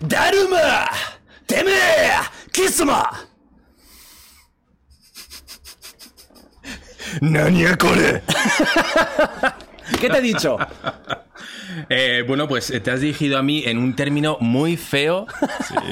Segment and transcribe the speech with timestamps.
[0.00, 0.88] ¡Daruma!
[1.46, 1.72] ¡Teme!
[2.52, 3.10] ¡Kisama!
[7.20, 8.22] ¡Nania core!
[10.00, 10.56] ¿Qué te he dicho?
[11.88, 15.26] Eh, bueno, pues te has dirigido a mí en un término muy feo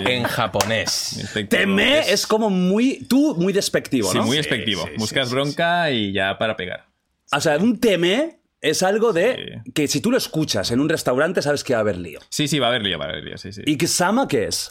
[0.06, 1.28] en japonés.
[1.48, 3.04] Teme es como muy.
[3.08, 4.24] Tú, muy despectivo, Sí, ¿no?
[4.24, 4.84] muy despectivo.
[4.84, 6.86] sí, sí, Buscas sí, bronca y ya para pegar.
[7.32, 9.60] O sea, un teme es algo de.
[9.74, 12.20] que si tú lo escuchas en un restaurante sabes que va a haber lío.
[12.30, 13.60] Sí, sí, va a haber lío, va a haber lío, sí, sí.
[13.66, 14.70] ¿Y Kisama qué es?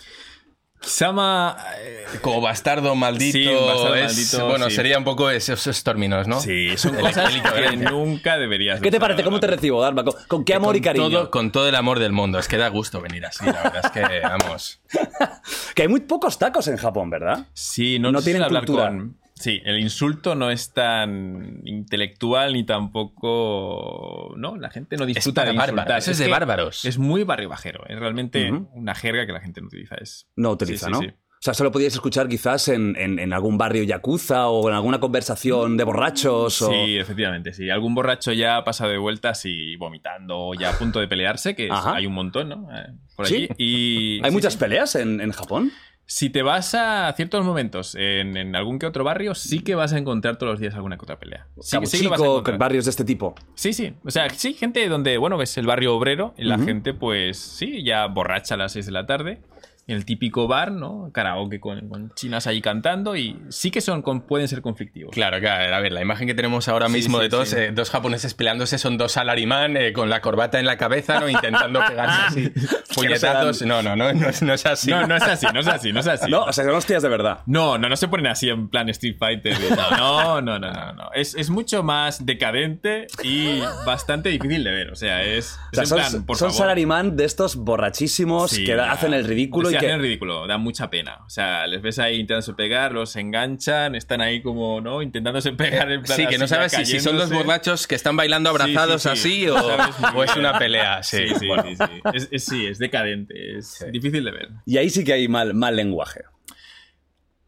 [0.83, 1.57] Sama...
[1.79, 3.37] eh, Como bastardo maldito.
[3.37, 4.75] Sí, bastardo es- maldito, Bueno, sí.
[4.77, 6.39] sería un poco esos, esos términos, ¿no?
[6.39, 9.23] Sí, son cosas que nunca deberías ¿Qué te usar, parece?
[9.23, 10.03] ¿Cómo te recibo, Dharma?
[10.03, 11.07] ¿Con, con qué amor y cariño?
[11.09, 12.39] todo, con todo el amor del mundo.
[12.39, 14.81] Es que da gusto venir así, la verdad es que, vamos.
[15.75, 17.45] Que hay muy pocos tacos en Japón, ¿verdad?
[17.53, 18.87] Sí, no, No tienen tienen hablar cultura.
[18.87, 19.17] con...
[19.41, 24.33] Sí, el insulto no es tan intelectual ni tampoco...
[24.37, 26.85] No, la gente no disfruta para de eso es de bárbaros.
[26.85, 27.83] Es muy barrio bajero.
[27.87, 29.95] Es realmente una jerga que la gente no utiliza.
[29.95, 30.27] Es...
[30.35, 31.07] No utiliza, Sí, sí, ¿no?
[31.07, 31.13] sí.
[31.33, 34.99] O sea, solo podíais escuchar quizás en, en- en algún barrio yakuza o en alguna
[34.99, 36.69] conversación de borrachos o...
[36.71, 37.67] Sí, efectivamente, sí.
[37.71, 41.55] Algún borracho ya ha pasado de vueltas y vomitando o ya a punto de pelearse,
[41.55, 42.67] que es- hay un montón, ¿no?
[42.71, 43.35] Eh, Por Sí.
[43.35, 43.49] allí.
[43.57, 45.71] Y, ¿Hay muchas peleas en, en Japón?
[46.13, 49.93] Si te vas a ciertos momentos en, en algún que otro barrio, sí que vas
[49.93, 51.47] a encontrar todos los días alguna que otra pelea.
[51.61, 52.57] Sí, Cabo sí que lo vas a Chico, encontrar.
[52.57, 53.33] barrios de este tipo.
[53.55, 53.93] Sí, sí.
[54.03, 57.83] O sea, sí, gente donde, bueno, es el barrio obrero y la gente, pues, sí,
[57.83, 59.39] ya borracha a las 6 de la tarde.
[59.87, 61.09] En el típico bar, ¿no?
[61.11, 65.11] Karaoke con, con chinas ahí cantando y sí que son, con- pueden ser conflictivos.
[65.13, 65.75] Claro, claro.
[65.75, 67.55] A ver, la imagen que tenemos ahora Sí, mismo sí, de dos, sí.
[67.57, 71.27] eh, dos japoneses peleándose son dos salarimán eh, con la corbata en la cabeza, ¿no?
[71.27, 72.51] Intentando pegarse así.
[72.95, 73.63] Puñetazos.
[73.63, 74.91] No, no, no, no, es- no es así.
[74.91, 76.29] No, no es así, no es así, no es así.
[76.29, 77.39] No, o sea, son hostias de verdad.
[77.47, 79.57] No, no, no se ponen así en plan Street Fighter.
[79.97, 80.93] No, no, no, no.
[80.93, 81.09] no.
[81.13, 84.91] Es, es mucho más decadente y bastante difícil de ver.
[84.91, 86.57] O sea, es, O sea, es son, plan, por son favor.
[86.59, 89.95] salarimán de estos borrachísimos Sí, que hacen el ridículo y hacen que...
[89.95, 91.19] el ridículo, da mucha pena.
[91.25, 95.01] O sea, les ves ahí intentándose pegar, los enganchan, están ahí como, ¿no?
[95.01, 97.43] Intentándose pegar en plan Sí, que no sabes si, si son dos cayéndose.
[97.47, 99.45] borrachos que están bailando abrazados Sí, sí, sí.
[99.47, 101.03] así o, es una pelea.
[101.03, 101.63] Sí, Sí, sí, bueno.
[101.69, 102.01] sí, sí.
[102.13, 104.49] Es, es- sí, es decadente, es difícil de ver.
[104.65, 106.21] Y ahí sí que hay mal, mal lenguaje.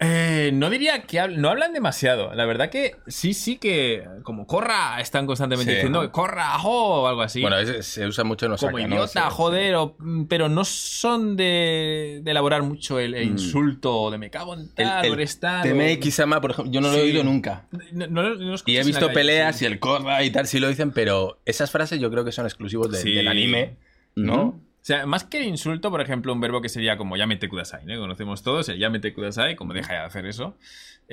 [0.03, 2.33] Eh, no diría que habl- no hablan demasiado.
[2.35, 5.75] La verdad que sí, sí que como corra, están constantemente Sí.
[5.75, 7.41] diciendo corra, jo, o algo así.
[7.41, 8.95] Bueno, es- se usa mucho en Osaka, como ¿no?
[8.95, 9.35] idiota, Sí.
[9.35, 14.17] joder, o- mm, pero no son de, de elaborar mucho el, el insulto o de
[14.17, 14.69] me cago en Mm.
[14.75, 15.99] El, tal, o el eres tal.
[15.99, 17.67] Kisama, por ejemplo, yo no lo he oído nunca.
[17.91, 20.67] No- no- no lo Y he visto peleas y el corra y tal, sí lo
[20.67, 23.77] dicen, pero esas frases yo creo que son exclusivos de- del anime,
[24.15, 24.59] ¿no?
[24.83, 27.85] O sea, más que el insulto, por ejemplo, un verbo que sería como yamete kudasai,
[27.85, 27.97] ¿no?
[27.97, 30.57] Conocemos todos el yamete kudasai, como deja de hacer eso.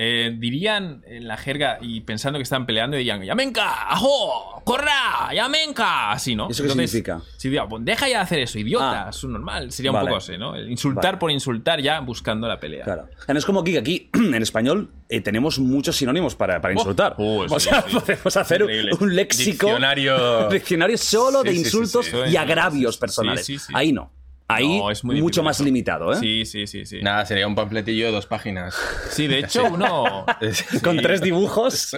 [0.02, 6.10] Eh, dirían en la jerga y pensando que están peleando, dirían yamenka, ajo, corra, yamenka,
[6.12, 6.48] así, ¿no?
[6.48, 7.20] ¿Eso qué significa?
[7.36, 9.10] Sí, diría, pues deja ya de hacer eso, idiota, Ah.
[9.10, 9.70] es normal.
[9.72, 10.04] Sería Vale.
[10.04, 10.54] un poco así, ¿no?
[10.54, 11.18] El insultar Vale.
[11.18, 12.84] por insultar ya buscando la pelea.
[12.84, 13.08] Claro.
[13.28, 17.14] No es como aquí, que aquí en español eh, tenemos muchos sinónimos para, para insultar.
[17.18, 17.98] oh, sí, o sea, sí.
[18.00, 18.92] podemos hacer un, Increíble.
[19.00, 19.66] un léxico.
[19.66, 20.38] Diccionario.
[20.46, 23.68] un diccionario solo de Sí, insultos y agravios personales.
[23.74, 24.10] Ahí no.
[24.54, 26.16] Ahí No, es muy mucho más limitado, ¿eh?
[26.16, 27.00] Sí, sí, sí, sí.
[27.02, 28.74] Nada, sería un panfletillo de dos páginas.
[29.10, 30.24] Sí, de hecho, uno.
[30.82, 31.02] Con Sí.
[31.02, 31.94] tres dibujos.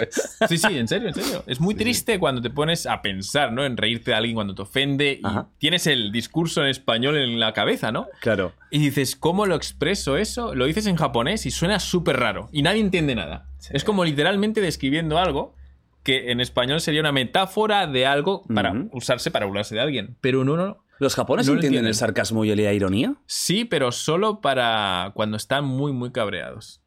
[0.48, 1.44] Sí, sí, en serio, en serio.
[1.46, 3.64] Es muy triste cuando te pones a pensar, ¿no?
[3.64, 5.48] En reírte de alguien cuando te ofende y Ajá.
[5.58, 8.06] tienes el discurso en español en la cabeza, ¿no?
[8.20, 8.52] Claro.
[8.70, 10.54] Y dices, ¿cómo lo expreso eso?
[10.54, 13.46] Lo dices en japonés y suena súper raro y nadie entiende nada.
[13.70, 15.54] Es como literalmente describiendo algo
[16.02, 20.16] que en español sería una metáfora de algo para usarse para burlarse de alguien.
[20.20, 20.81] Pero no, no, no.
[20.98, 23.14] ¿Los japoneses No entienden el sarcasmo y la ironía?
[23.26, 26.80] Sí, pero solo para cuando están muy, muy cabreados.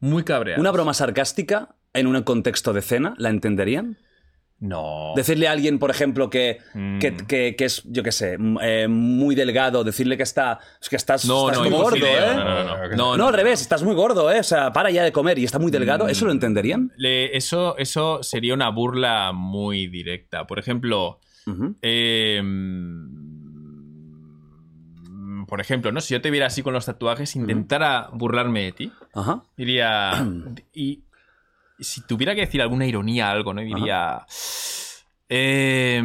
[0.00, 0.60] Muy cabreados.
[0.60, 3.98] ¿Una broma sarcástica en un contexto de cena la entenderían?
[4.60, 5.12] No.
[5.14, 6.98] Decirle a alguien, por ejemplo, que, Mm.
[6.98, 10.88] que, que- que es, yo qué sé, m- eh, muy delgado, decirle que está es
[10.88, 12.26] que estás, No, estás no, muy gordo, imposible.
[12.32, 12.34] ¿eh?
[12.34, 12.96] No, no, no.
[12.96, 14.40] No, No, al revés, estás muy gordo, ¿eh?
[14.40, 16.06] O sea, para ya de comer y está muy delgado.
[16.06, 16.08] Mm.
[16.10, 16.92] ¿Eso lo entenderían?
[16.96, 20.46] Le- eso, eso sería una burla muy directa.
[20.48, 21.20] Por ejemplo,
[21.82, 23.27] eh, mm,
[25.48, 26.00] por ejemplo, ¿no?
[26.00, 29.42] Si yo te viera así con los tatuajes, intentara burlarme de ti, Ajá.
[29.56, 30.12] diría.
[30.74, 31.02] y
[31.80, 33.60] si tuviera que decir alguna ironía algo, ¿no?
[33.60, 34.26] Diría.
[35.30, 36.02] Eh,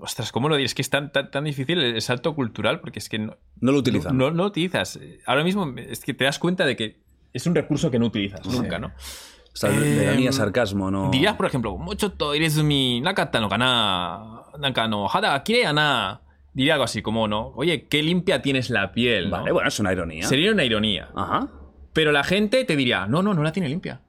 [0.00, 0.70] ostras, ¿cómo lo dices?
[0.70, 3.72] Es que es tan, tan, tan difícil el salto cultural porque es que no, No
[3.72, 4.16] lo utilizan.
[4.16, 4.98] no, no lo utilizas.
[5.26, 7.00] Ahora mismo es que te das cuenta de que
[7.32, 8.88] es un recurso que no utilizas nunca, ¿no?
[8.88, 11.10] O sea, Eh, sarcasmo, ¿no?
[11.10, 12.32] Dirías, por ejemplo, mucho to
[12.64, 16.20] mi nakata no kana, nanka no hada kirei na.
[16.54, 17.48] Diría algo así como, ¿no?
[17.56, 19.38] Oye, qué limpia tienes la piel, ¿no?
[19.38, 20.26] Vale, bueno, es una ironía.
[20.26, 21.08] Sería una ironía.
[21.14, 21.48] Ajá.
[21.92, 24.00] Pero la gente te diría, no, no, no la tiene limpia.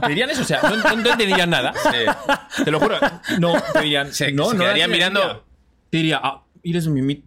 [0.00, 1.72] te dirían eso, o sea, no, no- no te dirían nada.
[2.64, 2.96] Te lo juro.
[3.38, 5.40] No, te dirían, Se- no, se mirando- limpia.
[5.90, 7.24] Te diría, ah, eres mi, mi,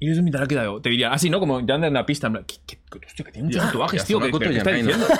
[0.00, 0.80] eres mi tarakida yo.
[0.80, 1.38] Te dirían, así, ¿no?
[1.38, 2.26] Como en una pista.
[2.28, 4.20] en plan, ¿Qué, qué, qué- hostia, que tiene muchos tatuajes, tío.
[4.20, 5.06] ¿Qué, qué estás diciendo?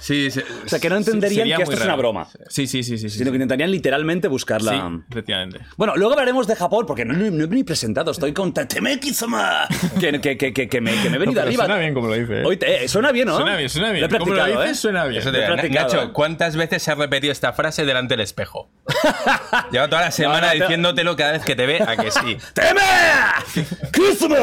[0.00, 0.40] Sí, sí.
[0.64, 2.28] O sea, que no entenderían que esto es una broma.
[2.48, 3.10] Sí, sí, sí, sí.
[3.10, 4.70] sí, Sino que intentarían literalmente buscarla.
[4.70, 4.80] Sí,
[5.10, 5.58] efectivamente.
[5.76, 8.12] Bueno, luego hablaremos de Japón, porque no, no- no he ni presentado.
[8.12, 9.66] Estoy con Tatemeki-sama,
[9.98, 11.64] que, que, que, que, que me, que me he venido arriba.
[11.64, 12.42] Suena bien como lo dice.
[12.42, 12.44] ¿eh?
[12.46, 13.36] Hoy te- eh, suena bien, ¿no?
[13.38, 14.02] Suena bien, suena bien.
[14.02, 14.80] Lo he Como lo practicado, dices, ¿eh?
[14.80, 15.20] suena bien.
[15.20, 16.12] Eso Lo he te Nacho.
[16.12, 18.70] ¿cuántas veces se ha repetido esta frase delante del espejo?
[19.72, 22.38] Lleva toda la semana no, te- diciéndotelo cada vez que te ve a que sí.
[22.54, 23.64] ¡Teme!
[23.92, 24.36] ¡Kisama!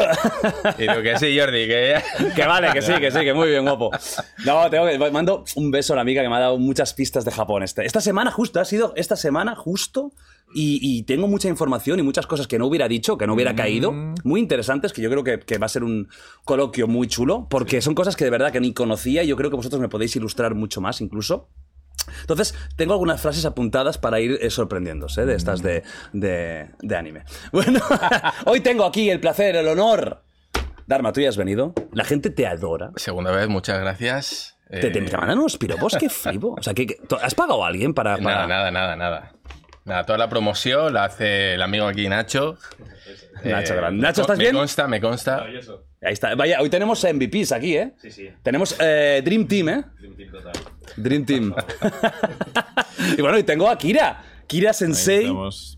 [0.78, 2.02] Y digo que sí, Jordi, que
[2.34, 3.90] Que vale, que sí, que sí, que muy bien, guapo.
[4.44, 4.98] No, tengo que.
[5.10, 7.62] Mando un beso a la amiga que me ha dado muchas pistas de Japón.
[7.62, 10.12] Este- Esta semana, justo, ha sido esta semana, justo.
[10.54, 13.56] Y, y tengo mucha información y muchas cosas que no hubiera dicho, que no hubiera
[13.56, 13.92] caído,
[14.22, 16.08] muy interesantes, que yo creo que, que va a ser un
[16.44, 19.50] coloquio muy chulo, porque son cosas que de verdad que ni conocía y yo creo
[19.50, 21.48] que vosotros me podéis ilustrar mucho más incluso.
[22.20, 25.82] Entonces, tengo algunas frases apuntadas para ir eh, sorprendiéndose de estas de,
[26.12, 27.24] de, de anime.
[27.52, 27.80] Bueno,
[28.46, 30.22] hoy tengo aquí el placer, el honor.
[30.86, 31.74] Dharma, tú ya has venido.
[31.92, 32.90] La gente te adora.
[32.96, 34.56] Segunda vez, muchas gracias.
[34.70, 36.54] Te, te, Eh, te mandan unos piropos, qué flipo.
[36.58, 38.16] O sea, que, que- ¿has pagado a alguien para...?
[38.18, 39.32] para- Nada, nada, nada, nada.
[39.84, 42.58] Nada, toda la promoción la hace el amigo aquí, Nacho.
[43.44, 44.00] Nacho, Eh, grande.
[44.00, 44.52] me Nacho, ¿estás bien?
[44.52, 45.44] Me consta, me consta.
[45.44, 46.34] Ahí está.
[46.34, 47.94] Vaya, hoy tenemos MVPs aquí, ¿eh?
[47.98, 48.28] Sí, sí.
[48.42, 49.84] Tenemos eh, Dream Team, ¿eh?
[50.96, 51.54] Dream Team
[53.18, 54.22] y bueno, y tengo a Kira.
[54.46, 55.28] Kira Sensei.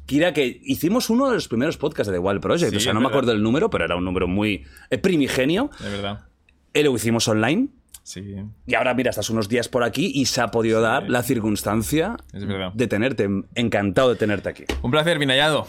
[0.06, 2.70] Kira, que hicimos uno de los primeros podcasts de The Wild Project.
[2.70, 5.70] Sí, o sea, no me acuerdo el número, pero era un número muy eh, primigenio.
[5.80, 6.20] De verdad.
[6.74, 7.68] Eh, lo hicimos online.
[8.02, 8.36] Sí,
[8.66, 12.16] Y ahora, mira, estás unos días por aquí y se ha podido dar la circunstancia
[12.32, 13.28] de tenerte.
[13.54, 14.64] Encantado de tenerte aquí.
[14.82, 15.66] Un placer, bien hallado.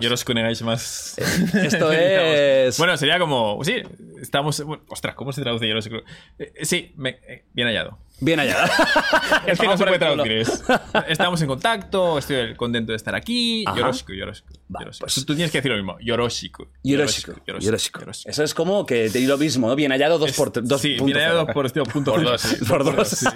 [0.00, 0.32] Yoroshiku
[0.64, 1.16] más.
[1.18, 2.78] Esto es.
[2.78, 3.62] Bueno, sería como.
[3.62, 3.74] Sí,
[4.20, 4.64] estamos.
[4.64, 5.96] bueno, ostras, ¿cómo se traduce Yoroshiku?
[6.38, 7.98] Eh, sí, me- eh, bien hallado.
[8.20, 8.64] Bien allá.
[9.46, 10.32] Es que no se puede traducir.
[10.32, 10.62] es,
[11.08, 13.64] estamos en contacto, estoy contento de estar aquí.
[13.66, 13.76] Ajá.
[13.76, 14.52] Yoroshiku, Yoroshiku.
[14.74, 15.04] Va, Yoroshiku.
[15.04, 15.98] pues- Tú, tienes que decir lo mismo.
[16.00, 16.68] Yoroshiku.
[16.84, 17.32] Yoroshiku.
[17.46, 18.00] Yoroshiku.
[18.24, 19.74] Eso es como que te di lo mismo, ¿no?
[19.76, 22.64] Bien hallado dos por dos Sí, bien hallado por, tío, punto Por dos, sí.
[22.68, 23.08] Por dos.
[23.08, 23.26] Sí,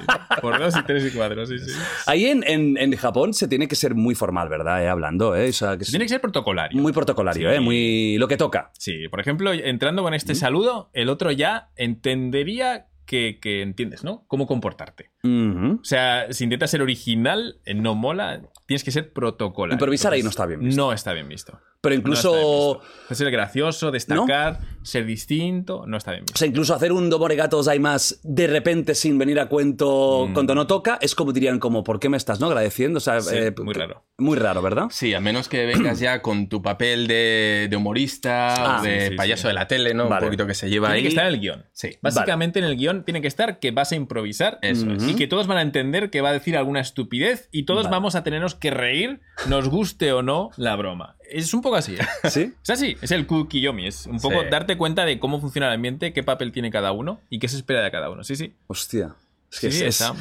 [0.41, 1.73] por dos y tres y cuatro, sí, sí.
[2.07, 4.83] Ahí en, en, en Japón se tiene que ser muy formal, ¿verdad?
[4.85, 5.49] Eh, hablando, ¿eh?
[5.49, 6.81] O sea, que es Tiene que ser protocolario.
[6.81, 7.57] muy protocolario, Sí.
[7.57, 7.61] ¿eh?
[7.61, 8.71] Muy lo que toca.
[8.79, 14.25] Sí, por ejemplo, entrando con este saludo, el otro ya entendería que, que entiendes, ¿no?
[14.29, 15.11] Cómo comportarte.
[15.25, 19.75] O sea, si intentas ser original, eh, no mola, tienes que ser protocolario.
[19.75, 20.77] Improvisar ahí no está bien visto.
[20.77, 21.59] No está bien visto.
[21.81, 22.81] Pero incluso.
[23.11, 26.39] Ser gracioso, destacar, ser distinto, no está bien o visto.
[26.39, 30.35] sea, incluso hacer un domoregatos hay más de repente sin venir a cuento Mm.
[30.35, 32.99] cuando no toca, es como dirían como, ¿por qué me estás no agradeciendo?
[32.99, 34.05] O sea, Sí, eh, muy raro.
[34.19, 34.87] Muy raro, ¿verdad?
[34.91, 39.01] Sí, a menos que vengas ya con tu papel de, de humorista Ah, o de
[39.01, 39.49] sí, sí, payaso sí.
[39.49, 40.09] de la tele, ¿no?
[40.09, 40.25] Vale.
[40.27, 41.03] Un poquito que se lleva Tiene ahí.
[41.05, 41.65] que estar en el guion.
[41.73, 41.91] Sí.
[42.03, 45.03] Básicamente en el guion tiene que estar que vas a improvisar Eso es.
[45.09, 47.97] y que todos van a entender que va a decir alguna estupidez y todos Vale.
[47.97, 51.17] vamos a tenernos que reír, nos guste o no la broma.
[51.31, 51.95] Es un poco así.
[51.95, 51.99] ¿eh?
[52.31, 52.53] Sí.
[52.63, 54.47] Es así, es el Kukiyomi, es un poco Sí.
[54.51, 57.57] darte cuenta de cómo funciona el ambiente, qué papel tiene cada uno y qué se
[57.57, 58.25] espera de cada uno.
[58.25, 58.53] Sí, sí.
[58.67, 59.15] Hostia.
[59.53, 60.15] Es que Sí, es- está.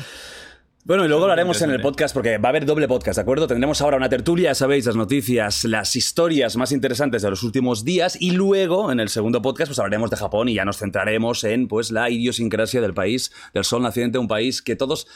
[0.84, 3.22] Bueno, y luego lo haremos en el podcast porque va a haber doble podcast, ¿de
[3.22, 3.46] acuerdo?
[3.46, 8.16] Tendremos ahora una tertulia, sabéis, las noticias, las historias más interesantes de los últimos días
[8.22, 11.68] y luego en el segundo podcast pues hablaremos de Japón y ya nos centraremos en
[11.68, 15.08] pues la idiosincrasia del país, del sol naciente, un país que todos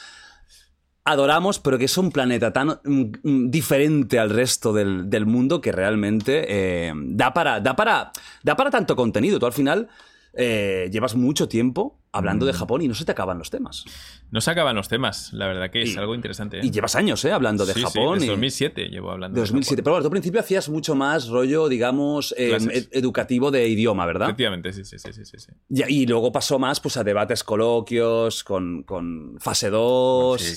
[1.04, 5.60] adoramos, pero que es un planeta tan mm, mm, diferente al resto del, del mundo
[5.60, 9.38] que realmente eh, da, para, da, para, da para tanto contenido.
[9.38, 9.88] Tú al final
[10.34, 12.48] eh, llevas mucho tiempo hablando Mm.
[12.48, 13.84] de Japón y no se te acaban los temas.
[14.30, 16.58] No se acaban los temas, la verdad que es Y- algo interesante.
[16.58, 16.60] ¿eh?
[16.64, 17.32] Y llevas años, ¿eh?
[17.32, 18.14] Hablando de Sí, sí, Japón.
[18.14, 19.34] desde y- 2007 llevo hablando.
[19.34, 19.76] de 2007.
[19.76, 23.66] De Pero bueno, tú al principio hacías mucho más rollo, digamos, eh, ed- educativo de
[23.68, 24.12] idioma, Japón.
[24.14, 24.28] ¿verdad?
[24.28, 25.52] Efectivamente, sí, sí, sí, sí, sí, sí.
[25.70, 30.40] Y, y luego pasó más pues, a debates coloquios con, con fase 2.
[30.40, 30.54] Sí,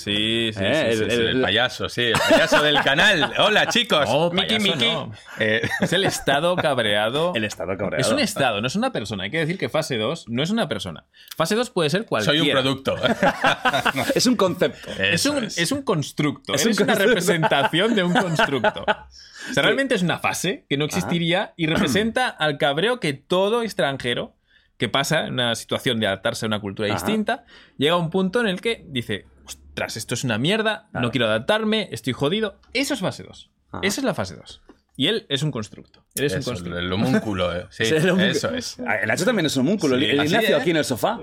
[0.52, 1.22] sí, Eh, sí, el- sí, sí.
[1.22, 3.32] El payaso, sí, el payaso del canal.
[3.38, 4.08] Hola, chicos.
[4.08, 4.84] No, Miki, Miki.
[4.86, 5.12] no.
[5.38, 7.32] Eh, Es el estado cabreado.
[7.34, 8.00] El estado cabreado.
[8.00, 9.24] Es un estado, no es una persona.
[9.24, 11.04] Hay que decir que fase 2 no es una persona.
[11.36, 12.38] Fase 2 puede ser cualquiera.
[12.38, 12.96] soy un producto.
[14.14, 14.90] Es un concepto.
[14.98, 16.54] Es un, es un constructo.
[16.54, 18.84] Es Es un una representación de un constructo.
[18.86, 23.62] O sea, realmente es una fase que no existiría y representa al cabreo que todo
[23.62, 24.34] extranjero
[24.76, 26.96] que pasa en una situación de adaptarse a una cultura Ajá.
[26.96, 27.44] distinta
[27.78, 31.06] llega a un punto en el que dice, ostras, esto es una mierda, Claro.
[31.06, 32.58] no quiero adaptarme, estoy jodido.
[32.74, 33.50] Eso es fase 2.
[33.72, 33.80] Ah.
[33.82, 34.62] Esa es la fase 2.
[34.96, 36.04] Y él es un constructo.
[36.14, 36.78] Él es un Eso, constructo.
[36.78, 37.66] el homúnculo, eh.
[37.70, 38.24] Sí, el homúnculo.
[38.32, 38.76] eso es.
[38.86, 39.98] Ah, El Nacho también es un homúnculo.
[39.98, 40.62] Sí, el así Ignacio es.
[40.62, 41.20] aquí en el sofá.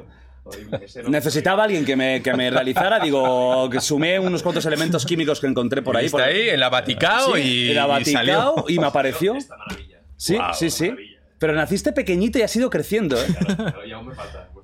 [1.07, 5.47] Necesitaba alguien que me, que me realizara, digo, que sumé unos cuantos elementos químicos que
[5.47, 6.05] encontré por ahí.
[6.07, 9.37] Está por ahí en la Vaticao Sí, y, en la y y me apareció.
[10.17, 10.93] Sí, sí, sí.
[11.39, 13.25] Pero naciste pequeñito y has ido creciendo, ¿eh?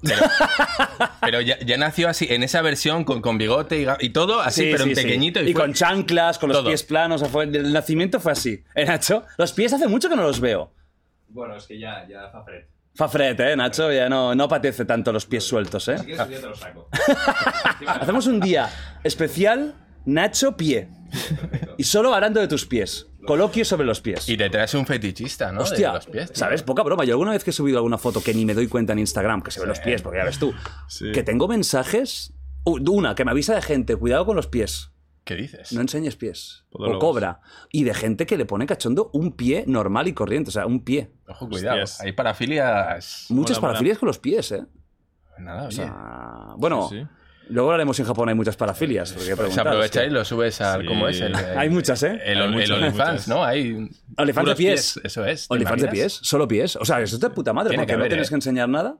[1.21, 4.63] Pero ya, ya nació así, en esa versión, con, con bigote y, y todo, así,
[4.65, 5.01] Sí, pero sí, en sí.
[5.03, 5.41] pequeñito.
[5.41, 6.67] Y, fue- con chanclas, con los todo.
[6.69, 7.23] pies planos.
[7.29, 8.63] fue- el nacimiento fue así.
[8.75, 9.23] ¿Eh, Nacho?
[9.37, 10.71] Los pies hace mucho que no los veo.
[11.27, 12.63] Bueno, es que ya, ya fa fred.
[12.95, 13.91] Fa fred, ¿eh, Nacho?
[13.91, 15.97] Ya no, no apetece tanto los pies sueltos, ¿eh?
[15.99, 16.89] Si quieres, un día te lo saco.
[17.87, 18.69] Hacemos un día
[19.03, 19.75] especial
[20.05, 20.87] Nacho Pie.
[21.77, 23.07] Y solo hablando de tus pies.
[23.25, 24.27] Coloquio sobre los pies.
[24.29, 25.61] Y te traes un fetichista, ¿no?
[25.61, 26.27] Hostia, de los pies.
[26.31, 26.35] tío.
[26.35, 26.63] ¿sabes?
[26.63, 27.05] Poca broma.
[27.05, 29.41] Yo alguna vez que he subido alguna foto que ni me doy cuenta en Instagram,
[29.41, 30.53] que se ven los pies, porque ya ves tú,
[31.13, 32.33] que tengo mensajes.
[32.65, 34.91] Una, que me avisa de gente, cuidado con los pies.
[35.23, 35.71] ¿Qué dices?
[35.73, 36.65] No enseñes pies.
[36.71, 37.41] O cobra.
[37.71, 40.49] Y de gente que le pone cachondo un pie normal y corriente.
[40.49, 41.11] O sea, un pie.
[41.27, 41.83] Ojo, cuidado.
[41.83, 42.01] Hostias.
[42.01, 43.27] Hay parafilias.
[43.29, 43.69] Muchas mola.
[43.73, 44.65] parafilias con los pies, ¿eh?
[45.37, 47.07] Nada, O sea, bueno, Sí, sí.
[47.49, 49.11] Luego hablaremos en Japón, hay muchas parafilias.
[49.13, 50.03] porque Pues tío.
[50.03, 50.81] y lo subes al.
[50.81, 50.87] Sí.
[50.87, 51.19] ¿Cómo es?
[51.19, 52.19] El, Hay muchas, ¿eh?
[52.23, 53.27] El, el OnlyFans.
[53.27, 53.43] ¿no?
[53.43, 53.89] Hay.
[54.17, 54.99] OnlyFans de pies.
[55.03, 55.47] Eso es.
[55.47, 56.75] ¿te OnlyFans de pies, solo pies.
[56.75, 58.29] O sea, eso es de puta madre, Tiene porque que no tienes ¿eh?
[58.29, 58.97] que enseñar nada.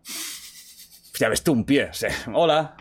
[1.20, 1.90] Ya ves tú un pie.
[1.92, 2.08] sí.
[2.34, 2.76] Hola.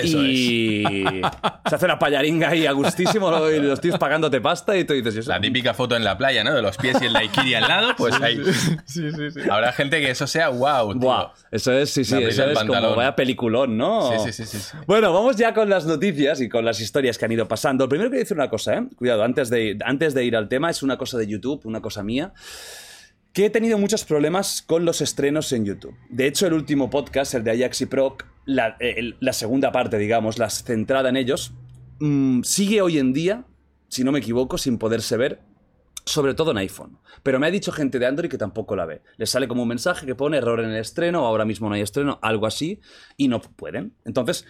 [0.00, 0.84] Eso y
[1.68, 5.14] se hace una payaringa ahí a gustísimo y los tíos pagándote pasta y tú dices,
[5.16, 5.30] ¿y eso?
[5.30, 6.54] La típica foto en la playa, ¿no?
[6.54, 8.40] De los pies y el daiquiri al lado, pues ahí.
[8.86, 9.40] Sí, sí, sí.
[9.48, 11.00] Habrá gente que eso sea wow, tío.
[11.00, 12.96] Buah, eso es, sí, sí, Me eso es como pantalón.
[12.96, 14.10] vaya peliculón, ¿no?
[14.12, 14.76] Sí, sí, sí, sí, sí.
[14.86, 17.88] Bueno, vamos ya con las noticias y con las historias que han ido pasando.
[17.88, 18.86] Primero quiero decir una cosa, ¿eh?
[18.96, 22.02] Cuidado, antes de, antes de ir al tema, es una cosa de YouTube, una cosa
[22.02, 22.32] mía.
[23.32, 25.94] Que he tenido muchos problemas con los estrenos en YouTube.
[26.08, 29.98] De hecho, el último podcast, el de Ajax y Proc, la, el- la segunda parte,
[29.98, 31.52] digamos, la centrada en ellos,
[32.00, 33.44] mm, sigue hoy en día,
[33.88, 35.40] si no me equivoco, sin poderse ver,
[36.04, 36.98] sobre todo en iPhone.
[37.22, 39.02] Pero me ha dicho gente de Android que tampoco la ve.
[39.16, 41.82] Les sale como un mensaje que pone error en el estreno, ahora mismo no hay
[41.82, 42.80] estreno, algo así,
[43.16, 43.94] y no pueden.
[44.04, 44.44] Entonces,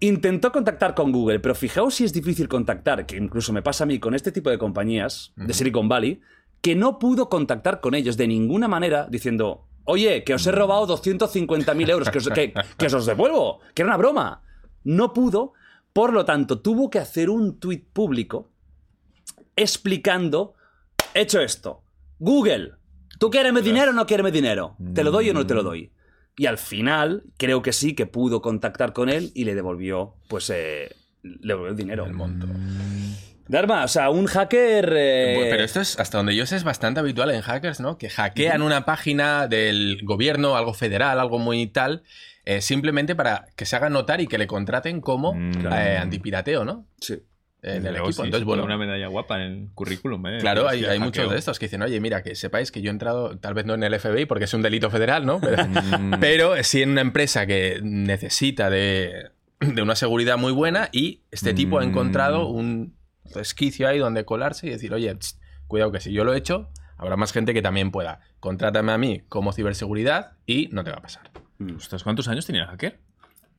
[0.02, 3.88] Intentó contactar con Google, pero fijaos si es difícil contactar, que incluso me pasa a
[3.88, 6.22] mí con este tipo de compañías de Silicon Valley,
[6.62, 10.88] que no pudo contactar con ellos de ninguna manera diciendo, oye, que os he robado
[10.98, 14.42] 250.000 euros, que os, que, que os los devuelvo, que era una broma.
[14.84, 15.54] No pudo,
[15.94, 18.50] por lo tanto, tuvo que hacer un tuit público
[19.56, 20.54] explicando,
[21.14, 21.84] hecho esto,
[22.20, 22.74] Google,
[23.20, 24.76] ¿tú quieres mi dinero o no quieres mi dinero?
[24.94, 25.92] ¿Te lo doy o no te lo doy?
[26.38, 30.50] Y al final, creo que sí, que pudo contactar con él y le devolvió, pues,
[30.50, 32.06] eh, le devolvió el dinero.
[32.06, 32.48] El monto.
[33.50, 34.94] Dharma, o sea, un hacker...
[34.96, 37.98] eh, Pero esto es, hasta donde yo sé, es bastante habitual en hackers, ¿no?
[37.98, 42.04] Que hackean una página del gobierno, algo federal, algo muy tal,
[42.50, 45.68] eh, simplemente para que se haga notar y que le contraten como Mm.
[45.72, 46.88] eh, antipirateo, ¿no?
[47.00, 47.22] Sí.
[47.62, 48.24] En el Luego equipo.
[48.24, 50.26] sí, Entonces, bueno, una medalla guapa en el currículum.
[50.28, 50.38] ¿eh?
[50.40, 53.38] Claro, hay, muchos de estos que dicen, oye, mira, que sepáis que yo he entrado,
[53.38, 55.40] tal vez no en el FBI porque es un delito federal, ¿no?
[55.42, 56.14] Pero, Mm.
[56.22, 59.30] pero sí en una empresa que necesita de,
[59.60, 62.96] de una seguridad muy buena y este tipo ha encontrado un
[63.36, 65.16] resquicio ahí donde colarse y decir, oye,
[65.68, 68.22] cuidado que si yo lo he hecho, habrá más gente que también pueda.
[68.40, 71.30] Contrátame a mí como ciberseguridad y no te va a pasar.
[71.76, 72.98] Ostras, ¿cuántos años tenía el hacker?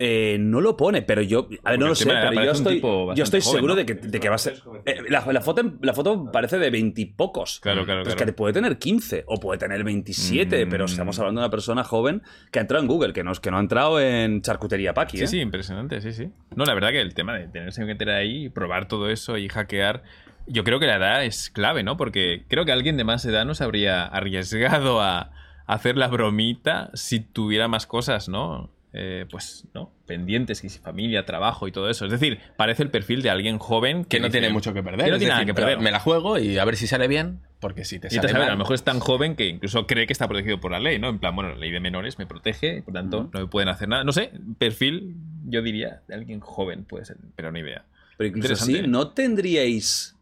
[0.03, 1.47] Eh, no lo pone, pero yo.
[1.63, 3.77] A ver, no lo sé, pero yo estoy, yo estoy joven, seguro ¿no?
[3.77, 4.55] de, que, de que va a ser.
[4.87, 7.61] eh, la, la foto, la foto parece de veintipocos.
[7.61, 8.33] Claro, claro, Pero es claro.
[8.33, 10.71] que puede tener 15 o puede tener 27, Mm.
[10.71, 13.51] pero estamos hablando de una persona joven que ha entrado en Google, que no, que
[13.51, 15.19] no ha entrado en charcutería Paqui.
[15.19, 15.27] Sí, ¿eh?
[15.27, 16.31] sí, impresionante, sí, sí.
[16.57, 19.51] No, la verdad que el tema de tenerse que meter ahí, probar todo eso y
[19.51, 20.03] hackear,
[20.47, 21.99] yo creo que la edad es clave, ¿no?
[21.99, 25.31] Porque creo que alguien de más edad no se habría arriesgado a
[25.75, 28.71] hacer la bromita si tuviera más cosas, ¿no?
[28.93, 29.93] Eh, pues, ¿no?
[30.05, 32.07] Pendientes, que si familia, trabajo y todo eso.
[32.07, 35.05] Es decir, parece el perfil de alguien joven Que no dice- tiene mucho que perder.
[35.07, 35.79] Que no tiene nada que perder.
[35.79, 38.35] Me la juego y a ver si sale bien, porque si te Y sale te
[38.35, 40.81] mal, a lo mejor es tan joven que incluso cree que está protegido por la
[40.81, 41.09] ley, ¿no?
[41.09, 43.87] En plan, bueno, la ley de menores me protege por tanto no me pueden hacer
[43.89, 44.03] nada.
[44.03, 45.15] No sé, perfil,
[45.47, 47.85] yo diría, de alguien joven puede ser, pero ni idea.
[48.17, 48.79] Pero incluso Interesante.
[48.81, 50.17] así, ¿no tendríais,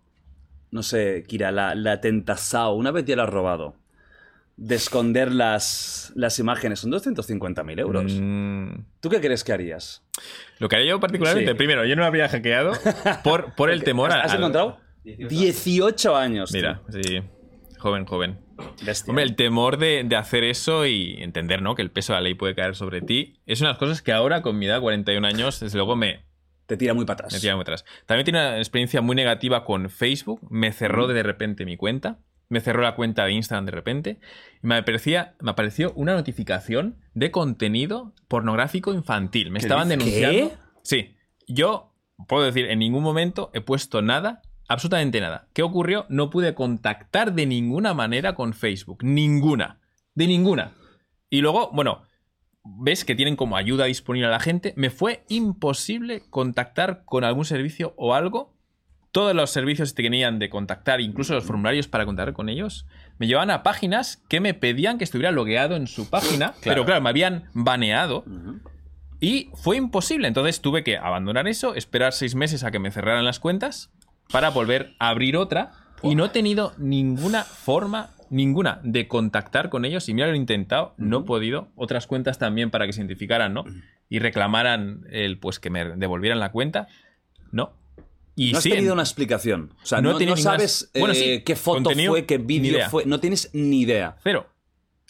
[0.72, 1.98] no sé, Kira, la, la
[2.74, 3.74] una vez ya lo has robado,
[4.58, 6.80] de esconder las, las imágenes?
[6.80, 8.12] Son 250.000 euros.
[8.14, 10.02] Mm, ¿Tú qué crees que harías?
[10.58, 11.56] lo que haría yo particularmente, Sí.
[11.56, 12.72] primero, yo no me habría hackeado
[13.24, 14.20] por, por el temor a...
[14.22, 14.78] ¿Has al- encontrado?
[15.04, 16.50] 18 años.
[16.50, 16.58] tío.
[16.60, 17.22] Mira, sí,
[17.78, 18.38] joven, joven.
[18.84, 19.10] Bestia.
[19.10, 21.74] Hombre, el temor de, de hacer eso y entender, ¿no?
[21.76, 24.42] Que el peso de la ley puede caer sobre ti, es unas cosas que ahora,
[24.42, 26.24] con mi edad, 41 años, desde luego me,
[26.66, 27.32] Te tira muy para atrás.
[27.34, 27.84] Me tira muy atrás.
[28.06, 30.40] También tiene una experiencia muy negativa con Facebook.
[30.50, 32.18] Me cerró de repente mi cuenta.
[32.48, 34.20] Me cerró la cuenta de Instagram de repente.
[34.62, 39.50] Y me, aparecía, me apareció una notificación de contenido pornográfico infantil.
[39.50, 40.50] Me estaban denunciando.
[40.50, 40.56] ¿Qué?
[40.82, 41.16] Sí.
[41.46, 41.94] Yo
[42.26, 45.48] puedo decir, en ningún momento he puesto nada, absolutamente nada.
[45.52, 46.06] ¿Qué ocurrió?
[46.08, 49.04] No pude contactar de ninguna manera con Facebook.
[49.04, 49.80] Ninguna.
[50.14, 50.74] De ninguna.
[51.30, 52.02] Y luego, bueno,
[52.64, 57.44] ves que tienen como ayuda disponible a la gente, me fue imposible contactar con algún
[57.44, 58.54] servicio o algo.
[59.10, 62.86] Todos los servicios que tenían de contactar, incluso los formularios para contactar con ellos,
[63.18, 67.00] me llevaban a páginas que me pedían que estuviera logueado en su página, pero claro,
[67.00, 68.24] me habían baneado.
[69.20, 70.28] Y fue imposible.
[70.28, 73.90] Entonces tuve que abandonar eso, esperar seis meses a que me cerraran las cuentas
[74.30, 75.72] para volver a abrir otra.
[76.02, 80.08] Y no he tenido ninguna forma, ninguna, de contactar con ellos.
[80.08, 81.68] Y mira, lo he intentado, no he podido.
[81.74, 83.64] Otras cuentas también para que se identificaran, ¿no?
[84.08, 86.86] Y reclamaran el, pues que me devolvieran la cuenta.
[87.50, 87.72] No.
[88.38, 89.74] Y no has sí, tenido en- una explicación.
[89.82, 93.04] O sea, No ninguna- sabes eh, qué foto fue, qué vídeo fue.
[93.04, 94.16] No tienes ni idea.
[94.22, 94.46] Cero.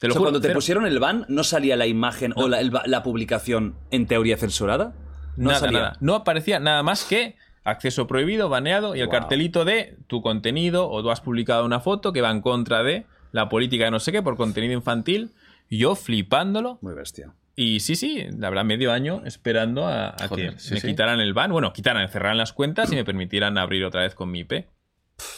[0.00, 0.56] Te O lo sea, juro, cuando te cero.
[0.58, 4.36] pusieron el ban, ¿no salía la imagen o la, el ba- la publicación en teoría
[4.36, 4.94] censurada?
[5.36, 5.78] No nada, salía.
[5.80, 5.96] nada.
[6.00, 9.12] No aparecía nada más que acceso prohibido, baneado y el Wow.
[9.12, 13.06] cartelito de tu contenido o tú has publicado una foto que va en contra de
[13.32, 15.32] la política de no sé qué por contenido infantil.
[15.68, 16.78] Yo flipándolo.
[16.80, 17.34] Muy bestia.
[17.60, 20.86] Y sí, sí, verdad, medio año esperando a, a Joder, que sí, me sí.
[20.86, 21.50] quitaran el ban.
[21.50, 24.66] Bueno, quitaran, cerraran las cuentas y me permitieran abrir otra vez con mi IP.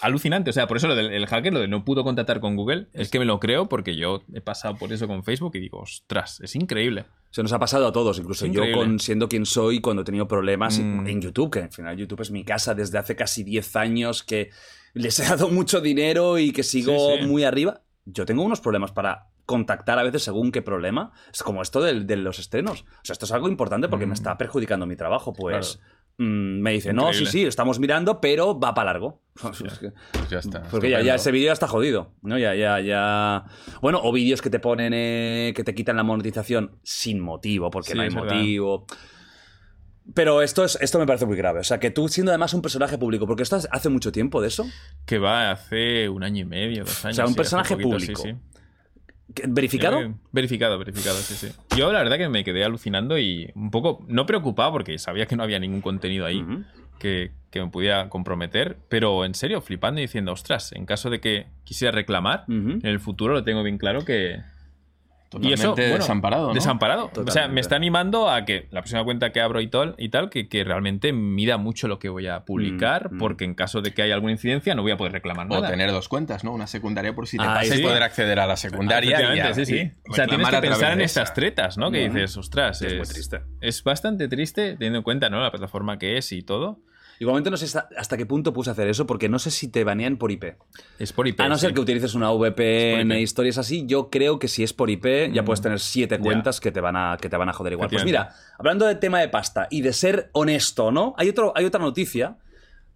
[0.02, 2.54] Alucinante, o sea, por eso lo del el hacker, lo de no pudo contactar con
[2.56, 5.60] Google, es que me lo creo porque yo he pasado por eso con Facebook y
[5.60, 7.06] digo, ostras, es increíble.
[7.30, 10.28] Se nos ha pasado a todos, incluso yo con, siendo quien soy, cuando he tenido
[10.28, 11.06] problemas Mm.
[11.06, 14.50] en YouTube, que al final YouTube es mi casa desde hace casi 10 años, que
[14.92, 17.26] les he dado mucho dinero y que sigo Sí, sí.
[17.26, 17.80] muy arriba.
[18.04, 21.10] Yo tengo unos problemas para contactar a veces según qué problema.
[21.34, 22.82] Es como esto del- de, los estrenos.
[22.82, 25.32] O sea, esto es algo importante porque me está perjudicando mi trabajo.
[25.32, 25.80] Pues
[26.18, 29.20] mm, me dice, no, sí, sí, estamos mirando, pero va para largo.
[29.40, 30.62] Pues ya está.
[30.70, 32.38] porque ya, ya ese vídeo ya está jodido, ¿no?
[32.38, 33.44] Ya, ya, ya.
[33.82, 37.92] Bueno, o vídeos que te ponen, eh, que te quitan la monetización sin motivo, porque
[37.92, 38.34] Sí, no hay verdad.
[38.34, 38.86] motivo.
[40.14, 41.60] Pero esto, es, esto me parece muy grave.
[41.60, 44.48] O sea, que tú siendo además un personaje público, porque esto hace mucho tiempo de
[44.48, 44.66] eso,
[45.06, 47.16] Que va hace un año y medio, dos años.
[47.16, 48.22] sea, un sí, personaje poquito, público.
[48.22, 48.34] sí, sí.
[48.34, 48.59] ¿que-
[49.48, 50.00] ¿verificado?
[50.00, 51.48] Eh, verificado, verificado, sí, sí.
[51.76, 55.36] Yo la verdad que me quedé alucinando y un poco, no preocupado porque sabía que
[55.36, 56.44] no había ningún contenido ahí
[56.98, 61.20] que, que me pudiera comprometer, pero en serio, flipando y diciendo, ostras, en caso de
[61.20, 64.40] que quisiera reclamar, en el futuro lo tengo bien claro que...
[65.30, 66.54] Totalmente desamparado, ¿no?
[66.54, 67.10] Desamparado.
[67.26, 70.08] O sea, me está animando a que la próxima cuenta que abro y tal, y
[70.08, 73.18] tal que, que realmente mida mucho lo que voy a publicar, Mm, mm.
[73.18, 75.70] porque en caso de que haya alguna incidencia no voy a poder reclamar O nada.
[75.70, 76.52] tener dos cuentas, ¿no?
[76.52, 77.80] Una secundaria por si te Ah, pasa sí.
[77.80, 79.08] y poder acceder a la secundaria.
[79.10, 79.92] y Efectivamente, ya- sí, sí.
[80.06, 81.24] y O sea, tienes que pensar en esa.
[81.32, 81.90] tretas, ¿no?
[81.92, 83.40] Que dices, ostras, Es es, muy triste.
[83.60, 85.40] es bastante triste teniendo en cuenta, ¿no?
[85.40, 86.80] La plataforma que es y todo.
[87.20, 87.66] Igualmente no sé
[87.98, 90.56] hasta, qué punto puse hacer eso, porque no sé si te banean por IP.
[90.98, 91.38] Es por IP.
[91.40, 91.74] A no ser sí.
[91.74, 93.20] que utilices una VPN, IP.
[93.20, 95.44] historias así, yo creo que si es por IP ya Mm.
[95.44, 97.90] puedes tener siete cuentas que te van a, que te van a joder igual.
[97.90, 101.14] Pues mira, hablando del tema de pasta y de ser honesto, ¿no?
[101.18, 102.38] Hay, otro, hay otra noticia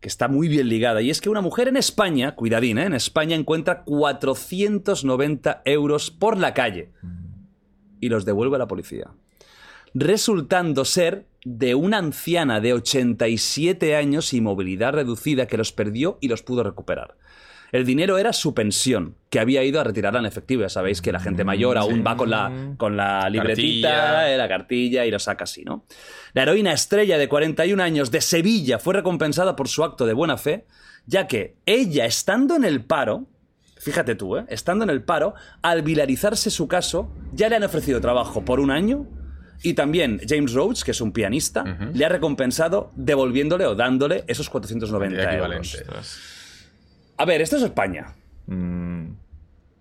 [0.00, 2.84] que está muy bien ligada y es que una mujer en España, cuidadín, ¿eh?
[2.84, 6.92] en España encuentra 490 euros por la calle
[8.00, 9.10] y los devuelve a la policía.
[9.94, 16.28] Resultando ser de una anciana de 87 años y movilidad reducida que los perdió y
[16.28, 17.16] los pudo recuperar.
[17.70, 20.62] El dinero era su pensión, que había ido a retirarla en efectivo.
[20.62, 24.32] Ya sabéis que la gente mayor aún va con la, con la libretita, Cartilla.
[24.32, 25.84] eh, la cartilla y lo saca así, ¿no?
[26.34, 30.36] La heroína estrella de 41 años de Sevilla fue recompensada por su acto de buena
[30.36, 30.66] fe,
[31.06, 33.26] ya que ella, estando en el paro,
[33.76, 34.44] fíjate tú, ¿eh?
[34.48, 38.70] estando en el paro, al vilarizarse su caso, ya le han ofrecido trabajo por un
[38.70, 39.08] año
[39.62, 44.50] y también James Rhodes, que es un pianista, le ha recompensado devolviéndole o dándole esos
[44.50, 45.82] 490 Cantidad euros.
[47.16, 48.14] A ver, esto es España.
[48.46, 49.12] Mm,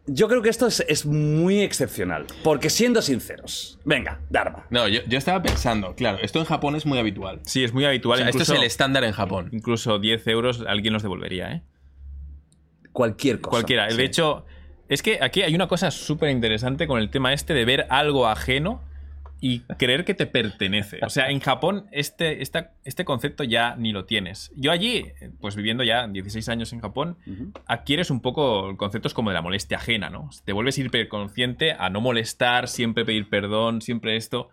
[0.05, 2.25] Yo creo que esto es, es muy excepcional.
[2.43, 4.65] Porque siendo sinceros, venga, Dharma.
[4.69, 7.39] No, yo, yo estaba pensando, claro, esto en Japón es muy habitual.
[7.45, 8.19] Sí, es muy habitual.
[8.19, 9.49] O sea, esto es el estándar en Japón.
[9.51, 11.63] incluso 10 euros alguien los devolvería, ¿eh?
[12.91, 13.51] Cualquier cosa.
[13.51, 13.89] Cualquiera.
[13.89, 13.97] Sí.
[13.97, 14.45] De hecho,
[14.89, 18.27] es que aquí hay una cosa súper interesante con el tema este de ver algo
[18.27, 18.81] ajeno
[19.45, 20.99] y creer que te pertenece.
[21.05, 24.53] O sea, en Japón este, esta- este concepto ya ni lo tienes.
[24.55, 25.05] Yo allí,
[25.41, 27.17] pues viviendo ya 16 años en Japón,
[27.65, 30.29] adquieres un poco conceptos como de la molestia ajena, ¿no?
[30.45, 34.49] Te vuelves hiperconsciente a no molestar, siempre pedir perdón, siempre esto.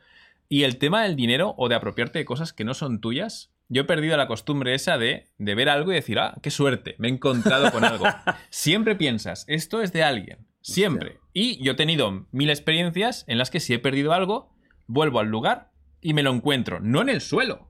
[0.49, 3.83] Y el tema del dinero o de apropiarte de cosas que no son tuyas, yo
[3.83, 7.07] he perdido la costumbre esa de, de ver algo y decir, ah, qué suerte, me
[7.07, 8.07] he encontrado con algo.
[8.51, 11.19] Siempre piensas, esto es de alguien, siempre.
[11.33, 14.53] Y yo he tenido mil experiencias en las que si he perdido algo,
[14.91, 17.69] vuelvo al lugar y me lo encuentro, no en el suelo,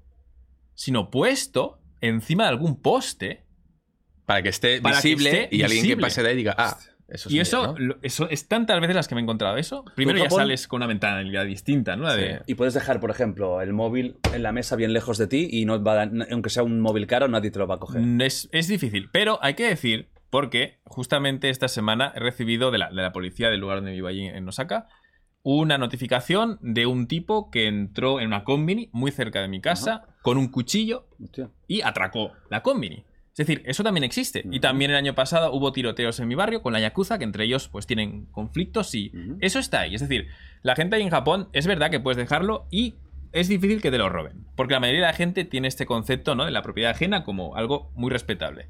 [0.74, 3.44] sino puesto encima de algún poste.
[4.26, 6.78] Para que esté Para que visible esté y alguien que pase de ahí diga, ah,
[7.08, 9.84] eso es Y mío, eso, eso es tantas veces las que me he encontrado eso.
[9.96, 12.04] Primero ya Japón- sales con una mentalidad distinta, ¿no?
[12.04, 12.42] La de, Sí.
[12.46, 15.64] Y puedes dejar, por ejemplo, el móvil en la mesa bien lejos de ti y
[15.64, 18.00] no va a- aunque sea un móvil caro, nadie te lo va a coger.
[18.00, 22.78] Mm, Es, es difícil, pero hay que decir, porque justamente esta semana he recibido de
[22.78, 24.86] la, de la policía del lugar donde vivo allí en Osaka
[25.42, 30.06] una notificación de un tipo que entró en una combini muy cerca de mi casa
[30.22, 31.50] con un cuchillo Hostia.
[31.66, 33.04] y atracó la combini.
[33.32, 34.44] Es decir, eso también existe.
[34.50, 37.44] Y también el año pasado hubo tiroteos en mi barrio con la Yakuza, que entre
[37.44, 39.94] ellos pues tienen conflictos y eso está ahí.
[39.94, 40.28] Es decir,
[40.62, 42.96] la gente ahí en Japón es verdad que puedes dejarlo y
[43.32, 44.44] es difícil que te lo roben.
[44.56, 46.44] Porque la mayoría de la gente tiene este concepto ¿no?
[46.44, 48.68] de la propiedad ajena como algo muy respetable.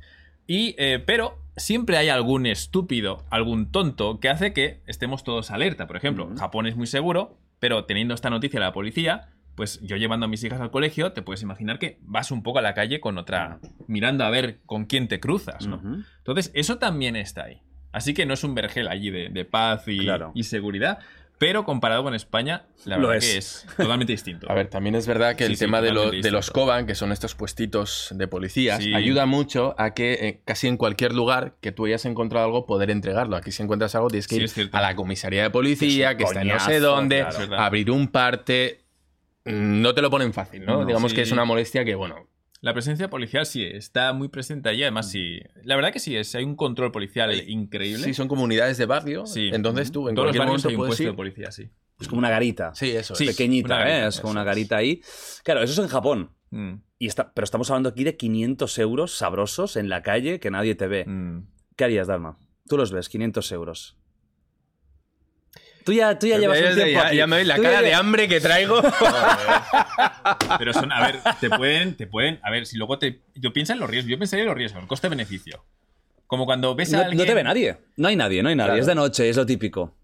[0.50, 5.86] Y, eh, pero siempre hay algún estúpido, algún tonto que hace que estemos todos alerta.
[5.86, 6.28] Por ejemplo.
[6.36, 10.28] Japón es muy seguro, pero teniendo esta noticia de la policía, pues yo llevando a
[10.28, 13.16] mis hijas al colegio, te puedes imaginar que vas un poco a la calle con
[13.16, 15.80] otra, mirando a ver con quién te cruzas, ¿no?
[16.18, 17.62] Entonces, eso también está ahí.
[17.92, 20.32] Así que no es un vergel allí de, de paz y, Claro.
[20.34, 20.98] y seguridad,
[21.40, 23.32] pero comparado con España, la Lo verdad es.
[23.32, 24.46] que es totalmente distinto.
[24.50, 26.50] A ver, también es verdad que Sí, el sí, tema de, lo- de los.
[26.50, 28.94] Koban, que son estos puestitos de policías, Sí.
[28.94, 32.90] ayuda mucho a que eh, casi en cualquier lugar que tú hayas encontrado algo, poder
[32.90, 33.36] entregarlo.
[33.36, 36.42] Aquí si encuentras algo, tienes que Sí, ir a la comisaría de policía, que está
[36.42, 37.56] en no sé coñazo, dónde, claro.
[37.58, 38.84] Abrir un parte.
[39.46, 40.80] No te lo ponen fácil, ¿no?
[40.80, 41.16] No, Digamos sí.
[41.16, 42.28] que es una molestia que, bueno,
[42.62, 45.40] La presencia policial sí está muy presente allí, además sí.
[45.64, 48.04] La verdad que sí, es, hay un control policial increíble.
[48.04, 49.50] sí son comunidades de barrio, Sí.
[49.52, 51.70] entonces tú en Todos los cualquier barrios momento hay un puesto de policía, sí.
[51.98, 52.74] Es como una garita.
[52.74, 53.24] Sí, eso Sí.
[53.28, 53.36] es.
[53.36, 54.08] Pequeñita, garita, ¿eh?
[54.08, 55.02] Es como una garita ahí.
[55.44, 56.30] Claro, eso es en Japón.
[56.50, 60.50] Mm, Y está, pero estamos hablando aquí de 500 euros sabrosos en la calle que
[60.50, 61.04] nadie te ve.
[61.06, 61.46] mm.
[61.76, 62.38] ¿Qué harías, Dalma?
[62.68, 63.96] Tú los ves, 500 euros.
[65.90, 67.16] Tú ya, tú ya llevas un Ya- tiempo ya, aquí.
[67.16, 68.80] ya me veis la ya cara de hambre que traigo.
[70.58, 73.72] Pero son, a ver, te pueden, te pueden, a ver, si luego te, yo piensa
[73.72, 75.64] en los riesgos, yo pensaría en los riesgos, el coste-beneficio.
[76.28, 77.18] Como cuando ves a No, alguien...
[77.18, 77.76] no te ve nadie.
[77.96, 78.68] No hay nadie, no hay nadie.
[78.68, 78.80] Claro.
[78.82, 79.96] Es de noche, es lo típico.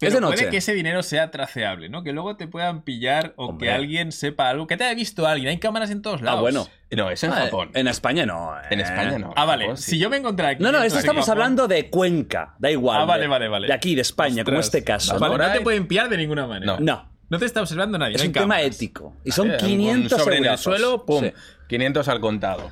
[0.00, 0.48] Pero es de puede noche.
[0.50, 2.02] que ese dinero sea traceable, ¿no?
[2.02, 3.68] Que luego te puedan pillar o Hombre.
[3.68, 5.50] que alguien sepa algo, que te haya visto alguien.
[5.50, 6.38] Hay cámaras en todos lados.
[6.38, 6.66] Ah, bueno.
[6.90, 7.70] No, es en Ah, Japón.
[7.74, 8.56] En España no.
[8.58, 8.62] eh.
[8.70, 9.32] En España no.
[9.36, 9.64] Ah, vale.
[9.66, 9.90] Japón sí.
[9.92, 10.62] Si yo me encontrara aquí...
[10.62, 12.54] No, no, esto estamos Japón- hablando de Cuenca.
[12.58, 13.02] Da igual.
[13.02, 13.66] Ah, vale, vale, vale.
[13.68, 14.74] De aquí, de España, como Ostras.
[14.76, 15.18] este caso.
[15.18, 15.52] Vale, ¿no?
[15.52, 16.72] te pueden pillar de ninguna manera.
[16.72, 16.80] No.
[16.80, 17.10] No.
[17.28, 18.16] No te está observando nadie.
[18.16, 19.14] Es no un tema ético.
[19.24, 21.32] Y son un- 500 un sobre en el suelo, pum, Sí.
[21.68, 22.70] 500 al contado.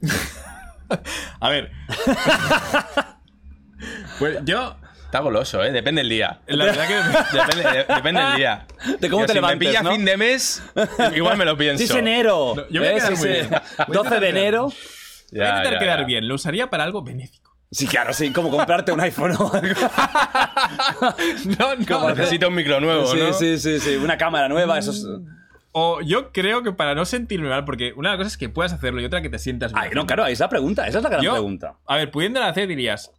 [1.40, 1.70] A ver.
[4.18, 4.76] pues yo,
[5.16, 5.72] Está goloso, ¿eh?
[5.72, 6.40] Depende del día.
[6.46, 6.94] la verdad que...
[7.38, 8.66] Depende, de- depende del día.
[9.00, 9.92] De cómo Yo, te si levantes, me pilla ¿no?
[9.92, 10.62] fin de mes,
[11.14, 11.78] igual me lo pienso.
[11.78, 12.52] Sí, es enero.
[12.54, 13.04] No, yo me voy a ¿Ves?
[13.04, 13.48] quedar Sí, muy bien.
[13.88, 14.62] Voy a 12 de enero.
[14.64, 16.04] Voy a Ya, intentar ya, quedar ya.
[16.06, 16.28] bien.
[16.28, 17.56] Lo usaría para algo benéfico.
[17.70, 18.30] Sí, claro, sí.
[18.30, 19.74] Como comprarte un iPhone o algo.
[21.58, 22.08] No, no.
[22.14, 23.32] Necesito un micro nuevo, sí, ¿no?
[23.32, 23.96] sí, sí, sí.
[23.96, 25.06] Una cámara nueva, eso es...
[25.72, 29.00] O yo creo que para no sentirme mal, porque una cosa es que puedas hacerlo
[29.00, 29.84] y otra que te sientas bien.
[29.84, 30.86] Ay, no, claro, ahí es la pregunta.
[30.86, 31.74] Esa es la gran Yo- pregunta.
[31.86, 33.12] A ver, pudiéndolo hacer dirías,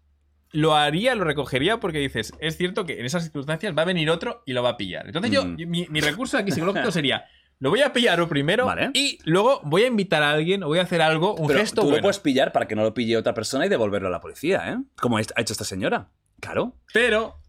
[0.52, 4.10] lo haría, lo recogería porque dices, es cierto que en esas circunstancias va a venir
[4.10, 5.06] otro y lo va a pillar.
[5.08, 5.56] Entonces yo, Mm.
[5.68, 7.26] mi, mi recurso aquí psicológico sería,
[7.60, 8.92] lo voy a pillar primero Vale.
[8.94, 11.82] y luego voy a invitar a alguien o voy a hacer algo, un Pero gesto
[11.82, 11.98] tú bueno.
[11.98, 14.70] lo puedes pillar para que no lo pille otra persona y devolverlo a la policía,
[14.72, 14.78] ¿eh?
[14.96, 16.10] Como ha hecho esta señora.
[16.40, 16.76] Claro.
[16.94, 17.40] Pero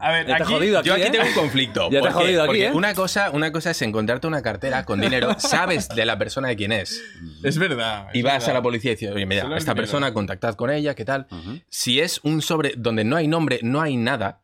[0.00, 1.10] A ver, te aquí- jodido aquí, Yo aquí ¿eh?
[1.10, 1.82] tengo un conflicto.
[1.84, 2.72] Ya te he porque- jodido aquí, porque ¿eh?
[2.72, 6.56] una, cosa, una cosa es encontrarte una cartera con dinero, sabes de la persona de
[6.56, 7.02] quién es.
[7.42, 8.08] Es verdad.
[8.14, 8.50] Y vas verdad.
[8.50, 9.82] a la policía y dices, oye, mira, Solo esta dinero.
[9.82, 11.26] persona, contactad con ella, ¿qué tal?
[11.68, 14.40] Si es un sobre donde no hay nombre, no hay nada,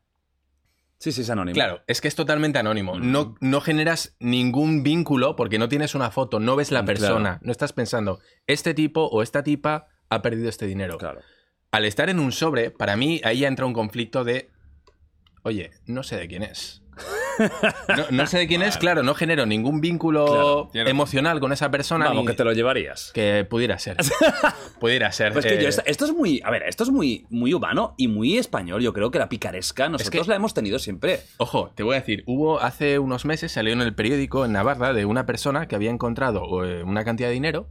[0.99, 1.53] Sí, sí, es anónimo.
[1.55, 2.99] claro, es que es totalmente anónimo.
[2.99, 7.39] No, no generas ningún vínculo porque no tienes una foto, no ves la persona, claro.
[7.43, 10.97] no estás pensando, este tipo o esta tipa ha perdido este dinero.
[10.97, 11.21] Claro.
[11.71, 14.49] Al estar en un sobre, para mí ahí entra un conflicto de,
[15.47, 16.83] oye, no sé de quién es.
[17.39, 21.71] No, no sé de quién es, claro, no genero ningún vínculo Claro, emocional con esa
[21.71, 22.07] persona.
[22.07, 23.11] Vamos, ni- que te lo llevarías.
[23.13, 23.99] que pudiera ser.
[24.81, 25.35] pudiera ser.
[25.35, 27.95] Pues que yo, eh, esto, esto es muy, a ver, esto es muy, muy humano
[27.99, 28.81] y muy español.
[28.83, 31.21] Yo creo que la picaresca nosotros que- la hemos tenido siempre.
[31.37, 34.95] Ojo, te voy a decir, hubo hace unos meses, salió en el periódico en Navarra
[34.95, 37.69] de una persona que había encontrado eh, una cantidad de dinero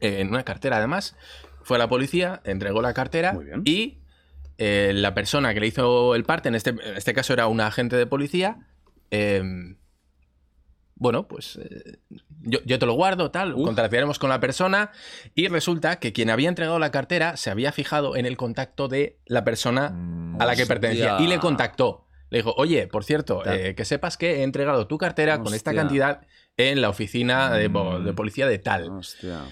[0.00, 1.16] eh, en una cartera además.
[1.62, 3.97] Fue a la policía, entregó la cartera y
[4.58, 7.60] eh, la persona que le hizo el parte, en este, en este caso era un
[7.60, 8.66] agente de policía,
[9.10, 9.42] eh,
[10.96, 11.98] bueno, pues eh,
[12.40, 13.64] yo, yo te lo guardo, tal, Uf.
[13.64, 14.90] contactaremos con la persona
[15.34, 19.20] y resulta que quien había entregado la cartera se había fijado en el contacto de
[19.26, 19.94] la persona
[20.40, 20.66] a la que Hostia.
[20.66, 22.08] pertenecía y le contactó.
[22.30, 26.26] Le dijo, oye, por cierto, que sepas que he entregado tu cartera con esta cantidad
[26.56, 28.90] en la oficina de, de policía de tal.
[28.90, 29.44] Hostia.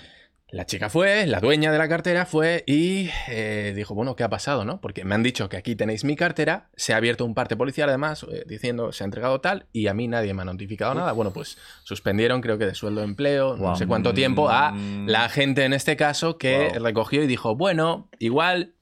[0.51, 4.29] La chica fue, la dueña de la cartera fue y eh, dijo, bueno, ¿qué ha
[4.29, 4.65] pasado?
[4.65, 4.81] no?
[4.81, 7.89] Porque me han dicho que aquí tenéis mi cartera, se ha abierto un parte policial
[7.89, 11.11] además eh, diciendo se ha entregado tal y a mí nadie me ha notificado nada.
[11.11, 14.73] Bueno, pues suspendieron creo que de sueldo de empleo, no sé cuánto tiempo, a
[15.07, 18.75] la gente en este caso que recogió y dijo, bueno, igual...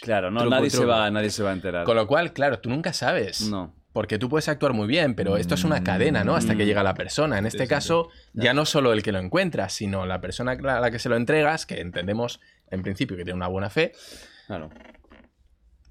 [0.00, 1.84] Claro, no, Truco, nadie, se va, nadie se va a enterar.
[1.84, 3.42] Con lo cual, claro, tú nunca sabes.
[3.42, 3.74] No.
[3.92, 6.36] Porque tú puedes actuar muy bien, pero esto es una cadena, ¿no?
[6.36, 7.38] Hasta que llega la persona.
[7.38, 10.90] En este caso, ya no solo el que lo encuentra, sino la persona a la
[10.90, 13.92] que se lo entregas, que entendemos en principio que tiene una buena fe.
[14.46, 14.70] Claro.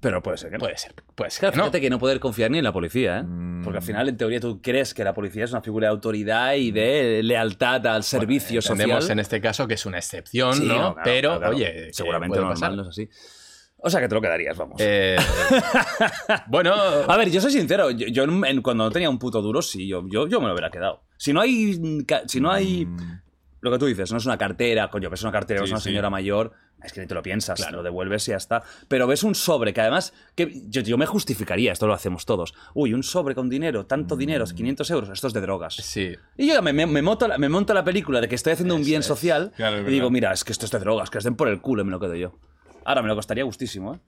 [0.00, 0.60] Pero puede ser que no.
[0.60, 1.50] Puede ser, puede ser.
[1.50, 1.64] Que no.
[1.64, 3.22] fíjate que no poder confiar ni en la policía, ¿eh?
[3.24, 3.64] Mm.
[3.64, 6.54] Porque al final, en teoría, tú crees que la policía es una figura de autoridad
[6.54, 9.12] y de lealtad al servicio Entendemos social.
[9.12, 10.74] en este caso que es una excepción, Sí, ¿no?
[10.94, 11.56] claro, pero, claro, claro.
[11.56, 12.72] oye, seguramente normal pasar.
[12.74, 13.10] no es así.
[13.80, 14.76] O sea que te lo quedarías, vamos.
[14.80, 15.16] Eh,
[16.48, 19.40] bueno, A ver, yo soy sincero, yo, yo en- en- cuando no tenía un puto
[19.42, 21.02] duro, sí, yo, yo, yo me lo hubiera quedado.
[21.16, 21.78] Si no hay.
[21.78, 22.86] mm, Si no hay.
[23.60, 25.80] Lo que tú dices, no es una cartera, coño, ves una cartera, Sí, ves una
[25.80, 25.88] sí.
[25.90, 28.62] señora mayor, es que ni te lo piensas, lo devuelves y ya está.
[28.86, 32.54] Pero ves un sobre que además, que yo, yo me justificaría, esto lo hacemos todos.
[32.74, 35.74] Uy, un sobre con dinero, tanto dinero, 500 euros, esto es de drogas.
[35.74, 36.14] sí.
[36.36, 38.76] Y yo me, me, me monto la, me monto la película de que estoy haciendo
[38.76, 41.18] un bien social Claro, es y digo, mira, es que esto es de drogas, que
[41.18, 42.38] den por el culo y me lo quedo yo.
[42.88, 43.98] Ahora me lo costaría gustísimo, ¿eh?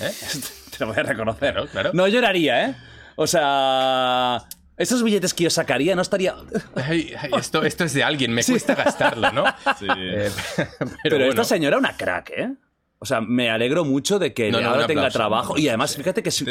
[0.00, 0.10] ¿Eh?
[0.76, 1.52] Te lo voy a reconocer.
[1.52, 1.90] Claro, claro.
[1.92, 2.74] No lloraría, ¿eh?
[3.14, 4.44] O sea,
[4.76, 6.34] esos billetes que yo sacaría no estaría...
[6.74, 9.44] Ay, ay, esto, esto es de alguien, me cuesta gastarlo, ¿no?
[9.78, 9.86] Sí.
[9.88, 10.68] Eh, pero
[11.04, 11.30] Pero, bueno.
[11.30, 12.52] esta señora una crack, ¿eh?
[12.98, 15.58] O sea, me alegro mucho de que No, no, ahora tenga aplauso, trabajo.
[15.58, 15.98] Y además, sí.
[15.98, 16.44] fíjate que, sí.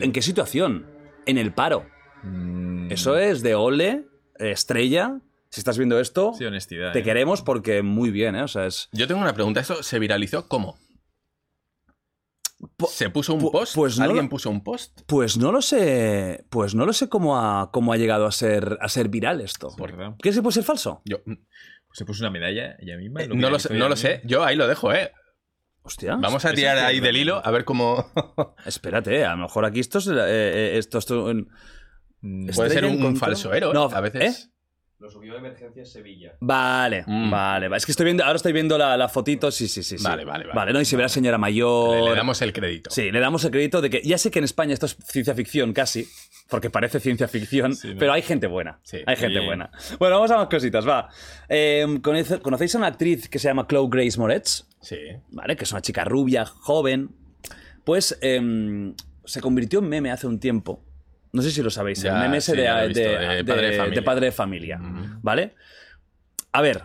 [0.00, 0.86] en qué situación.
[1.26, 1.84] En el paro.
[2.22, 2.90] Mm.
[2.92, 4.06] Eso es de ole,
[4.38, 5.18] estrella.
[5.50, 6.92] Si estás viendo esto, Sí, honestidad.
[6.92, 7.02] te ¿eh?
[7.02, 8.42] queremos porque muy bien, ¿eh?
[8.42, 8.88] O sea, es...
[8.92, 10.78] Yo tengo una pregunta, ¿esto se viralizó cómo?
[12.88, 13.74] ¿Se puso un post?
[13.74, 15.00] pues no ¿Alguien lo- puso un post?
[15.06, 16.44] Pues no lo sé.
[16.50, 19.70] Pues no lo sé cómo ha, cómo ha llegado a ser, a ser viral esto.
[20.20, 21.00] ¿Crees que puede ser falso?
[21.06, 21.38] Yo Pues
[21.92, 23.22] se puso una medalla ella misma.
[23.22, 24.20] eh, no lo sé, no lo sé.
[24.24, 25.12] Yo ahí lo dejo, ¿eh?
[25.82, 26.16] Hostia.
[26.16, 28.10] Vamos a tirar ahí del hilo a ver cómo.
[28.66, 30.08] Espérate, a lo mejor aquí esto es.
[30.08, 31.48] eh, eh, esto es un-
[32.22, 33.74] Mm, Puede ser un, contra- falso héroe.
[33.74, 34.46] No, a veces.
[34.46, 34.50] ¿eh?
[34.98, 36.32] Lo subió de emergencia en Sevilla.
[36.40, 37.30] Vale, Mm.
[37.30, 37.76] vale, vale.
[37.76, 39.50] Es que estoy viendo, ahora estoy viendo la, la fotito.
[39.50, 39.98] Sí, sí, sí.
[39.98, 40.02] sí.
[40.04, 40.56] Vale, vale, vale.
[40.56, 40.80] Vale, ¿no?
[40.80, 42.08] Y se ve la señora mayor.
[42.10, 42.90] le damos el crédito.
[42.90, 44.00] Sí, le damos el crédito de que.
[44.02, 46.08] Ya sé que en España esto es ciencia ficción casi,
[46.48, 47.98] porque parece ciencia ficción, Sí, ¿no?
[47.98, 48.78] pero hay gente buena.
[48.84, 48.98] Sí.
[49.04, 49.70] hay gente buena.
[49.98, 51.10] Bueno, vamos a más cositas, va.
[51.50, 54.64] Eh, ¿conoce- ¿Conocéis a una actriz que se llama Chloe Grace Moretz?
[54.80, 54.96] Sí.
[55.30, 55.56] ¿vale?
[55.56, 57.10] Que es una chica rubia, joven.
[57.84, 58.94] Pues em,
[59.26, 60.82] se convirtió en meme hace un tiempo.
[61.36, 63.02] No sé si lo sabéis, Ya, el meme ese sí, de, ya lo he visto,
[63.02, 64.80] de- de de- padre de familia.
[65.22, 65.54] ¿vale?
[66.52, 66.82] A ver,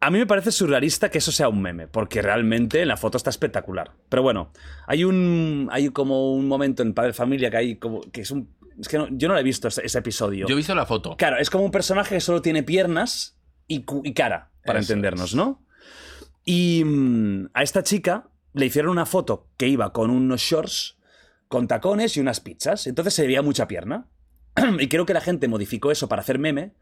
[0.00, 3.16] a mí me parece surrealista que eso sea un meme, porque realmente en la foto
[3.16, 3.90] está espectacular.
[4.08, 4.52] Pero bueno,
[4.86, 8.30] hay un hay como un momento en Padre de Familia que hay como que es
[8.30, 10.46] un es que no- yo no lo he visto ese, ese episodio.
[10.46, 11.16] Yo he visto la foto.
[11.16, 13.82] Claro, es como un personaje que solo tiene piernas y,
[14.14, 15.34] cara, para Eso entendernos, es.
[15.36, 15.64] ¿no?
[16.44, 20.93] Y mm, a esta chica le hicieron una foto que iba con unos shorts,
[21.54, 22.88] con tacones y unas pizzas.
[22.88, 24.08] Entonces se veía mucha pierna.
[24.80, 26.72] y creo que la gente modificó eso para hacer meme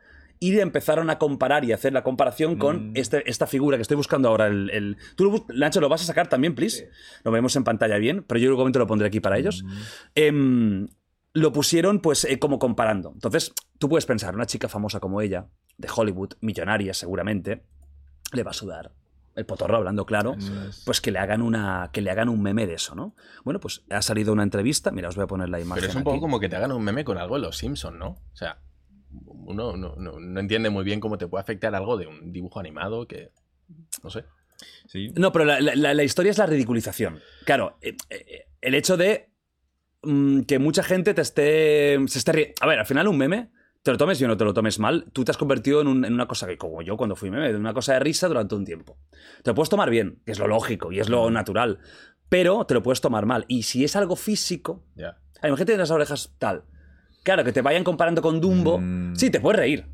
[0.41, 2.97] y empezaron a comparar y hacer la comparación con Mm.
[2.97, 4.47] este- esta figura que estoy buscando ahora.
[4.47, 6.89] El, el- Tú, lo Nacho, lo vas a sacar también, please.
[7.23, 9.63] Lo vemos en pantalla bien, pero yo momento lo pondré aquí para ellos.
[10.15, 10.89] Em,
[11.35, 13.11] lo pusieron pues eh, como comparando.
[13.15, 17.63] Entonces, tú puedes pensar, una chica famosa como ella, de Hollywood, millonaria seguramente,
[18.33, 18.91] le va a sudar
[19.35, 20.37] el potorro hablando claro,
[20.85, 23.15] pues que le hagan una que le hagan un meme de eso, ¿no?
[23.45, 25.97] Bueno, pues ha salido una entrevista, mira, os voy a poner la imagen Pero es
[25.97, 26.21] un poco aquí.
[26.21, 28.09] como que te hagan un meme con algo de los Simpsons, ¿no?
[28.11, 28.59] O sea,
[29.25, 32.61] uno no, no- no entiende muy bien cómo te puede afectar algo de un dibujo
[32.61, 33.31] animado que.
[34.03, 34.25] No sé.
[34.87, 35.13] Sí.
[35.17, 37.21] No, pero la, la- la historia es la ridiculización.
[37.45, 39.31] Claro, eh, eh, el hecho de
[40.03, 41.99] mm, que mucha gente te esté.
[42.07, 43.51] Se esté A ver, al final un meme,
[43.83, 45.89] te lo tomes bien o no te lo tomes mal, tú te has convertido en,
[45.89, 48.29] un- en una cosa que, como yo cuando fui meme, en una cosa de risa
[48.29, 48.97] durante un tiempo.
[49.43, 51.79] Te lo puedes tomar bien, que es lo lógico y es lo natural,
[52.29, 53.45] pero te lo puedes tomar mal.
[53.49, 56.63] Y si es algo físico, que tiene las orejas tal.
[57.25, 59.15] Claro, que te vayan comparando con Dumbo, Mm.
[59.17, 59.87] sí, te puedes reír.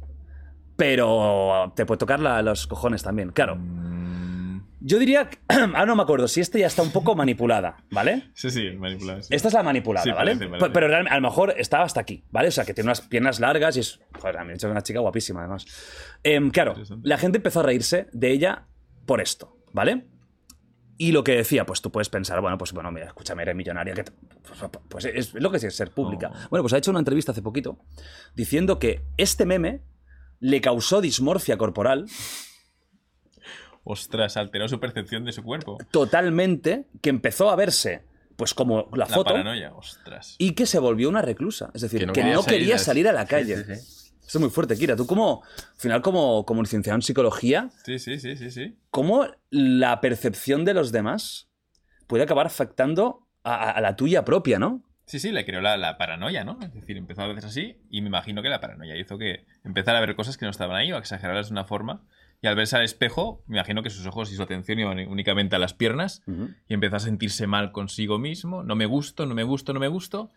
[0.77, 3.31] Pero te puede tocar la- los cojones también.
[3.33, 4.08] Claro, Mm,
[4.80, 8.30] yo diría, ahora no me acuerdo, si este ya está un poco manipulada, ¿vale?
[8.34, 9.22] Sí, sí, manipulado.
[9.22, 9.34] sí.
[9.34, 10.32] Esta es la manipulada, Sí, ¿vale?
[10.32, 10.66] parece, parece.
[10.66, 12.48] Pe- Pero realmente, a lo mejor estaba hasta aquí, ¿vale?
[12.48, 14.00] O sea, que tiene unas piernas largas y es.
[14.20, 15.66] Joder, me ha dicho una chica guapísima, además.
[16.22, 18.66] Em, claro, la gente empezó a reírse de ella
[19.06, 20.06] por esto, ¿vale?
[21.00, 23.94] Y lo que decía, pues tú puedes pensar, bueno, pues bueno, mira, escúchame, eres millonaria,
[23.94, 26.30] que te- pues, pues es lo que es ser pública.
[26.32, 26.48] Oh.
[26.50, 27.78] Bueno, pues ha hecho una entrevista hace poquito
[28.34, 29.82] diciendo que este meme
[30.40, 32.06] le causó dismorfia corporal
[33.90, 35.79] Ostras, alteró su percepción de su cuerpo.
[35.90, 38.03] totalmente, que empezó a verse,
[38.37, 40.35] pues como la La foto, paranoia, ostras.
[40.38, 41.70] y que se volvió una reclusa.
[41.74, 42.12] Es decir, que no,
[42.44, 43.57] quería, salir, a la calle.
[43.57, 44.12] Sí, sí, sí.
[44.27, 44.94] Esto es muy fuerte, Kira.
[44.94, 48.77] Tú como, al final, como, como licenciado en psicología, Sí, sí, sí, sí, sí.
[48.90, 51.48] ¿cómo la percepción de los demás
[52.07, 54.83] puede acabar afectando a la tuya propia, no?
[55.07, 56.59] Sí, sí, le creó la, la paranoia, ¿no?
[56.61, 59.96] Es decir, empezó a veces así y me imagino que la paranoia hizo que empezara
[59.96, 62.03] a ver cosas que no estaban ahí o a exagerarlas de una forma.
[62.40, 65.57] Y al verse al espejo, me imagino que sus ojos y su atención iban únicamente
[65.57, 66.22] a las piernas
[66.68, 68.62] y empezó a sentirse mal consigo mismo.
[68.62, 70.31] No me gusto, no me gusto, no me gusto.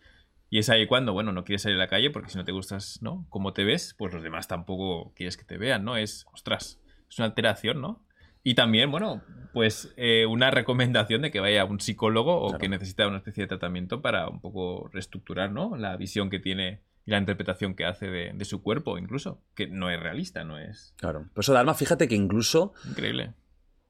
[0.49, 2.51] Y es ahí cuando, bueno, no quieres salir a la calle porque si no te
[2.51, 3.25] gustas, ¿no?
[3.29, 5.95] Cómo te ves, pues los demás tampoco quieres que te vean, ¿no?
[5.95, 8.03] Es, ostras, es una alteración, ¿no?
[8.43, 9.21] Y también, bueno,
[9.53, 13.43] pues eh, una recomendación de que vaya a un psicólogo o que necesita una especie
[13.43, 15.77] de tratamiento para un poco reestructurar, ¿no?
[15.77, 19.67] La visión que tiene y la interpretación que hace de, de su cuerpo, incluso, que
[19.67, 21.27] no es realista, no es Claro.
[21.33, 23.33] Por eso, Dharma, fíjate que incluso increíble.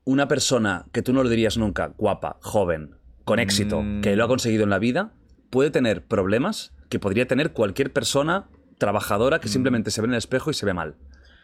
[0.05, 2.95] una persona que tú no lo dirías nunca, guapa, joven,
[3.25, 4.01] con éxito, Mm.
[4.01, 5.13] que lo ha conseguido en la vida,
[5.49, 8.47] puede tener problemas que podría tener cualquier persona
[8.77, 9.41] trabajadora Mm.
[9.41, 10.95] que simplemente se ve en el espejo y se ve mal.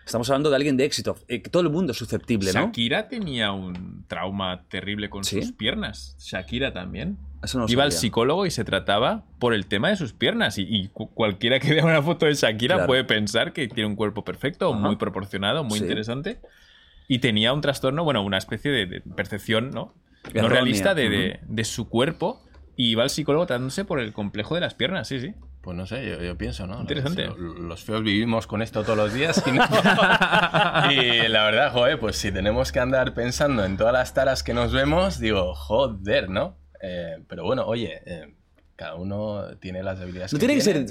[0.07, 1.17] Estamos hablando de alguien de éxito.
[1.27, 2.61] eh, todo el mundo es susceptible, ¿no?
[2.67, 5.41] Shakira tenía un trauma terrible con ¿Sí?
[5.41, 6.15] sus piernas.
[6.19, 7.17] Shakira también.
[7.43, 10.57] Eso no lo Iba al psicólogo y se trataba por el tema de sus piernas.
[10.57, 12.87] Y, y cu- cualquiera que vea una foto de Shakira Claro.
[12.87, 14.79] puede pensar que tiene un cuerpo perfecto, Ajá.
[14.81, 15.83] muy proporcionado, muy Sí.
[15.83, 16.39] interesante.
[17.09, 19.93] Y tenía un trastorno, bueno, una especie de, de percepción, ¿no?
[20.33, 22.41] No realista de, de- de su cuerpo.
[22.77, 25.33] Y iba al psicólogo tratándose por el complejo de las piernas, sí, sí.
[25.67, 26.79] Pues no sé, yo, yo pienso, ¿no?
[26.79, 27.25] Interesante.
[27.25, 29.65] Los, los feos vivimos con esto todos los días y, no-
[30.89, 34.53] y la verdad, joder, pues si tenemos que andar pensando en todas las taras que
[34.53, 36.55] nos vemos, digo, joder, ¿no?
[36.81, 38.33] Eh, pero bueno, oye, eh,
[38.77, 40.85] cada uno tiene las debilidades No que tiene que ser.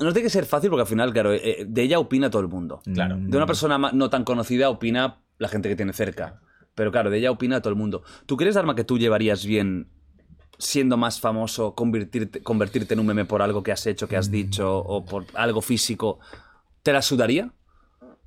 [0.00, 2.48] No tiene que ser fácil porque al final, claro, eh, de ella opina todo el
[2.48, 2.80] mundo.
[2.92, 3.14] Claro.
[3.16, 6.40] De una persona no tan conocida opina la gente que tiene cerca.
[6.74, 8.02] Pero claro, de ella opina todo el mundo.
[8.26, 9.86] ¿Tú crees, Dharma, que tú llevarías bien
[10.58, 14.30] siendo más famoso, convertirte, convertirte en un meme por algo que has hecho, que has
[14.30, 16.20] dicho, o por algo físico?
[16.82, 17.50] ¿Te la sudaría?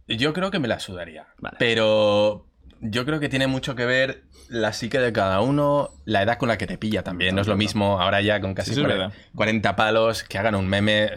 [0.07, 1.27] Yo creo que me la sudaría.
[1.39, 1.57] Vale.
[1.59, 2.47] Pero
[2.79, 6.47] yo creo que tiene mucho que ver la psique de cada uno, la edad con
[6.47, 7.35] la que te pilla también.
[7.35, 9.25] No es lo mismo ahora ya con casi Sí, eso es 40, verdad.
[9.35, 11.11] 40 palos que hagan un meme.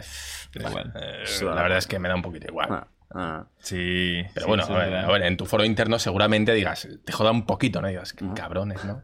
[0.53, 0.93] Da igual.
[0.95, 2.67] Eh, la verdad es que me da un poquito igual.
[2.69, 3.45] Ah, ah.
[3.59, 4.21] Sí.
[4.33, 5.09] Pero sí, bueno, eso a es ver, verdad.
[5.09, 7.87] a ver, en tu foro interno seguramente digas, te joda un poquito, ¿no?
[7.87, 9.03] Digas, qué cabrones, ¿no?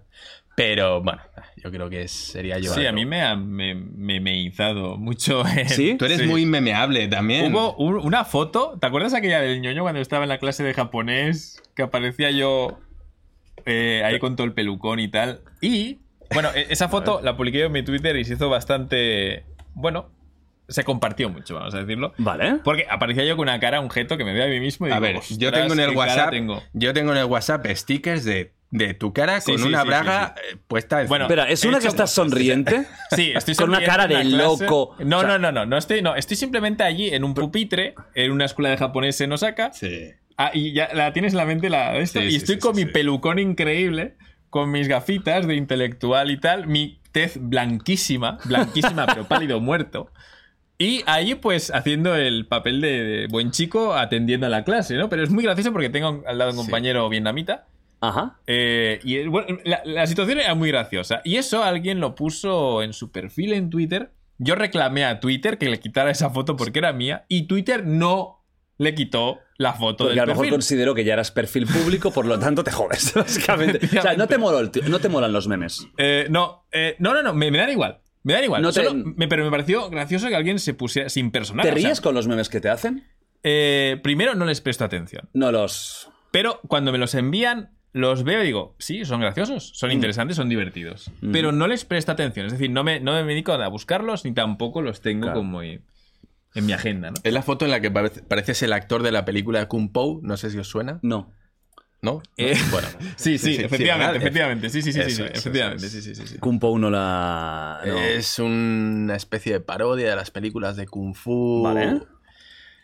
[0.58, 1.22] Pero bueno,
[1.58, 2.74] yo creo que sería yo.
[2.74, 5.43] Sí, a mí me ha me, me- memeizado mucho.
[5.56, 5.96] en- ¿Sí?
[6.00, 7.54] Tú eres muy memeable también.
[7.54, 10.74] Hubo un- una foto, ¿te acuerdas aquella del ñoño cuando estaba en la clase de
[10.74, 11.62] japonés?
[11.76, 12.80] Que aparecía yo
[13.67, 15.41] eh, ahí con todo el pelucón y tal.
[15.62, 16.00] Y,
[16.34, 19.46] bueno, e- esa foto la publiqué en mi Twitter y se hizo bastante.
[19.76, 20.10] Bueno,
[20.70, 22.13] se compartió mucho, vamos a decirlo.
[22.17, 22.56] Vale.
[22.63, 24.91] Porque aparecía yo con una cara, un geto que me veía a mí mismo y
[24.91, 26.32] A digo, ver, yo "Ostras, tengo en el WhatsApp.
[26.32, 26.63] tengo".
[26.74, 29.88] Yo tengo en el WhatsApp stickers de, de tu cara Sí, con sí, una sí,
[29.88, 32.86] braga sí, eh, puesta en Bueno, Espera, ¿es una que hecho estás sonriente?
[33.16, 34.96] Sí, estoy Con una cara de loco.
[35.00, 37.96] No, O sea- no, no, no, no estoy, no, estoy simplemente allí en un pupitre,
[38.14, 39.72] en una escuela de japonés en Osaka.
[39.74, 40.12] Sí.
[40.38, 42.20] Ah, y ya la tienes en la mente la de esto.
[42.20, 42.94] Sí, y sí, estoy sí, con sí, mi sí.
[42.94, 44.16] pelucón increíble,
[44.50, 50.12] con mis gafitas de intelectual y tal, mi tez blanquísima, blanquísima, pero pálido muerto.
[50.78, 55.10] Y allí, pues, haciendo el papel de, de buen chico, atendiendo a la clase, ¿no?
[55.10, 57.65] Pero es muy gracioso porque tengo al lado un compañero vietnamita.
[58.02, 58.37] Ajá.
[58.48, 61.21] Eh, y eh, bueno, la, la situación era muy graciosa.
[61.23, 64.12] Y eso alguien lo puso en su perfil en Twitter.
[64.37, 67.25] Yo reclamé a Twitter que le quitara esa foto porque era mía.
[67.27, 68.45] Y Twitter no
[68.77, 70.54] le quitó la foto Porque del a lo mejor perfil.
[70.54, 73.79] considero que ya eras perfil público, por lo tanto te jodes, básicamente.
[73.98, 75.87] O sea, no te, moló no te molan los memes.
[75.98, 78.02] Eh, no, eh, no, no, no, me, me dan igual.
[78.21, 78.62] Me dan igual.
[78.62, 81.63] No te- Solo me- pero me pareció gracioso que alguien se pusiera sin personal.
[81.63, 83.04] ¿Te o sea, ríes con los memes que te hacen?
[84.04, 85.29] primero, no les presto atención.
[85.33, 86.10] No los...
[86.31, 89.75] Pero cuando me los envían, los veo y digo, sí, son graciosos, Mm.
[89.75, 91.10] son interesantes, son divertidos.
[91.31, 92.46] Pero no les presto atención.
[92.46, 95.40] Es decir, no me, no me dedico a buscarlos ni tampoco los tengo Claro.
[95.40, 95.83] como en
[96.56, 97.17] en mi agenda, ¿no?
[97.23, 99.92] Es la foto en la que parece- pareces el actor de la película de Kung
[99.92, 101.31] Po, no sé si os suena, No.
[102.02, 102.23] ¿no?
[102.38, 102.88] Eh, bueno.
[103.15, 104.69] Sí, sí, efectivamente, efectivamente.
[104.69, 105.85] Sí, sí, sí, sí, Eso sí, es, efectivamente.
[105.85, 106.38] eso Sí, sí, sí, sí.
[106.40, 107.81] Kung Po no la...
[107.85, 107.96] no.
[108.00, 111.62] Es una especie de parodia de las películas de Kung Fu.
[111.63, 112.02] Vale.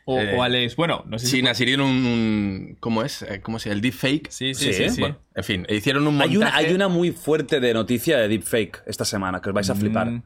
[0.06, 1.42] O, Eh, o Alex, bueno, no sé si.
[1.42, 3.22] Sí, hicieron un, un- ¿Cómo es?
[3.22, 3.76] Eh, ¿Cómo se llama?
[3.76, 4.30] El deepfake.
[4.30, 4.90] Sí, sí, Sí, sí.
[4.90, 5.00] sí.
[5.02, 6.30] Bueno, en fin, hicieron un montaje.
[6.32, 9.70] Hay una, hay una muy fuerte de noticia de deepfake esta semana que os vais
[9.70, 10.08] a flipar.
[10.08, 10.24] Mm,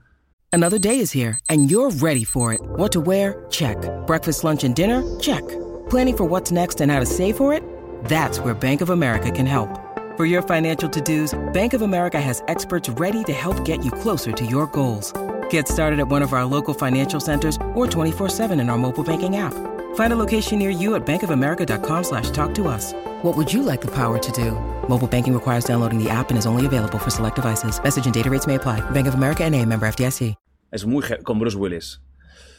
[0.54, 2.62] Another day is here, and you're ready for it.
[2.78, 3.46] What to wear?
[3.50, 3.78] Check.
[4.08, 5.04] Breakfast, lunch, and dinner?
[5.20, 5.44] Check.
[5.90, 7.62] Planning for what's next and how to save for it?
[8.08, 9.70] That's where Bank of America can help.
[10.16, 13.92] For your financial to dos, Bank of America has experts ready to help get you
[13.92, 15.14] closer to your goals.
[15.50, 19.04] Get started at one of our local financial centers or 24 7 in our mobile
[19.04, 19.54] banking app.
[19.96, 22.94] Find a location near you at bankofamerica.com slash talk to us.
[23.24, 24.52] What would you like the power to do?
[24.88, 27.80] Mobile banking requires downloading the app and is only available for select devices.
[27.84, 28.80] Message and data rates may apply.
[28.92, 30.36] Bank of America and a member FDIC.
[30.72, 31.02] Es muy...
[31.24, 32.00] con Bruce Willis.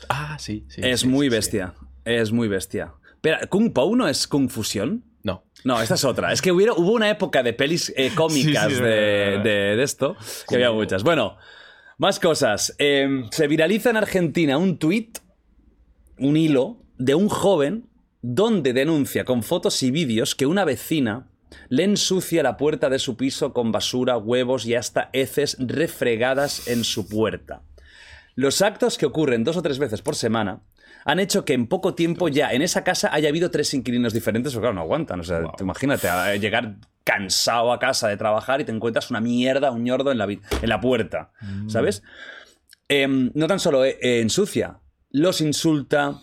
[0.08, 0.80] Ah, sí, sí.
[0.82, 1.36] es sí, muy sí, sí.
[1.36, 1.74] bestia.
[2.06, 2.94] Es muy bestia.
[3.20, 5.04] Pero, ¿Kung Po no es Kung Fusión?
[5.22, 5.44] No.
[5.64, 6.32] No, esta es otra.
[6.32, 9.76] Es que hubiera, hubo una época de pelis eh, cómicas Sí, sí, es de, de-
[9.76, 10.16] de esto,
[10.48, 11.02] que había muchas.
[11.04, 11.36] Bueno,
[11.98, 12.74] más cosas.
[12.78, 15.18] Eh, se viraliza en Argentina un tuit,
[16.18, 17.88] un hilo, de un joven
[18.22, 21.28] donde denuncia con fotos y vídeos que una vecina
[21.68, 26.84] le ensucia la puerta de su piso con basura, huevos y hasta heces refregadas en
[26.84, 27.62] su puerta.
[28.34, 30.62] Los actos que ocurren dos o tres veces por semana
[31.04, 34.52] han hecho que en poco tiempo ya en esa casa haya habido tres inquilinos diferentes,
[34.52, 35.20] porque claro, no aguantan.
[35.20, 36.76] O sea, imagínate a llegar
[37.12, 40.68] cansado a casa de trabajar y te encuentras una mierda, un ñordo en la, en
[40.68, 41.30] la puerta,
[41.66, 42.02] ¿sabes?
[42.86, 44.78] Em, no tan solo eh, eh, ensucia,
[45.10, 46.18] los insulta,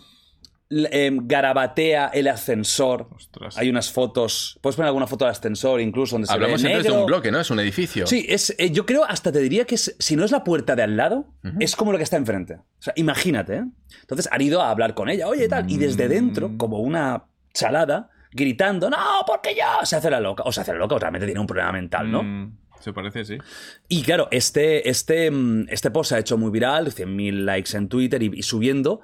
[0.70, 3.08] em, garabatea el ascensor.
[3.16, 3.56] Ostras.
[3.58, 6.84] Hay unas fotos, puedes poner alguna foto del ascensor incluso donde Hablamos se ve entonces
[6.92, 7.00] de negro.
[7.04, 7.40] un bloque, ¿no?
[7.40, 8.06] Es un edificio.
[8.06, 10.76] Sí, es, eh, yo creo, hasta te diría que es- si no es la puerta
[10.76, 11.26] de al lado,
[11.60, 12.54] es como lo que está enfrente.
[12.54, 13.64] O sea, imagínate, ¿eh?
[14.02, 17.24] Entonces han ido a hablar con ella, oye, tal, y desde dentro, como una
[17.54, 20.42] chalada, gritando, no, porque yo, se hace la loca.
[20.46, 22.22] O se hace la loca, o realmente tiene un problema mental, ¿no?
[22.22, 23.38] mm, se parece, sí.
[23.88, 27.88] Y claro, este, este, mm, este post se ha hecho muy viral, 100.000 likes en
[27.88, 29.00] Twitter y, y subiendo,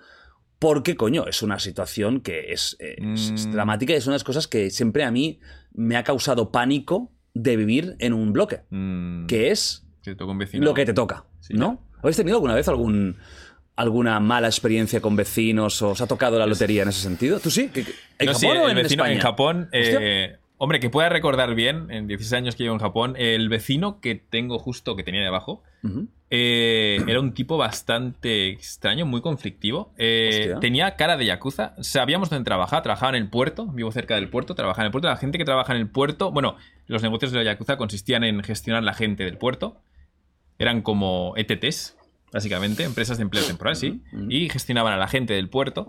[0.58, 3.52] porque, coño, es una situación que es, eh, es- es Mm.
[3.52, 5.40] dramática y es una de las cosas que siempre a mí
[5.72, 10.14] me ha causado pánico de vivir en un bloque, Mm, que es que
[10.60, 11.54] lo que te toca, Sí.
[11.54, 11.82] ¿no?
[12.02, 13.16] ¿Habéis tenido alguna vez algún,
[13.76, 17.40] alguna mala experiencia con vecinos o os ha tocado la lotería en ese sentido?
[17.40, 17.68] ¿Tú sí?
[17.68, 19.14] ¿Que- que- ¿En No, sí, Japón o el en vecino España?
[19.14, 19.68] en Japón.
[19.72, 24.00] Eh, hombre, que pueda recordar bien, en 16 años que llevo en Japón, el vecino
[24.00, 25.62] que tengo justo, que tenía debajo,
[26.30, 29.92] eh, era un tipo bastante extraño, muy conflictivo.
[29.98, 31.74] Eh, tenía cara de yakuza.
[31.80, 32.82] Sabíamos dónde trabajaba.
[32.82, 33.66] Trabajaba en el puerto.
[33.66, 34.54] Vivo cerca del puerto.
[34.54, 35.08] Trabajaba en el puerto.
[35.08, 36.30] La gente que trabaja en el puerto.
[36.30, 36.56] Bueno,
[36.86, 39.82] los negocios de la yakuza consistían en gestionar la gente del puerto.
[40.58, 41.96] Eran como ETTs,
[42.32, 44.00] básicamente, empresas de empleo temporal, sí.
[44.28, 45.88] Y gestionaban a la gente del puerto.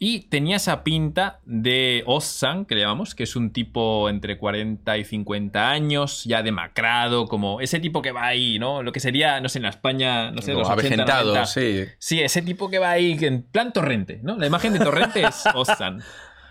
[0.00, 4.98] Y tenía esa pinta de Osan, que le llamamos, que es un tipo entre 40
[4.98, 8.82] y 50 años, ya demacrado, como ese tipo que va ahí, ¿no?
[8.82, 11.46] Lo que sería, no sé, en la España, no sé, los 80, avejentado, 90.
[11.46, 11.84] sí.
[11.98, 14.36] Sí, ese tipo que va ahí en plan torrente, ¿no?
[14.36, 16.00] La imagen de torrente es Osan.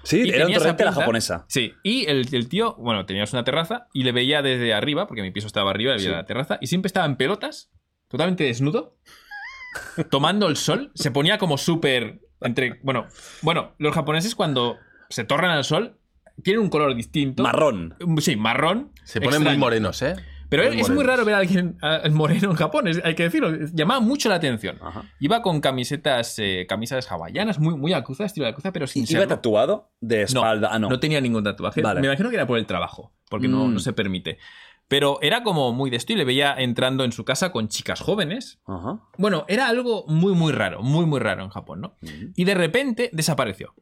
[0.04, 1.46] Sí, Y era un torrente la japonesa.
[1.50, 5.22] Sí, y el, el tío, bueno, teníamos una terraza y le veía desde arriba, porque
[5.22, 6.16] mi piso estaba arriba, le veía Sí.
[6.16, 7.72] la terraza, y siempre estaba en pelotas,
[8.08, 8.98] totalmente desnudo,
[10.10, 10.92] tomando el sol.
[10.96, 12.20] Se ponía como súper.
[12.42, 12.80] Entre.
[12.84, 13.08] Bueno,
[13.42, 14.78] bueno, los japoneses cuando
[15.10, 15.98] se torran al sol
[16.44, 17.44] tienen un color distinto.
[17.44, 17.96] Marrón.
[18.20, 18.92] Sí, marrón.
[19.04, 19.60] Se ponen muy extraño.
[19.60, 20.16] morenos, ¿eh?
[20.50, 21.06] Pero Muy es muy morenos.
[21.16, 23.50] raro ver a alguien a- moreno en Japón, es- hay que decirlo.
[23.74, 24.78] Llamaba mucho la atención.
[24.84, 25.04] Ajá.
[25.20, 29.28] Iba con camisetas, eh, camisas hawaianas, muy, muy yakuza, estilo yakuza, pero sin ¿Iba serlo.
[29.30, 30.70] tatuado de espalda?
[30.72, 30.90] ah, no.
[30.90, 31.82] No tenía ningún tatuaje.
[31.82, 32.02] Vale.
[32.02, 33.74] Me imagino que era por el trabajo, porque no, Mm.
[33.74, 34.38] no se permite.
[34.94, 38.00] Pero era como muy de esto y le veía entrando en su casa con chicas
[38.00, 38.60] jóvenes.
[39.18, 41.98] Bueno, era algo muy, muy raro, muy, muy raro en Japón, ¿no?
[42.36, 43.74] Y de repente desapareció.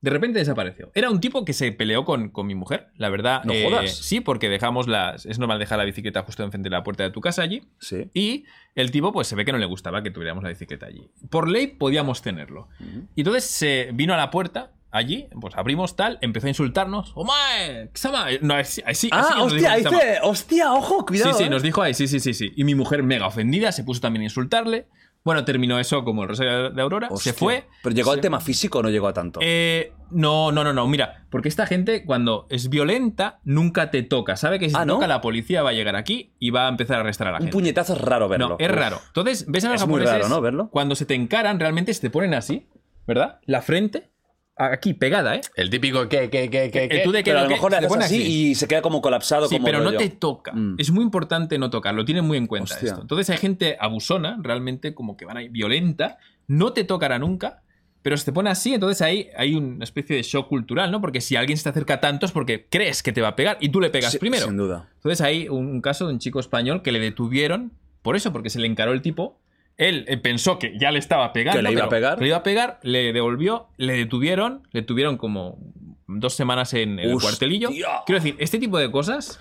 [0.00, 0.90] De repente desapareció.
[0.96, 3.44] Era un tipo que se peleó con, con mi mujer, la verdad.
[3.44, 3.94] No eh, jodas.
[3.94, 5.26] Sí, porque dejamos las.
[5.26, 7.62] Es normal dejar la bicicleta justo enfrente de la puerta de tu casa allí.
[7.78, 8.10] Sí.
[8.12, 11.08] Y el tipo, pues se ve que no le gustaba que tuviéramos la bicicleta allí.
[11.30, 12.66] Por ley podíamos tenerlo.
[13.14, 17.12] Y entonces se vino a la puerta, allí, pues abrimos tal, empezó a insultarnos.
[17.16, 17.90] ¡Omae!
[17.92, 18.26] ¡Kisama!
[18.42, 21.32] No, así, así, Ah, así nos dijo hostia, hostia, ojo, cuidado.
[21.32, 21.50] Sí, sí, eh.
[21.50, 22.52] nos dijo ahí, sí, sí, sí, sí.
[22.56, 24.86] Y mi mujer mega ofendida se puso también a insultarle.
[25.24, 27.32] Bueno, terminó eso como el Rosario de Aurora, se Hostia.
[27.34, 27.64] fue.
[27.84, 29.38] ¿Pero llegó se- al tema físico o no llegó a tanto?
[29.40, 30.88] Eh, no, no, no, no.
[30.88, 34.34] Mira, porque esta gente cuando es violenta nunca te toca.
[34.36, 34.94] Sabe que si Ah, te ¿no?
[34.94, 37.36] toca la policía va a llegar aquí y va a empezar a arrestar a la
[37.36, 37.52] Un gente.
[37.52, 38.48] puñetazo es raro verlo.
[38.48, 38.74] No, es Uf.
[38.76, 38.98] raro.
[39.06, 40.40] Entonces, ves a los Es muy raro, ¿no?
[40.40, 40.68] Verlo.
[40.70, 42.66] cuando se te encaran realmente se te ponen así,
[43.06, 43.38] ¿verdad?
[43.46, 44.10] La frente
[44.56, 45.40] aquí pegada, ¿eh?
[45.56, 46.98] El típico que, que, que, que, Eh, que.
[47.00, 48.54] tú de que Pero a lo que- mejor le se te haces pone así, y
[48.54, 49.48] se queda como colapsado.
[49.48, 50.52] Sí, como pero no te toca.
[50.52, 50.76] Mm.
[50.78, 52.88] Es muy importante no tocar, lo tienen muy en cuenta Hostia.
[52.90, 53.00] esto.
[53.02, 57.62] Entonces hay gente abusona, realmente como que van ahí violenta, no te tocará nunca,
[58.02, 61.00] pero se te pone así, entonces ahí hay una especie de shock cultural, ¿no?
[61.00, 63.58] Porque si alguien se te acerca tanto es porque crees que te va a pegar
[63.60, 64.46] y tú le pegas Sí, primero.
[64.46, 64.88] Sin duda.
[64.96, 67.72] Entonces hay un caso de un chico español que le detuvieron
[68.02, 69.38] por eso, porque se le encaró el tipo.
[69.82, 71.58] Él eh, pensó que ya le estaba pegando.
[71.58, 72.20] ¿Que le iba a pegar?
[72.20, 75.58] Le iba a pegar, le devolvió, le detuvieron, le tuvieron como
[76.06, 77.30] dos semanas en el Hostia.
[77.30, 77.68] cuartelillo.
[78.06, 79.40] Quiero decir, este tipo de cosas,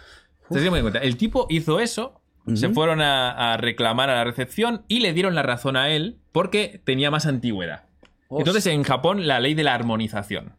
[0.50, 1.00] se en cuenta.
[1.00, 2.22] El tipo hizo eso,
[2.56, 6.18] se fueron a, a reclamar a la recepción y le dieron la razón a él
[6.32, 7.84] porque tenía más antigüedad.
[8.30, 10.54] Entonces en Japón la ley de la armonización.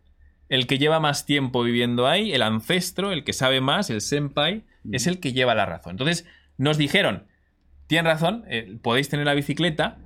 [0.48, 4.64] El que lleva más tiempo viviendo ahí, el ancestro, el que sabe más, el senpai,
[4.90, 5.92] es el que lleva la razón.
[5.92, 6.26] Entonces
[6.58, 7.26] nos dijeron,
[7.92, 9.98] tienen razón, eh, podéis tener la bicicleta,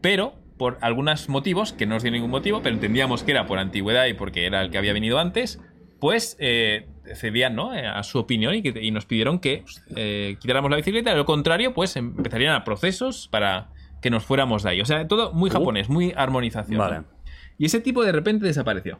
[0.00, 3.60] pero por algunos motivos, que no os dio ningún motivo, pero entendíamos que era por
[3.60, 5.60] antigüedad y porque era el que había venido antes,
[6.00, 7.74] pues eh, cedían ¿no?
[7.74, 9.64] Eh, a su opinión y, que- y nos pidieron que
[9.94, 11.10] eh, quitáramos la bicicleta.
[11.10, 13.70] De lo contrario, pues empezarían a procesos para
[14.00, 14.80] que nos fuéramos de ahí.
[14.80, 15.52] O sea, todo muy Uh.
[15.52, 17.06] japonés, muy armonización.
[17.56, 18.98] Y ese tipo de repente desapareció.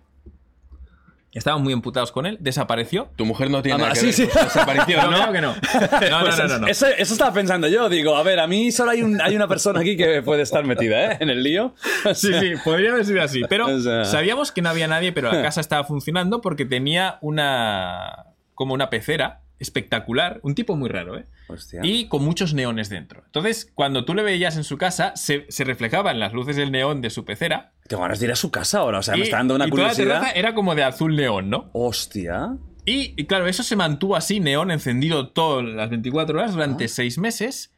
[1.33, 3.09] Estaban muy emputados con él, desapareció.
[3.17, 4.31] Tu mujer no tiene Ah, nada que sí, ver.
[4.33, 4.39] sí.
[4.45, 5.17] Desapareció, ¿no?
[5.17, 5.55] Creo que no.
[6.11, 6.67] No, no, Pues no, no, no.
[6.67, 7.89] Eso, eso estaba pensando yo.
[7.89, 10.65] Digo, a ver, a mí solo hay, un, hay una persona aquí que puede estar
[10.65, 11.17] metida, ¿eh?
[11.21, 11.75] En el lío.
[12.15, 13.43] Sí, sí, podría haber sido así.
[13.49, 17.17] Pero O sea- sabíamos que no había nadie, pero la casa estaba funcionando porque tenía
[17.23, 18.27] una.
[18.55, 20.41] como una pecera espectacular.
[20.43, 21.27] Un tipo muy raro, ¿eh?
[21.49, 21.81] Hostia.
[21.83, 23.23] Y con muchos neones dentro.
[23.25, 26.71] Entonces, cuando tú le veías en su casa, se, se reflejaba en las luces del
[26.71, 27.73] neón de su pecera.
[27.89, 28.99] Tengo ganas de ir a su casa ahora.
[28.99, 30.15] O sea, me está dando una y toda la curiosidad.
[30.21, 31.71] terraza era como de azul neón, ¿no?
[31.73, 32.57] Hostia.
[32.85, 37.17] Y, y claro, eso se mantuvo así, neón encendido todas las 24 horas durante seis
[37.19, 37.73] meses.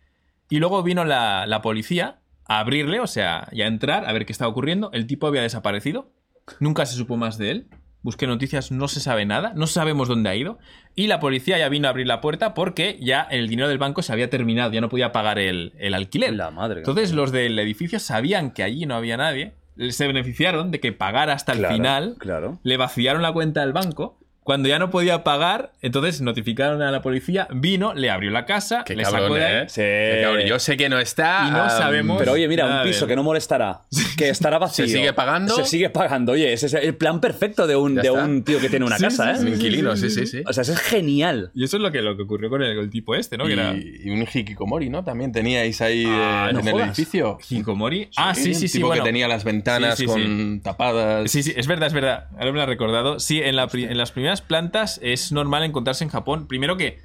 [0.48, 4.26] Y luego vino la, la policía a abrirle, o sea, y a entrar a ver
[4.26, 4.90] qué estaba ocurriendo.
[4.92, 6.10] El tipo había desaparecido.
[6.60, 7.68] Nunca se supo más de él.
[8.04, 10.58] Busqué noticias, no se sabe nada, no sabemos dónde ha ido.
[10.94, 14.02] Y la policía ya vino a abrir la puerta porque ya el dinero del banco
[14.02, 16.34] se había terminado, ya no podía pagar el, el alquiler.
[16.34, 19.54] La madre Entonces los del edificio sabían que allí no había nadie,
[19.88, 22.58] se beneficiaron de que pagara hasta el Claro, final, claro.
[22.62, 24.18] le vaciaron la cuenta del banco.
[24.44, 28.84] Cuando ya no podía pagar, entonces notificaron a la policía, vino, le abrió la casa,
[28.84, 29.54] Qué le cabrón, sacó de ahí.
[29.56, 29.66] ¿eh?
[29.74, 30.46] Qué cabrón.
[30.46, 31.46] Yo sé que no está.
[31.48, 33.80] Y no am, sabemos- Pero oye, mira, un piso que no molestará,
[34.18, 34.86] que estará vacío.
[34.86, 35.56] ¿Se sigue pagando?
[35.56, 36.32] Se sigue pagando.
[36.32, 39.04] Oye, ese es el plan perfecto de un, de un tío que tiene una Sí,
[39.04, 39.48] casa, sí, ¿eh?
[39.48, 40.42] Un inquilino, sí, sí, sí.
[40.46, 41.50] O sea, eso es genial.
[41.54, 43.46] Y eso es lo que, lo que ocurrió con el, el tipo este, ¿no?
[43.46, 45.02] Que era Y, y un hikikomori, ¿no?
[45.04, 46.88] También teníais ahí Ah, eh, no en el jodas.
[46.98, 47.38] edificio.
[47.48, 48.10] Hikikomori.
[48.16, 48.74] ah, sí, sí, sí.
[48.78, 49.02] tipo bueno.
[49.02, 51.30] que tenía las ventanas Sí, sí, con tapadas.
[51.30, 52.26] Sí, sí, es verdad, es verdad.
[52.34, 53.18] Ahora me lo he recordado.
[53.20, 56.46] Sí, en, la pri- en las primeras plantas es normal encontrarse en Japón.
[56.46, 56.98] Primero que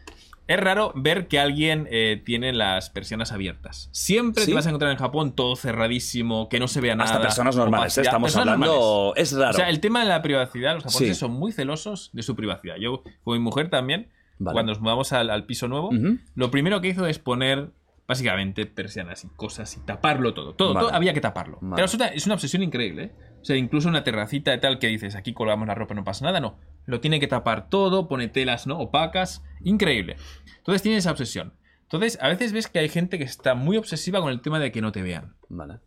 [0.47, 3.88] es raro ver que alguien eh, tiene las persianas abiertas.
[3.91, 4.49] Siempre ¿Sí?
[4.51, 7.11] te vas a encontrar en Japón todo cerradísimo, que no se vea nada.
[7.11, 8.01] Hasta personas normales, ¿eh?
[8.01, 8.05] opacidad.
[8.13, 8.75] estamos Personas hablando.
[8.75, 9.32] normales.
[9.32, 9.51] Es raro.
[9.51, 11.19] O sea, el tema de la privacidad, los japoneses Sí.
[11.19, 12.77] son muy celosos de su privacidad.
[12.77, 14.09] Yo, con mi mujer también,
[14.39, 14.53] Vale.
[14.53, 15.91] cuando nos mudamos al, al piso nuevo,
[16.36, 17.69] lo primero que hizo es poner
[18.07, 20.55] básicamente persianas y cosas y taparlo todo.
[20.55, 20.88] Todo, Vale.
[20.88, 21.59] todo había que taparlo.
[21.61, 21.75] Vale.
[21.75, 23.11] Pero es una, es una obsesión increíble, ¿eh?
[23.49, 26.39] Sea, incluso una terracita de tal que dices, aquí colgamos la ropa, no pasa nada,
[26.39, 26.59] no.
[26.85, 28.77] Lo tiene que tapar todo, pone telas, ¿no?
[28.77, 29.43] Opacas.
[29.63, 30.17] Increíble.
[30.57, 31.55] Entonces tiene esa obsesión.
[31.81, 34.71] Entonces, a veces ves que hay gente que está muy obsesiva con el tema de
[34.71, 35.35] que no te vean.
[35.47, 35.79] Vale.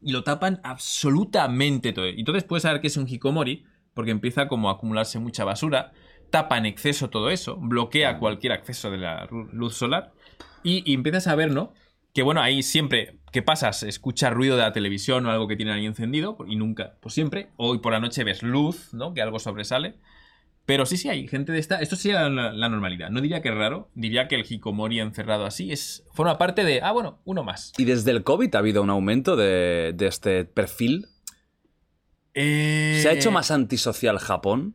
[0.00, 2.06] Y lo tapan absolutamente todo.
[2.06, 3.64] Y entonces puedes saber que es un hikomori,
[3.94, 5.90] porque empieza como a acumularse mucha basura,
[6.30, 10.12] tapa en exceso todo eso, bloquea cualquier acceso de la luz solar,
[10.62, 11.72] y, y empiezas a ver, ¿no?
[12.12, 15.74] Que bueno, ahí siempre que pasas, escuchas ruido de la televisión o algo que tienen
[15.74, 19.14] ahí encendido, y nunca, pues siempre, hoy por la noche ves luz, ¿no?
[19.14, 19.96] Que algo sobresale.
[20.64, 21.80] Pero sí, sí, hay gente de esta.
[21.80, 23.08] Esto sería la, la normalidad.
[23.08, 26.82] No diría que es raro, diría que el hikomori encerrado así es forma parte de.
[26.82, 27.72] Ah, bueno, uno más.
[27.78, 31.06] ¿Y desde el COVID ha habido un aumento de, de este perfil?
[32.34, 34.74] Eh, ¿Se ha hecho más antisocial Japón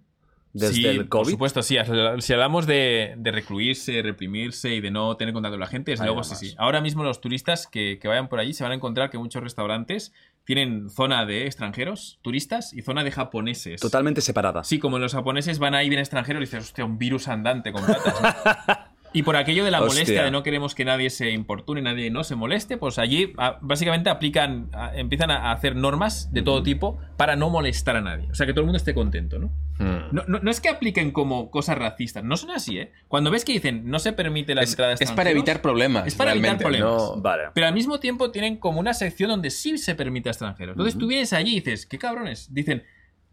[0.54, 1.32] desde sí, el Por COVID?
[1.32, 1.78] supuesto, sí.
[2.20, 5.98] Si hablamos de, de recluirse, reprimirse y de no tener contacto con la gente, Ahí
[6.04, 6.56] luego sí, sí.
[6.58, 9.44] Ahora mismo los turistas que, que vayan por allí se van a encontrar que muchos
[9.44, 10.14] restaurantes
[10.46, 13.82] tienen zona de extranjeros, turistas, y zona de japoneses.
[13.82, 14.64] Totalmente separada.
[14.64, 17.86] Sí, como los japoneses van ahí bien extranjeros y dices, hostia, un virus andante con
[17.86, 18.22] patas.
[18.22, 18.93] ¿no?
[19.14, 19.94] Y por aquello de la Hostia.
[20.02, 23.60] molestia de no queremos que nadie se importune, nadie no se moleste, pues allí ah,
[23.62, 28.28] básicamente aplican, ah, empiezan a hacer normas de todo tipo para no molestar a nadie.
[28.32, 29.48] O sea, que todo el mundo esté contento, ¿no?
[29.78, 30.14] Hmm.
[30.16, 32.92] No, no- no es que apliquen como cosas racistas, no son así, ¿eh?
[33.08, 36.08] Cuando ves que dicen no se permite la Es, entrada es para evitar problemas.
[36.08, 36.92] Es para evitar problemas.
[36.92, 37.44] no- Vale.
[37.54, 40.74] Pero al mismo tiempo tienen como una sección donde sí se permite a extranjeros.
[40.74, 42.52] Entonces tú vienes allí y dices, ¿qué cabrones?
[42.54, 42.84] Dicen,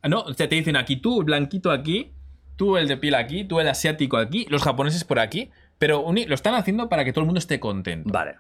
[0.02, 2.12] ah, no, o sea, te dicen aquí tú, el blanquito aquí,
[2.56, 5.50] tú el de piel aquí, tú el asiático aquí, los japoneses por aquí,
[5.80, 8.08] pero lo están haciendo para que todo el mundo esté contento.
[8.12, 8.36] Vale.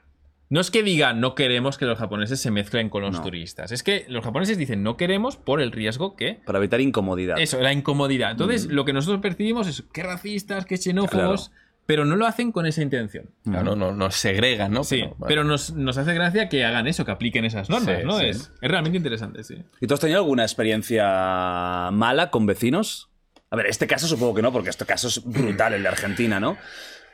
[0.50, 3.22] No es que digan no queremos que los japoneses se mezclen con los No.
[3.22, 7.38] turistas, es que los japoneses dicen no queremos por el riesgo que Para evitar incomodidad.
[7.40, 8.32] eso, la incomodidad.
[8.32, 8.70] Entonces, Mm.
[8.72, 11.50] lo que nosotros percibimos es qué racistas, qué xenófobos,
[11.86, 13.30] pero no lo hacen con esa intención.
[13.44, 14.84] Claro, no, nos segregan, ¿no?
[14.84, 15.44] Sí, pero, bueno.
[15.44, 18.18] nos, nos hace gracia que hagan eso, que apliquen esas normas, Sí, ¿no?
[18.18, 18.26] sí.
[18.26, 19.56] Es, es realmente interesante, sí.
[19.80, 23.08] ¿Y tú has tenido alguna experiencia mala con vecinos?
[23.50, 26.38] A ver, este caso supongo que no, porque este caso es brutal, el de Argentina,
[26.38, 26.56] ¿no?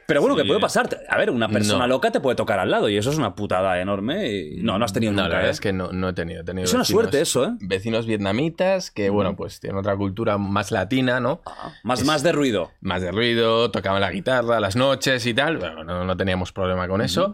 [0.07, 0.42] Pero bueno, Sí.
[0.42, 0.88] que puede pasar.
[1.09, 1.88] A ver, una persona No.
[1.88, 4.28] loca te puede tocar al lado y eso es una putada enorme.
[4.30, 5.28] y- No, no has tenido No, nunca.
[5.30, 5.52] la verdad ¿eh?
[5.52, 6.42] es que no, no he tenido.
[6.42, 7.50] he tenido Es una suerte eso, ¿eh?
[7.61, 11.40] Vecinos vietnamitas que, bueno, pues tienen otra cultura más latina, ¿no?
[11.46, 12.70] Ah, más, Es- más de ruido.
[12.80, 15.59] Más de ruido, tocaban la guitarra las noches y tal.
[15.59, 17.32] Bueno, no, no teníamos problema con eso.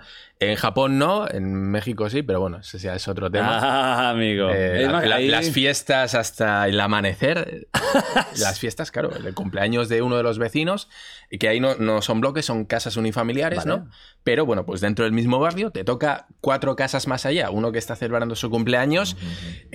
[0.51, 3.59] En Japón no, en México sí, pero bueno, ese ya es otro tema.
[3.63, 4.51] Ah, amigo.
[4.51, 7.69] Eh, Es la- más, la- ahí- Las fiestas hasta el amanecer.
[8.39, 10.89] las fiestas, claro, el cumpleaños de uno de los vecinos,
[11.31, 13.69] y que ahí no, no son bloques, son casas unifamiliares, Vale.
[13.71, 13.89] ¿no?
[14.25, 17.51] Pero bueno, pues dentro del mismo barrio te toca cuatro casas más allá.
[17.51, 19.17] Uno que está celebrando su cumpleaños,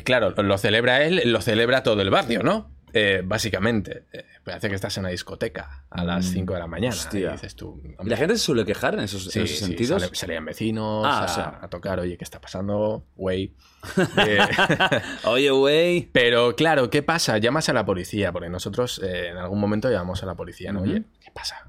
[0.04, 2.72] claro, lo celebra él, lo celebra todo el barrio, ¿no?
[2.94, 6.96] Eh, básicamente, Eh, parece que estás en una discoteca a las 5 de la mañana.
[6.96, 6.98] Mm.
[7.00, 7.30] Hostia.
[7.30, 9.66] Y dices tú, ¿Y la gente se suele quejar en esos, en Sí, esos sí,
[9.66, 10.02] sentidos?
[10.02, 11.60] sale- salían vecinos Ah, a, o sea.
[11.62, 13.04] a tocar, oye, ¿qué está pasando?
[13.16, 13.54] Güey.
[14.18, 14.38] Eh,
[15.26, 16.10] Oye, güey.
[16.12, 17.38] pero claro, ¿qué pasa?
[17.38, 20.82] Llamas a la policía, porque nosotros eh, en algún momento llamamos a la policía, ¿no?
[20.82, 21.68] Oye, ¿qué pasa?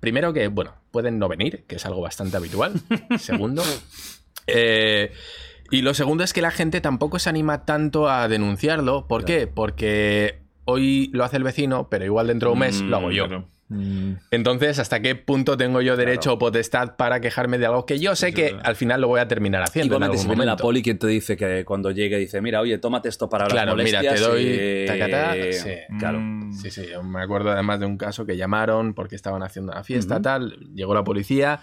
[0.00, 2.72] Primero que, bueno, pueden no venir, que es algo bastante habitual.
[3.18, 3.62] Segundo,
[4.46, 5.12] eh,
[5.70, 9.06] y lo segundo es que la gente tampoco se anima tanto a denunciarlo.
[9.08, 9.46] ¿Por qué?
[9.46, 13.26] Porque hoy lo hace el vecino, pero igual dentro de un mes lo hago yo.
[13.26, 13.48] Claro.
[14.30, 18.14] Entonces, ¿hasta qué punto tengo yo derecho o potestad para quejarme de algo que yo
[18.14, 19.94] sé que al final lo voy a terminar haciendo?
[19.96, 22.60] en Igualmente, algún si viene la poli, quien te dice que cuando llegue dice, mira,
[22.60, 25.70] oye, tómate esto para Claro, las mira, molestias te doy y- sí.
[25.98, 26.20] Claro.
[26.20, 29.72] Mm, Sí, sí, yo me acuerdo además de un caso que llamaron porque estaban haciendo
[29.72, 31.60] una fiesta, tal, llegó la policía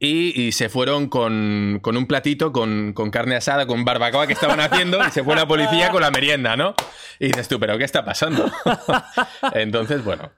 [0.00, 4.32] y, y se fueron con, con un platito con, con carne asada, con barbacoa que
[4.34, 6.74] estaban haciendo y se fue la policía con la merienda, ¿no?
[7.18, 8.50] Y dices tú, ¿pero qué está pasando?
[9.54, 10.30] Entonces, bueno.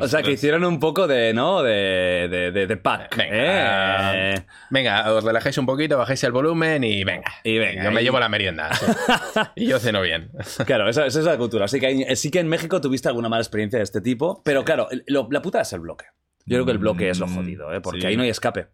[0.00, 1.60] O sea, que hicieron un poco de, ¿no?
[1.62, 3.16] De, de, de, de pack.
[3.16, 4.46] Venga, ¿eh?
[4.70, 7.30] venga, os relajáis un poquito, bajáis el volumen y venga.
[7.42, 8.70] Y venga, Yo me y- llevo la merienda.
[9.56, 10.30] y yo ceno bien.
[10.66, 11.64] Claro, esa, esa es la cultura.
[11.64, 14.40] Así que, sí que en México tuviste alguna mala experiencia de este tipo.
[14.44, 16.06] Pero claro, lo- la puta es el bloque.
[16.46, 17.80] Yo creo que el bloque es lo jodido, ¿eh?
[17.80, 18.06] Porque sí.
[18.06, 18.68] ahí no hay escape.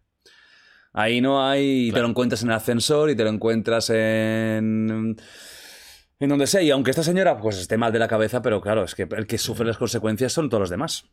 [0.93, 1.91] Ahí no hay.
[1.91, 5.15] Te lo encuentras en el ascensor y te lo encuentras en.
[6.19, 6.61] En donde sea.
[6.61, 9.27] Y aunque esta señora pues esté mal de la cabeza, pero claro, es que el
[9.27, 11.05] que sufre las consecuencias son todos los demás.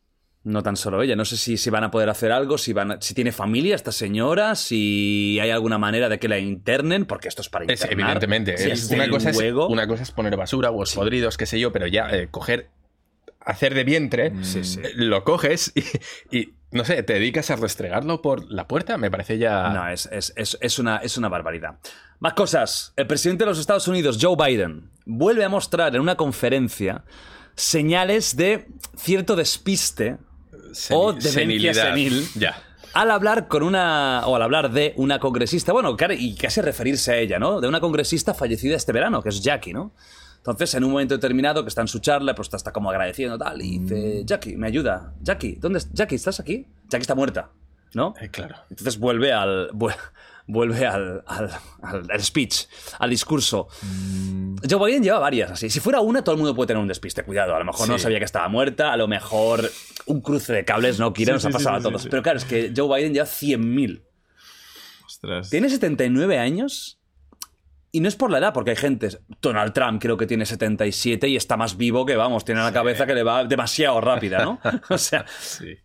[0.44, 1.16] No tan solo ella.
[1.16, 3.74] No sé si, si van a poder hacer algo, si, van a- si tiene familia
[3.74, 7.80] esta señora, si hay alguna manera de que la internen, porque esto es para Es,
[7.82, 8.00] internar.
[8.10, 8.56] evidentemente.
[8.56, 11.58] Si es- es una, cosa es, una cosa es poner basura, huevos podridos, qué sé
[11.58, 12.68] yo, pero ya eh, coger,
[13.40, 14.78] hacer de vientre, Sí, sí.
[14.84, 15.72] eh, lo coges
[16.30, 19.68] y, y, no sé, te dedicas a restregarlo por la puerta, me parece ya...
[19.70, 21.78] No, es, es- es- es una, es una barbaridad.
[22.18, 22.92] Más cosas.
[22.96, 27.04] El presidente de los Estados Unidos, Joe Biden, vuelve a mostrar en una conferencia
[27.54, 30.18] señales de cierto despiste
[30.72, 32.26] Seni- o demencia senil.
[32.34, 32.62] Ya.
[32.92, 34.22] al hablar con una.
[34.26, 37.60] o al hablar de una congresista, bueno, y casi referirse a ella, ¿no?
[37.60, 39.92] De una congresista fallecida este verano, que es Jackie, ¿no?
[40.46, 43.36] Entonces, en un momento determinado que está en su charla, pues está, está como agradeciendo
[43.36, 45.12] tal, y dice, Jackie, me ayuda.
[45.22, 45.92] Jackie, ¿dónde es?
[45.92, 46.66] Jackie, ¿estás aquí?
[46.88, 47.50] Jackie está muerta,
[47.94, 48.14] ¿no?
[48.20, 48.54] Eh, claro.
[48.70, 49.70] Entonces vuelve al.
[49.72, 49.94] vu-
[50.48, 51.50] Vuelve al, al,
[51.82, 52.66] al- al speech,
[53.00, 53.66] al discurso.
[54.70, 55.68] Joe Biden lleva varias así.
[55.68, 57.24] Si fuera una, todo el mundo puede tener un despiste.
[57.24, 59.68] Cuidado, a lo mejor no sabía que estaba muerta, a lo mejor
[60.06, 62.06] un cruce de cables no quiere, Sí, nos sí, ha pasado a todos.
[62.08, 64.02] Pero claro, es que Joe Biden lleva 100.000.
[65.04, 65.50] Ostras.
[65.50, 66.95] Tiene 79 años
[67.96, 69.08] y no es por la edad, porque hay gente.
[69.40, 73.06] Donald Trump creo que tiene 77 y está más vivo que, vamos, tiene la cabeza
[73.06, 74.60] que le va demasiado rápida, ¿no?
[74.90, 75.76] o sea, Sí.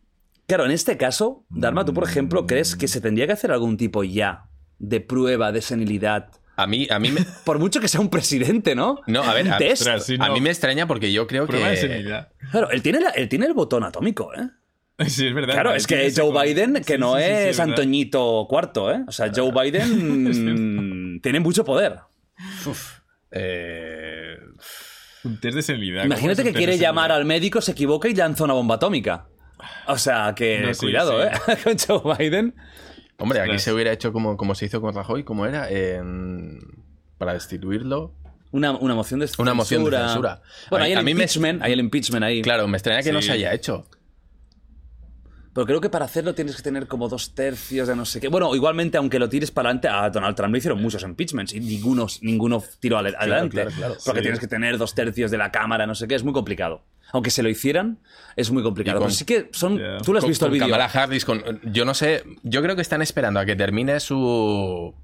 [0.48, 3.78] Claro, en este caso, Dharma, tú, por ejemplo, ¿crees que se tendría que hacer algún
[3.78, 4.50] tipo ya
[4.80, 6.30] de prueba de senilidad?
[6.58, 7.22] A mí, a mí me...
[7.46, 9.00] Por mucho que sea un presidente, ¿no?
[9.08, 11.82] No, a ver, a, a mí me extraña porque yo creo Prueba de que...
[11.82, 12.30] senilidad.
[12.52, 14.50] Claro, él tiene, la- él tiene el botón atómico, ¿eh?
[15.08, 15.54] Sí, es verdad.
[15.54, 17.70] Claro, es que Joe Biden, que Sí, no sí, sí, sí, es verdad.
[17.70, 19.04] Antoñito cuarto, ¿eh?
[19.08, 20.91] O sea, Joe Biden
[21.22, 22.00] tiene mucho poder.
[23.32, 24.38] eh,
[25.24, 26.04] Un test de senilidad.
[26.04, 29.28] ¿cómo es Imagínate que quiere llamar al médico, se equivoca y lanza una bomba atómica.
[29.88, 31.28] O sea, que No, sí, cuidado, sí.
[31.52, 31.58] ¿eh?
[31.64, 32.56] Con Joe Biden.
[33.18, 36.60] Hombre, aquí se hubiera hecho como, como se hizo con Rajoy, como era, En-
[37.20, 38.16] para destituirlo.
[38.52, 39.44] Una, una moción de censura.
[39.44, 40.42] Una moción de censura.
[40.72, 42.42] Bueno, A- hay el a mí me- impeachment, hay el impeachment ahí.
[42.42, 43.86] Claro, me extraña que no se haya hecho.
[45.54, 48.30] Pero creo que para hacerlo tienes que tener como dos tercios de no sé qué.
[48.30, 51.60] Bueno, igualmente, aunque lo tires para adelante, a Donald Trump le hicieron muchos impeachments y
[51.60, 53.50] ninguno, ninguno tiró adelante.
[53.56, 53.96] claro, claro.
[54.06, 54.24] Porque Sí.
[54.24, 56.84] tienes que tener dos tercios de la Cámara, no sé qué, es muy complicado.
[57.14, 58.00] Aunque se lo hicieran,
[58.38, 59.00] es muy complicado.
[59.00, 59.76] Con- Pero sí que son.
[60.04, 60.68] Tú lo has Con- visto el vídeo.
[60.68, 64.96] Kamala Harris, con, yo no sé, yo creo que están esperando a que termine su,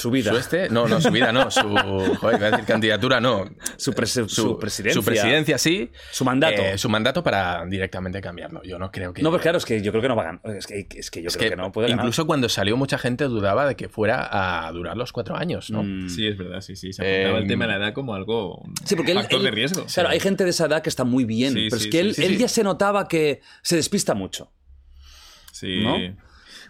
[0.00, 0.30] Su vida.
[0.32, 1.60] su este, no, no, su vida no, su,
[2.20, 3.44] joder, iba a decir candidatura no,
[3.76, 5.00] Su, prese- su presidencia.
[5.00, 6.62] su presidencia sí, Su mandato.
[6.62, 8.62] Eh, su mandato para directamente cambiarlo.
[8.64, 9.22] Yo no creo que.
[9.22, 10.40] No, pues claro, es que yo creo que no va a ganar.
[10.56, 12.04] Es que, es que yo Es creo que que, no puede ganar.
[12.04, 15.82] incluso cuando salió mucha gente dudaba de que fuera a durar los cuatro años, ¿no?
[15.82, 16.08] Mm.
[16.08, 16.92] Sí, es verdad, sí, sí.
[16.92, 18.62] Se apuntaba Eh, el tema de la edad como algo.
[18.84, 19.86] Sí, porque él, factor él- de riesgo.
[19.92, 22.00] Claro, hay gente de esa edad que está muy bien, Sí, pero sí, es que
[22.02, 22.38] sí, él, sí, él sí.
[22.38, 24.50] ya se notaba que se despista mucho.
[25.52, 25.82] Sí.
[25.82, 25.96] ¿no?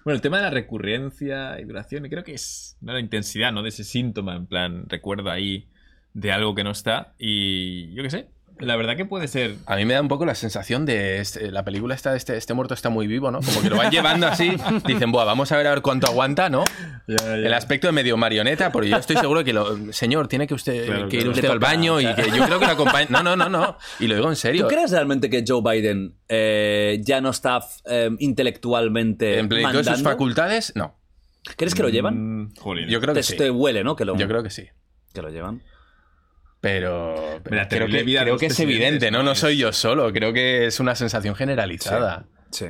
[0.04, 2.92] Bueno, el tema de la recurrencia y duración, creo que es ¿no?
[2.92, 3.62] la intensidad, ¿no?
[3.62, 5.68] De ese síntoma, en plan, recuerdo ahí
[6.14, 7.14] de algo que no está.
[7.18, 8.28] Y yo qué sé,
[8.60, 9.56] la verdad que puede ser.
[9.66, 12.54] A mí me da un poco la sensación de este- la película está este, este
[12.54, 13.40] muerto está muy vivo, ¿no?
[13.40, 14.52] Como que lo van llevando así,
[14.86, 16.64] dicen, "Buah, vamos a ver a ver cuánto aguanta", ¿no?
[17.06, 20.86] El aspecto de medio marioneta, porque yo estoy seguro que lo, señor, tiene que usted
[20.86, 21.34] Claro, que ir claro.
[21.36, 23.06] usted al baño y que yo creo que lo acompaña.
[23.10, 23.76] No, no, no, no.
[23.98, 24.62] Y lo digo en serio.
[24.66, 29.84] ¿Tú crees realmente que Joe Biden eh, ya no está eh, intelectualmente En plenitud de
[29.84, 30.96] sus facultades, no.
[31.56, 32.42] ¿Crees que lo llevan?
[32.42, 32.88] Mm, jolín.
[32.88, 33.36] Yo creo Te, que sí.
[33.36, 33.96] te huele, ¿no?
[33.96, 34.66] Que lo, Yo creo que sí.
[35.14, 35.62] que lo llevan.
[36.60, 39.22] Pero, creo que, creo es evidente, ¿no?
[39.22, 39.34] ¿no?
[39.34, 40.12] Soy yo solo.
[40.12, 42.26] Creo que es una sensación generalizada.
[42.50, 42.66] Sí.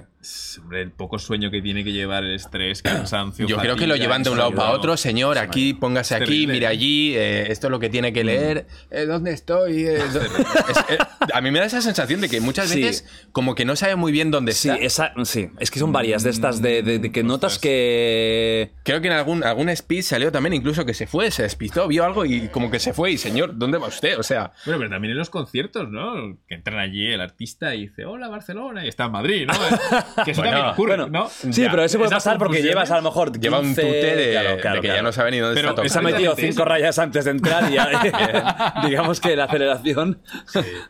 [0.60, 3.46] Hombre, el poco sueño que tiene que llevar el estrés, cansancio.
[3.46, 4.96] Yo creo que lo llevan de un lado para otro.
[4.98, 6.52] Señor, aquí, póngase aquí, terrible.
[6.54, 8.66] mira allí, eh, esto es lo que tiene que leer.
[8.90, 9.84] Eh, ¿Dónde estoy?
[9.86, 10.98] Eh, do- Es- eh,
[11.32, 12.82] a mí me da esa sensación de que muchas Sí.
[12.82, 14.84] veces como que no sabe muy bien dónde Sí, está.
[14.84, 18.72] esa, sí, es que son varias de estas de, de- de que notas que...
[18.84, 22.04] Creo que en algún, algún speech salió también incluso que se fue, se despistó, vio
[22.04, 23.12] algo y como que se fue.
[23.12, 24.18] Y señor, ¿dónde va usted?
[24.18, 26.36] O sea, Bueno, pero también en los conciertos, ¿no?
[26.46, 29.54] Que entran allí el artista y dice, hola Barcelona, y está en Madrid, ¿no?
[30.24, 31.28] que eso Bueno, también ocurre, Bueno, ¿no?
[31.28, 33.84] sí, Ya, pero eso puede pasar porque llevas a lo mejor 15, lleva un tute
[34.16, 35.06] de, claro, de claro, que ya claro.
[35.06, 36.64] no sabe ni dónde Pero está Se ha metido cinco eso.
[36.64, 40.22] rayas antes de entrar y ya, digamos que la aceleración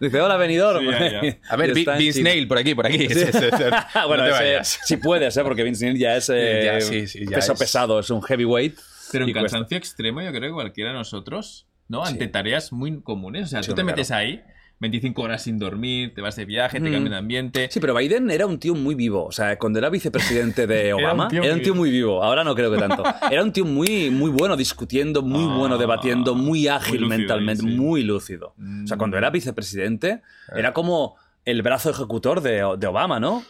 [0.00, 0.80] dice, hola, venidor.
[0.80, 1.38] Sí, ya, ya.
[1.48, 2.22] A ver, Vince.
[2.22, 3.08] Nail, por aquí, por aquí.
[3.08, 3.14] Sí.
[3.20, 3.64] Sí, sí, sí.
[4.06, 5.42] bueno, no ese- sí puedes, ¿eh?
[5.42, 8.22] porque Vince Neil ya es eh, Ya, sí, sí, ya peso es- pesado, es un
[8.22, 8.78] heavyweight.
[9.12, 12.04] Pero en cansancio extremo, yo creo que cualquiera de nosotros, ¿no?
[12.04, 13.44] Ante tareas muy comunes.
[13.44, 14.40] O sea, Sí, tú te metes ahí,
[14.80, 17.68] 25 horas sin dormir, te vas de viaje, te cambian de ambiente.
[17.70, 19.26] Sí, pero Biden era un tío muy vivo.
[19.26, 22.22] O sea, cuando era vicepresidente de Obama, era un tío muy vivo.
[22.22, 23.02] Ahora no creo que tanto.
[23.30, 27.62] Era un tío muy, muy bueno discutiendo, muy Ah, bueno debatiendo, muy ágil lúcido mentalmente,
[27.62, 27.68] sí.
[27.68, 28.54] muy lúcido.
[28.84, 30.22] O sea, cuando era vicepresidente,
[30.56, 33.44] era como el brazo ejecutor de, de Obama, ¿no?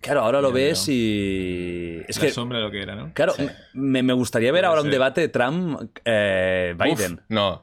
[0.00, 2.00] Claro, ahora lo Ya, ves y.
[2.08, 2.32] Es la que.
[2.32, 3.12] sombra de lo que era, ¿no?
[3.14, 3.34] Claro,
[3.74, 7.12] me, me gustaría ver ahora un debate Trump-Biden.
[7.14, 7.62] Uf, no,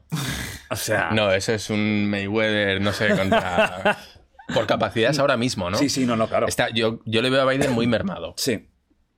[0.70, 1.12] o sea.
[1.12, 3.98] no, eso es un Mayweather, no sé, contra...
[4.54, 5.78] Por capacidades ahora mismo, ¿no?
[5.78, 6.48] Sí, sí, no, no, claro.
[6.48, 8.34] Está, yo, yo le veo a Biden muy mermado.
[8.36, 8.68] Sí.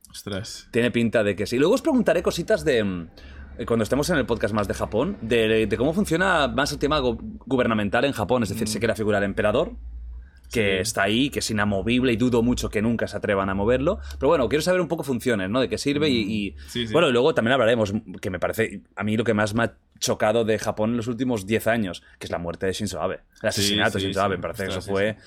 [0.10, 0.68] Ostras.
[0.72, 1.58] Tiene pinta de que sí.
[1.58, 2.84] Luego os preguntaré cositas de.
[2.84, 3.08] mm,
[3.60, 6.80] eh, Cuando estemos en el podcast más de Japón, de, de cómo funciona más el
[6.80, 8.44] tema gu- gubernamental en Japón.
[8.44, 9.72] Es decir, sé que la figura del emperador,
[10.52, 14.00] que está ahí, que es inamovible y dudo mucho que nunca se atrevan a moverlo.
[14.20, 15.62] Pero bueno, quiero saber un poco funciones, ¿no?
[15.62, 16.20] De qué sirve y.
[16.22, 16.94] y- Sí, sí.
[16.94, 19.74] Bueno, y luego también hablaremos, que me parece a mí lo que más me ha
[20.00, 23.22] chocado de Japón en los últimos 10 años, que es la muerte de Shinzo Abe.
[23.42, 24.22] El asesinato de Shinzo.
[24.22, 24.36] Abe.
[24.38, 25.18] Me parece que eso fue.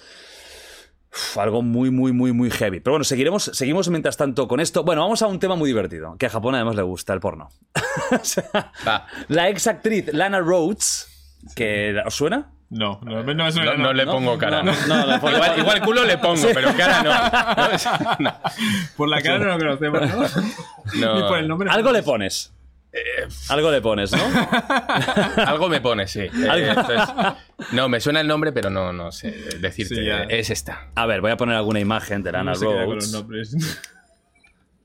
[1.13, 2.81] Uf, algo muy, muy, muy, muy heavy.
[2.81, 4.83] Pero bueno, seguiremos, seguimos mientras tanto con esto.
[4.83, 7.49] Bueno, vamos a un tema muy divertido, que a Japón además le gusta, el porno.
[8.11, 8.67] O sea,
[9.29, 11.07] la ex actriz Lana Rhodes,
[11.55, 12.51] que ¿os suena?
[12.71, 14.63] No, no, no, no, No, no le no, pongo cara.
[14.63, 17.63] no, no, no, pongo- igual, igual culo le pongo, pero cara no.
[17.67, 17.89] No, es-
[18.19, 18.35] no.
[18.97, 20.43] Por la cara no lo conocemos, ¿no?
[21.01, 21.15] No.
[21.17, 21.71] Ni por el nombre.
[21.71, 22.53] Algo le pones.
[23.49, 24.23] Algo le pones, ¿no?
[25.47, 26.21] Algo me pone, sí.
[26.33, 27.01] Eh, entonces,
[27.73, 29.97] no, me suena el nombre, pero no, no sé decirte.
[29.97, 30.89] Sí, es esta.
[30.95, 33.57] A ver, voy a poner alguna imagen de Lana No se queda con los Rhodes.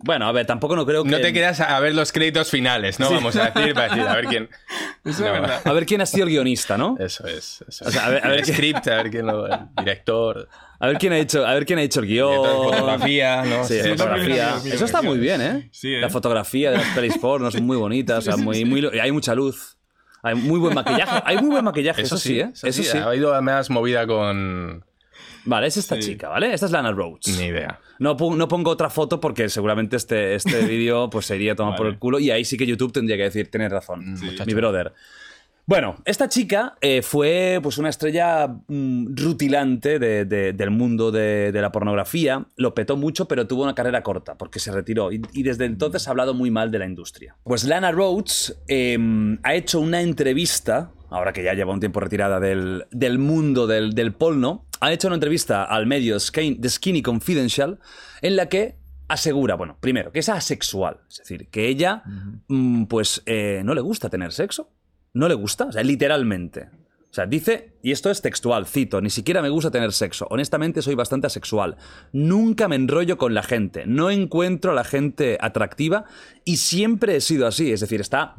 [0.02, 1.10] Bueno, a ver, tampoco no creo que...
[1.10, 3.12] No te quedas a ver los créditos finales, ¿no?
[3.12, 4.50] Vamos a decir, para decir, a ver quién.
[5.06, 5.28] Eso No.
[5.28, 5.62] es verdad.
[5.66, 6.95] A ver quién ha sido el guionista, ¿no?
[6.97, 7.64] Eso es.
[7.68, 8.08] Eso O sea, es.
[8.08, 9.47] a ver- a ver el script, a ver quién lo.
[9.47, 10.47] El director.
[10.80, 12.34] A ver quién ha hecho, a ver quién ha hecho el guion.
[12.45, 13.66] fotografía, ¿no?
[13.66, 14.56] Sí, Sí, fotografía.
[14.66, 15.70] Eso está muy bien, ¿eh?
[15.74, 16.00] Sí, ¿eh?
[16.00, 19.36] La fotografía de las pelis porno es muy bonita, o sea, muy, muy, hay mucha
[19.36, 19.76] luz.
[20.24, 21.22] Hay muy buen maquillaje.
[21.26, 22.52] Hay muy buen maquillaje, eso, sí, ¿eh?
[22.64, 22.97] Eso sí.
[22.97, 24.86] Ha ido más movida con.
[25.50, 26.02] Vale, es esta Sí.
[26.12, 26.54] chica, ¿vale?
[26.54, 27.38] Esta es Lana Rhodes.
[27.39, 27.80] Ni idea.
[27.97, 31.93] No, no pongo otra foto porque seguramente este, este vídeo pues sería tomado por Vale.
[31.95, 34.93] el culo y ahí sí que YouTube tendría que decir, tienes razón, mi brother.
[35.66, 41.52] Bueno, esta chica eh, fue pues una estrella mm, rutilante de- de- del mundo de,
[41.52, 42.45] de la pornografía.
[42.56, 46.08] Lo petó mucho, pero tuvo una carrera corta porque se retiró y, y desde entonces
[46.08, 47.36] ha hablado muy mal de la industria.
[47.43, 48.97] Pues Lana Rhodes eh,
[49.43, 53.93] ha hecho una entrevista, ahora que ya lleva un tiempo retirada del, del mundo del,
[53.93, 57.80] del porno, ha hecho una entrevista al medio The Skinny Confidential
[58.22, 58.78] en la que
[59.08, 62.04] asegura, bueno, primero, que es asexual, es decir, que ella
[62.48, 64.72] mm, pues eh, no le gusta tener sexo.
[65.12, 66.70] No le gusta, o sea, literalmente.
[67.10, 70.28] O sea, dice, y esto es textual, cito, ni siquiera me gusta tener sexo.
[70.30, 71.78] Honestamente soy bastante asexual.
[72.14, 73.88] Nunca me enrollo con la gente.
[73.88, 76.06] No encuentro a la gente atractiva
[76.46, 77.72] y siempre he sido así.
[77.72, 78.36] Es decir, está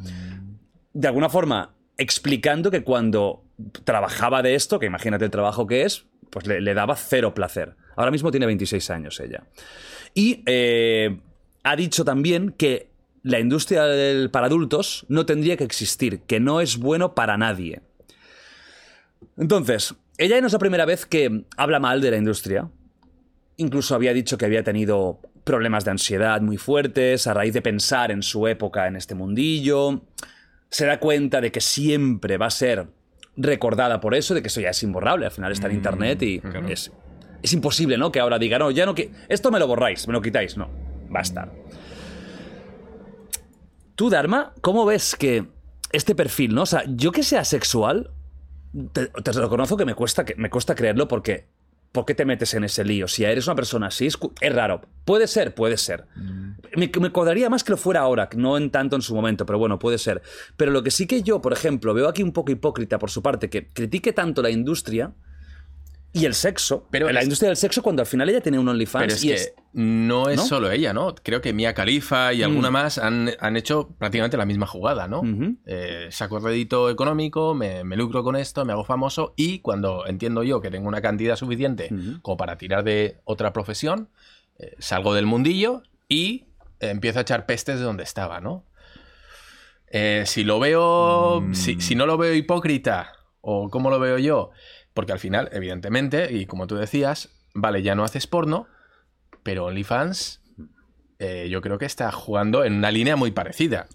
[0.93, 3.43] de alguna forma explicando que cuando
[3.83, 7.77] trabajaba de esto, que imagínate el trabajo que es, pues le, daba cero placer.
[7.97, 9.45] Ahora mismo tiene 26 años ella.
[10.15, 11.21] Y eh,
[11.65, 12.91] ha dicho también que
[13.23, 17.83] la industria del- para adultos no tendría que existir, que no es bueno para nadie.
[19.37, 22.69] Entonces, ella no es la primera vez que habla mal de la industria.
[23.57, 28.11] Incluso había dicho que había tenido problemas de ansiedad muy fuertes a raíz de pensar
[28.11, 30.03] en su época en este mundillo.
[30.71, 32.87] Se da cuenta de que siempre va a ser
[33.43, 35.27] recordada por eso, de que eso ya es imborrable.
[35.27, 36.93] Al final está en internet y es,
[37.43, 38.13] es imposible, ¿no?
[38.13, 39.11] Que ahora diga, no, ya no que.
[39.29, 40.57] Esto me lo borráis, me lo quitáis.
[40.57, 40.69] No,
[41.15, 41.53] va a estar.
[43.95, 45.47] Tú, Dharma, ¿cómo ves que
[45.93, 46.63] este perfil, ¿no?
[46.63, 48.11] O sea, yo que sea sexual,
[48.93, 51.49] te, te reconozco que me cuesta, que me cuesta creerlo porque.
[51.93, 53.09] ¿Por qué te metes en ese lío?
[53.09, 54.83] Si eres una persona así, es, es raro.
[55.05, 56.07] Puede ser, puede ser.
[56.77, 59.59] Me, me cuadraría más que lo fuera ahora, no en tanto en su momento, pero
[59.59, 60.23] bueno, puede ser.
[60.57, 63.23] Pero lo que sí que yo, por ejemplo, veo aquí un poco hipócrita por su
[63.23, 65.13] parte, que critique tanto la industria
[66.13, 66.87] y el sexo.
[66.91, 69.25] Pero la es- industria del sexo cuando al final ella tiene un OnlyFans Pero es
[69.25, 70.45] y que es no es ¿no?
[70.45, 71.15] solo ella, ¿no?
[71.15, 75.23] Creo que Mia Khalifa y alguna más han, han hecho prácticamente la misma jugada, ¿no?
[75.67, 80.43] Eh, saco rédito económico, me, me lucro con esto, me hago famoso y cuando entiendo
[80.43, 81.91] yo que tengo una cantidad suficiente
[82.23, 84.09] como para tirar de otra profesión,
[84.59, 86.47] eh, salgo del mundillo y
[86.81, 88.65] eh, empiezo a echar pestes de donde estaba, ¿no?
[89.93, 94.51] Eh, si lo veo, si, si no lo veo hipócrita o cómo lo veo yo,
[94.95, 98.67] porque al final, evidentemente, y como tú decías, vale, ya no haces porno,
[99.43, 100.41] pero OnlyFans
[101.19, 103.87] eh, yo creo que está jugando en una línea muy parecida.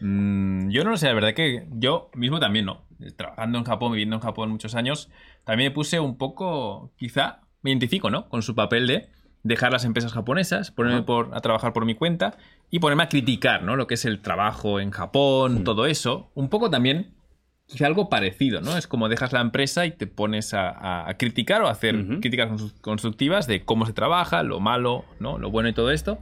[0.00, 2.86] Mm, yo no lo sé, la verdad que yo mismo también no.
[3.16, 5.10] Trabajando en Japón, viviendo en Japón muchos años,
[5.44, 8.28] también me puse un poco, quizá, me identifico, ¿no?
[8.28, 9.10] Con su papel de
[9.42, 12.38] dejar las empresas japonesas, ponerme por, a trabajar por mi cuenta
[12.70, 13.76] y ponerme a criticar, ¿no?
[13.76, 16.30] Lo que es el trabajo en Japón, todo eso.
[16.34, 17.14] Un poco también,
[17.66, 18.76] quizá algo parecido, ¿no?
[18.76, 22.80] Es como dejas la empresa y te pones a, criticar o a hacer críticas constru-
[22.80, 25.38] constructivas de cómo se trabaja, lo malo, ¿no?
[25.38, 26.18] Lo bueno y todo esto.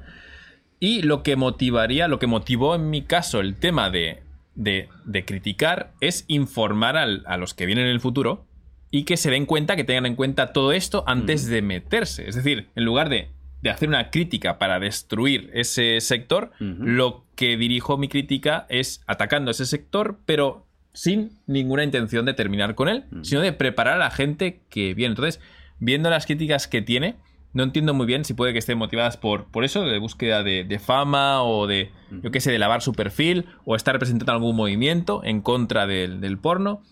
[0.81, 4.23] Y lo que motivaría, lo que motivó en mi caso el tema de,
[4.55, 8.47] de- de criticar es informar al- a los que vienen en el futuro
[8.91, 12.29] y que se den cuenta, que tengan en cuenta todo esto antes de meterse.
[12.29, 13.31] Es decir, en lugar de,
[13.63, 19.51] de hacer una crítica para destruir ese sector, lo que dirijo mi crítica es atacando
[19.51, 24.11] ese sector, pero sin ninguna intención de terminar con él, sino de preparar a la
[24.11, 25.13] gente que viene.
[25.13, 25.41] Entonces,
[25.79, 27.17] viendo las críticas que tiene,
[27.55, 30.65] no entiendo muy bien si puede que estén motivadas por, por eso, de búsqueda de,
[30.65, 31.91] de fama o de,
[32.23, 36.21] yo qué sé, de lavar su perfil o estar representando algún movimiento en contra del,
[36.21, 36.83] del porno.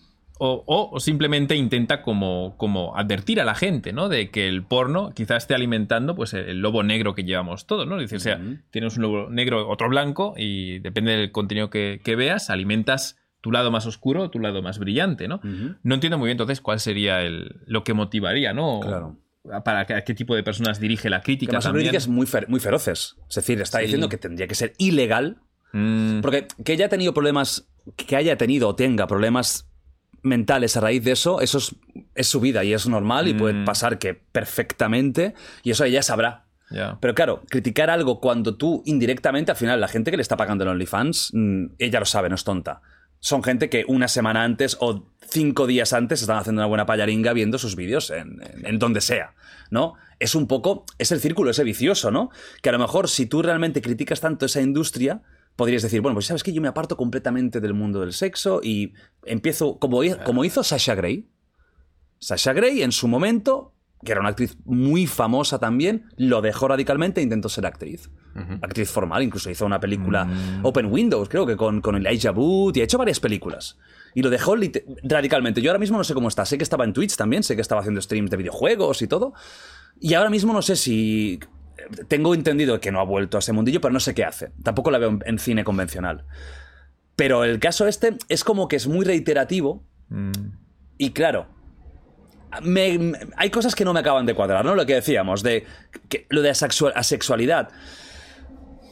[0.43, 4.09] O, o- o simplemente intenta como, como advertir a la gente, ¿no?
[4.09, 7.87] De que el porno quizás esté alimentando pues el, el lobo negro que llevamos todos,
[7.87, 7.97] ¿no?
[8.01, 8.41] Es decir, o sea,
[8.71, 13.51] tienes un lobo negro, otro blanco, y depende del contenido que, que veas, alimentas tu
[13.53, 15.41] lado más oscuro tu lado más brillante, ¿no?
[15.83, 18.81] No entiendo muy bien entonces cuál sería el, lo que motivaría, ¿no?
[18.81, 19.17] Claro.
[19.65, 21.85] Para qué, tipo de personas dirige la crítica también.
[21.87, 23.17] críticas muy, fer- muy feroces.
[23.29, 23.85] Es decir, está Sí.
[23.85, 25.39] diciendo que tendría que ser ilegal
[25.73, 29.69] Mm, Porque que haya tenido problemas, que haya tenido o tenga problemas
[30.21, 31.77] mentales a raíz de eso, eso es,
[32.17, 33.65] es su vida y es normal y puede Mm.
[33.65, 36.47] pasar que perfectamente y eso ella sabrá.
[37.01, 40.63] Pero claro, criticar algo cuando tú indirectamente, al final, la gente que le está pagando
[40.63, 42.81] el OnlyFans, mm, ella lo sabe, no es tonta.
[43.21, 47.33] Son gente que una semana antes o cinco días antes están haciendo una buena payaringa
[47.33, 49.35] viendo sus vídeos en, en- donde sea,
[49.71, 49.95] ¿no?
[50.19, 52.31] Es un poco, es el círculo ese vicioso, ¿no?
[52.63, 55.23] Que a lo mejor si tú realmente criticas tanto esa industria,
[55.57, 58.95] podrías decir, bueno, pues sabes que yo me aparto completamente del mundo del sexo y
[59.25, 61.29] empiezo, como, como hizo Sasha Grey.
[62.19, 63.75] Sasha Grey en su momento,
[64.05, 68.11] que era una actriz muy famosa también, lo dejó radicalmente e intentó ser actriz.
[68.63, 70.27] Actriz formal, incluso hizo una película
[70.63, 73.77] Open Windows, creo que con, con Elijah Wood, y ha hecho varias películas.
[74.15, 74.57] Y lo dejó
[75.03, 75.61] radicalmente.
[75.61, 76.45] Yo ahora mismo no sé cómo está.
[76.47, 79.35] Sé que estaba en Twitch también, sé que estaba haciendo streams de videojuegos y todo.
[80.01, 81.39] Y ahora mismo no sé si.
[82.09, 84.53] Tengo entendido que no ha vuelto a ese mundillo, pero no sé qué hace.
[84.63, 86.25] Tampoco la veo en- en cine convencional.
[87.17, 90.33] Pero el caso este es como que es muy reiterativo Mm.
[90.99, 91.47] y claro,
[92.63, 94.75] me- me- hay cosas que no me acaban de cuadrar, ¿no?
[94.75, 95.65] Lo que decíamos, de
[96.09, 97.69] que- lo de asexual- asexualidad.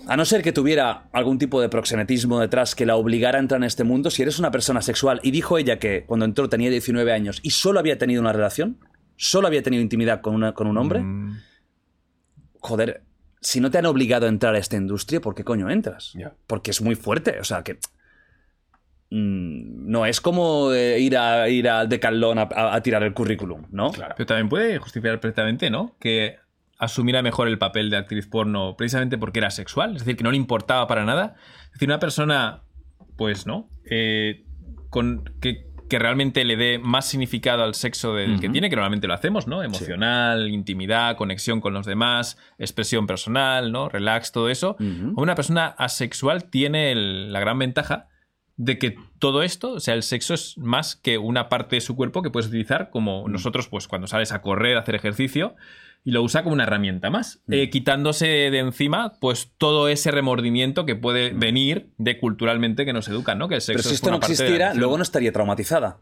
[0.07, 3.61] A no ser que tuviera algún tipo de proxenetismo detrás que la obligara a entrar
[3.61, 6.71] en este mundo, si eres una persona sexual, y dijo ella que cuando entró tenía
[6.71, 8.79] 19 años y solo había tenido una relación,
[9.17, 11.41] solo había tenido intimidad con, una- con un hombre, Mm.
[12.61, 13.03] joder,
[13.41, 16.13] si no te han obligado a entrar a esta industria, ¿por qué coño entras?
[16.47, 17.79] Porque es muy fuerte, o sea que...
[19.11, 23.15] mm, no es como eh, ir, a, ir al decalón a, a- a tirar el
[23.15, 23.91] currículum, ¿no?
[23.91, 24.15] Claro.
[24.17, 25.97] Pero también puede justificar perfectamente, ¿no?
[25.99, 26.37] Que
[26.79, 30.31] asumiera mejor el papel de actriz porno precisamente porque era sexual, es decir, que no
[30.31, 31.35] le importaba para nada.
[31.67, 32.63] Es decir, una persona,
[33.17, 33.69] pues, ¿no?
[33.91, 34.45] Eh,
[34.91, 39.07] con, que, que realmente le dé más significado al sexo del que tiene, que normalmente
[39.09, 39.63] lo hacemos, ¿no?
[39.63, 43.89] Emocional, intimidad, conexión con los demás, expresión personal, ¿no?
[43.89, 44.77] Relax, todo eso.
[45.17, 48.08] Una persona asexual tiene el- la gran ventaja
[48.59, 51.97] de que todo esto, o sea, el sexo es más que una parte de su
[51.97, 55.55] cuerpo que puedes utilizar como nosotros, pues cuando sales a correr, a hacer ejercicio,
[56.05, 60.87] y lo usa como una herramienta más, eh, quitándose de encima, pues todo ese remordimiento
[60.87, 63.49] que puede venir de culturalmente que nos educan, ¿no?
[63.49, 65.99] Que el sexo Pero si es esto no existiera, luego no estaría traumatizada.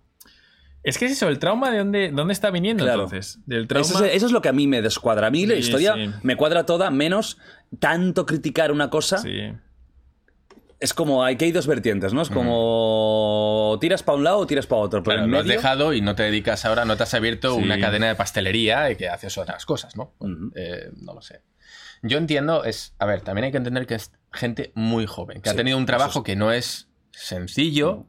[0.83, 3.05] Es que es eso, el trauma de dónde, dónde está viniendo Claro.
[3.05, 3.41] entonces.
[3.45, 3.87] Del trauma.
[3.87, 5.27] Eso es, eso es lo que a mí me descuadra.
[5.27, 6.11] A mí la historia sí.
[6.23, 7.39] me cuadra toda, menos
[7.81, 9.19] tanto criticar una cosa.
[9.19, 9.53] Sí.
[10.79, 12.20] Es como, hay que hay dos vertientes, ¿no?
[12.22, 15.03] Es como tiras para un lado o tiras para otro.
[15.03, 17.55] Pero Claro, lo has medio- dejado y no te dedicas ahora, no te has abierto
[17.57, 17.62] Sí.
[17.62, 20.12] una cadena de pastelería y que haces otras cosas, ¿no?
[20.55, 21.41] Eh, no lo sé.
[22.03, 22.95] Yo entiendo, es.
[22.99, 25.87] A ver, también hay que entender que es gente muy joven, que ha tenido un
[25.87, 28.07] trabajo es- que no es sencillo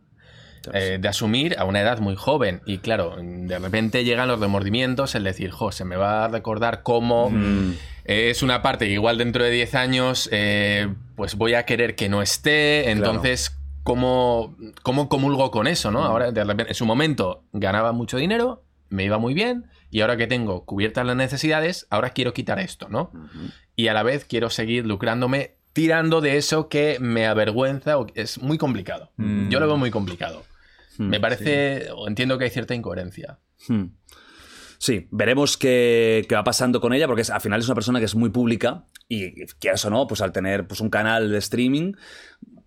[0.74, 2.62] eh, de asumir a una edad muy joven.
[2.66, 6.84] Y claro, de repente llegan los remordimientos, el decir, jo, se me va a recordar
[6.84, 7.30] cómo.
[7.30, 7.72] Mm.
[8.04, 11.96] eh, Es una parte que igual dentro de 10 años, eh, pues voy a querer
[11.96, 12.92] que no esté.
[12.92, 16.04] Entonces, ¿cómo, ¿cómo comulgo con eso, no?
[16.06, 20.16] Ahora, de repente, en su momento ganaba mucho dinero, me iba muy bien, y ahora
[20.16, 23.12] que tengo cubiertas las necesidades, ahora quiero quitar esto, ¿no?
[23.76, 28.40] Y a la vez quiero seguir lucrándome tirando de eso que me avergüenza o es
[28.40, 29.12] muy complicado.
[29.18, 29.50] Mm.
[29.50, 30.44] Yo lo veo muy complicado.
[31.00, 33.40] Mm, me parece, o entiendo que hay cierta incoherencia.
[33.68, 33.86] Hmm.
[34.78, 38.00] Sí, veremos qué, qué va pasando con ella, porque es- al final es una persona
[38.00, 41.38] que es muy pública y, quieras o no, pues al tener pues, un canal de
[41.40, 41.94] streaming,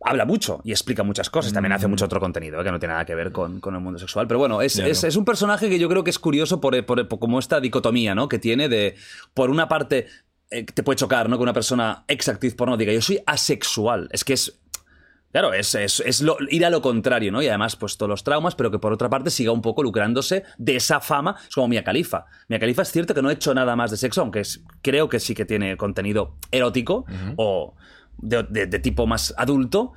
[0.02, 1.52] habla mucho y explica muchas cosas.
[1.52, 2.64] También hace mucho otro contenido ¿eh?
[2.64, 4.26] que no tiene nada que ver con, con el mundo sexual.
[4.26, 7.06] Pero bueno, es, es- es un personaje que yo creo que es curioso por, por-
[7.06, 8.28] por como esta dicotomía ¿no?
[8.28, 8.96] que tiene de,
[9.34, 10.06] por una parte,
[10.50, 11.36] eh, te puede chocar ¿no?
[11.36, 14.08] que una persona ex actriz porno diga yo soy asexual.
[14.12, 14.59] Es que es
[15.32, 17.40] Claro, es, es- es lo- ir a lo contrario, ¿no?
[17.40, 20.42] Y además, pues todos los traumas, pero que por otra parte siga un poco lucrándose
[20.58, 21.36] de esa fama.
[21.48, 22.26] Es como Mia Khalifa.
[22.48, 25.08] Mia Khalifa es cierto que no ha hecho nada más de sexo, aunque es- creo
[25.08, 27.04] que sí que tiene contenido erótico
[27.36, 27.74] o
[28.18, 29.92] de, de- de tipo más adulto.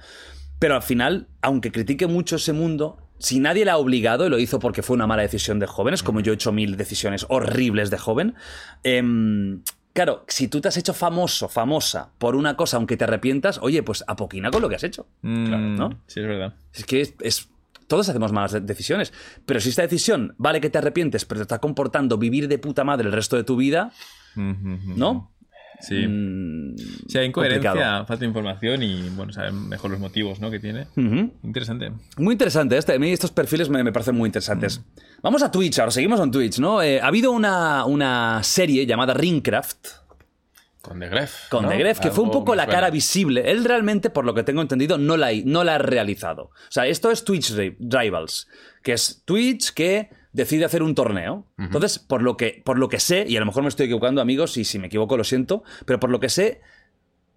[0.59, 4.37] Pero al final, aunque critique mucho ese mundo, si nadie la ha obligado y lo
[4.37, 7.89] hizo porque fue una mala decisión de jóvenes, como yo he hecho mil decisiones horribles
[7.89, 8.35] de joven,
[8.83, 9.61] em,
[9.93, 13.83] claro, si tú te has hecho famoso, famosa por una cosa, aunque te arrepientas, oye,
[13.83, 15.07] pues apoquina con lo que has hecho.
[15.21, 15.89] Mm, ¿no?
[16.07, 16.55] Sí, es verdad.
[16.73, 17.49] Es que es, es-
[17.87, 19.13] todos hacemos malas de- decisiones,
[19.45, 22.83] pero si esta decisión vale que te arrepientes, pero te está comportando vivir de puta
[22.83, 23.91] madre el resto de tu vida,
[24.97, 25.31] ¿no?
[25.85, 26.07] Sí.
[26.07, 26.75] Mm,
[27.07, 28.05] Sí, hay incoherencia, complicado.
[28.05, 30.49] falta de información y, bueno, saben mejor los motivos ¿no?
[30.49, 30.87] que tiene.
[31.43, 31.91] Interesante.
[32.17, 34.81] Muy interesante, este, a mí estos perfiles me, me parecen muy interesantes.
[35.21, 36.81] Vamos a Twitch, ahora seguimos en Twitch, ¿no?
[36.81, 39.87] Eh, ha habido una, una serie llamada Ringcraft
[40.81, 41.49] Con The Gref.
[41.49, 41.69] con ¿no?
[41.69, 43.51] The Gref, que fue un poco la cara visible.
[43.51, 46.43] Él realmente, por lo que tengo entendido, no la, no la ha realizado.
[46.45, 48.47] O sea, esto es Twitch Ri- Rivals,
[48.81, 51.45] que es Twitch que decide hacer un torneo.
[51.57, 54.19] Entonces, por lo, que, por lo que sé, y a lo mejor me estoy equivocando,
[54.21, 56.61] amigos, y si me equivoco lo siento, pero por lo que sé,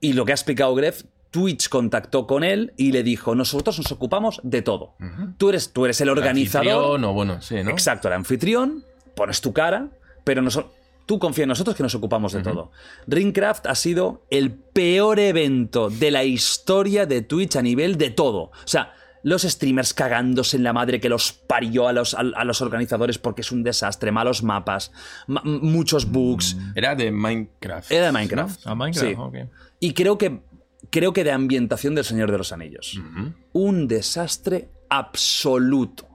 [0.00, 3.92] y lo que ha explicado Gref, Twitch contactó con él y le dijo, nosotros nos
[3.92, 4.94] ocupamos de todo.
[5.36, 6.66] tú, eres, tú eres el organizador.
[6.68, 7.70] Anfitrión o bueno, sí, ¿no?
[7.70, 8.84] Exacto, el anfitrión,
[9.14, 9.88] pones tu cara,
[10.24, 10.70] pero noso-
[11.04, 12.70] tú confía en nosotros que nos ocupamos de todo.
[13.06, 18.38] Ringcraft ha sido el peor evento de la historia de Twitch a nivel de todo.
[18.44, 18.92] O sea,
[19.26, 23.18] los streamers cagándose en la madre que los parió a los, a, a los organizadores
[23.18, 24.92] porque es un desastre, malos mapas,
[25.26, 26.56] ma- muchos bugs.
[26.76, 27.90] Era de Minecraft.
[27.90, 28.60] Era de Minecraft.
[28.66, 29.40] Ah, Minecraft, Sí.
[29.80, 30.42] Y creo que,
[30.90, 33.00] creo que de ambientación del Señor de los Anillos.
[33.52, 36.06] Un desastre absoluto.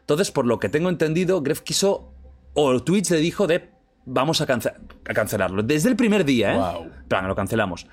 [0.00, 2.12] Entonces, por lo que tengo entendido, Gref quiso,
[2.54, 3.70] o Twitch le dijo de,
[4.06, 4.72] vamos a, cance-
[5.08, 5.62] a cancelarlo.
[5.64, 6.56] Desde el primer día, ¿eh?
[6.56, 6.90] Guau.
[7.08, 7.86] Plan, lo cancelamos.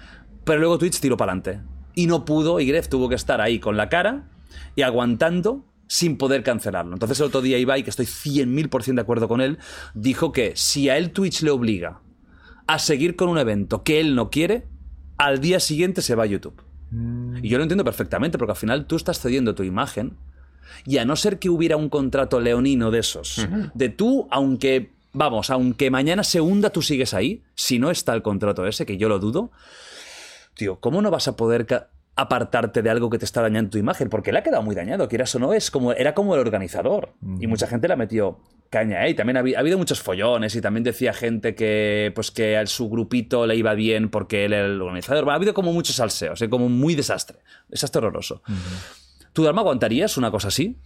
[0.43, 1.61] Pero luego Twitch tiró para adelante.
[1.95, 4.29] Y no pudo, y Gref tuvo que estar ahí con la cara
[4.75, 6.93] y aguantando sin poder cancelarlo.
[6.93, 9.57] Entonces el otro día Ibai, que estoy 100.000% de acuerdo con él,
[9.93, 12.01] dijo que si a él Twitch le obliga
[12.67, 14.67] a seguir con un evento que él no quiere,
[15.17, 16.61] al día siguiente se va a YouTube.
[17.41, 20.17] Y yo lo entiendo perfectamente, porque al final tú estás cediendo tu imagen.
[20.85, 25.49] Y a no ser que hubiera un contrato leonino de esos, de tú, aunque, vamos,
[25.49, 29.09] aunque mañana se hunda, tú sigues ahí, si no está el contrato ese, que yo
[29.09, 29.51] lo dudo,
[30.53, 31.89] tío, ¿cómo no vas a poder
[32.21, 34.09] apartarte de algo que te está dañando tu imagen?
[34.09, 37.13] Porque le ha quedado muy dañado, quieras o no, es como, era como el organizador.
[37.39, 38.39] Y mucha gente le ha metido
[38.69, 39.09] caña, ¿eh?
[39.09, 42.55] Y también ha, habi- ha habido muchos follones y también decía gente que, pues, que
[42.57, 45.29] a su grupito le iba bien porque él era el organizador.
[45.29, 46.49] Ha habido como muchos salseos, ¿eh?
[46.49, 47.39] como muy desastre.
[47.67, 48.41] Desastre horroroso.
[49.33, 50.77] ¿Tú, Dalma, aguantarías una cosa así?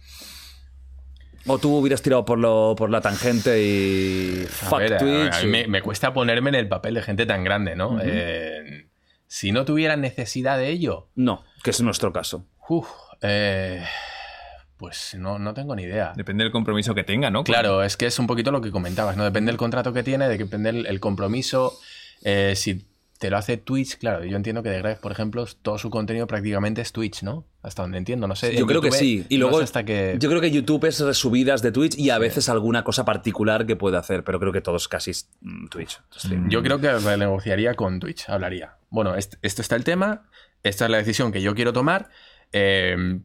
[1.46, 4.44] ¿O tú hubieras tirado por, lo, por la tangente y...
[4.44, 5.34] A Fuck a- Twitch?
[5.34, 7.98] a mí me, me cuesta ponerme en el papel de gente tan grande, ¿no?
[8.02, 8.86] Eh,
[9.34, 12.46] si no tuviera necesidad de ello, No, que es nuestro caso.
[12.68, 12.86] uf,
[13.20, 13.84] eh,
[14.76, 16.12] pues no, no tengo ni idea.
[16.14, 17.42] Depende del compromiso que tenga, ¿no?
[17.42, 19.24] Claro, es que es un poquito lo que comentabas, ¿no?
[19.24, 21.76] Depende del contrato que tiene, depende el, el compromiso.
[22.22, 22.86] Eh, si
[23.18, 26.26] te lo hace Twitch, claro, yo entiendo que de Greg, por ejemplo, todo su contenido
[26.26, 27.46] prácticamente es Twitch, ¿no?
[27.62, 28.54] Hasta donde entiendo, no sé.
[28.56, 29.24] Yo creo que sí.
[29.28, 30.16] Y no luego, sé hasta que...
[30.18, 33.76] yo creo que YouTube es subidas de Twitch y a veces alguna cosa particular que
[33.76, 36.00] puede hacer, pero creo que todos casi es mm, Twitch.
[36.14, 36.50] stream.
[36.50, 38.76] Yo creo que renegociaría con Twitch, hablaría.
[38.90, 40.28] Bueno, est- esto está el tema,
[40.62, 42.10] esta es la decisión que yo quiero tomar.
[42.52, 43.20] eh,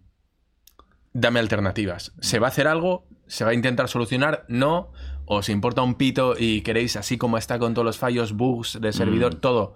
[1.14, 2.14] dame alternativas.
[2.22, 3.08] ¿Se va a hacer algo?
[3.28, 4.46] ¿Se va a intentar solucionar?
[4.48, 4.92] No.
[5.32, 8.92] ¿Os importa un pito y queréis, así como está con todos los fallos, bugs de
[8.92, 9.40] servidor, Mm.
[9.42, 9.76] todo?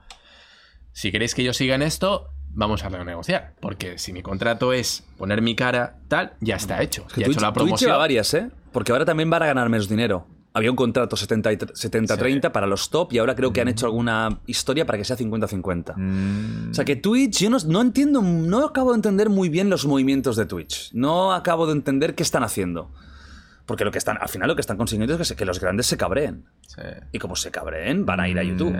[0.93, 3.53] Si queréis que yo siga en esto, vamos a renegociar.
[3.59, 7.05] Porque si mi contrato es poner mi cara, tal, ya está hecho.
[7.07, 7.87] Que ya he hecho la Twitch promoción.
[7.87, 8.49] lleva varias, ¿eh?
[8.71, 10.25] Porque ahora también van a ganar menos dinero.
[10.55, 13.67] Había un contrato 70 y tr- 70-30 para los top y ahora creo que han
[13.69, 15.93] hecho alguna historia para que sea 50-50.
[15.97, 19.69] Mm, O sea que Twitch, yo no, no entiendo, no acabo de entender muy bien
[19.71, 20.91] los movimientos de Twitch.
[20.93, 22.91] No acabo de entender qué están haciendo.
[23.65, 25.59] Porque lo que están, al final lo que están consiguiendo es que, se- que los
[25.59, 26.45] grandes se cabreen.
[26.67, 26.81] Sí.
[27.13, 28.75] Y como se cabreen, van a ir a YouTube.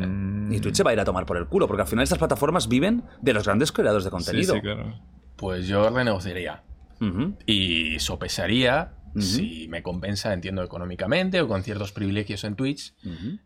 [0.51, 2.17] Y Twitch se va a ir a tomar por el culo, porque al final estas
[2.19, 4.55] plataformas viven de los grandes creadores de sí, contenido.
[4.55, 4.99] sí, claro.
[5.37, 6.63] Pues yo renegociaría.
[7.01, 7.35] Ujú.
[7.45, 12.95] y sopesaría si me compensa, entiendo, económicamente o con ciertos privilegios en Twitch,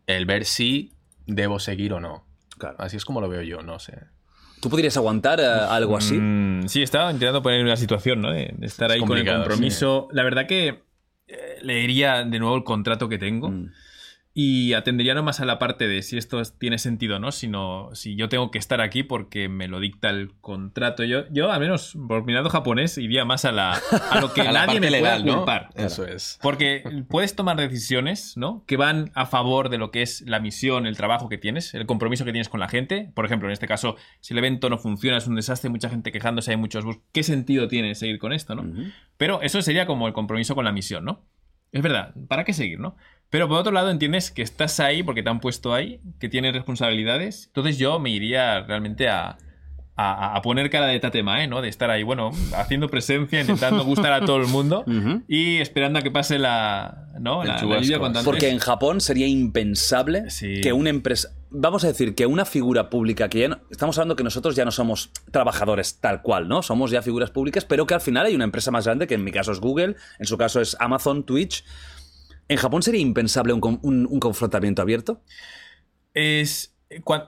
[0.06, 0.94] el ver si
[1.26, 2.24] debo seguir o no.
[2.56, 2.76] Claro.
[2.78, 3.98] Así es como lo veo yo, no sé.
[4.60, 6.14] ¿Tú podrías aguantar eh, algo así?
[6.18, 8.30] Mm, sí, estaba intentando poner una situación, ¿no?
[8.32, 10.08] De, estar Es ahí con el compromiso.
[10.12, 10.84] La verdad que
[11.62, 13.70] leería de nuevo el contrato que tengo Mm.
[14.40, 17.32] Y atendería no más a la parte de si esto es- tiene sentido o no,
[17.32, 21.02] sino si yo tengo que estar aquí porque me lo dicta el contrato.
[21.02, 23.72] Yo, yo al menos, por mi lado japonés, iría más a, la,
[24.12, 25.44] a lo que A nadie me legal, pueda ¿no?
[25.74, 26.38] Eso es.
[26.40, 28.62] Porque puedes tomar decisiones, ¿no?
[28.68, 31.86] Que van a favor de lo que es la misión, el trabajo que tienes, el
[31.86, 33.10] compromiso que tienes con la gente.
[33.16, 36.12] Por ejemplo, en este caso, si el evento no funciona, es un desastre, mucha gente
[36.12, 37.00] quejándose, hay muchos bugs.
[37.12, 38.62] ¿Qué sentido tiene seguir con esto, no?
[39.16, 41.26] Pero eso sería como el compromiso con la misión, ¿no?
[41.72, 42.96] Es verdad, ¿para qué seguir, no?
[43.30, 46.54] Pero por otro lado entiendes que estás ahí porque te han puesto ahí, que tienes
[46.54, 47.46] responsabilidades.
[47.48, 49.36] Entonces yo me iría realmente a,
[49.96, 51.60] a, a poner cara de tatemae, ¿no?
[51.60, 54.84] De estar ahí, bueno, haciendo presencia, intentando gustar a todo el mundo
[55.28, 57.44] y esperando a que pase la, ¿no?
[57.44, 57.98] La, lluvia.
[58.24, 60.60] Porque en Japón sería impensable Sí.
[60.62, 61.30] que una empresa.
[61.50, 64.64] Vamos a decir que una figura pública, que ya no- estamos hablando que nosotros ya
[64.64, 66.62] no somos trabajadores tal cual, ¿no?
[66.62, 69.24] Somos ya figuras públicas, pero que al final hay una empresa más grande, que en
[69.24, 71.64] mi caso es Google, en su caso es Amazon, Twitch.
[72.48, 75.22] ¿En Japón sería impensable un, un- confrontamiento abierto?
[76.14, 76.74] es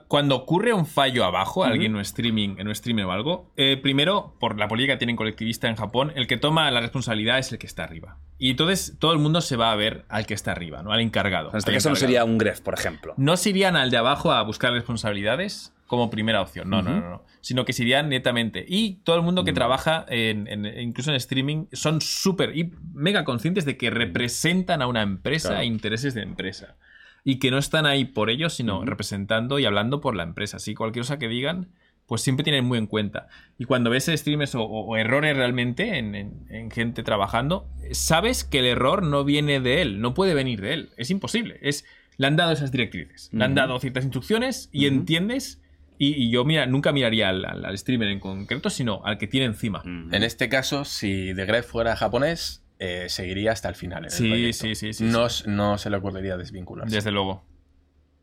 [0.07, 3.77] cuando ocurre un fallo abajo, alguien en un streaming, en un streaming o algo, eh,
[3.77, 7.51] primero, por la política que tienen colectivista en Japón, el que toma la responsabilidad es
[7.51, 8.17] el que está arriba.
[8.39, 10.91] Y entonces todo el mundo se va a ver al que está arriba, ¿no?
[10.91, 11.51] Al encargado.
[11.51, 13.13] En este caso no sería un Gref, por ejemplo.
[13.17, 17.09] No se irían al de abajo a buscar responsabilidades como primera opción, no, no, no,
[17.09, 18.65] no, sino que se irían netamente.
[18.67, 23.25] Y todo el mundo que trabaja, en, en- incluso en streaming, son súper y mega
[23.25, 25.63] conscientes de que representan a una empresa Claro.
[25.63, 26.77] e intereses de empresa.
[27.23, 30.57] Y que no están ahí por ellos, sino representando y hablando por la empresa.
[30.57, 31.69] Así cualquier cosa que digan,
[32.07, 33.27] pues siempre tienen muy en cuenta.
[33.59, 38.43] Y cuando ves streamers o, o- o errores realmente en, en- en gente trabajando, sabes
[38.43, 40.89] que el error no viene de él, no puede venir de él.
[40.97, 41.59] Es imposible.
[41.61, 41.85] Es,
[42.17, 45.61] le han dado esas directrices, le han dado ciertas instrucciones y entiendes.
[45.97, 49.27] Y, y yo mira, nunca miraría al, al- al streamer en concreto, sino al que
[49.27, 49.83] tiene encima.
[50.11, 53.99] En este caso, si The Gref fuera japonés, eh, seguiría hasta el final.
[53.99, 54.63] en el Sí, proyecto.
[54.63, 56.95] sí, sí, sí, no, s- no se le ocurriría desvincularse.
[56.95, 57.43] Desde luego.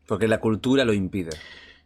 [0.05, 1.29] Porque la cultura lo impide.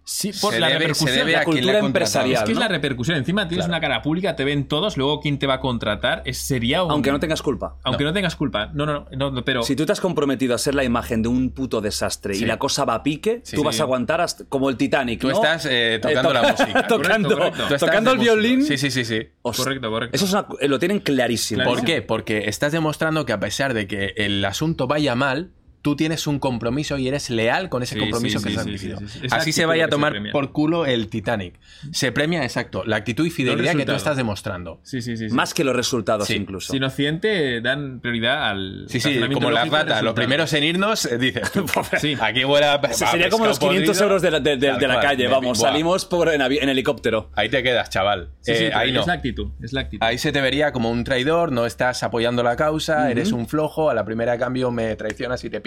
[0.06, 1.16] Sí, por Se la debe- se repercusión.
[1.18, 2.44] debe la cultura empresarial.
[2.44, 3.18] Es que es la repercusión.
[3.18, 6.22] Encima tienes una cara pública, te ven todos, luego quién te va a contratar.
[6.26, 7.78] Es, sería un- Aunque no tengas culpa.
[7.84, 8.12] Aunque no.
[8.12, 8.70] tengas culpa.
[8.74, 9.64] No, no, no, no, pero.
[9.64, 12.44] Si tú te has comprometido a ser la imagen de un puto desastre Sí.
[12.44, 13.66] y la cosa va a pique, Sí, tú sí.
[13.66, 15.22] vas a aguantar hasta- como el Titanic.
[15.22, 15.36] Tú ¿no?
[15.36, 16.88] estás eh, tocando Eh, la toca- música.
[16.88, 17.58] tocando, Correcto, correcto.
[17.70, 18.64] Tú estás tocando el violín.
[18.66, 19.22] Sí, sí, sí, sí.
[19.42, 20.16] Hostia, Correcto, correcto.
[20.18, 21.64] Eso es una- lo tienen clarísimo.
[21.64, 22.02] ¿Por qué?
[22.02, 25.52] Porque estás demostrando que a pesar de que el asunto vaya mal,
[25.84, 28.64] tú tienes un compromiso y eres leal con ese Sí, compromiso sí, que sí, has
[28.64, 28.98] sí, adquirido.
[29.00, 29.26] sí, sí, sí.
[29.26, 31.60] Es la Así se vaya a tomar por culo el Titanic.
[31.92, 34.80] Se premia, exacto, la actitud y fidelidad que tú estás demostrando.
[34.84, 35.30] Sí, sí, sí.
[35.30, 35.36] sí.
[35.36, 36.34] Más que los resultados Sí.
[36.36, 36.74] incluso.
[36.74, 38.86] Sin Occidente dan prioridad al.
[38.88, 41.66] Sí, sí, como las ratas, los primeros en irnos, eh, dices, tú,
[42.00, 42.16] Sí.
[42.20, 44.88] aquí huele a Se- Sería como los 500 euros de la, de- de- Tal de
[44.88, 45.06] la cual.
[45.06, 47.30] calle, vamos, salimos por, en, en helicóptero.
[47.36, 48.30] Ahí te quedas, chaval.
[48.42, 49.02] Sí, sí, Eh, ahí no.
[49.02, 49.50] Es la actitud.
[49.62, 50.06] Es la actitud.
[50.06, 53.90] Ahí se te vería como un traidor, no estás apoyando la causa, eres un flojo,
[53.90, 55.60] a la primera cambio me traicionas y te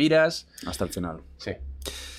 [0.66, 1.22] Hasta el final.
[1.38, 1.52] Sí.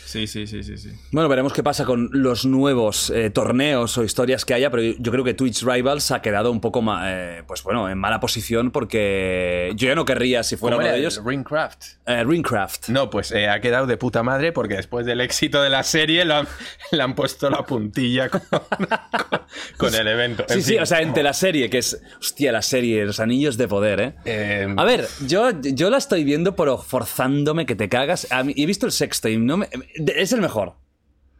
[0.07, 0.89] Sí, sí, sí, sí, sí.
[1.11, 5.11] Bueno, veremos qué pasa con los nuevos eh, torneos o historias que haya, pero yo
[5.11, 9.71] creo que Twitch Rivals ha quedado un poco eh, pues bueno, en mala posición porque
[9.75, 11.21] yo ya no querría si fuera ¿Cómo uno era de el ellos.
[11.25, 11.83] Ringcraft.
[12.05, 12.89] Eh, Ringcraft.
[12.89, 16.23] No, pues eh, ha quedado de puta madre porque después del éxito de la serie
[16.23, 16.47] lo han-
[16.91, 19.39] le han puesto la puntilla con, con-
[19.77, 20.45] con el evento.
[20.47, 20.81] Sí, En sí, fin.
[20.81, 22.01] o sea, entre la serie, que es.
[22.19, 24.13] Hostia, la serie, los anillos de poder, ¿eh?
[24.25, 28.27] Eh, A ver, yo, yo la estoy viendo, pero forzándome que te cagas.
[28.31, 29.67] A mí- he visto el sexto y no me,
[30.15, 30.73] es el mejor.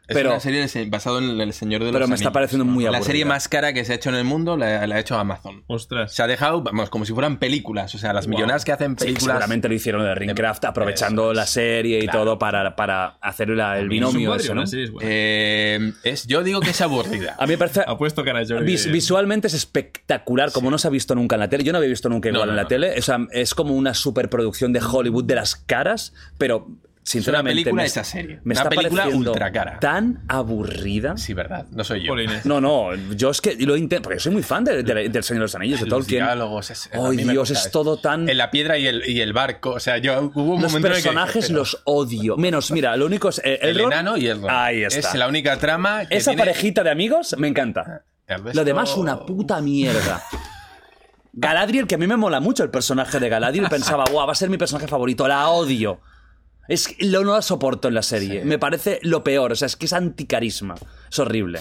[0.09, 2.85] es pero- una serie basado en El Señor de los Pero me está pareciendo muy
[2.85, 3.05] La aburrida.
[3.05, 5.65] serie más cara que se ha hecho en el mundo la, la ha hecho Amazon.
[5.67, 6.13] Ostras.
[6.15, 7.93] Se ha dejado, vamos, como si fueran películas.
[7.93, 9.23] O sea, las millonadas que hacen Sí, películas.
[9.35, 12.19] seguramente lo hicieron de Ringcraft, aprovechando Eso la serie y Claro.
[12.19, 14.61] todo para, para hacer la- el binomio ¿no?
[14.61, 14.91] la es.
[15.01, 17.35] Eh, es, yo digo que es aburrida.
[17.39, 17.81] A mí me parece.
[17.85, 21.65] Apuesto cara vis- visualmente es espectacular, como no se ha visto nunca en la tele.
[21.65, 22.67] Yo no había visto nunca No, igual no, en la no.
[22.69, 22.95] tele.
[22.97, 26.69] O sea, es como una superproducción de Hollywood de las caras, pero
[27.09, 27.63] sinceramente.
[27.63, 28.39] película me, serie.
[28.43, 29.79] Me Una está película pareciendo ultra cara.
[29.79, 31.15] tan aburrida.
[31.17, 31.65] Sí, verdad.
[31.71, 32.09] No soy yo.
[32.09, 32.45] Polines.
[32.45, 35.23] No, no, yo es que lo intento, porque yo soy muy fan de- de- del
[35.23, 36.25] Señor de los Anillos, de Los Tolkien.
[36.25, 36.69] diálogos.
[36.69, 38.27] Es, me Dios, es todo tan...
[38.29, 39.71] En la piedra y el, y el barco.
[39.71, 42.37] O sea, yo hubo un Los momento en el que personajes dije, pero los odio.
[42.37, 43.39] Menos, mira, lo único es...
[43.43, 44.41] eh, El Elrond- enano y el.
[44.49, 44.99] Ahí está.
[44.99, 48.03] Es la única trama que Esa tiene- parejita de amigos me encanta.
[48.27, 50.21] El resto- Lo demás, una puta mierda.
[51.33, 54.35] Galadriel, que a mí me mola mucho el personaje de Galadriel, pensaba, guau, va a
[54.35, 55.99] ser mi personaje favorito, la odio.
[56.67, 58.43] Es que lo no la soporto en la serie.
[58.45, 60.75] Me parece lo peor, o sea, es que es anticarisma.
[61.09, 61.59] Es horrible.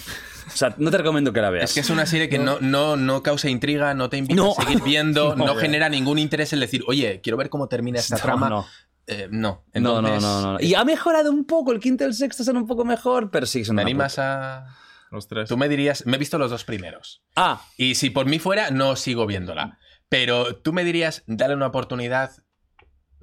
[0.49, 1.71] O sea, no te recomiendo que la veas.
[1.71, 4.53] Es que es una serie que no, no, no causa intriga, no te invita No.
[4.57, 5.55] a seguir viendo, no, No.
[5.57, 8.49] genera ningún interés en decir, oye, quiero ver cómo termina esta No, trama.
[8.49, 8.67] no.
[9.09, 9.65] Eh, no.
[9.75, 10.61] No, no, Entonces, no, no, no.
[10.61, 13.47] Y ha mejorado un poco, el quinto y el sexto son un poco mejor, pero
[13.47, 14.65] sí son ¿Me animas puta.
[14.67, 14.77] a...?
[15.13, 15.49] Ostras.
[15.49, 17.23] Tú me dirías, me he visto los dos primeros.
[17.37, 19.79] Ah, Y si por mí fuera, no sigo viéndola.
[20.09, 22.33] Pero tú me dirías, dale una oportunidad.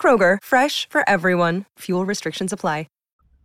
[0.00, 1.64] Kroger, fresh for everyone.
[1.78, 2.86] Fuel restrictions apply.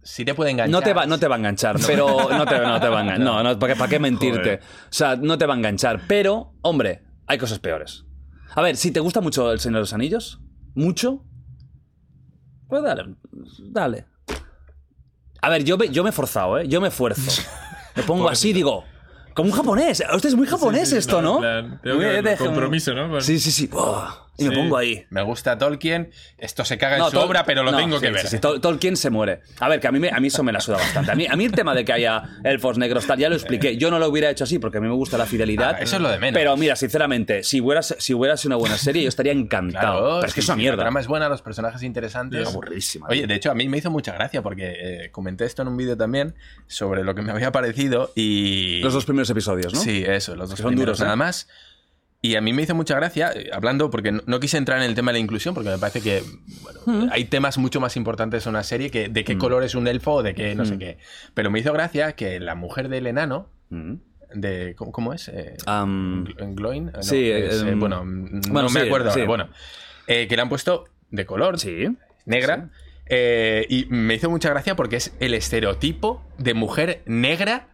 [0.04, 0.72] Sí te puede enganchar.
[0.72, 3.02] no te, va, no te va a enganchar, pero no te, no te va a
[3.04, 3.20] enganchar.
[3.20, 4.56] No, no, ¿para qué, para qué mentirte?
[4.56, 8.04] O sea, no te va a enganchar, pero, hombre, hay cosas peores.
[8.56, 10.42] A ver, si te gusta mucho El Señor de los Anillos,
[10.74, 11.24] mucho,
[12.68, 13.16] pues dale,
[13.70, 14.06] dale.
[15.44, 16.68] A ver, yo me, yo me he forzado, ¿eh?
[16.68, 17.42] Yo me esfuerzo.
[17.96, 18.86] Me pongo así, digo,
[19.36, 20.02] como un japonés.
[20.14, 21.80] Hostia, es muy japonés Sí, sí, esto, claro, ¿no?
[21.82, 23.20] tengo Muy- compromiso, ¿no?
[23.20, 23.68] Sí, sí, sí.
[23.68, 24.14] Buah,
[24.46, 25.06] y me pongo ahí.
[25.10, 26.12] Me gusta Tolkien.
[26.38, 28.22] Esto se caga en su obra, pero lo no, tengo que ver.
[28.22, 29.42] sí, sí, Tol- Tolkien se muere.
[29.60, 31.12] A ver, que a mí, me- a mí eso me la suda bastante.
[31.12, 33.78] A mí, a mí el tema de que haya elfos negros tal, ya lo expliqué.
[33.78, 35.76] Yo no lo hubiera hecho así porque a mí me gusta la fidelidad.
[35.76, 36.38] Ah, eso es lo de menos.
[36.40, 38.14] Pero mira, sinceramente, si hubiera, si
[38.48, 40.00] una buena serie, yo estaría encantado.
[40.00, 40.78] Claro, pero es que es una mierda.
[40.78, 42.42] La trama es buena, los personajes interesantes.
[42.42, 43.08] Es aburridísima.
[43.10, 44.74] Oye, de hecho, a mí me hizo mucha gracia porque
[45.06, 46.36] eh, comenté esto en un vídeo también
[46.68, 48.80] sobre lo que me había parecido y.
[48.82, 49.80] Los dos primeros episodios, ¿no?
[49.80, 51.04] Sí, eso, los dos Que son primeros, duros, ¿eh?
[51.04, 51.48] nada más.
[52.24, 54.84] Y a mí me hizo mucha gracia, eh, hablando, porque no, no quise entrar en
[54.84, 56.22] el tema de la inclusión, porque me parece que
[56.86, 59.88] bueno, hay temas mucho más importantes en una serie que de qué color es un
[59.88, 60.98] elfo o de qué no sé qué.
[61.34, 63.94] Pero me hizo gracia que la mujer del enano, Mm.
[64.36, 65.30] de ¿cómo, cómo es?
[65.30, 65.56] Eh,
[66.54, 69.12] Gloin, No, sí, es, eh, em, bueno, mm, bueno, no me sí, acuerdo.
[69.12, 69.22] sí.
[69.22, 69.48] Bueno,
[70.08, 71.88] eh, que le han puesto de color, sí.
[72.26, 72.70] negra.
[73.08, 77.68] eh, y me hizo mucha gracia porque es el estereotipo de mujer negra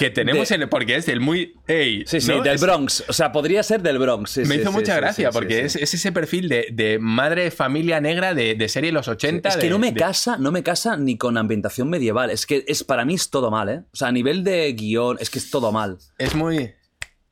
[0.00, 2.42] que tenemos De- en porque es el muy ey, Sí, sí, ¿no?
[2.42, 3.04] del Es- Bronx.
[3.08, 4.30] O sea, podría ser del Bronx.
[4.30, 7.50] sí, me sí, hizo sí, mucha gracia porque Es, ese perfil de, de madre de
[7.50, 9.48] familia negra de, de serie de los 80.
[9.48, 12.30] Es que no me casa, no me casa ni con ambientación medieval.
[12.30, 13.82] Es que es para mí es todo mal, ¿eh?
[13.92, 15.98] O sea, a nivel de guion, es que es todo mal.
[16.18, 16.72] Es muy.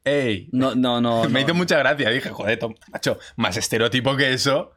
[0.04, 0.48] ¡Ey!
[0.52, 1.24] No, no, no.
[1.28, 1.40] me no.
[1.40, 2.10] hizo mucha gracia.
[2.10, 2.58] Dije, joder,
[2.92, 4.72] macho, más estereotipo que eso.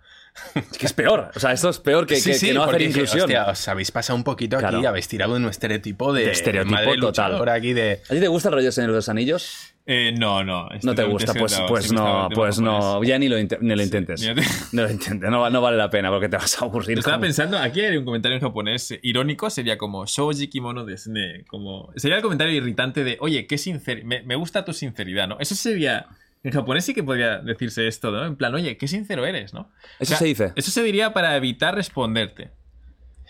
[0.56, 1.32] Es que es peor.
[1.36, 3.22] O sea, esto es peor que, que- que no hacer inclusión.
[3.24, 4.88] hostia, os habéis pasado un poquito aquí, Claro.
[4.90, 7.50] habéis tirado en un estereotipo de, De estereotipo madre total.
[7.50, 8.02] aquí de.
[8.10, 9.68] ¿A ti te gusta el rollo Señor de los Anillos?
[9.88, 10.70] Eh, no, no.
[10.70, 13.76] No estoy te gusta, pues, pues Sí, no, pues no, ya ni lo, inte- ni
[13.76, 14.22] lo intentes.
[14.22, 14.36] te-
[14.74, 17.00] No lo intentes, no, va- no vale la pena porque te vas a aburrir.
[17.00, 21.12] Estaba como- pensando, aquí hay un comentario en japonés irónico, sería como Shoji kimono desu
[21.12, 25.28] ne", como Sería el comentario irritante de, oye, qué sincer me, me gusta tu sinceridad,
[25.28, 25.38] ¿no?
[25.40, 26.06] Eso sería.
[26.44, 28.26] En japonés sí que podría decirse esto, ¿no?
[28.26, 29.70] En plan, oye, qué sincero eres, ¿no?
[30.00, 30.52] Eso se dice.
[30.56, 32.50] Eso se diría para evitar responderte.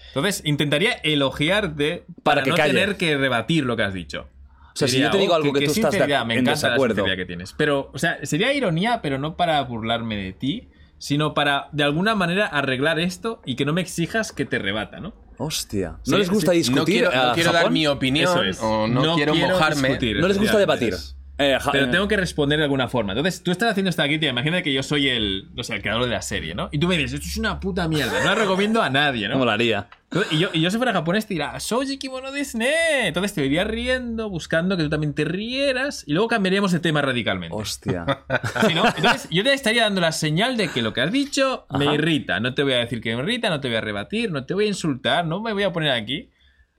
[0.08, 2.74] Entonces, intentaría elogiarte Para para, que no calle.
[2.74, 4.28] tener que rebatir lo que has dicho.
[4.74, 6.52] O sea, si yo te digo "Oh, algo que tú estás de- me en encanta
[6.52, 6.96] la desacuerdo.
[6.96, 7.54] sinceridad que tienes.
[7.58, 12.16] Pero, o sea, sería ironía, pero no para burlarme de ti, sino para, de alguna
[12.16, 15.14] manera, arreglar esto y que no me exijas que te rebata, ¿no?
[15.38, 15.92] Hostia.
[15.92, 16.60] ¿No Sí, les gusta sí.
[16.60, 17.04] discutir?
[17.04, 18.60] No quiero, no a quiero dar mi opinión Eso es.
[18.62, 19.88] o no, No quiero, quiero mojarme.
[19.90, 20.20] discutir.
[20.20, 20.96] No les gusta debatir.
[21.42, 23.14] Eh, Pero eh, tengo que responder de alguna forma.
[23.14, 24.30] Entonces, tú estás haciendo esta aquí, tío.
[24.30, 26.70] Imagina que yo soy el, no sé, el creador de la serie, ¿no?
[26.72, 28.20] Y tú me dices, esto es una puta mierda.
[28.20, 29.38] No la recomiendo a nadie, ¿no?
[29.38, 29.88] Molaría.
[30.30, 32.68] Y yo, y yo si fuera japonés te dirá, Shoji kimono Disney.
[33.04, 37.02] Entonces te iría riendo, buscando que tú también te rieras y luego cambiaríamos de tema
[37.02, 37.56] radicalmente.
[37.56, 38.06] Hostia.
[38.68, 38.84] Sí, ¿no?
[38.86, 41.96] Entonces yo te estaría dando la señal de que lo que has dicho me Ajá.
[41.96, 42.40] irrita.
[42.42, 44.54] No te voy a decir que me irrita, no te voy a rebatir, no te
[44.54, 46.30] voy a insultar, no me voy a poner aquí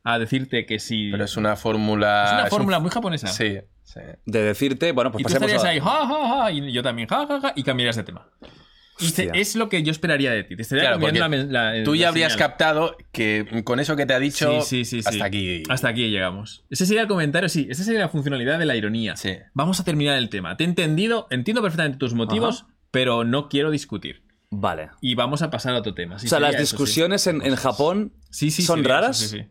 [0.05, 1.09] a decirte que sí.
[1.11, 2.25] Pero es una fórmula.
[2.27, 3.29] Es una un- fórmula muy japonesa.
[3.29, 4.01] Sí, sí.
[4.27, 7.09] De decirte, bueno, pues y tú estarías a- ahí, ja, ja, ja, y yo también,
[7.09, 8.29] ja, ja, ja, y cambiarías de tema.
[9.01, 9.41] Y te- Hostia.
[9.41, 10.55] es lo que yo esperaría de ti.
[10.55, 12.49] Te estaría Claro, la, la- Tú la ya habrías señal.
[12.51, 14.61] captado que con eso que te ha dicho.
[14.63, 15.09] Sí, sí, sí, sí.
[15.09, 15.63] Hasta aquí.
[15.69, 16.65] Hasta aquí llegamos.
[16.71, 17.67] Ese sería el comentario, sí.
[17.71, 19.17] Esa sería la funcionalidad de la ironía.
[19.17, 19.37] Sí.
[19.55, 20.57] Vamos a terminar el tema.
[20.57, 24.23] Te he entendido, entiendo perfectamente tus motivos, pero no quiero discutir.
[24.51, 24.91] Vale.
[25.01, 26.19] Y vamos a pasar a otro tema.
[26.19, 26.77] Sí, o sea, las sería eso, sí.
[26.77, 29.47] discusiones en, en Japón Sí, sí, son raras sí, sí.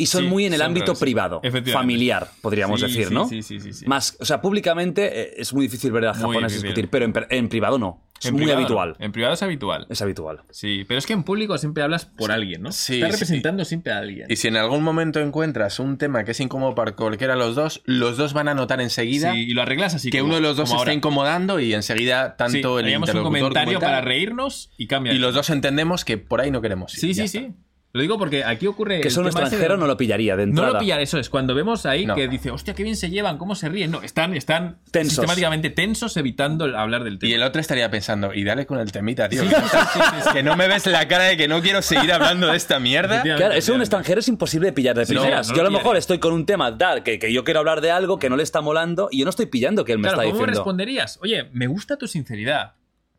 [0.00, 1.72] Y son Sí, muy en el ámbito privado, Efectivamente.
[1.72, 3.28] familiar, podríamos Sí, decir, sí, ¿no?
[3.28, 3.84] sí, sí, sí, sí.
[3.86, 6.48] Más, o sea, públicamente eh, es muy difícil ver a difícil.
[6.62, 8.04] discutir, pero en, per- en privado no.
[8.20, 8.96] Es En muy privado, habitual.
[8.98, 9.86] En privado es habitual.
[9.90, 10.42] Es habitual.
[10.50, 12.72] Sí, pero es que en público siempre hablas por alguien, ¿no?
[12.72, 13.12] Sí, Estás sí.
[13.12, 14.26] representando siempre a alguien.
[14.28, 17.54] Y si en algún momento encuentras un tema que es incómodo para cualquiera de los
[17.54, 20.10] dos, los dos van a notar enseguida Sí, y lo arreglas así.
[20.10, 23.08] que como- uno de los dos como está incomodando y enseguida tanto Sí, el haríamos
[23.08, 25.12] un interlocutor comentario como el para tal, reírnos y cambia.
[25.12, 27.00] Y los dos entendemos que por ahí no queremos ir.
[27.00, 27.38] Sí, sí, está.
[27.38, 27.52] sí.
[27.94, 29.00] Lo digo porque aquí ocurre.
[29.00, 31.30] Que eso un extranjero de- no lo pillaría de No lo pillar, eso es.
[31.30, 32.14] Cuando vemos ahí No.
[32.14, 33.90] que dice, hostia, qué bien se llevan, cómo se ríen.
[33.90, 35.14] No, están, están Tensos.
[35.14, 37.30] sistemáticamente tensos evitando el- hablar del tema.
[37.30, 39.42] Y el otro estaría pensando, y dale con el temita, tío.
[40.34, 43.22] que no me ves la cara de que no quiero seguir hablando de esta mierda.
[43.22, 45.46] Claro, eso un extranjero es imposible de pillar de Sí, primeras.
[45.48, 47.60] no, no yo a lo mejor estoy con un tema tal que, que yo quiero
[47.60, 49.98] hablar de algo que no le está molando y yo no estoy pillando que él
[49.98, 50.60] me Claro, está ¿cómo me diciendo.
[50.60, 51.18] responderías?
[51.22, 52.74] Oye, me gusta tu sinceridad.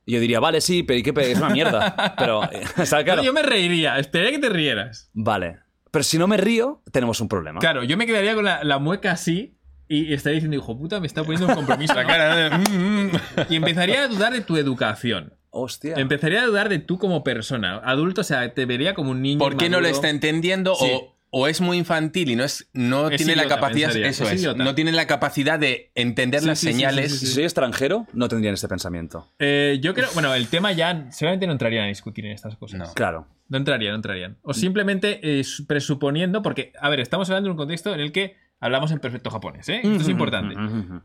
[0.10, 2.15] Y yo diría, vale, sí, pero ¿y qué pe- es una mierda.
[2.18, 2.40] Pero,
[2.77, 5.11] o sea, claro, Pero yo me reiría, esperé que te rieras.
[5.14, 5.60] vale.
[5.91, 7.60] Pero si no me río, tenemos un problema.
[7.60, 9.56] Claro, yo me quedaría con la, la mueca así
[9.88, 11.94] y estaría diciendo, hijo puta, me está poniendo un compromiso.
[11.95, 12.07] La ¿no?
[12.10, 12.49] cara de...
[12.57, 13.11] mm, mm.
[13.49, 15.34] Y empezaría a dudar de tu educación.
[15.52, 15.95] Hostia.
[15.98, 17.77] Empezaría a dudar de tú como persona.
[17.84, 19.40] Adulto, o sea, te vería como un niño.
[19.40, 19.95] ¿Por qué no le maduro.
[19.95, 20.76] está entendiendo?
[20.76, 20.88] Sí.
[20.91, 23.88] O, o es muy infantil y no, es, no Es tiene la idiota, capacidad.
[23.88, 24.56] pensaría, Eso es es.
[24.56, 27.11] No tiene la capacidad de entender Sí, las sí, sí, señales.
[27.11, 29.27] sí, sí, Si soy extranjero, no tendrían este pensamiento.
[29.39, 32.80] Eh, yo creo, bueno, el tema ya seguramente no entrarían a discutir en estas cosas.
[32.80, 32.93] No.
[32.93, 33.27] Claro.
[33.47, 34.38] No entrarían, no entrarían.
[34.43, 38.11] O simplemente eh, su- presuponiendo, porque, a ver, estamos hablando de un contexto en el
[38.11, 39.81] que hablamos en perfecto japonés, ¿eh?
[39.84, 40.56] Esto es importante.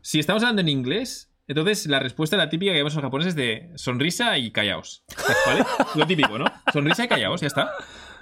[0.01, 3.27] Si estamos hablando en inglés, entonces la respuesta es la típica que vemos en japonés
[3.27, 5.03] es de sonrisa y callaos.
[5.45, 5.63] ¿Vale?
[5.95, 6.45] Lo típico, ¿no?
[6.73, 7.71] Sonrisa y callaos, ya está.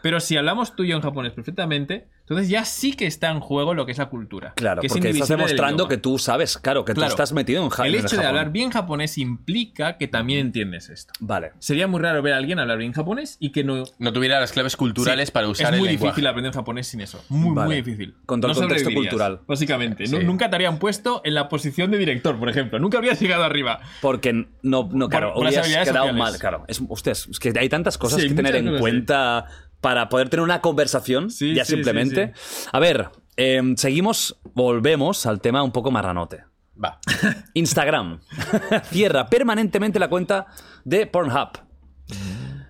[0.04, 3.40] Pero si hablamos tú y yo en japonés perfectamente, entonces ya sí que está en
[3.40, 4.52] juego lo que es la cultura.
[4.58, 7.08] Claro, que es porque estás demostrando que tú sabes, claro, que Claro.
[7.08, 8.28] tú estás metido en ja- El en hecho de Japón.
[8.28, 11.14] hablar bien japonés implica que también entiendes esto.
[11.22, 11.54] Vale.
[11.60, 13.86] Sería muy raro ver a alguien hablar bien japonés y que no.
[13.98, 16.12] No tuviera las claves culturales Sí, para usar Es el muy lenguaje.
[16.12, 17.24] difícil aprender japonés sin eso.
[17.30, 17.68] Muy, Vale.
[17.68, 18.14] muy difícil.
[18.26, 19.40] Con todo el contexto cultural.
[19.48, 20.06] Básicamente.
[20.06, 20.18] Sí.
[20.20, 22.78] Nunca te habrían puesto en la posición de director, por ejemplo.
[22.78, 23.80] Nunca habrías llegado arriba.
[24.02, 26.14] Porque no, no claro, por hubieras quedado sociales.
[26.16, 26.38] mal.
[26.38, 29.46] Claro, es, ustedes, es que hay tantas cosas Sí, que tener en cosas, cuenta
[29.84, 32.32] para poder tener una conversación, Sí, ya sí, simplemente.
[32.72, 36.46] A ver, eh, seguimos, volvemos al tema un poco marranote.
[36.82, 37.00] Va.
[37.54, 38.22] Instagram
[38.86, 40.48] cierra permanentemente la cuenta
[40.86, 41.50] de Pornhub.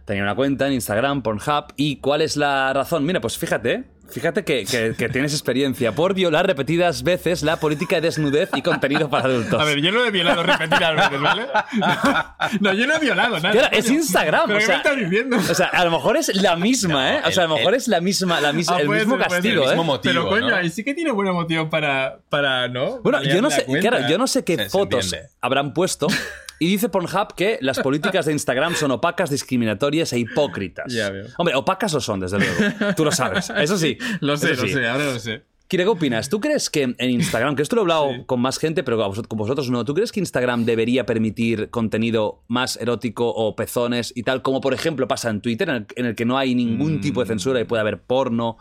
[0.06, 1.66] Tenía una cuenta en Instagram, Pornhub.
[1.78, 3.06] ¿Y cuál es la razón?
[3.06, 3.84] Mira, pues fíjate,
[4.14, 8.62] fíjate que, que- que tienes experiencia por violar repetidas veces la política de desnudez y
[8.62, 9.60] contenido para adultos.
[9.60, 11.48] A ver, yo no he violado repetidas veces, ¿vale?
[12.62, 13.52] No, yo no he violado nada.
[13.52, 13.90] Claro, es.
[13.90, 14.44] Instagram.
[14.48, 15.38] ¿Pero o qué sea, me estás diciendo?
[15.38, 17.22] O sea, a lo mejor es la misma, ¿eh?
[17.26, 19.28] O sea, a lo el- mejor es la misma, la misma Ah, el mismo ser,
[19.28, 19.68] castigo, El ¿eh?
[19.72, 20.56] mismo motivo, Pero coño, ¿no?
[20.56, 23.00] ahí sí que tiene buena motivo para, para ¿no?
[23.02, 25.30] Bueno, yo no sé, claro, yo no sé qué Se- se fotos entiende.
[25.42, 26.08] habrán puesto.
[26.60, 30.94] Y dice Pornhub que las políticas de Instagram son opacas, discriminatorias e hipócritas.
[30.94, 31.28] Ya veo.
[31.38, 32.94] Hombre, opacas lo son, desde luego.
[32.96, 33.50] Tú lo sabes.
[33.50, 33.98] Eso sí.
[34.22, 35.44] Lo sé, lo sé, ahora lo sé.
[35.68, 36.30] Kira, ¿qué opinas?
[36.30, 39.38] ¿Tú crees que en Instagram, que esto lo he hablado con más gente, pero con
[39.38, 44.42] vosotros, no, ¿tú crees que Instagram debería permitir contenido más erótico o pezones y tal,
[44.42, 47.22] como por ejemplo pasa en Twitter, en el, en el que no hay ningún tipo
[47.22, 48.58] de censura y puede haber porno?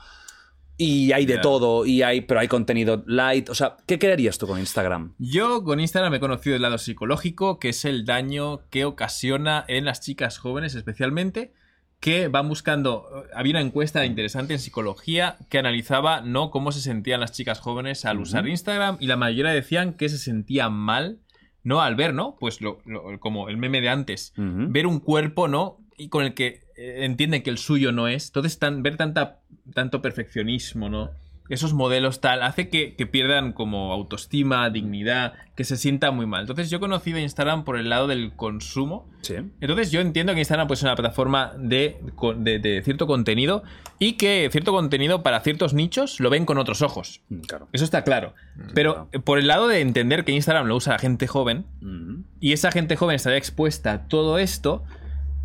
[0.83, 3.49] Y hay de todo, y hay, pero hay contenido light.
[3.51, 5.15] O sea, ¿qué creerías tú con Instagram?
[5.19, 9.85] Yo con Instagram he conocido el lado psicológico, que es el daño que ocasiona en
[9.85, 11.53] las chicas jóvenes especialmente,
[12.01, 13.07] que van buscando...
[13.35, 18.05] Había una encuesta interesante en psicología que analizaba no cómo se sentían las chicas jóvenes
[18.05, 21.21] al usar Instagram y la mayoría decían que se sentían mal,
[21.63, 22.37] no al ver, ¿no?
[22.41, 25.79] Pues lo, lo- como el meme de antes, ver un cuerpo, ¿no?
[25.97, 26.62] Y con el que eh,
[27.05, 28.27] entienden que el suyo no es.
[28.29, 29.41] Entonces, tan, ver tanta,
[29.75, 31.11] tanto perfeccionismo, ¿no?
[31.49, 36.43] Esos modelos tal, hace que, que pierdan como autoestima, dignidad, que se sienta muy mal.
[36.43, 39.11] Entonces, yo he conocido Instagram por el lado del consumo.
[39.23, 39.35] Sí.
[39.61, 41.99] Entonces, yo entiendo que Instagram pues, es una plataforma de,
[42.39, 43.65] de- de cierto contenido
[43.99, 47.21] y que cierto contenido para ciertos nichos lo ven con otros ojos.
[47.29, 47.69] Mm, Claro.
[47.73, 48.35] Eso está claro.
[48.73, 52.25] Pero eh, por el lado de entender que Instagram lo usa la gente joven, Ujú.
[52.41, 54.85] y esa gente joven estaría expuesta a todo esto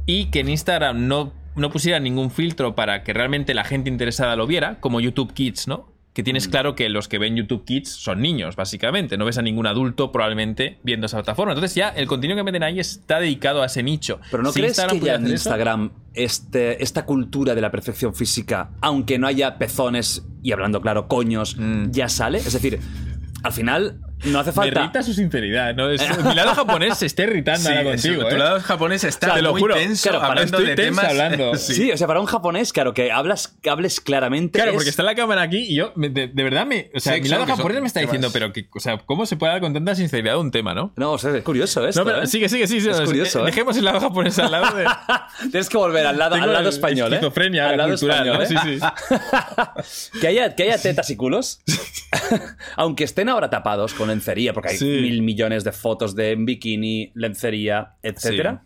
[0.08, 4.36] y que en Instagram no, no pusiera ningún filtro para que realmente la gente interesada
[4.36, 5.94] lo viera, como YouTube Kids, ¿no?
[6.14, 9.20] Que tienes claro que los que ven YouTube Kids son niños, básicamente.
[9.20, 11.54] No ves a ningún adulto probablemente viendo esa plataforma.
[11.54, 14.20] Entonces ya el contenido que meten ahí está dedicado a ese nicho.
[14.32, 18.16] Pero ¿no Si crees Instagram que ya en Instagram este, esta cultura de la perfección
[18.16, 21.56] física, aunque no haya pezones y hablando claro, coños,
[21.92, 22.40] ya sale?
[22.40, 22.80] Es decir,
[23.44, 24.80] al final no hace Me falta...
[24.82, 25.76] irrita su sinceridad.
[25.76, 25.90] ¿no?
[25.90, 28.30] Es- mi lado japonés se está irritando ahora Sí, contigo.
[28.30, 28.40] tu ¿eh?
[28.40, 29.76] lado japonés está Te lo muy juro.
[29.76, 31.06] tenso Claro, para- hablando estoy de temas.
[31.06, 31.56] hablando.
[31.58, 31.92] Sí.
[31.92, 34.58] o sea, para un japonés, claro, que hablas, hables claramente.
[34.58, 37.00] Claro, es- porque está la cámara aquí y yo, me- de, de verdad, me, o
[37.00, 39.52] sea, Sí, mi lado japonés me está diciendo, pero que, o sea, ¿cómo se puede
[39.52, 40.94] hablar con tanta sinceridad de un tema, no?
[40.96, 42.28] No, o sea, es curioso esto, No, pero ¿eh?
[42.28, 42.90] sigue, sigue, sigue.
[42.92, 43.46] Es sí, curioso, eh.
[43.46, 44.86] Dejemos el lado japonés al lado de.
[45.52, 47.16] Tienes que volver al lado, Tengo al lado español, ¿eh?
[47.18, 48.46] esquizofrenia al lado español, ¿eh?
[48.48, 48.80] Sí, sí.
[50.22, 51.62] que, haya, que haya tetas y culos,
[52.76, 54.86] aunque estén ahora tapados con lencería, porque hay Sí.
[54.86, 58.64] mil millones de fotos de bikini, lencería, etcétera,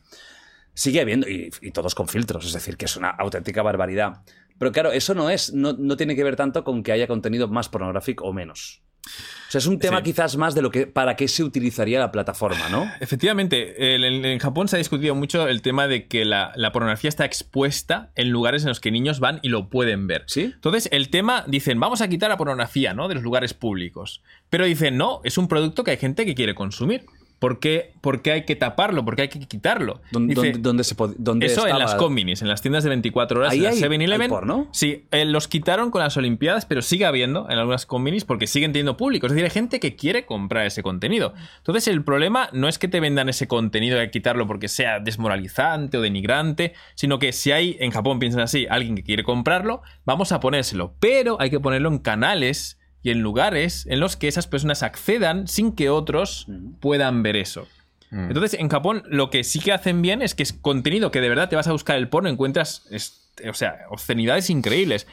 [0.74, 4.24] sigue habiendo, y, y todos con filtros, es decir, que es una auténtica barbaridad.
[4.58, 7.48] Pero claro, eso no es, no, no tiene que ver tanto con que haya contenido
[7.48, 8.84] más pornográfico o menos.
[9.04, 10.04] O sea, es un tema Sí.
[10.04, 12.90] quizás más de lo que para qué se utilizaría la plataforma, ¿no?
[13.02, 17.26] Efectivamente, en Japón se ha discutido mucho el tema de que la, la pornografía está
[17.26, 20.24] expuesta en lugares en los que niños van y lo pueden ver.
[20.28, 20.52] ¿Sí?
[20.54, 23.08] Entonces, el tema, dicen, vamos a quitar la pornografía, ¿no?
[23.10, 24.22] De los lugares públicos.
[24.50, 27.06] Pero dicen, no, es un producto que hay gente que quiere consumir.
[27.42, 29.04] ¿Por qué, por qué hay que taparlo?
[29.04, 30.00] ¿Por qué hay que quitarlo?
[30.12, 33.40] ¿Dónde, Dice, dónde- dónde se dónde Eso en las combinis, en las tiendas de 24
[33.40, 34.22] horas, en las hay- 7-Eleven.
[34.22, 34.68] hay porno.
[34.72, 38.74] Sí, eh, los quitaron con las Olimpiadas, pero sigue habiendo en algunas combinis porque siguen
[38.74, 39.26] teniendo público.
[39.26, 41.34] Es decir, hay gente que quiere comprar ese contenido.
[41.58, 44.68] Entonces, el problema no es que te vendan ese contenido y hay que quitarlo porque
[44.68, 49.24] sea desmoralizante o denigrante, sino que si hay, en Japón piensan así, alguien que quiere
[49.24, 50.94] comprarlo, vamos a ponérselo.
[51.00, 55.48] Pero hay que ponerlo en canales y en lugares en los que esas personas accedan
[55.48, 56.48] sin que otros
[56.80, 57.68] puedan ver eso.
[58.12, 61.30] Entonces, en Japón lo que sí que hacen bien es que es contenido que de
[61.30, 65.08] verdad te vas a buscar el porno, encuentras, es- o sea, obscenidades increíbles.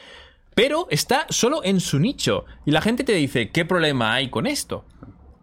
[0.53, 2.43] Pero está solo en su nicho.
[2.65, 4.85] Y la gente te dice, ¿qué problema hay con esto?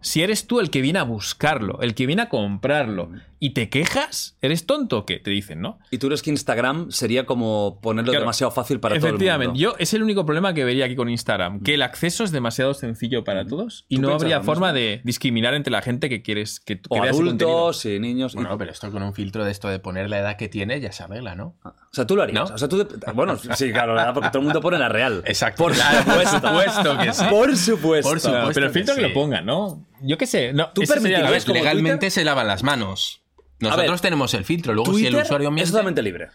[0.01, 3.09] Si eres tú el que viene a buscarlo, el que viene a comprarlo,
[3.39, 5.19] y te quejas, ¿eres tonto o qué?
[5.19, 5.77] Te dicen, ¿no?
[5.91, 8.23] Y tú crees que Instagram sería como ponerlo Claro.
[8.23, 9.59] demasiado fácil para todo el Efectivamente, mundo.
[9.59, 12.73] yo es el único problema que vería aquí con Instagram, que el acceso es demasiado
[12.73, 14.79] sencillo para todos y ¿Tú no habría forma mismo?
[14.79, 17.13] de discriminar entre la gente que quieres que, O contenido.
[17.47, 18.33] adultos y niños.
[18.33, 20.79] y- Bueno, pero esto con un filtro de esto de poner la edad que tiene
[20.79, 21.55] ya se arregla, ¿no?
[21.63, 22.49] O sea, tú lo harías.
[22.49, 22.55] ¿No?
[22.55, 24.89] O sea, tú de- Bueno, sí, claro, la verdad, porque todo el mundo pone la
[24.89, 25.21] real.
[25.25, 25.63] Exacto.
[25.63, 26.39] Por supuesto.
[26.39, 27.25] supuesto que sí.
[27.29, 28.09] Por supuesto.
[28.09, 28.51] Por supuesto.
[28.53, 29.85] pero el filtro que, que lo pongan, ¿no?
[30.01, 30.53] Yo qué sé.
[30.53, 32.11] No, ¿Tú permitirías Legalmente Twitter?
[32.11, 33.21] se lavan las manos.
[33.59, 34.73] Nosotros ver, tenemos el filtro.
[34.73, 35.63] Luego, si el usuario miente.
[35.63, 36.29] es totalmente libre.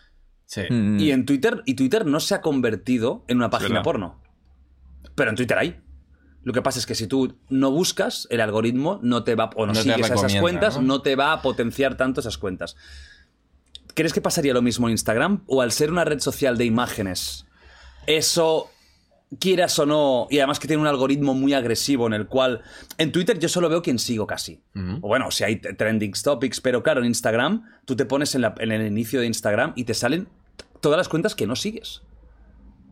[0.46, 0.62] Sí.
[0.68, 0.98] Mm.
[0.98, 3.84] Y en Twitter, y Twitter no se ha convertido en una página verdad.
[3.84, 4.22] porno.
[5.14, 5.80] Pero en Twitter hay.
[6.42, 9.66] Lo que pasa es que si tú no buscas, el algoritmo no te va, o
[9.66, 10.82] no, No sigues a esas cuentas, ¿no?
[10.82, 11.02] ¿no?
[11.02, 12.76] te va a potenciar tanto esas cuentas.
[13.94, 15.44] ¿Crees que pasaría lo mismo en Instagram?
[15.46, 17.46] ¿O al ser una red social de imágenes,
[18.06, 18.71] eso,
[19.38, 22.62] quieras o no, y además que tiene un algoritmo muy agresivo en el cual...
[22.98, 24.60] En Twitter yo solo veo quien sigo casi.
[25.00, 28.54] O bueno, si hay trending topics, pero claro, en Instagram tú te pones en, la-
[28.58, 30.28] en el inicio de Instagram y te salen
[30.80, 32.02] todas las cuentas que no sigues.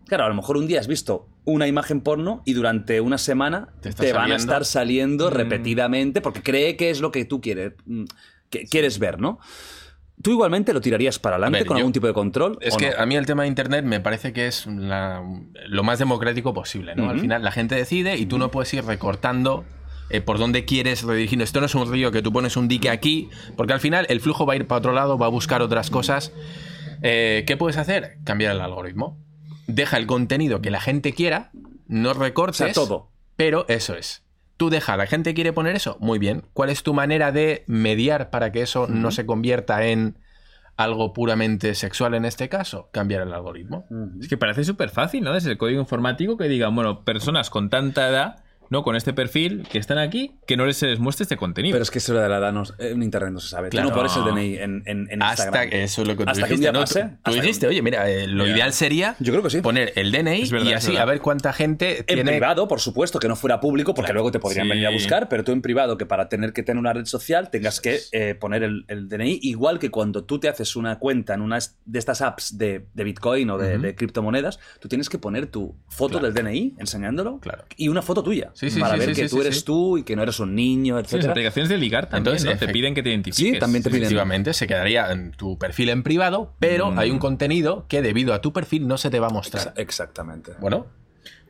[0.07, 3.69] Claro, a lo mejor un día has visto una imagen porno y durante una semana
[3.81, 8.05] Te van a estar saliendo repetidamente porque cree que es lo que tú quieres, mm,
[8.49, 9.39] que quieres ver, ¿no?
[10.23, 12.59] ¿Tú igualmente lo tirarías para adelante ver, con yo- algún tipo de control?
[12.61, 12.97] Es que no?
[12.99, 15.23] a mí el tema de Internet me parece que es la-
[15.69, 17.09] lo más democrático posible, ¿no?
[17.11, 19.65] Al final la gente decide y tú no puedes ir recortando
[20.13, 21.41] eh, por dónde quieres redirigir.
[21.41, 24.21] Esto no es un río que tú pones un dique aquí, porque al final el
[24.21, 26.33] flujo va a ir para otro lado, va a buscar otras cosas.
[27.03, 28.17] Eh, ¿Qué puedes hacer?
[28.25, 29.17] Cambiar el algoritmo.
[29.69, 31.51] Deja el contenido que la gente quiera,
[31.87, 32.61] no recortes.
[32.61, 33.09] O sea, todo.
[33.37, 34.25] Pero eso es.
[34.61, 36.43] Tú deja, la gente quiere poner eso, muy bien.
[36.53, 40.19] ¿Cuál es tu manera de mediar para que eso no se convierta en
[40.77, 43.87] algo puramente sexual en este caso, cambiar el algoritmo.
[44.21, 45.33] Es que parece súper fácil, ¿no?
[45.33, 48.83] Desde el código informático que digan, bueno, personas con tanta edad, ¿no?
[48.83, 51.75] Con este perfil, que están aquí, que no les se les muestre este contenido.
[51.75, 53.69] Pero es que eso de la edad no- en internet no se sabe.
[53.69, 53.89] Claro.
[53.89, 55.71] Tú no pones el DNI en, en, en Hasta Instagram.
[55.71, 56.63] que eso es lo que tú Hasta que un dijiste.
[56.63, 56.81] día ¿no?
[56.81, 59.61] pase, Tú- Tú hasta dijiste, oye, mira, eh, lo ideal sería Yo creo que sí.
[59.61, 62.31] poner el DNI verdad, y así a ver cuánta gente En tiene.
[62.31, 64.71] privado, por supuesto, que no fuera público, porque luego te podrían Sí.
[64.71, 67.51] venir a buscar, pero tú en privado, que para tener que tener una red social
[67.51, 71.35] tengas que eh, poner el, el DNI, igual que cuando tú te haces una cuenta
[71.35, 75.19] en una de estas apps de, de Bitcoin o de, de criptomonedas, tú tienes que
[75.19, 77.65] poner tu foto del DNI enseñándolo Claro.
[77.77, 79.57] y una foto tuya Sí, sí, para sí, ver sí, que sí, tú sí, eres
[79.61, 79.65] sí.
[79.65, 81.31] tú y que no eres un niño, Sí, las etc.
[81.31, 82.67] aplicaciones de ligar también, Entonces, ¿no?
[82.67, 83.55] Te piden que te identifiques.
[83.55, 84.03] Sí, también te piden.
[84.03, 86.99] Efectivamente, se quedaría en tu perfil en privado, pero Mm.
[86.99, 89.73] hay un contenido que debido a tu perfil no se te va a mostrar.
[89.75, 90.53] Exa- Exactamente.
[90.61, 90.89] Bueno,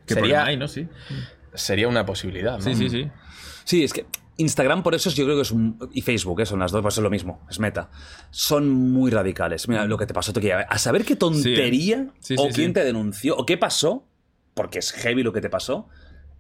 [0.06, 0.68] ¿Qué sería, problema hay, no?
[0.68, 0.86] Sí.
[1.52, 2.58] sería una posibilidad.
[2.58, 2.62] ¿no?
[2.62, 3.10] Sí, sí, sí.
[3.64, 4.06] Sí, es que
[4.36, 6.80] Instagram por eso es- yo creo que es un, y Facebook, eh, son las dos,
[6.80, 7.90] pues es lo mismo, es meta.
[8.30, 9.68] Son muy radicales.
[9.68, 10.60] Mira lo que te pasó, Toquilla.
[10.60, 12.74] A saber qué tontería Sí, o sí, quién sí.
[12.74, 14.06] te denunció o qué pasó,
[14.54, 15.88] porque es heavy lo que te pasó.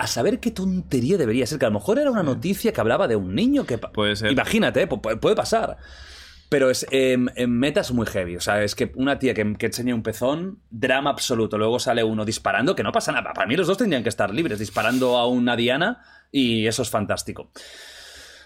[0.00, 3.06] A saber qué tontería debería ser, que a lo mejor era una noticia que hablaba
[3.06, 3.78] de un niño que...
[3.78, 4.32] Puede ser.
[4.32, 5.76] Imagínate, pu- pu- puede pasar.
[6.48, 8.34] Pero es, em, en meta es muy heavy.
[8.36, 11.58] O sea, es que una tía que, que enseña un pezón, drama absoluto.
[11.58, 13.32] Luego sale uno disparando, que no pasa nada.
[13.34, 16.02] Para mí los dos tendrían que estar libres, disparando a una diana
[16.32, 17.52] y eso es fantástico.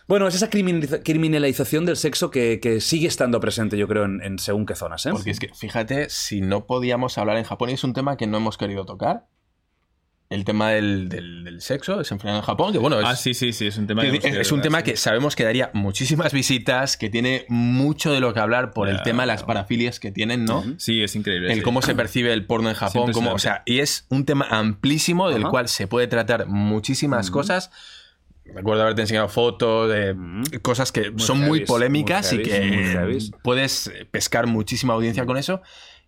[0.06, 4.20] Bueno, es esa criminaliza- criminalización del sexo que, que sigue estando presente, yo creo, en,
[4.22, 5.06] en según qué zonas.
[5.06, 5.10] ¿eh?
[5.12, 8.26] Porque es que, fíjate, si no podíamos hablar en Japón, y es un tema que
[8.26, 9.26] no hemos querido tocar.
[10.34, 13.52] El tema del, del- del sexo desenfrenado en Japón, que bueno, es, Ah, sí, sí,
[13.52, 14.84] sí, es un tema que es, un tema sí.
[14.84, 19.00] que sabemos que daría muchísimas visitas, que tiene mucho de lo que hablar por el
[19.02, 20.64] tema de las parafilias que tienen, ¿no?
[20.78, 21.52] Sí, es increíble.
[21.52, 21.62] El sí.
[21.62, 25.30] cómo se percibe el porno en Japón, cómo, o sea, y es un tema amplísimo
[25.30, 25.50] del Ajá.
[25.50, 27.70] cual se puede tratar muchísimas cosas.
[28.46, 30.14] Recuerdo haberte enseñado fotos de
[30.60, 35.62] cosas que son muy polémicas muy y que puedes pescar muchísima audiencia con eso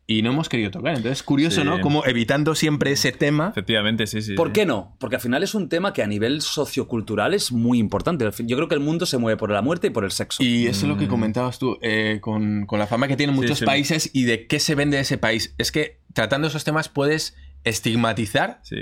[0.09, 0.95] y no hemos querido tocar.
[0.97, 1.67] Entonces, curioso, Sí.
[1.67, 1.81] ¿no?
[1.81, 3.49] Como evitando siempre ese tema.
[3.51, 4.35] Efectivamente, sí, sí.
[4.35, 4.53] ¿Por sí.
[4.53, 4.97] qué no?
[5.01, 8.25] Porque al final es un tema que a nivel sociocultural es muy importante.
[8.45, 10.43] Yo creo que el mundo se mueve por la muerte y por el sexo.
[10.45, 13.39] Y eso es lo que comentabas tú, eh, con, con la fama que tienen Mm.
[13.39, 13.65] Sí, muchos sí.
[13.65, 15.55] países y de qué se vende ese país.
[15.59, 18.77] Es que tratando esos temas puedes estigmatizar Sí.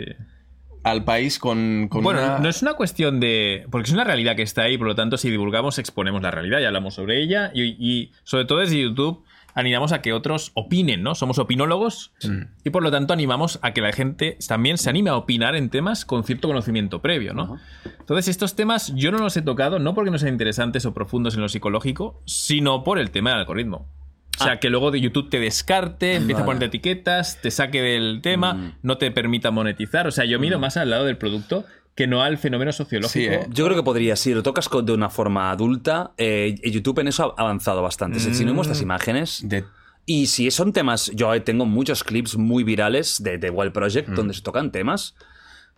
[0.83, 2.39] al país con, con bueno, una...
[2.39, 3.67] no es una cuestión de.
[3.71, 6.61] Porque es una realidad que está ahí, por lo tanto, si divulgamos, exponemos la realidad
[6.61, 7.51] y hablamos sobre ella.
[7.55, 9.24] Y, y sobre todo desde YouTube,
[9.55, 11.15] animamos a que otros opinen, ¿no?
[11.15, 12.13] Somos opinólogos
[12.65, 15.71] y por lo tanto animamos a que la gente también se anime a opinar en
[15.71, 17.59] temas con cierto conocimiento previo, ¿no?
[17.99, 21.35] Entonces, estos temas yo no los he tocado, no porque no sean interesantes o profundos
[21.35, 23.89] en lo psicológico, sino por el tema del algoritmo.
[24.41, 28.21] O sea, que luego de YouTube te descarte, empieza a ponerte etiquetas, te saque del
[28.21, 30.09] tema, no te permita monetizar.
[30.09, 31.65] O sea, yo miro más al lado del producto
[31.95, 33.13] que no al fenómeno sociológico.
[33.13, 33.47] Sí, ¿eh?
[33.51, 37.35] Yo creo que podría, si lo tocas de una forma adulta, eh, YouTube en eso
[37.37, 38.19] ha avanzado bastante.
[38.21, 39.65] Si- Si no muestras imágenes, de-
[40.07, 44.35] Y si son temas, yo tengo muchos clips muy virales de The Wild Project donde
[44.35, 45.15] se tocan temas,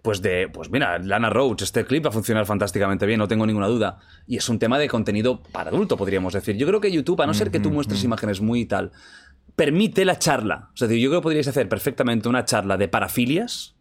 [0.03, 3.47] pues de, pues mira, Lana Roach, este clip va a funcionar fantásticamente bien, no tengo
[3.47, 3.99] ninguna duda.
[4.27, 6.57] Y es un tema de contenido para adulto, podríamos decir.
[6.57, 8.91] Yo creo que YouTube, a no ser que tú muestres imágenes muy y tal,
[9.55, 10.71] permite la charla.
[10.75, 13.76] O sea, yo creo que podríais hacer perfectamente una charla de parafilias,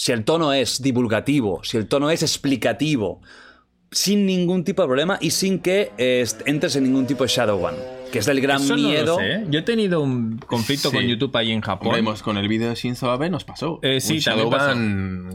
[0.00, 3.20] si el tono es divulgativo, si el tono es explicativo,
[3.90, 7.60] sin ningún tipo de problema y sin que eh, entres en ningún tipo de shadow
[7.60, 7.74] ban,
[8.12, 9.16] que es el gran Eso no lo miedo.
[9.16, 9.44] sé, ¿eh?
[9.50, 10.96] Yo he tenido un conflicto Sí.
[10.96, 11.92] con YouTube ahí en Japón.
[11.94, 13.80] Vemos con el vídeo de Shinzo Abe nos pasó.
[13.82, 14.20] Eh, sí.
[14.20, 15.30] Shadowban,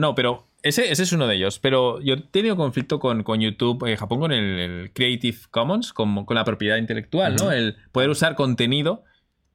[0.00, 1.58] no, pero ese, ese es uno de ellos.
[1.58, 5.92] Pero yo he tenido conflicto con, con YouTube en Japón con el, el Creative Commons,
[5.92, 7.50] con, con la propiedad intelectual, ¿no?
[7.50, 9.02] El poder usar contenido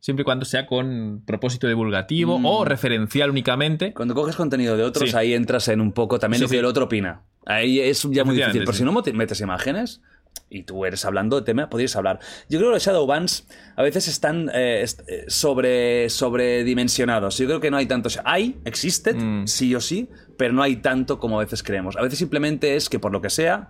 [0.02, 3.94] siempre y cuando sea con propósito divulgativo o referencial únicamente.
[3.94, 5.16] Cuando coges contenido de otros, Sí.
[5.16, 6.60] ahí entras en un poco también Sí, lo que sí.
[6.60, 7.22] el otro opina.
[7.46, 8.62] Ahí es ya muy difícil.
[8.66, 10.02] Pero si no mete- metes imágenes
[10.50, 12.20] y tú eres hablando de tema, podrías hablar.
[12.50, 17.38] Yo creo que los Shadowbans a veces están eh, eh, sobre, sobredimensionados.
[17.38, 18.10] Yo creo que no hay tanto.
[18.26, 19.48] Hay, existe, Mm.
[19.48, 21.96] sí o sí, pero no hay tanto como a veces creemos.
[21.98, 23.70] A veces simplemente es que por lo que sea.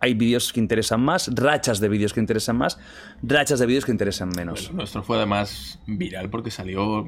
[0.00, 2.78] Hay vídeos que interesan más, rachas de vídeos que interesan más,
[3.22, 4.72] rachas de vídeos que interesan menos.
[4.72, 7.06] Nuestro fue además viral porque salió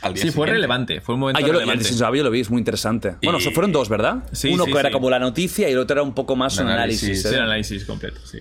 [0.00, 1.00] al día Sí, fue relevante.
[1.00, 1.84] Fue un momento Ah, yo lo, relevante.
[1.92, 3.16] yo vi, es muy interesante.
[3.22, 4.24] Bueno, Y- so- fueron dos, ¿verdad?
[4.32, 6.56] Sí, Uno sí, que era como la noticia y el otro era un poco más
[6.58, 7.02] un Un análisis.
[7.04, 7.38] análisis, Sí, ¿eh?
[7.40, 8.38] análisis completo, sí.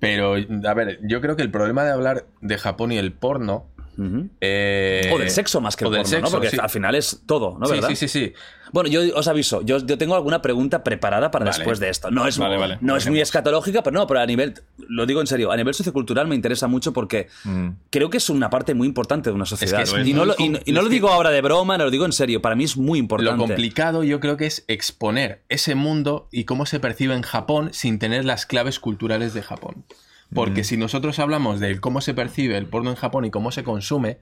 [0.00, 3.68] Pero, a ver, yo creo que el problema de hablar de Japón y el porno.
[4.40, 6.08] eh, O del sexo más que el porno, ¿no?
[6.08, 6.56] sexo, Porque sí.
[6.60, 7.66] al final es todo, ¿no?
[7.66, 8.32] sí, sí, sí, sí.
[8.74, 11.56] Bueno, yo os aviso, yo, yo tengo alguna pregunta preparada para Vale.
[11.56, 12.10] después de esto.
[12.10, 12.78] No es, Vale, vale.
[12.80, 14.54] no es muy escatológica, pero no, pero a nivel,
[14.88, 17.28] lo digo en serio, a nivel sociocultural me interesa mucho porque
[17.90, 19.80] creo que es una parte muy importante de una sociedad.
[19.82, 21.78] es y, no lo, y no- y no com- lo es digo ahora de broma,
[21.78, 23.32] no lo digo en serio, para mí es muy importante.
[23.32, 27.70] Lo complicado yo creo que es exponer ese mundo y cómo se percibe en Japón
[27.72, 29.84] sin tener las claves culturales de Japón.
[30.34, 33.62] Porque si nosotros hablamos de cómo se percibe el porno en Japón y cómo se
[33.62, 34.18] consume,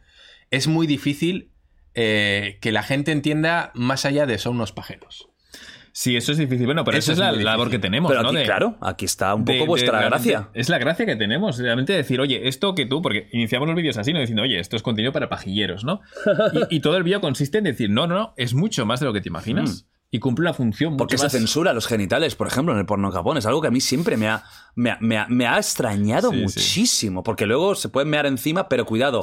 [0.51, 1.49] es muy difícil
[1.95, 5.29] eh, que la gente entienda más allá de son unos pajeros.
[5.95, 6.65] Sí, eso es difícil.
[6.65, 8.31] Bueno, pero Eso eso, es la labor que tenemos, Pero ¿no?
[8.31, 10.49] aquí, De- claro, aquí está un poco de- vuestra gracia.
[10.55, 13.99] Es la gracia que tenemos, realmente decir, oye, esto que tú, porque iniciamos los vídeos
[13.99, 14.21] así, ¿no?
[14.21, 16.01] Diciendo, oye, esto es contenido para pajilleros, ¿no?
[16.71, 19.07] Y, y todo el vídeo consiste en decir, no, no, no, es mucho más de
[19.07, 19.87] lo que te imaginas.
[20.11, 20.99] Y cumple una función mucho Mm.
[20.99, 21.33] Porque se más.
[21.33, 23.37] censura los genitales, por ejemplo, en el porno en Japón.
[23.37, 24.43] Es algo que a mí siempre me ha,
[24.75, 26.43] me ha, me ha- me ha extrañado Sí, sí.
[26.43, 27.23] muchísimo.
[27.23, 29.23] Porque luego se pueden mear encima, pero cuidado,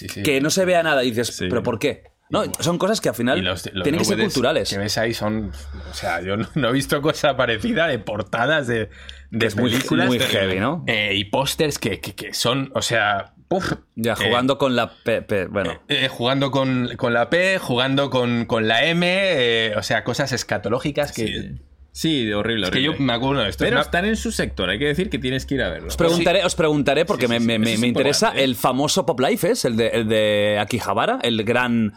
[0.00, 0.22] Sí, sí.
[0.22, 1.04] que no se vea nada.
[1.04, 1.36] Y dices.
[1.38, 2.04] ¿pero por qué?
[2.30, 4.70] No, son cosas que al final Y los- los tienen que ser culturales.
[4.70, 5.50] Que ves ahí son.
[5.90, 8.88] O sea, yo no, no he visto cosa parecida de portadas de,
[9.30, 10.06] de Es películas.
[10.06, 10.84] muy de- heavy, ¿no?
[10.86, 12.70] eh, y pósters que, que- que son.
[12.74, 13.34] O sea.
[13.48, 14.92] uf, Ya, eh, jugando con la...
[15.02, 20.04] pe- bueno, eh, jugando con, con la P, jugando con, con la M, o sea,
[20.04, 21.26] cosas escatológicas que.
[21.26, 21.50] Sí,
[21.92, 23.06] Sí, horrible, Es que yo horrible.
[23.06, 23.64] me acuerdo de esto.
[23.64, 25.68] Pero es una- están en su sector, hay que decir que tienes que ir a
[25.70, 25.88] verlo.
[25.88, 28.32] Os preguntaré, os preguntaré porque Sí, sí, me, sí, me- eso me- es me interesa
[28.36, 28.44] ¿eh?
[28.44, 29.64] el famoso Pop Life, ¿es?
[29.64, 31.92] El de, el de Akihabara, el gran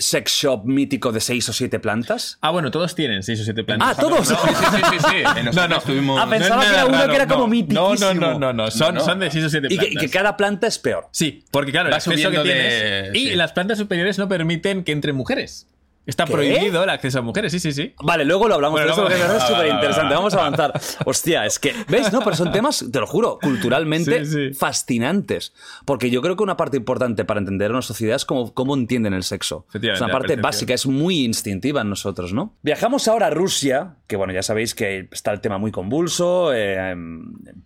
[0.00, 2.38] sex shop mítico de seis o siete plantas.
[2.40, 3.96] Ah, bueno, todos tienen seis o siete plantas.
[3.98, 4.28] Ah, todos.
[4.28, 5.42] Sí, sí, sí, sí, sí.
[5.56, 5.76] No, no.
[5.78, 7.46] estuvimos- Ah, pensaba No que era uno raro, que era como no.
[7.48, 7.80] mitiquísimo.
[7.82, 8.70] No, no, no, no, no.
[8.70, 9.04] Son, No, no.
[9.04, 10.02] son de seis o siete Y que, plantas.
[10.02, 11.08] y que cada planta es peor.
[11.10, 13.14] Sí, porque claro, el Va acceso que subiendo de- tienes.
[13.14, 13.34] Y sí.
[13.34, 15.66] las plantas superiores no permiten que entren mujeres.
[16.08, 16.32] Está ¿Qué?
[16.32, 17.94] prohibido el acceso a mujeres, sí, sí, sí.
[18.02, 20.14] Vale, luego lo hablamos Bueno, de eso porque va, va, súper interesante.
[20.14, 20.18] va.
[20.18, 20.72] Vamos a avanzar.
[21.04, 22.10] Hostia, es que, ¿veis?
[22.12, 24.54] No, pero son temas, te lo juro, culturalmente Sí, sí.
[24.54, 25.52] fascinantes.
[25.84, 29.12] Porque yo creo que una parte importante para entender una sociedad es cómo, cómo entienden
[29.12, 29.66] el sexo.
[29.74, 32.56] Es una parte básica, es muy instintiva en nosotros, ¿no?
[32.62, 36.52] Viajamos ahora a Rusia, que bueno, ya sabéis que está el tema muy convulso.
[36.54, 36.96] eh,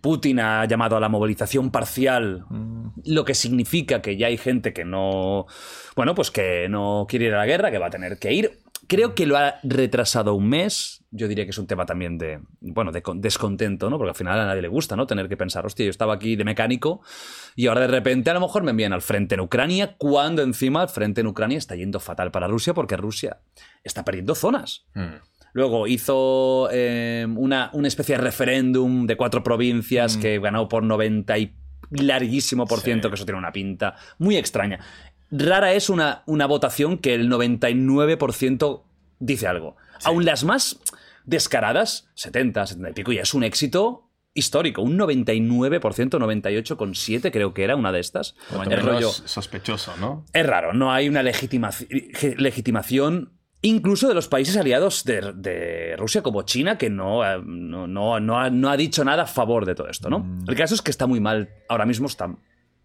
[0.01, 2.45] Putin ha llamado a la movilización parcial,
[3.05, 5.47] lo que significa que ya hay gente que no.
[5.95, 8.59] Bueno, pues que no quiere ir a la guerra, que va a tener que ir.
[8.87, 11.05] Creo que lo ha retrasado un mes.
[11.11, 13.97] Yo diría que es un tema también de, bueno, de con- descontento, ¿no?
[13.97, 15.07] Porque al final a nadie le gusta, ¿no?
[15.07, 17.01] Tener que pensar, hostia, yo estaba aquí de mecánico
[17.55, 20.81] y ahora de repente a lo mejor me envían al frente en Ucrania, cuando encima
[20.83, 23.37] el frente en Ucrania está yendo fatal para Rusia porque Rusia
[23.83, 24.85] está perdiendo zonas.
[24.95, 25.15] Mm.
[25.53, 31.37] Luego hizo eh, una, una especie de referéndum de cuatro provincias que ganó por 90
[31.37, 31.55] y
[31.91, 34.79] larguísimo por ciento, que eso tiene una pinta muy extraña.
[35.35, 38.83] Rara es una, una votación que el 99%
[39.19, 39.75] dice algo.
[40.03, 40.79] Aún las más
[41.25, 44.81] descaradas, 70, 70 y pico, ya es un éxito histórico.
[44.81, 48.35] Un 99%, 98,7 creo que era una de estas.
[48.75, 50.25] El rollo- sospechoso, ¿no?
[50.33, 53.31] es raro, no hay una legitimación
[53.61, 58.19] incluso de los países aliados de, de Rusia como China, que no, eh, no, no-
[58.19, 60.25] no ha, no ha dicho nada a favor de todo esto, ¿no?
[60.47, 62.35] El caso es que está muy mal, ahora mismo está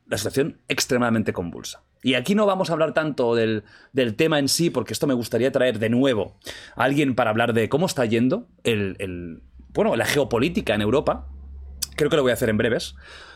[0.07, 1.83] la situación extremadamente convulsa.
[2.03, 5.15] Y aquí no vamos a hablar tanto del, del tema en sí, porque esto me
[5.15, 6.37] gustaría traer de nuevo
[6.77, 9.43] a alguien para hablar de cómo está yendo el, el-
[9.75, 11.27] bueno, la geopolítica en Europa,
[11.97, 12.95] Creo que lo voy a hacer en breves.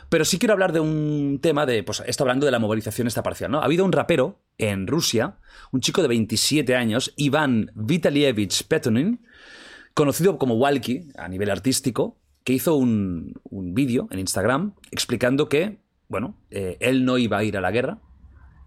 [0.09, 1.83] Pero sí quiero hablar de un tema de.
[1.83, 3.59] Pues esto hablando de la movilización esta parcial, ¿no?
[3.61, 5.35] Ha habido un rapero en Rusia,
[5.73, 9.21] un chico de 27 años, Iván Vitalievich Petunin,
[9.95, 15.79] conocido como Walkie a nivel artístico, que hizo un, un vídeo en Instagram explicando que,
[16.09, 17.99] bueno, eh, él no iba a ir a la guerra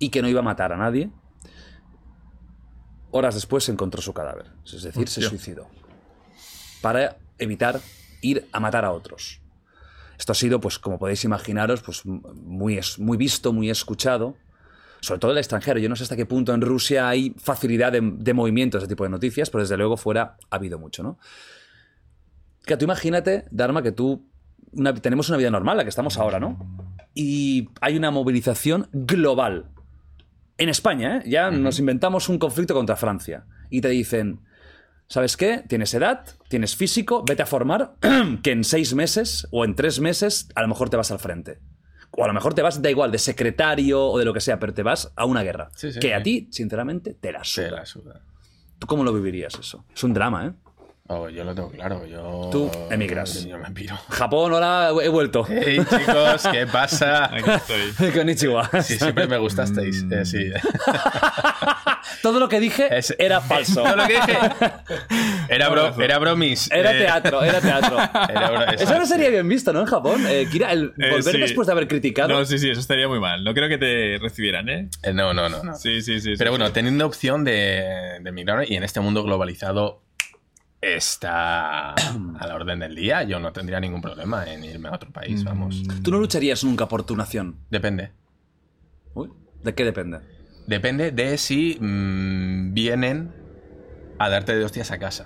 [0.05, 1.09] y que no iba a matar a nadie.
[3.11, 5.67] Horas después se encontró su cadáver, es decir, se suicidó.
[6.81, 7.79] Para evitar
[8.21, 9.41] ir a matar a otros.
[10.17, 14.35] Esto ha sido, pues, como podéis imaginaros, pues muy, muy visto, muy escuchado,
[15.01, 15.79] sobre todo en el extranjero.
[15.79, 19.03] Yo no sé hasta qué punto en Rusia hay facilidad de, de movimiento, ese tipo
[19.03, 21.17] de noticias, pero desde luego fuera ha habido mucho, ¿no?
[22.65, 24.27] Que tú imagínate, Dharma, que tú
[24.71, 26.57] una- tenemos una vida normal, la que estamos ahora, ¿no?
[27.13, 29.71] Y hay una movilización global.
[30.57, 31.23] En España, ¿eh?
[31.25, 33.45] Ya nos inventamos un conflicto contra Francia.
[33.69, 34.41] Y te dicen,
[35.07, 35.63] ¿sabes qué?
[35.67, 37.95] Tienes edad, tienes físico, vete a formar,
[38.43, 41.59] que en seis meses o en tres meses a lo mejor te vas al frente.
[42.11, 44.57] O a lo mejor te vas, da igual, de secretario o de lo que sea,
[44.57, 45.69] pero te vas a una guerra.
[45.75, 46.13] Sí, sí, que sí.
[46.13, 47.71] a ti, sinceramente, te la suda.
[47.71, 48.21] la suda.
[48.79, 49.85] ¿Tú cómo lo vivirías eso?
[49.93, 50.53] Es un drama, ¿eh?
[51.07, 52.03] Oh, yo lo tengo claro.
[52.07, 53.45] Yo, Tú emigras.
[53.45, 53.95] Yo me piro.
[54.09, 55.45] Japón, ahora he vuelto.
[55.47, 57.25] Hey chicos, ¿qué pasa?
[57.25, 58.11] Aquí estoy.
[58.13, 58.67] Konnichiwa.
[58.81, 60.03] Sí, siempre me gustasteis.
[60.11, 60.51] eh, sí.
[62.23, 63.83] Todo lo que dije Es- era falso.
[63.83, 64.37] Todo lo que dije
[65.49, 66.71] era, bro- era bromis.
[66.71, 67.97] Era eh, teatro, era teatro.
[68.29, 69.81] era bro- Eso no sería bien visto, ¿no?
[69.81, 70.23] En Japón.
[70.27, 71.39] Eh, Kira, el Eh, volver sí.
[71.39, 72.29] después de haber criticado.
[72.29, 73.43] No, sí, sí, eso estaría muy mal.
[73.43, 74.89] No creo que te recibieran, ¿eh?
[75.03, 75.61] Eh, No, no, no.
[75.63, 75.75] no.
[75.75, 76.33] Sí, sí, sí.
[76.35, 76.73] Pero sí, bueno, sí.
[76.73, 80.01] teniendo opción de, de emigrar y en este mundo globalizado
[80.93, 85.11] está a la orden del día, yo no tendría ningún problema en irme a otro
[85.11, 85.45] país, Mm.
[85.45, 85.83] vamos.
[86.03, 87.57] Tú no lucharías nunca por tu nación.
[87.69, 88.11] Depende.
[89.13, 89.29] Uy,
[89.63, 90.19] ¿De qué depende?
[90.67, 93.33] Depende de si mm, vienen
[94.19, 95.25] a darte de hostias a casa.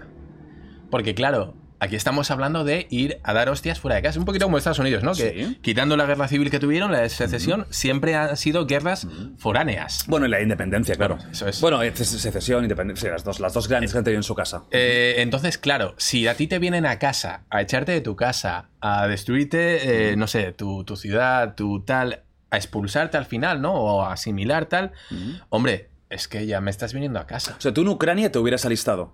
[0.89, 4.19] Porque claro, Aquí estamos hablando de ir a dar hostias fuera de casa.
[4.19, 5.13] Un poquito como Estados Unidos, ¿no?
[5.13, 5.57] Que Sí.
[5.61, 9.07] quitando la guerra civil que tuvieron, la secesión, siempre han sido guerras
[9.37, 10.03] foráneas.
[10.07, 11.15] Bueno, y la independencia, claro.
[11.15, 11.61] Bueno, eso es.
[11.61, 14.63] Bueno, es secesión, independencia, las dos, las dos grandes que han tenido en su casa.
[14.71, 18.69] Eh, entonces, claro, si a ti te vienen a casa, a echarte de tu casa,
[18.81, 23.73] a destruirte, eh, no sé, tu, tu ciudad, tu tal, a expulsarte al final, ¿no?
[23.73, 24.91] O a asimilar tal,
[25.49, 27.55] hombre, es que ya me estás viniendo a casa.
[27.57, 29.13] O sea, tú en Ucrania te hubieras alistado.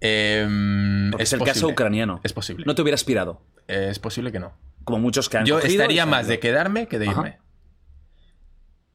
[0.00, 2.20] Em, es, el caso ucraniano.
[2.22, 2.64] Es posible.
[2.66, 3.42] No te hubieras pirado.
[3.66, 4.52] Es posible que no.
[4.84, 7.20] Como muchos que han Yo cogido estaría más de quedarme que de Ajá.
[7.20, 7.38] irme.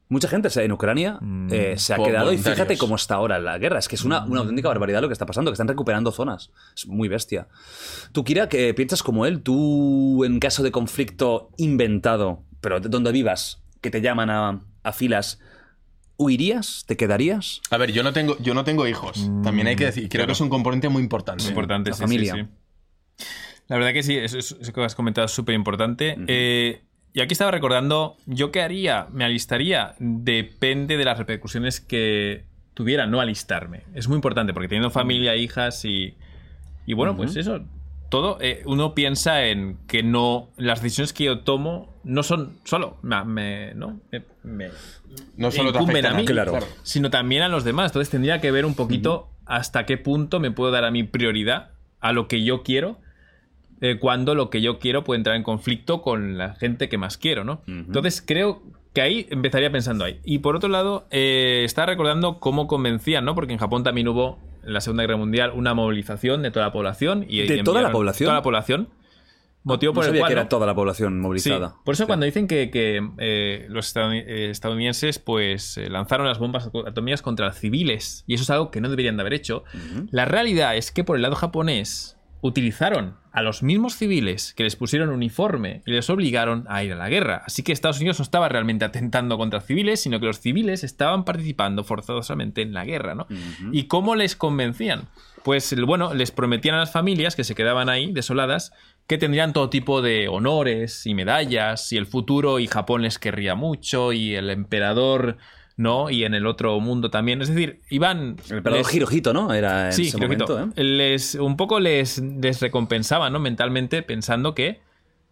[0.08, 3.58] Mucha gente en Ucrania Mm, eh, se ha quedado y fíjate cómo está ahora la
[3.58, 3.78] guerra.
[3.78, 4.30] Es que es una, Mm.
[4.32, 6.50] una auténtica barbaridad lo que está pasando, que están recuperando zonas.
[6.76, 7.48] Es muy bestia.
[8.12, 13.12] Tú, Kira, que piensas como él, tú en caso de conflicto inventado, pero de donde
[13.12, 15.40] vivas, que te llaman a, a filas,
[16.16, 16.84] ¿huirías?
[16.86, 17.60] ¿Te quedarías?
[17.70, 19.30] A ver, yo no tengo, yo no tengo hijos.
[19.42, 21.44] También hay que decir, creo que es un componente muy importante.
[21.44, 22.34] Es importante, la sí, familia.
[22.34, 23.26] sí, sí.
[23.68, 26.16] La verdad que sí, eso, que has comentado es súper importante.
[26.26, 26.82] Eh,
[27.12, 29.06] y aquí estaba recordando, ¿yo qué haría?
[29.10, 29.94] ¿Me alistaría?
[29.98, 33.84] Depende de las repercusiones que tuviera no alistarme.
[33.94, 36.14] Es muy importante porque teniendo familia, hijas y...
[36.86, 37.64] Y bueno, pues eso,
[38.08, 42.96] todo, eh, uno piensa en que no, las decisiones que yo tomo no son solo,
[43.02, 44.00] me, me- ¿no?
[44.12, 44.68] Me- me-
[45.36, 46.58] No solo te afectan a mí, claro.
[46.82, 47.90] sino también a los demás.
[47.90, 51.70] Entonces tendría que ver un poquito hasta qué punto me puedo dar a mi prioridad,
[52.00, 52.98] a lo que yo quiero,
[53.80, 57.18] eh, cuando lo que yo quiero puede entrar en conflicto con la gente que más
[57.18, 57.62] quiero, ¿no?
[57.66, 58.62] Entonces creo
[58.92, 60.20] que ahí empezaría pensando ahí.
[60.24, 63.34] Y por otro lado, eh, estaba recordando cómo convencían, ¿no?
[63.34, 66.72] Porque en Japón también hubo, en la Segunda Guerra Mundial, una movilización de toda la
[66.72, 67.24] población.
[67.28, 68.26] Y ¿De toda la población?
[68.28, 68.88] Toda la población.
[69.66, 70.28] Motivo No por el sabía cual...
[70.28, 70.40] que ¿no?
[70.42, 71.76] era toda la población Sí, movilizada.
[71.86, 76.70] por eso cuando dicen que, que, eh, los eh, estadounidenses pues eh, lanzaron las bombas
[76.86, 79.64] atómicas contra civiles y eso es algo que no deberían de haber hecho,
[80.10, 84.76] la realidad es que por el lado japonés utilizaron a los mismos civiles que les
[84.76, 87.42] pusieron uniforme y les obligaron a ir a la guerra.
[87.44, 91.24] Así que Estados Unidos no estaba realmente atentando contra civiles, sino que los civiles estaban
[91.24, 93.26] participando forzosamente en la guerra, ¿no?
[93.72, 95.08] ¿Y cómo les convencían?
[95.42, 98.72] Pues bueno, les prometían a las familias que se quedaban ahí desoladas
[99.08, 103.56] que tendrían todo tipo de honores y medallas y el futuro y Japón les querría
[103.56, 105.38] mucho y el emperador,
[105.76, 106.10] ¿no?
[106.10, 107.42] Y en el otro mundo también.
[107.42, 108.36] Es decir, iban...
[108.50, 109.52] El emperador les- Hirohito, ¿no?
[109.52, 110.82] Era en Sí, ese momento, ¿eh?
[110.82, 113.40] les, un poco les, les recompensaba, ¿no?
[113.40, 114.80] Mentalmente pensando que,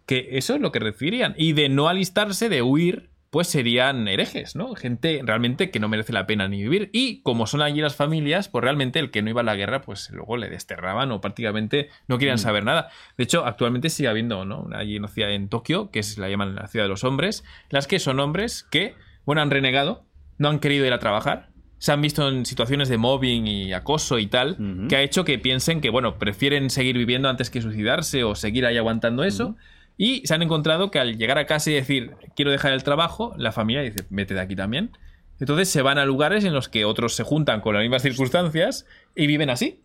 [0.07, 1.35] que eso es lo que recibirían.
[1.39, 4.75] Y de no alistarse, de huir, pues serían herejes, ¿no?
[4.75, 6.91] Gente realmente que no merece la pena ni vivir.
[6.93, 9.81] Y como son allí las familias, pues realmente el que no iba a la guerra,
[9.81, 12.91] pues luego le desterraban o prácticamente no querían saber nada.
[13.17, 14.69] De hecho, actualmente sigue habiendo, ¿no?
[14.75, 17.87] Allí en, ciudad- en Tokio, que es la llaman la ciudad de los hombres, las
[17.87, 20.05] que son hombres que, bueno, han renegado,
[20.39, 21.53] no han querido ir a trabajar,
[21.83, 25.41] se han visto en situaciones de mobbing y acoso y tal, que ha hecho que
[25.41, 29.57] piensen que, bueno, prefieren seguir viviendo antes que suicidarse o seguir ahí aguantando eso.
[29.97, 33.35] Y se han encontrado que al llegar a casa y decir, quiero dejar el trabajo,
[33.37, 34.93] la familia dice, vete de aquí también.
[35.41, 38.87] Entonces se van a lugares en los que otros se juntan con las mismas circunstancias
[39.17, 39.81] y viven así.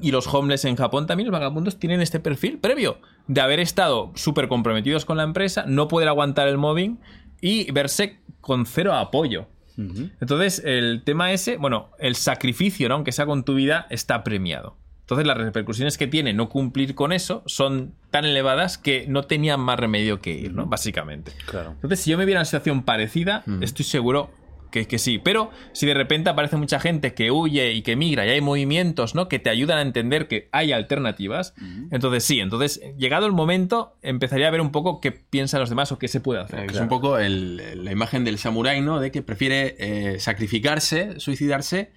[0.00, 4.10] Y los homeless en Japón también, los vagabundos, tienen este perfil previo de haber estado
[4.16, 6.98] súper comprometidos con la empresa, no poder aguantar el mobbing
[7.40, 9.46] y verse con cero apoyo.
[9.76, 12.96] Entonces, el tema ese, bueno, el sacrificio, ¿no?
[12.96, 14.76] aunque sea con tu vida, está premiado.
[15.00, 19.60] Entonces, las repercusiones que tiene no cumplir con eso son tan elevadas que no tenían
[19.60, 20.66] más remedio que ir, ¿no?
[20.66, 21.32] Básicamente.
[21.46, 21.72] Claro.
[21.72, 24.30] Entonces, si yo me viera en una situación parecida, estoy seguro
[24.72, 25.20] que, que sí.
[25.22, 29.14] Pero si de repente aparece mucha gente que huye y que migra y hay movimientos,
[29.14, 29.28] ¿no?
[29.28, 31.54] Que te ayudan a entender que hay alternativas,
[31.92, 32.40] entonces sí.
[32.40, 36.08] Entonces, llegado el momento, empezaría a ver un poco qué piensan los demás o qué
[36.08, 36.58] se puede hacer.
[36.70, 38.98] Es un poco el- la imagen del samurái, ¿no?
[38.98, 41.92] De que prefiere eh, sacrificarse, suicidarse,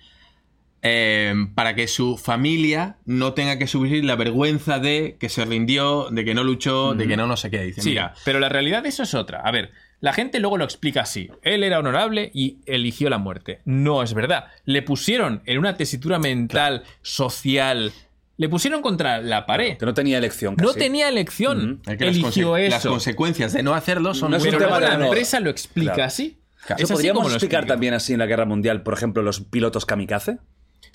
[0.87, 6.09] eh, para que su familia no tenga que sufrir la vergüenza de que se rindió,
[6.11, 7.61] de que no luchó, de que no no sé qué.
[7.63, 9.39] Dice, Sí, mira, pero la realidad de eso es otra.
[9.41, 11.29] A ver, la gente luego lo explica así.
[11.41, 13.61] Él era honorable y eligió la muerte.
[13.65, 14.45] No es verdad.
[14.65, 17.91] Le pusieron en una tesitura mental, social,
[18.37, 19.77] le pusieron contra la pared.
[19.77, 21.81] Que no tenía elección No tenía elección.
[21.85, 22.69] que las Eligió conse- eso.
[22.75, 25.05] las consecuencias de no hacerlo son No es muy un pero tema luego de la
[25.05, 26.07] empresa lo explica Claro.
[26.07, 26.37] así.
[26.65, 27.73] Eso Es así podríamos explicar explica.
[27.73, 30.39] también así en la guerra mundial, por ejemplo, los pilotos kamikaze.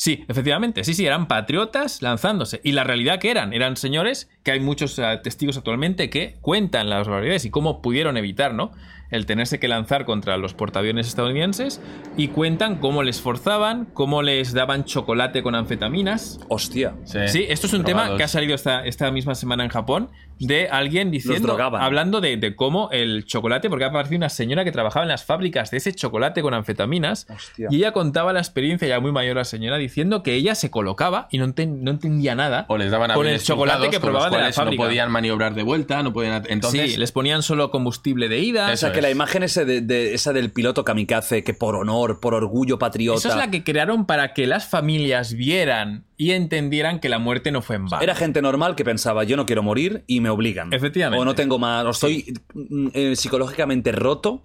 [0.00, 0.82] Sí, efectivamente.
[0.82, 2.62] Sí, sí, eran patriotas lanzándose.
[2.64, 6.88] Y la realidad que eran, eran señores que hay muchos eh, testigos actualmente que cuentan
[6.88, 8.72] las barbaridades y cómo pudieron evitar, ¿no?
[9.10, 11.80] El tenerse que lanzar contra los portaaviones estadounidenses
[12.16, 16.40] y cuentan cómo les forzaban, cómo les daban chocolate con anfetaminas.
[16.48, 16.94] Hostia.
[17.04, 20.68] Sí, esto es un tema que ha salido esta, esta misma semana en Japón de
[20.68, 25.04] alguien diciendo, hablando de, de cómo el chocolate, porque ha aparecido una señora que trabajaba
[25.04, 27.68] en las fábricas de ese chocolate con anfetaminas Hostia.
[27.70, 31.28] y ella contaba la experiencia, ya muy mayor la señora, diciendo que ella se colocaba
[31.30, 34.38] y no, enten- no entendía nada O les daban con el chocolate que probaban de
[34.38, 34.82] la fábrica.
[34.82, 36.42] No podían maniobrar de vuelta, no podían.
[36.48, 38.62] Entonces, sí, les ponían solo combustible de ida.
[38.72, 41.74] O sea, Eso que la imagen ese de, de- esa del piloto kamikaze que por
[41.76, 43.18] honor, por orgullo patriota.
[43.18, 47.50] Esa es la que crearon para que las familias vieran y entendieran que la muerte
[47.50, 48.02] no fue en vano.
[48.02, 50.72] Era gente normal que pensaba, yo no quiero morir y me obligan.
[50.72, 51.20] Efectivamente.
[51.20, 54.42] O no tengo más, o estoy mm, eh, psicológicamente roto.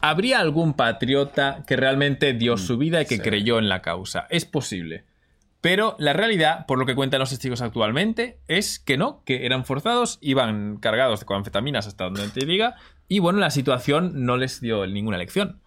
[0.00, 4.26] ¿Habría algún patriota que realmente dio su vida y que creyó en la causa?
[4.30, 5.04] Es posible.
[5.62, 9.64] Pero la realidad, por lo que cuentan los testigos actualmente, es que no, que eran
[9.64, 12.76] forzados, iban cargados con anfetaminas hasta donde te diga,
[13.08, 15.60] y bueno, la situación no les dio ninguna lección.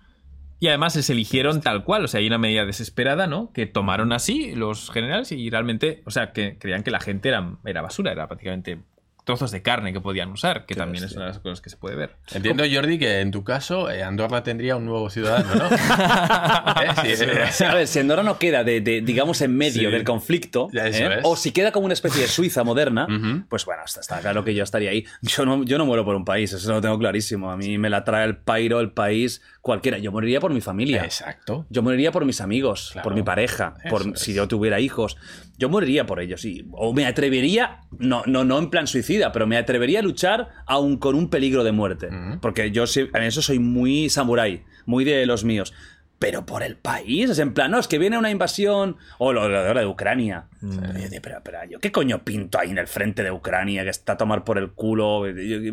[0.61, 3.53] Y además les eligieron tal cual, o sea, hay una medida desesperada, ¿no?
[3.53, 7.57] Que tomaron así los generales y realmente, o sea, que creían que la gente era,
[7.63, 8.83] era basura, era prácticamente
[9.29, 11.77] trozos de carne que podían usar, que también es una de las cosas que se
[11.77, 12.15] puede ver.
[12.33, 15.69] Entiendo, Jordi, que en tu caso eh, Andorra tendría un nuevo ciudadano, ¿no?
[17.05, 17.15] ¿Eh?
[17.51, 19.95] Sí, A ver, si Andorra no queda, de, de, digamos, en medio Sí.
[19.95, 21.19] del conflicto, ¿eh?
[21.21, 23.07] o si queda como una especie de Suiza moderna,
[23.49, 25.05] pues bueno, está, está claro que yo estaría ahí.
[25.21, 27.51] Yo no, yo no muero por un país, eso lo tengo clarísimo.
[27.51, 29.99] A mí me la trae el pairo, el país, cualquiera.
[29.99, 31.03] Yo moriría por mi familia.
[31.03, 31.67] Exacto.
[31.69, 33.03] Yo moriría por mis amigos, Claro.
[33.03, 35.17] por mi pareja, por si yo tuviera hijos.
[35.59, 36.43] Yo moriría por ellos.
[36.45, 40.49] Y, o me atrevería, no, no, no en plan suicida, pero me atrevería a luchar
[40.65, 42.09] aún con un peligro de muerte.
[42.41, 45.73] Porque yo sí- en eso soy muy samurái, muy de los míos.
[46.17, 49.47] Pero por el país, es en plan, no, es que viene una invasión, o lo,
[49.47, 50.47] lo de Ucrania.
[50.59, 53.89] Pero, yo pero, pero, ¿yo qué coño pinto ahí en el frente de Ucrania, que
[53.89, 55.23] está a tomar por el culo,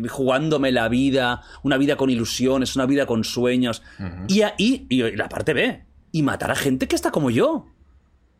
[0.07, 3.83] jugándome la vida, una vida con ilusiones, una vida con sueños?
[4.27, 7.67] y, ahí y, y la parte B, y matar a gente que está como yo.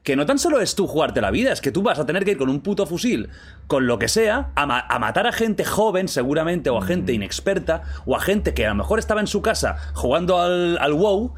[0.08, 2.24] Que no tan solo es tú jugarte la vida, es que tú vas a tener
[2.24, 3.28] que ir con un puto fusil,
[3.68, 7.12] con lo que sea, a, ma- a matar a gente joven, seguramente, o a gente
[7.12, 10.94] inexperta, o a gente que a lo mejor estaba en su casa jugando al, al
[10.94, 11.34] WoW,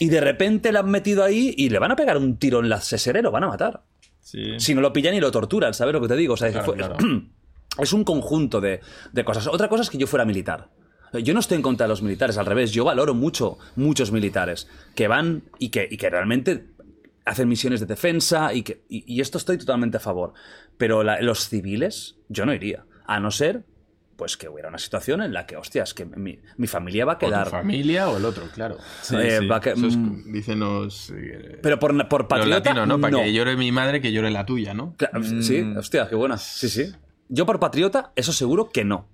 [0.00, 2.68] y de repente le han metido ahí y le van a pegar un tiro en
[2.68, 3.82] la sesera y lo van a matar.
[4.20, 4.58] Sí.
[4.58, 6.34] Si no lo pillan y lo torturan, ¿sabes lo que te digo?
[6.34, 6.96] O sea, Claro, fue- claro.
[7.78, 8.80] es un conjunto de,
[9.12, 9.46] de cosas.
[9.46, 10.66] Otra cosa es que yo fuera militar.
[11.12, 14.68] Yo no estoy en contra de los militares, al revés, yo valoro mucho muchos militares
[14.96, 16.66] que van y que, y que realmente
[17.24, 20.32] hacen misiones de defensa y, que, y, y esto estoy totalmente a favor.
[20.78, 22.84] Pero la- los civiles, yo no iría.
[23.06, 23.64] A no ser,
[24.16, 27.16] pues que hubiera una situación en la que, hostias, que mi, mi familia va a
[27.16, 27.48] O tu quedar...
[27.50, 28.76] familia o el otro, claro.
[28.76, 29.46] eh, sí.
[29.46, 33.00] va a que- Eso es, mm, dicen los, eh, pero por, por patriota, latinos, ¿no?
[33.00, 33.18] Para no.
[33.22, 34.94] que llore mi madre, que llore la tuya, ¿no?
[34.96, 36.36] Claro, Sí, hostia, qué buena.
[36.38, 36.92] Sí, sí.
[37.28, 39.08] Yo por patriota, eso seguro que no.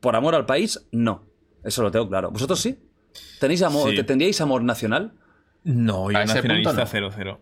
[0.00, 1.24] Por amor al país, no.
[1.64, 2.30] Eso lo tengo claro.
[2.30, 2.78] ¿Vosotros sí?
[3.40, 3.96] ¿Tenéis amor, Sí.
[3.96, 5.12] te- ¿Tendríais amor nacional?
[5.74, 6.86] No, yo nacionalista punto no.
[6.86, 7.40] cero, cero.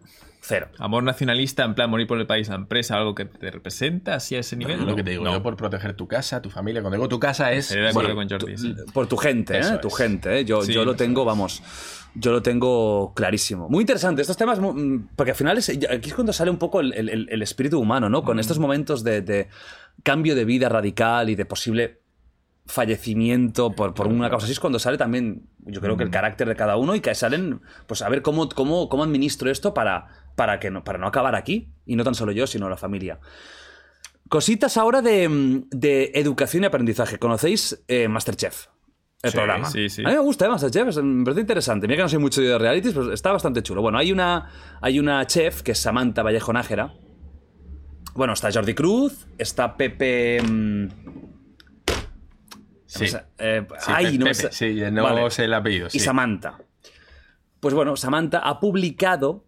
[0.49, 0.69] Cero.
[0.79, 4.37] Amor nacionalista, en plan morir por el país, la empresa, algo que te representa, así
[4.37, 4.79] a ese nivel.
[4.79, 4.95] lo no.
[4.95, 5.33] que te digo, No.
[5.33, 6.83] yo por proteger tu casa, tu familia.
[6.83, 7.71] Cuando digo tu casa es.
[7.71, 8.57] De acuerdo bueno, con Jordi.
[8.57, 8.75] sí.
[8.93, 9.61] Por tu gente, ¿eh?
[9.61, 10.45] Eso Tu gente, ¿eh?
[10.45, 11.63] Yo, Sí, yo lo tengo, vamos.
[12.15, 13.69] Yo lo tengo clarísimo.
[13.69, 14.23] Muy interesante.
[14.23, 17.29] Estos temas, mm, porque al final es, aquí es cuando sale un poco el, el-
[17.29, 18.23] el- espíritu humano, ¿no?
[18.23, 19.49] Con estos momentos de, de
[20.05, 22.01] cambio de vida radical y de posible
[22.67, 26.49] fallecimiento por, por una causa así es cuando sale también yo creo que el carácter
[26.49, 30.09] de cada uno y que salen pues a ver cómo, cómo, cómo administro esto para,
[30.35, 33.19] para, que no, para no acabar aquí y no tan solo yo sino la familia.
[34.29, 37.19] Cositas ahora de, mm, de educación y aprendizaje.
[37.19, 38.67] Conocéis eh, Masterchef
[39.23, 39.71] el Sí, programa.
[39.71, 40.03] sí, sí.
[40.05, 41.87] a mí me gusta eh, Masterchef me parece interesante.
[41.87, 43.83] Mira que no soy mucho de realities pero está bastante chulo.
[43.83, 46.95] Bueno hay una hay una chef que es Samantha Vallejo Nájera.
[48.15, 50.89] Bueno está Jordi Cruz está Pepe mm,
[52.99, 53.17] Sí.
[53.39, 55.31] eh, Sí, ay, no me Pepe, sa- sí, no Vale.
[55.31, 55.89] sé el apellido.
[55.93, 55.99] Y.
[56.01, 56.59] Samantha.
[57.61, 59.45] Pues bueno, Samantha ha publicado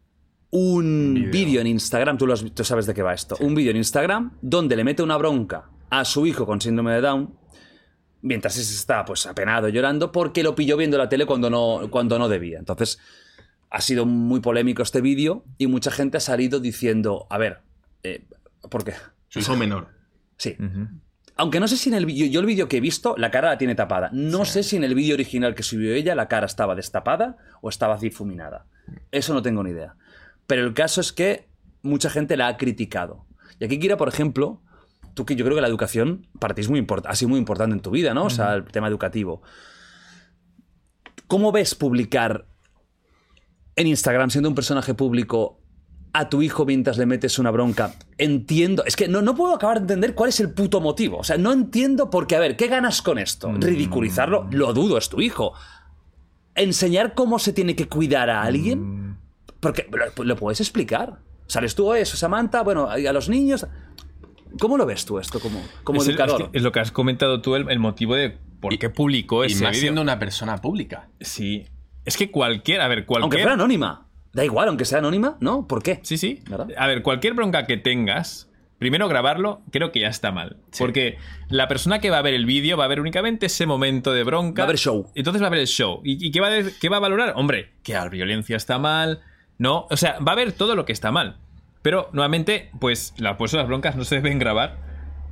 [0.51, 1.61] un Vídeo.
[1.61, 4.33] en Instagram, tú, lo has- tú sabes de qué va esto, un vídeo en Instagram
[4.41, 7.35] donde le mete una bronca a su hijo con síndrome de Down,
[8.23, 12.19] mientras ese está pues apenado, llorando, porque lo pilló viendo la tele cuando no, cuando
[12.19, 12.59] no debía.
[12.59, 12.99] Entonces,
[13.71, 17.61] ha sido muy polémico este vídeo y mucha gente ha salido diciendo, a ver,
[18.03, 18.25] eh,
[18.71, 18.95] ¿por qué?
[19.29, 19.89] Su hijo menor.
[20.39, 20.57] Sí.
[21.39, 23.51] Aunque no sé si en el vídeo, yo el vídeo que he visto, la cara
[23.51, 24.11] la tiene tapada.
[24.13, 27.69] No sé si en el vídeo original que subió ella, la cara estaba destapada o
[27.69, 28.67] estaba difuminada.
[29.13, 29.95] Eso no tengo ni idea.
[30.49, 31.49] Pero el caso es que
[31.81, 33.25] mucha gente la ha criticado.
[33.61, 34.61] Y aquí quiera, por ejemplo,
[35.15, 37.75] tú que yo creo que la educación para ti es muy ha sido muy importante
[37.75, 38.25] en tu vida, ¿no?
[38.25, 39.43] O sea, el tema educativo.
[41.29, 42.47] ¿Cómo ves publicar
[43.77, 45.58] en Instagram, siendo un personaje público,
[46.19, 47.95] a tu hijo mientras le metes una bronca.
[48.19, 48.85] Entiendo.
[48.85, 51.19] Es que no, no puedo acabar de entender cuál es el puto motivo.
[51.19, 53.49] O sea, no entiendo porque, a ver, ¿qué ganas con esto?
[53.51, 53.61] Mm.
[53.61, 55.53] Ridiculizarlo, lo dudo, es tu hijo.
[56.55, 59.11] Enseñar cómo se tiene que cuidar a alguien.
[59.11, 59.19] Mm.
[59.61, 61.21] Porque lo, lo puedes explicar.
[61.47, 63.67] Sales tú eso, Samantha, bueno, a los niños.
[64.61, 66.43] ¿Cómo lo ves tú esto como, como es, el- educador?
[66.43, 69.45] es que- es lo que has comentado tú, el, el motivo de por qué publicó
[69.45, 71.09] Y ese más siendo una persona pública.
[71.21, 71.67] Sí.
[72.05, 73.23] Es que cualquier, a ver, cualquier...
[73.25, 74.08] Aunque fuera anónima.
[74.33, 75.67] Da igual, aunque sea anónima, ¿no?
[75.67, 76.01] ¿Por qué?
[76.03, 76.43] Sí, sí.
[76.49, 76.69] ¿Verdad?
[76.77, 78.49] A ver, cualquier bronca que tengas,
[78.79, 80.57] primero grabarlo, creo que ya está mal.
[80.79, 81.17] Porque
[81.49, 84.25] la persona que va a ver el vídeo va a ver únicamente ese momento de
[84.25, 84.63] bronca.
[84.63, 85.11] Va a ver show.
[85.15, 86.01] Entonces va a ver el show.
[86.05, 87.33] ¿Y, y qué, va a, qué va a valorar?
[87.37, 89.21] Hombre, que la violencia está mal.
[89.57, 91.37] No, o sea, va a ver todo lo que está mal.
[91.83, 94.77] Pero, nuevamente, pues la, por eso las broncas no se deben grabar.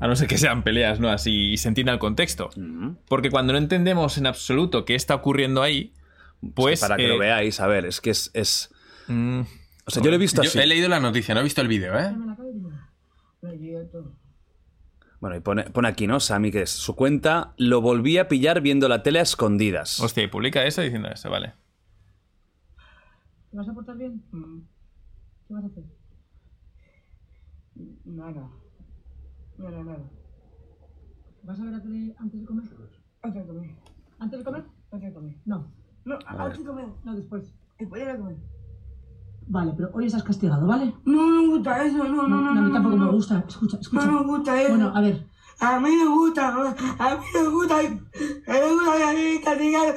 [0.01, 1.09] A no ser que sean peleas, ¿no?
[1.11, 2.51] Así y se entienda el contexto.
[3.09, 5.93] Porque cuando no entendemos en absoluto qué está ocurriendo ahí,
[6.55, 6.81] pues.
[6.81, 8.31] Para que eh, lo veáis, a ver, es que es.
[8.35, 8.73] es-
[9.09, 9.41] mm,
[9.87, 10.59] O sea, yo lo he visto Yo así.
[10.59, 12.15] he leído la noticia, no he visto el vídeo, ¿eh?
[15.21, 16.21] Bueno, y pone, pone aquí, ¿no?
[16.21, 19.99] Sammy, que es su cuenta, lo volví a pillar viendo la tele a escondidas.
[20.01, 21.55] Hostia, y publica eso diciendo eso, vale.
[23.51, 24.23] ¿Te vas a portar bien?
[25.49, 25.85] ¿Qué vas a hacer?
[28.05, 28.51] Nada.
[29.59, 30.11] Nada, nada.
[31.45, 32.65] ¿Vas a ver la tele antes de comer?
[33.23, 33.71] Antes de comer.
[34.19, 34.65] ¿Antes de comer?
[34.91, 35.37] Antes de comer.
[35.47, 35.73] No.
[36.05, 36.87] No, antes de comer.
[37.05, 37.55] No, después.
[37.79, 38.37] Después de comer.
[39.49, 40.93] Vale, pero hoy estás castigado, ¿vale?
[41.05, 42.51] No me gusta eso, no, no, no.
[42.51, 43.45] a mí tampoco me gusta.
[43.47, 44.07] Escucha, escucha.
[44.07, 44.71] No me gusta eso.
[44.71, 45.25] Bueno, a ver.
[45.59, 46.61] A mí me gusta, a mí
[47.35, 47.89] me gusta, me
[48.71, 49.95] gusta que castigado.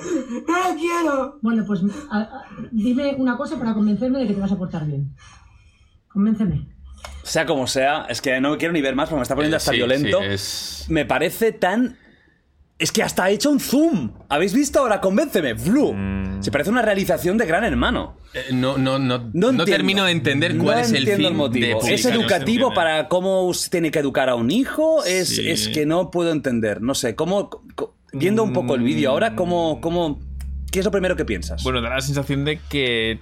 [0.48, 1.40] No lo quiero.
[1.42, 1.82] Bueno, pues
[2.12, 5.14] a- a- dime una cosa para convencerme de que te vas a portar bien.
[6.08, 6.68] Convénceme.
[7.24, 9.58] Sea como sea, es que no quiero ni ver más porque me está poniendo Eh,
[9.58, 10.20] hasta sí, violento.
[10.20, 11.98] sí, es- Me parece tan.
[12.80, 14.12] Es que hasta ha hecho un zoom.
[14.30, 15.02] ¿Habéis visto ahora?
[15.02, 15.54] Convénceme.
[15.56, 15.94] Flu.
[15.94, 16.42] Mm.
[16.42, 18.16] Se parece una realización de gran hermano.
[18.34, 21.82] Eh, No, no, no, No, termino de entender No cuál es el fin motivo.
[21.84, 25.04] de ¿Es se educativo para cómo se tiene que educar a un hijo?
[25.04, 25.50] Es, Sí.
[25.50, 26.82] es que no puedo entender.
[26.82, 27.50] No sé, ¿cómo.
[28.14, 30.20] viendo un poco el vídeo ahora, ¿cómo, cómo.
[30.72, 31.62] ¿Qué es lo primero que piensas?
[31.64, 33.20] Bueno, da la sensación de que.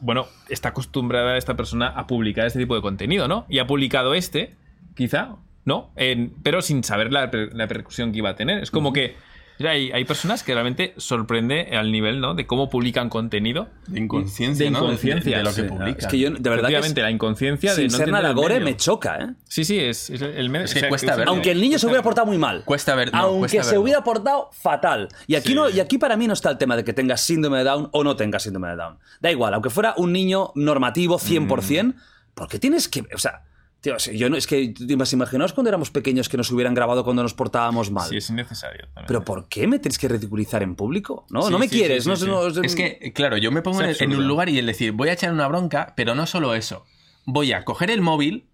[0.00, 3.44] Bueno, está acostumbrada esta persona a publicar este tipo de contenido, ¿no?
[3.48, 4.54] Y ha publicado este,
[4.94, 5.34] quizá,
[5.68, 5.92] ¿no?
[5.94, 8.60] En- pero sin saber la, la repercusión que iba a tener.
[8.60, 9.14] Es como que.
[9.60, 12.34] Hay, hay personas que realmente sorprende al nivel, ¿no?
[12.34, 13.66] De cómo publican contenido.
[13.88, 14.78] De inconsciencia, De ¿no?
[14.84, 15.68] inconsciencia, De, de lo que sí.
[15.68, 15.98] publica.
[15.98, 16.68] es que yo, de verdad.
[16.68, 19.34] que es- la inconsciencia de sin no ser nada gore me choca, ¿eh?
[19.48, 20.66] Sí, sí, es, es el medio.
[20.66, 21.32] Es que cuesta verlo.
[21.32, 22.62] Aunque el niño se hubiera portado muy mal.
[22.64, 23.82] Cuesta ver- no, Aunque cuesta se verlo.
[23.82, 25.08] hubiera portado fatal.
[25.26, 25.54] Y aquí, Sí.
[25.56, 27.88] no, y aquí para mí no está el tema de que tengas síndrome de Down
[27.90, 28.98] o no tengas síndrome de Down.
[29.20, 31.94] Da igual, aunque fuera un niño normativo 100%,
[32.34, 33.00] ¿por qué tienes que...?
[33.12, 33.42] O sea,
[33.80, 34.74] tío, o sea, yo no, es que...
[35.00, 38.08] ¿Os imaginaos cuando éramos pequeños que nos hubieran grabado cuando nos portábamos mal?
[38.08, 38.86] Sí, es innecesario.
[38.94, 39.06] también.
[39.06, 41.26] Pero ¿por qué me tienes que ridiculizar en público?
[41.30, 42.04] No, Sí, no me sí, quieres.
[42.04, 42.56] sí, no, sí, no- sí.
[42.56, 45.12] no- Es que, claro, yo me pongo en, un lugar y el decir, voy a
[45.12, 46.84] echar una bronca, pero no solo eso.
[47.24, 48.48] Voy a coger el móvil,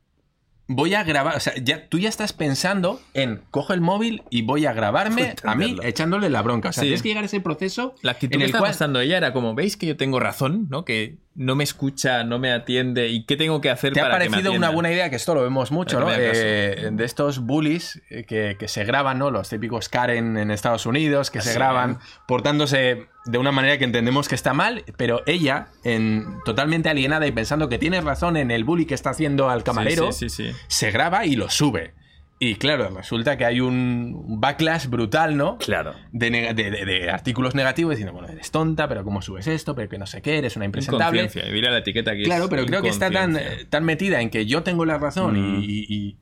[0.67, 4.43] voy a grabar, o sea, ya, tú ya estás pensando en cojo el móvil y
[4.43, 6.71] voy a grabarme a mí echándole la bronca.
[6.71, 6.87] O sea, Sí.
[6.87, 9.17] tienes que llegar a ese proceso La actitud en que el está cual pasando ella
[9.19, 10.67] era como, ¿veis que yo tengo razón?
[10.71, 10.85] ¿No?
[10.85, 13.09] Que no me escucha, no me atiende.
[13.09, 15.11] ¿Y qué tengo que hacer ¿Te ha para que me parecido una buena idea?
[15.11, 16.09] Que esto lo vemos mucho, ¿no?
[16.13, 19.31] Eh, de estos bullies eh, que, que se graban, ¿no?
[19.31, 24.29] Los típicos Karen en Estados Unidos, que se graban portándose de una manera que entendemos
[24.29, 28.65] que está mal, pero ella, en, totalmente alienada y pensando que tiene razón en el
[28.65, 30.59] bully que está haciendo al camarero, Sí, sí, sí, sí.
[30.69, 31.95] se graba y lo sube.
[32.41, 35.57] Y claro, resulta que hay un backlash brutal, ¿no?
[35.59, 35.95] Claro.
[36.13, 39.75] De, nega- de- de- de artículos negativos diciendo, bueno, eres tonta, pero ¿cómo subes esto?
[39.75, 41.31] Pero que no sé qué, eres una impresentable.
[41.33, 44.31] Y mira la etiqueta que Claro, pero creo que está tan, eh, tan metida en
[44.31, 45.63] que yo tengo la razón Mm.
[45.63, 46.17] y, y- y-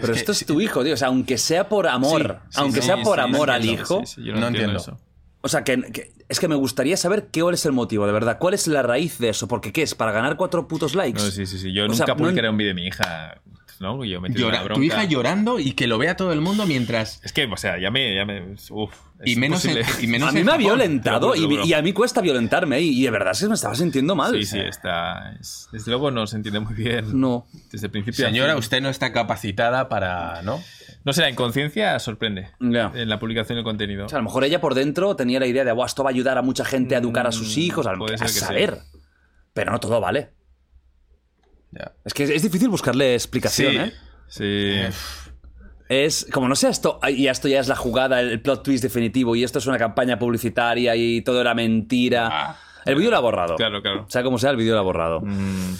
[0.00, 0.94] Pero que esto es sí- tu hijo, tío.
[0.94, 3.54] O sea, aunque sea por amor, Sí, sí, aunque sí, sea por Sí, amor no
[3.54, 4.96] al entiendo, hijo, sí, sí, yo no no entiendo, entiendo.
[4.98, 5.06] eso.
[5.40, 8.12] O sea, que, que- es que me gustaría saber qué cuál es el motivo, de
[8.12, 8.38] verdad.
[8.38, 9.48] ¿Cuál es la raíz de eso?
[9.48, 9.94] Porque ¿qué es?
[9.94, 11.20] ¿Para ganar cuatro putos likes?
[11.20, 11.72] No, sí, sí, sí.
[11.74, 13.40] Yo O nunca sea, publicaré un vídeo de mi hija.
[13.82, 14.02] ¿No?
[14.04, 17.20] Yo metido llora- tu hija llorando y que lo vea todo el mundo mientras...
[17.24, 18.14] Es que, o sea, ya me.
[18.14, 18.94] Ya me uf,
[19.24, 22.20] Y menos, en, y menos a mí me ha violentado y, y a mí cuesta
[22.22, 24.32] violentarme y, y de verdad es que me estaba sintiendo mal.
[24.32, 25.34] Sí, sí, está.
[25.38, 27.20] es- desde luego no se entiende muy bien.
[27.20, 27.46] No.
[27.70, 28.24] Desde el principio.
[28.24, 30.40] Señora, usted no está capacitada para...
[30.42, 30.62] ¿no?
[31.04, 32.50] No sé, la inconsciencia sorprende.
[32.60, 32.92] Ya.
[32.94, 34.06] En la publicación del contenido.
[34.06, 36.10] O sea, a lo mejor ella por dentro tenía la idea de, "Buah, esto va
[36.10, 38.38] a ayudar a mucha gente a educar a sus hijos, a, a que sí.
[38.38, 38.78] saber.
[39.52, 40.30] Pero no todo vale.
[42.04, 43.78] Es que es, es difícil buscarle explicación, sí.
[43.78, 43.92] ¿eh?
[44.28, 44.96] Sí.
[45.88, 49.36] Es, como no sea esto, y esto ya es la jugada, el plot twist definitivo,
[49.36, 52.28] y esto es una campaña publicitaria y todo era mentira.
[52.32, 53.56] Ah, el vídeo lo ha borrado.
[53.56, 54.06] Claro, claro.
[54.08, 55.20] Sea como sea, el vídeo lo ha borrado.
[55.20, 55.74] Mm,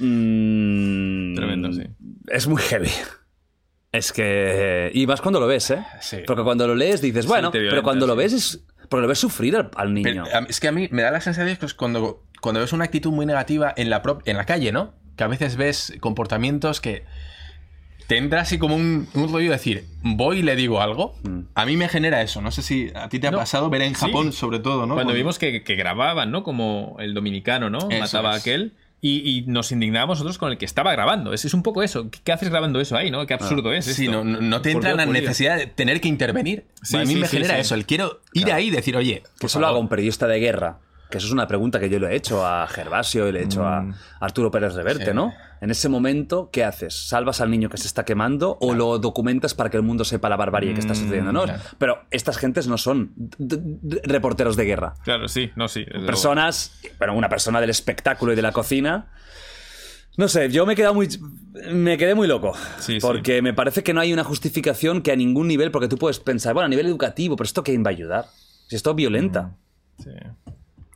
[0.00, 1.82] Mm, Tremendo, sí.
[2.28, 2.90] Es muy heavy.
[3.92, 4.90] Es que.
[4.94, 5.84] Y más cuando lo ves, ¿eh?
[6.00, 6.18] Sí.
[6.26, 8.64] Porque cuando lo lees dices, bueno, pero cuando lo ves es.
[8.88, 10.24] Porque lo ves sufrir al, al niño.
[10.24, 12.84] Pero, es que a mí me da la sensación que es cuando, cuando ves una
[12.84, 14.94] actitud muy negativa en la, prop- en la calle, ¿no?
[15.18, 17.02] Que a veces ves comportamientos que
[18.06, 21.14] te entra así como un, un rollo de decir, voy y le digo algo.
[21.24, 21.40] Mm.
[21.54, 22.40] A mí me genera eso.
[22.40, 23.36] No sé si a ti te ha No.
[23.38, 24.06] pasado ver en Sí.
[24.06, 24.94] Japón, sobre todo, ¿no?
[24.94, 26.42] Cuando vimos que, que grababan, ¿no?
[26.42, 27.90] Como el dominicano, ¿no?
[27.90, 28.72] Eso Mataba a aquel.
[29.00, 31.32] Y, y nos indignábamos nosotros con el que estaba grabando.
[31.32, 32.10] Es, es un poco eso.
[32.10, 33.24] ¿Qué, qué haces grabando eso ahí, no?
[33.26, 33.84] Qué absurdo es.
[33.84, 34.24] Sí, esto.
[34.24, 36.64] no, no- te ¿Por entra la necesidad de tener que intervenir.
[36.82, 37.60] Sí, a mí sí, me sí, genera sí.
[37.60, 37.74] eso.
[37.76, 40.40] El quiero ir ahí y decir, oye, Que por eso lo haga un periodista de
[40.40, 40.78] guerra.
[41.10, 43.44] Que eso es una pregunta que yo le he hecho a Gervasio y le he
[43.44, 43.86] hecho a
[44.20, 45.06] Arturo Pérez Reverte, Mm.
[45.08, 45.14] Sí.
[45.14, 45.32] ¿no?
[45.60, 47.08] En ese momento, ¿qué haces?
[47.08, 50.28] ¿Salvas al niño que se está quemando o lo documentas para que el mundo sepa
[50.28, 51.42] la barbarie que está sucediendo, no?
[51.42, 51.62] Mm, claro.
[51.78, 53.12] Pero estas gentes no son
[54.04, 54.94] reporteros de guerra.
[55.02, 55.84] Claro, sí, no, sí.
[56.06, 59.10] Personas, bueno, una persona del espectáculo y de la cocina.
[60.16, 61.08] No sé, yo me he quedado muy.
[61.72, 62.52] Me quedé muy loco.
[62.80, 62.98] Sí, sí.
[63.00, 66.18] porque me parece que no hay una justificación que a ningún nivel, porque tú puedes
[66.18, 68.26] pensar, bueno, a nivel educativo, pero ¿esto quién va a ayudar?
[68.68, 69.56] Si esto es violenta.
[70.02, 70.10] Sí.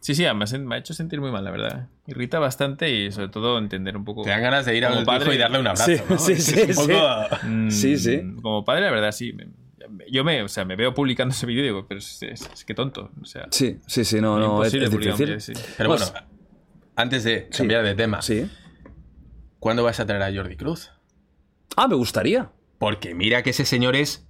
[0.03, 1.89] Sí, sí, me ha, sen- me ha hecho sentir muy mal, la verdad.
[2.09, 4.23] Irrita bastante y sobre todo entender un poco.
[4.23, 5.87] Te dan ganas de ir a un padre y darle un abrazo.
[5.97, 6.19] Sí, ¿no?
[6.19, 8.21] sí, Es sí, un poco- Mm, Sí, sí.
[8.43, 9.33] Como padre, la verdad, sí.
[10.11, 12.65] Yo me, o sea, me veo publicando ese vídeo y digo, pero es, es- es
[12.65, 13.11] que tonto.
[13.21, 15.41] O sea, Sí, sí, sí, no, no, es, imposible es difícil.
[15.41, 15.53] sí.
[15.79, 16.27] Pero Pues- bueno,
[16.97, 18.51] antes de cambiar de tema, Sí.
[19.61, 20.91] ¿cuándo vas a traer a Jordi Cruz?
[21.77, 22.51] Ah, me gustaría.
[22.79, 24.27] Porque mira que ese señor es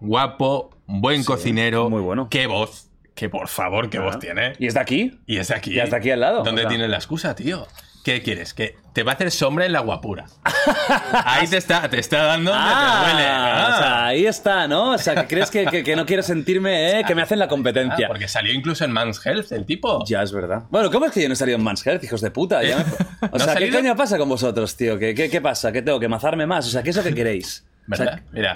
[0.00, 2.28] guapo, buen cocinero, muy bueno.
[2.30, 4.54] qué voz, que por favor, qué voz tiene.
[4.58, 5.20] ¿Y es de aquí?
[5.26, 5.72] Y es de aquí.
[5.74, 6.88] Y es de aquí al lado, ¿Dónde o sea.
[6.88, 7.66] la excusa, tío?
[8.04, 8.52] ¿Qué quieres?
[8.52, 10.26] Que te va a hacer sombra en la guapura.
[11.24, 13.26] Ahí te está, te está dando donde te duele.
[13.28, 14.06] Ah, o sea, Ah.
[14.08, 14.90] ahí está, ¿no?
[14.90, 17.04] O sea, que crees que, que- que no quiero sentirme, ¿eh?
[17.06, 18.06] Que me hacen la Ah, competencia.
[18.08, 20.04] porque salió incluso en Man's Health el tipo.
[20.06, 20.64] Ya es verdad.
[20.70, 22.62] Bueno, ¿cómo es que yo no he salido en Man's Health, hijos de puta?
[22.62, 22.82] Ya me-
[23.22, 23.78] O ¿No has sea, ¿qué salido?
[23.80, 24.98] coño pasa con vosotros, tío?
[24.98, 25.72] ¿Qué, qué, qué pasa?
[25.72, 25.98] ¿Qué tengo?
[25.98, 26.66] ¿Que mazarme más?
[26.66, 27.64] O sea, ¿qué es lo que queréis?
[27.90, 28.22] O sea, ¿Verdad?
[28.32, 28.54] Mira.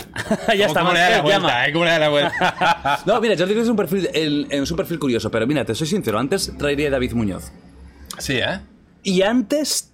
[0.56, 1.66] Ya está, ¿Cómo le da la vuelta?
[1.68, 1.72] eh?
[1.72, 3.00] ¿Cómo le da la vuelta?
[3.06, 5.74] No, mira, Jordi Cruz es un perfil, el- es un perfil curioso, pero mira, te
[5.74, 7.52] soy sincero, antes traería a David Muñoz.
[8.18, 8.60] sí, ¿eh?
[9.02, 9.92] Y antes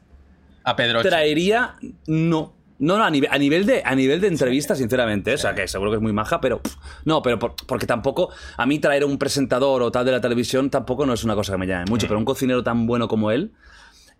[0.64, 1.02] A Pedro.
[1.02, 1.74] traería.
[2.06, 2.52] No.
[2.78, 5.32] No, no, a nivel, a nivel de, a nivel de entrevista, sinceramente.
[5.34, 6.60] O sea, que seguro que es muy maja, pero.
[6.60, 6.74] pff,
[7.04, 8.30] No, pero por- porque tampoco.
[8.56, 11.52] A mí traer un presentador o tal de la televisión tampoco no es una cosa
[11.52, 13.52] que me llame mucho, pero un cocinero tan bueno como él.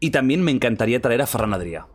[0.00, 1.86] Y también me encantaría traer a Ferran Adrià.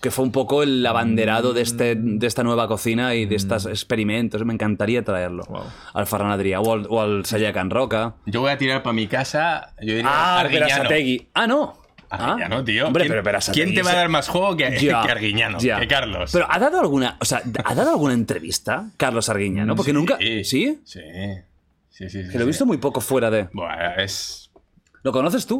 [0.00, 3.66] Que fue un poco el abanderado de, este, de esta nueva cocina y de estos
[3.66, 4.42] experimentos.
[4.46, 5.44] Me encantaría traerlo.
[5.48, 5.64] Wow.
[5.92, 8.14] Al Ferran Adrià o al, o al Sayakan Roca.
[8.24, 9.74] Yo voy a tirar para mi casa.
[9.80, 10.88] Yo diría Ah, Arguiñano.
[11.34, 11.74] Ah, no.
[12.08, 12.16] Ah.
[12.30, 12.86] Arguiñano, tío.
[12.86, 15.58] Hombre, ¿Quién, pero, ¿Quién te va a dar más juego que, Ya, que Arguiñano?
[15.58, 15.78] ya.
[15.78, 16.30] Que Carlos.
[16.32, 19.76] Pero ¿ha dado alguna, o sea, ¿ha dado alguna entrevista Carlos Arguiñano?
[19.76, 20.16] Porque nunca...
[20.18, 20.42] ¿Sí?
[20.44, 20.80] Sí.
[20.82, 22.30] Sí, sí, sí.
[22.32, 23.48] Que lo he visto muy poco fuera de...
[23.98, 24.50] Es.
[25.02, 25.58] ¿Lo conoces tú?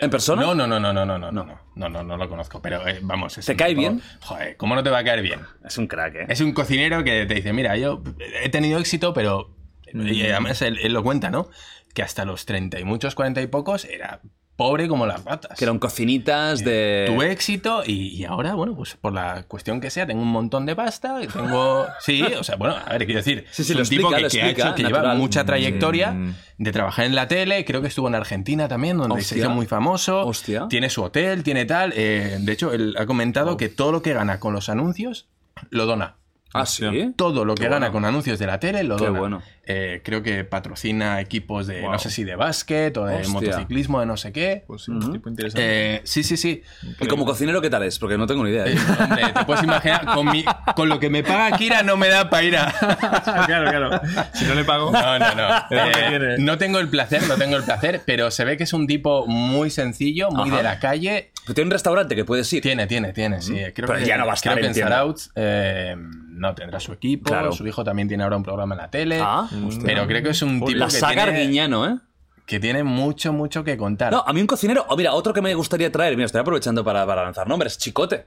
[0.00, 0.42] ¿En persona?
[0.42, 2.60] No, no, no, no, no, no, no, no, no, no, no, no lo conozco.
[2.62, 3.34] Pero eh, vamos.
[3.34, 4.02] ¿Te cae tipo- bien?
[4.20, 5.40] Joder, ¿cómo no te va a caer bien?
[5.64, 6.26] Es un crack, ¿eh?
[6.28, 8.02] Es un cocinero que te dice, mira, yo
[8.42, 9.54] he tenido éxito, pero...
[9.92, 10.06] Mm.
[10.08, 11.48] Y además él, él lo cuenta, ¿no?
[11.94, 14.20] Que hasta los 30 y muchos, 40 y pocos, era
[14.60, 15.58] pobre como las ratas.
[15.58, 17.06] Que eran cocinitas de...
[17.06, 20.66] Tuve éxito y, y ahora, bueno, pues por la cuestión que sea, tengo un montón
[20.66, 21.86] de pasta y tengo...
[22.00, 24.28] Sí, o sea, bueno, a ver, quiero decir, Sí, sí, es un tipo explica, que,
[24.28, 26.14] que ha hecho, que lleva mucha trayectoria
[26.58, 29.64] de trabajar en la tele, creo que estuvo en Argentina también, donde se hizo muy
[29.64, 30.26] famoso.
[30.26, 30.68] Hostia.
[30.68, 31.94] Tiene su hotel, tiene tal.
[31.96, 35.26] eh, de hecho, él ha comentado que todo lo que gana con los anuncios
[35.70, 36.16] lo dona.
[36.52, 37.12] Ah, ¿sí?
[37.16, 37.92] Todo lo que Qué gana bueno.
[37.92, 39.18] con anuncios de la tele lo Qué dona.
[39.20, 39.42] bueno.
[39.72, 41.92] Eh, creo que patrocina equipos de, Wow.
[41.92, 43.32] no sé si de básquet o de Hostia.
[43.32, 44.64] motociclismo, de no sé qué.
[44.66, 45.94] Pues sí, un tipo interesante.
[45.96, 46.62] Eh, sí, sí, sí.
[47.00, 48.00] ¿Y como cocinero qué tal es?
[48.00, 48.66] Porque no tengo ni idea.
[48.66, 48.72] ¿eh?
[48.74, 50.44] Eh, hombre, te puedes imaginar, con, mi-
[50.74, 52.72] con lo que me paga Kira no me da para ir a...
[53.46, 54.00] claro, claro.
[54.34, 54.90] Si no le pago.
[54.90, 55.48] No, no, no.
[55.70, 56.38] Es lo que Eh, tiene.
[56.38, 59.24] no tengo el placer, no tengo el placer, pero se ve que es un tipo
[59.28, 60.56] muy sencillo, muy Ajá.
[60.56, 61.30] de la calle.
[61.44, 62.60] Pero tiene un restaurante que puedes ir.
[62.62, 63.54] Tiene, tiene, tiene, sí.
[63.72, 64.90] Creo Pero que, ya no va a estar, creo que en entiendo.
[64.90, 65.96] Sarauts, eh,
[66.40, 67.28] no tendrá su equipo.
[67.30, 67.52] Claro.
[67.52, 69.20] Su hijo también tiene ahora un programa en la tele.
[69.22, 69.82] Ah, hostia.
[69.84, 71.98] pero creo que es un tipo La que saga tiene, Arguiñano, ¿eh?
[72.46, 74.10] que tiene mucho, mucho que contar.
[74.10, 74.84] No, a mí un cocinero...
[74.88, 76.16] Oh, mira, otro que me gustaría traer.
[76.16, 77.78] Mira, estoy aprovechando para, para lanzar nombres.
[77.78, 78.26] Chicote.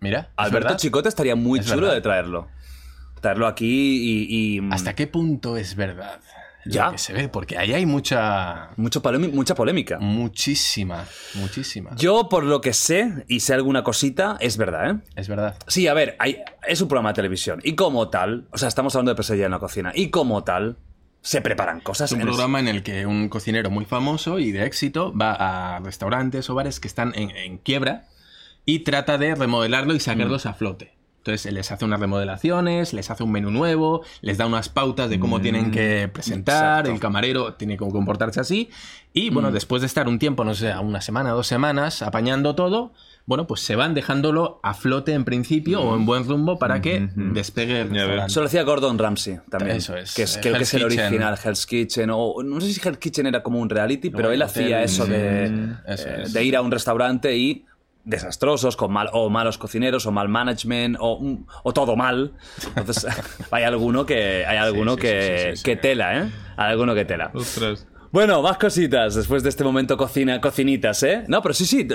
[0.00, 0.76] Mira, ¿es Alberto verdad?
[0.78, 1.94] Chicote estaría muy Es chulo verdad.
[1.94, 2.48] de traerlo.
[3.20, 4.58] Traerlo aquí y...
[4.58, 6.20] y- ¿Hasta qué punto es verdad?
[6.64, 6.90] Lo Ya.
[6.90, 8.70] que se ve, porque ahí hay mucha...
[8.76, 9.98] Mucho mucha polémica.
[10.00, 11.04] Muchísima,
[11.34, 11.94] muchísima.
[11.96, 14.98] Yo, por lo que sé, y sé alguna cosita, es verdad, ¿eh?
[15.16, 15.56] Es verdad.
[15.66, 17.60] Sí, a ver, hay- es un programa de televisión.
[17.64, 19.92] Y como tal, o sea, estamos hablando de pesadilla en la cocina.
[19.94, 20.76] Y como tal,
[21.22, 22.10] se preparan cosas.
[22.10, 25.12] Es un en el- programa en el que un cocinero muy famoso y de éxito
[25.16, 28.06] va a restaurantes o bares que están en, en quiebra
[28.66, 30.92] y trata de remodelarlo y sacarlos a flote.
[31.26, 35.18] Entonces les hace unas remodelaciones, les hace un menú nuevo, les da unas pautas de
[35.18, 36.90] cómo tienen que presentar, exacto.
[36.92, 38.68] el camarero tiene que comportarse así.
[39.14, 42.92] Y bueno, después de estar un tiempo, no sé, una semana, dos semanas, apañando todo,
[43.24, 47.08] bueno, pues se van dejándolo a flote en principio o en buen rumbo para que
[47.14, 48.26] despegue el restaurante.
[48.30, 49.78] Eso lo hacía Gordon Ramsay también.
[49.78, 50.12] Eso es.
[50.14, 51.04] Que es Eh, creo que Hell's es el Kitchen.
[51.06, 52.10] original, Hell's Kitchen.
[52.12, 54.82] O no sé si Hell's Kitchen era como un reality, pero el él hotel, hacía
[54.82, 55.12] eso sí.
[55.12, 55.44] de,
[55.86, 56.34] Eso eh, es.
[56.34, 57.64] de ir a un restaurante y
[58.04, 62.32] desastrosos, con mal, o malos cocineros, o mal management, o, mm, o todo mal.
[62.76, 63.06] Entonces,
[63.50, 66.30] hay alguno que, hay alguno sí, que, sí, sí, sí, que tela, ¿eh?
[66.56, 67.30] Hay alguno que tela.
[67.34, 67.86] Ostras.
[68.12, 71.24] Bueno, más cositas después de este momento cocina, cocinitas, ¿eh?
[71.26, 71.88] No, pero sí, sí,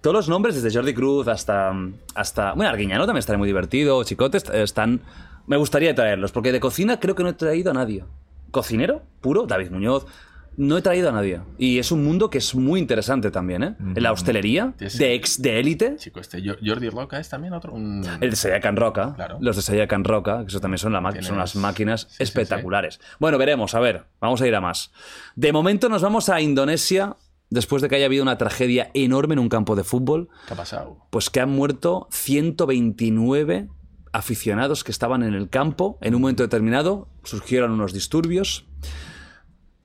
[0.00, 1.72] todos los nombres, desde Jordi Cruz hasta.
[2.14, 5.00] hasta bueno, Arguiñano también estará muy divertido, Chicote, est- están.
[5.46, 8.04] Me gustaría traerlos, porque de cocina creo que no he traído a nadie.
[8.52, 9.02] ¿Cocinero?
[9.20, 10.06] Puro, David Muñoz.
[10.56, 11.40] No he traído a nadie.
[11.58, 13.76] Y es un mundo que es muy interesante también, ¿eh?
[13.80, 14.98] En la hostelería, Sí, sí.
[14.98, 15.96] de ex de élite.
[15.96, 17.72] Chico, este Jo- Jordi Roca es también otro.
[17.72, 19.38] un- El de Sayakan Roca, Claro.
[19.40, 23.00] los de Sayakan Roca, que eso también son, la Tienes- son unas máquinas sí, espectaculares.
[23.18, 24.92] Bueno, veremos, a ver, vamos a ir a más.
[25.34, 27.16] De momento nos vamos a Indonesia,
[27.50, 30.56] después de que haya habido una tragedia enorme en un campo de fútbol, ¿Qué ha
[30.56, 30.98] pasado?
[31.10, 33.68] pues que han muerto 129
[34.12, 35.98] aficionados que estaban en el campo.
[36.00, 38.66] En un momento determinado surgieron unos disturbios.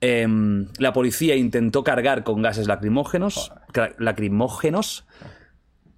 [0.00, 3.52] Em, la policía intentó cargar con gases lacrimógenos,
[3.98, 5.06] lacrimógenos.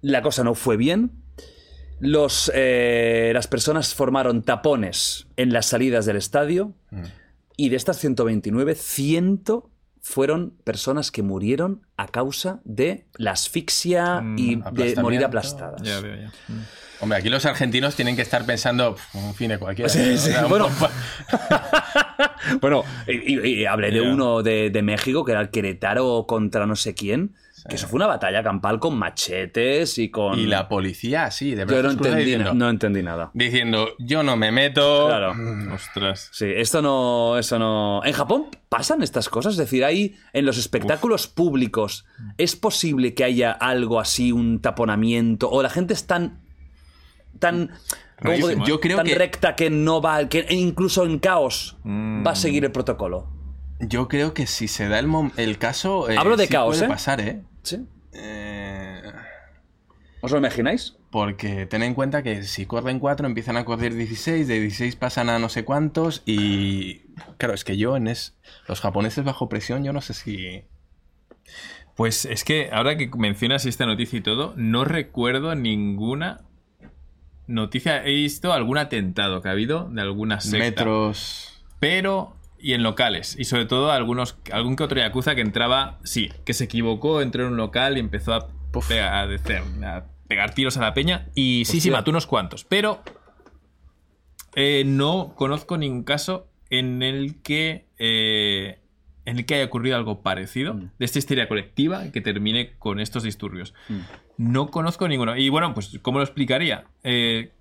[0.01, 1.11] La cosa no fue bien.
[1.99, 6.73] Los, eh, las personas formaron tapones en las salidas del estadio.
[7.55, 9.43] Y de estas 129, 100
[10.01, 15.81] fueron personas que murieron a causa de la asfixia y de morir aplastadas.
[15.81, 16.31] Ya veo, ya.
[16.99, 19.89] Hombre, aquí los argentinos tienen que estar pensando, "Pf, un fin de cualquiera.
[19.89, 20.17] Sí, ¿no?
[20.17, 20.43] sí, O sea,
[22.61, 22.83] bueno.
[23.07, 26.75] y, y- y hablé de uno de, de México, que era el Querétaro contra no
[26.75, 27.33] sé quién,
[27.69, 30.37] que eso fue una batalla campal con machetes y con...
[30.37, 31.83] Y la policía, sí, de Yo verdad.
[31.83, 33.31] no entendí, no entendí nada.
[33.33, 35.07] Diciendo, yo no me meto.
[35.07, 35.33] Claro.
[35.73, 36.29] Ostras.
[36.33, 38.01] Sí, esto no, eso no.
[38.03, 42.05] En Japón pasan estas cosas, es decir, hay en los espectáculos públicos
[42.37, 46.41] es posible que haya algo así, un taponamiento o la gente es tan
[47.39, 47.77] tan ¿cómo
[48.19, 48.65] Rarísimo, puedo- ¿eh?
[48.67, 52.25] Yo creo tan que- recta que no va, que incluso en caos Mm.
[52.25, 53.27] va a seguir el protocolo.
[53.79, 56.09] Yo creo que si se da el, el caso.
[56.09, 56.89] eh, Hablo de sí caos, puede ¿eh?
[56.89, 57.41] pasar, ¿eh?
[57.63, 57.85] ¿Sí?
[58.13, 59.01] Eh,
[60.21, 60.95] ¿Os lo imagináis?
[61.11, 65.29] Porque ten en cuenta que si corren 4 empiezan a correr 16, de 16 pasan
[65.29, 66.99] a no sé cuántos y
[67.37, 68.35] claro, es que yo en es
[68.67, 70.63] los japoneses bajo presión yo no sé si
[71.95, 76.41] Pues es que ahora que mencionas esta noticia y todo, no recuerdo ninguna
[77.47, 78.03] noticia.
[78.05, 80.57] He visto algún atentado que ha habido de alguna secta.
[80.59, 82.35] metros Pero.
[82.59, 83.35] Y en locales.
[83.37, 85.99] Y sobre todo algunos, algún que otro yakuza que entraba.
[86.05, 88.47] Sí, que se equivocó, entró en un local y empezó a,
[88.87, 91.27] pegar, a, decir- a pegar tiros a la peña.
[91.35, 91.91] Y sí, sí, Hostia.
[91.91, 92.63] mató unos cuantos.
[92.63, 93.01] Pero.
[94.55, 97.87] eh, no conozco ningún caso en el que.
[97.97, 98.79] eh,
[99.25, 103.23] en el que haya ocurrido algo parecido de esta histeria colectiva que termine con estos
[103.23, 103.73] disturbios.
[104.37, 105.35] No conozco ninguno.
[105.37, 106.85] Y bueno, pues, ¿cómo lo explicaría?
[107.03, 107.51] Eh,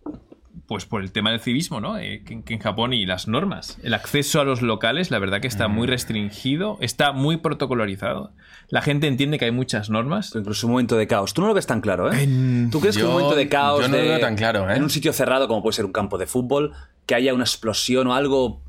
[0.66, 1.98] pues por el tema del civismo, ¿no?
[1.98, 3.78] Eh, que, que en Japón y las normas.
[3.82, 8.32] El acceso a los locales, la verdad que está muy restringido, está muy protocolarizado.
[8.68, 10.32] La gente entiende que hay muchas normas.
[10.34, 11.34] Incluso un momento de caos.
[11.34, 12.22] Tú no lo ves tan claro, ¿eh?
[12.22, 14.76] En- ¿Tú crees que un momento de caos yo no lo veo tan claro, ¿eh?
[14.76, 16.72] en un sitio cerrado como puede ser un campo de fútbol,
[17.06, 18.60] que haya una explosión o algo...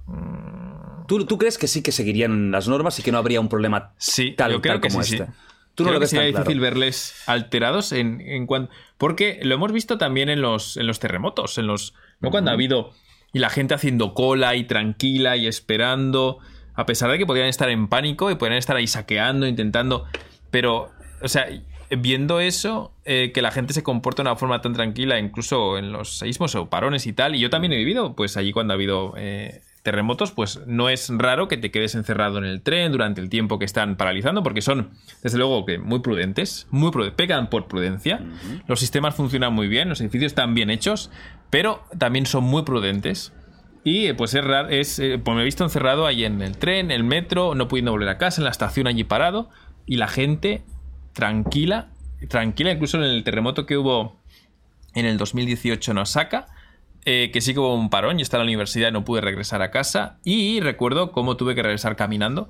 [1.08, 3.92] ¿Tú, tú crees que sí que seguirían las normas y que no habría un problema
[3.98, 5.28] Sí, tal, yo creo tal que como sí, este?
[5.28, 5.32] sí.
[5.76, 6.44] Tú no Creo lo que sería claro.
[6.44, 11.00] difícil verles alterados en, en cuan- Porque lo hemos visto también en los, en los
[11.00, 11.94] terremotos, en los.
[12.20, 12.30] ¿no?
[12.32, 12.91] Cuando ha habido.
[13.34, 16.38] Y la gente haciendo cola y tranquila y esperando.
[16.76, 20.06] A pesar de que podían estar en pánico y podían estar ahí saqueando, intentando.
[20.52, 20.91] Pero,
[21.22, 21.48] o sea,
[21.90, 25.91] viendo eso, eh, que la gente se comporta de una forma tan tranquila, incluso en
[25.91, 27.36] los seísmos o parones y tal.
[27.36, 31.10] Y yo también he vivido, pues allí cuando ha habido eh, terremotos, pues no es
[31.10, 34.61] raro que te quedes encerrado en el tren durante el tiempo que están paralizando, porque
[34.61, 34.91] son,
[35.22, 38.22] desde luego, que muy prudentes, muy prudentes, pecan por prudencia.
[38.68, 41.11] Los sistemas funcionan muy bien, los edificios están bien hechos,
[41.49, 43.34] pero también son muy prudentes.
[43.84, 46.57] Y eh, pues es raro, es, eh, pues me he visto encerrado ahí en el
[46.57, 49.49] tren, el metro, no pudiendo volver a casa, en la estación allí parado,
[49.85, 50.64] y la gente
[51.11, 51.89] tranquila,
[52.30, 54.18] tranquila, incluso en el terremoto que hubo
[54.95, 56.47] en el 2018 en Osaka,
[57.06, 59.22] eh, que sí que hubo un parón, yo estaba en la universidad y no pude
[59.22, 62.50] regresar a casa, y recuerdo cómo tuve que regresar caminando,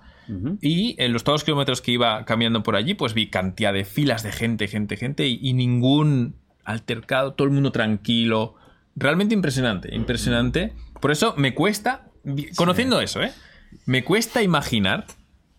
[0.62, 3.84] y en los todos los kilómetros que iba caminando por allí, pues vi cantidad de
[3.84, 8.56] filas de gente, gente, gente, y, y ningún altercado, todo el mundo tranquilo,
[8.96, 10.74] realmente impresionante, impresionante.
[11.02, 12.08] Por eso me cuesta,
[12.56, 13.32] conociendo eso, ¿eh?
[13.86, 15.06] Me cuesta imaginar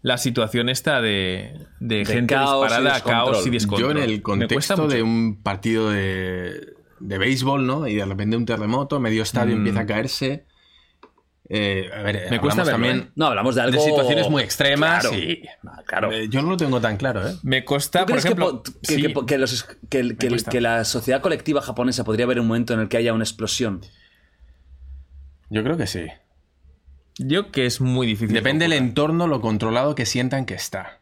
[0.03, 3.33] la situación esta de, de, gente caos y disparada, descontrol.
[3.33, 3.95] caos y descontrol.
[3.95, 7.87] Yo en el contexto de un partido de, de béisbol, ¿no?
[7.87, 9.59] Y de repente un terremoto, medio estadio Mm.
[9.59, 10.45] empieza a caerse.
[11.49, 13.11] Eh, a ver, Me cuesta verlo, también ¿eh?
[13.17, 13.77] No, hablamos de algo...
[13.79, 15.19] de situaciones muy extremas Claro.
[15.19, 15.47] y...
[15.67, 16.11] Ah, claro.
[16.11, 17.35] Eh, yo no lo tengo tan claro, ¿eh?
[17.43, 17.75] Me ¿Tú
[18.07, 18.63] por ejemplo.
[18.63, 19.03] que, po- que, sí.
[19.03, 20.51] que- que los- que- que- cuesta.
[20.51, 23.83] que la sociedad colectiva japonesa podría haber un momento en el que haya una explosión?
[25.51, 26.07] Yo creo que sí.
[27.19, 28.35] Yo que es muy difícil.
[28.35, 31.01] Depende del entorno, lo controlado que sientan que está.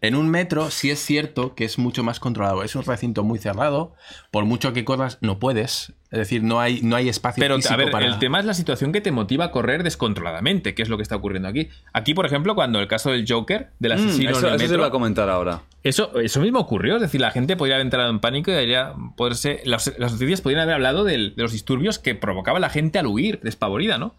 [0.00, 2.62] En un metro sí es cierto que es mucho más controlado.
[2.62, 3.94] Es un recinto muy cerrado.
[4.30, 5.92] Por mucho que corras, no puedes.
[6.10, 8.06] Es decir, no hay, no hay espacio Pero, físico a ver, para...
[8.06, 11.02] el tema es la situación que te motiva a correr descontroladamente, que es lo que
[11.02, 11.68] está ocurriendo aquí.
[11.92, 14.58] Aquí, por ejemplo, cuando el caso del Joker, del Mm, asesino eso en el eso
[14.58, 15.62] se metro, va a comentar ahora.
[15.82, 18.94] Eso, eso mismo ocurrió, es decir, la gente podría haber entrado en pánico y habría
[19.16, 22.98] poderse, las, las noticias podrían haber hablado del- de los disturbios que provocaba la gente
[22.98, 24.14] al huir, despavorida, ¿no?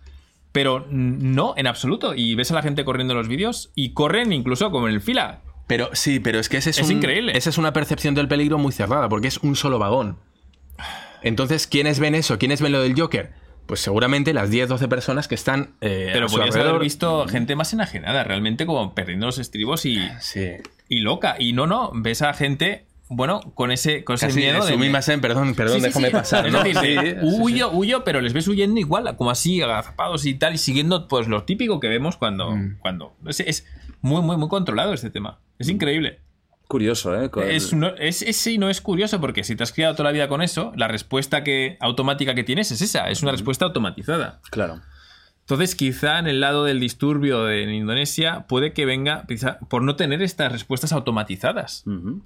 [0.52, 2.14] Pero no, en absoluto.
[2.16, 5.02] Y ves a la gente corriendo en los vídeos y corren incluso como en el
[5.02, 5.40] fila.
[5.70, 7.38] Pero sí, pero es que ese es, Es un- increíble.
[7.38, 10.18] Esa es una percepción del peligro muy cerrada, porque es un solo vagón.
[11.22, 12.38] Entonces, ¿quiénes ven eso?
[12.40, 13.32] ¿Quiénes ven lo del Joker?
[13.66, 16.82] Pues seguramente las 10, 12 personas que están eh, Pero a su podrías haber alrededor.
[16.84, 20.54] visto gente más enajenada, realmente como perdiendo los estribos y, Sí.
[20.88, 21.36] y loca.
[21.38, 24.74] Y no, no, ves a gente, bueno, con ese, con ese Casi miedo de...
[24.74, 26.14] sumimasen, perdón, perdón, Sí, sí, déjame sí.
[26.14, 26.48] pasar.
[26.48, 26.64] Es ¿no?
[26.64, 27.28] decir, sí.
[27.42, 31.28] huyo, huyo, pero les ves huyendo igual, como así, agazapados y tal, y siguiendo pues
[31.28, 32.50] lo típico que vemos cuando...
[32.56, 32.78] Mm.
[32.80, 33.68] cuando es, es
[34.02, 35.38] muy, muy, muy controlado este tema.
[35.60, 36.20] Es increíble.
[36.68, 37.30] Curioso, ¿eh?
[37.30, 40.10] Con- Es, no, es, es- sí, no es curioso, porque si te has criado toda
[40.10, 43.66] la vida con eso, la respuesta que, automática que tienes es esa, es una respuesta
[43.66, 44.40] automatizada.
[44.52, 44.82] Claro.
[45.42, 49.82] Entonces, quizá en el lado del disturbio de- en Indonesia puede que venga quizá, por
[49.82, 51.84] no tener estas respuestas automatizadas,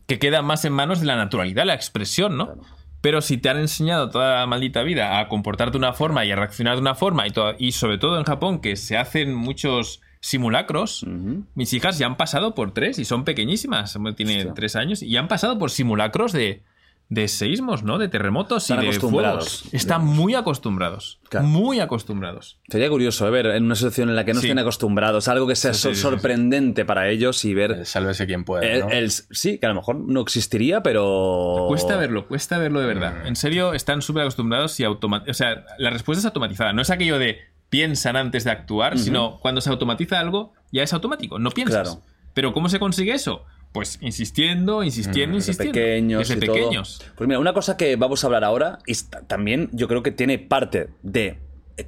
[0.08, 2.56] que quedan más en manos de la naturalidad, la expresión, ¿no?
[3.00, 6.32] Pero si te han enseñado toda la maldita vida a comportarte de una forma y
[6.32, 10.02] a reaccionar de una forma, y, y sobre todo en Japón, que se hacen muchos
[10.28, 11.06] simulacros,
[11.54, 14.54] mis hijas ya han pasado por tres y son pequeñísimas, tienen Hostia.
[14.54, 16.64] tres años, y han pasado por simulacros de,
[17.10, 17.98] de seísmos, ¿no?
[17.98, 19.60] De terremotos Están y de acostumbrados.
[19.60, 19.74] fuegos.
[19.74, 21.20] Están muy acostumbrados.
[21.30, 21.46] Claro.
[21.48, 22.58] Muy acostumbrados.
[22.70, 23.32] Sería curioso ¿eh?
[23.32, 24.48] ver en una situación en la que no Sí.
[24.48, 26.02] estén acostumbrados, algo que sea Sí, sí, sor- sí, sí.
[26.02, 27.72] sorprendente para ellos y ver.
[27.72, 28.64] Eh, Sálvese quien pueda.
[28.66, 28.90] el- ¿no?
[28.92, 31.66] el- sí, que a lo mejor no existiría, pero.
[31.68, 33.28] Cuesta verlo, cuesta verlo de verdad.
[33.28, 35.36] En serio, están súper acostumbrados y automatizados.
[35.36, 36.72] O sea, la respuesta es automatizada.
[36.72, 37.40] No es aquello de
[37.74, 41.40] piensan antes de actuar, sino cuando se automatiza algo, ya es automático.
[41.40, 41.90] No piensas.
[41.90, 42.02] Claro.
[42.36, 43.44] Pero ¿cómo se consigue eso?
[43.72, 45.74] Pues insistiendo, insistiendo, Desde insistiendo.
[45.74, 46.20] pequeños.
[46.30, 46.56] Desde y todo.
[46.56, 47.02] pequeños.
[47.16, 48.94] Pues mira, una cosa que vamos a hablar ahora, y
[49.28, 51.40] también yo creo que tiene parte de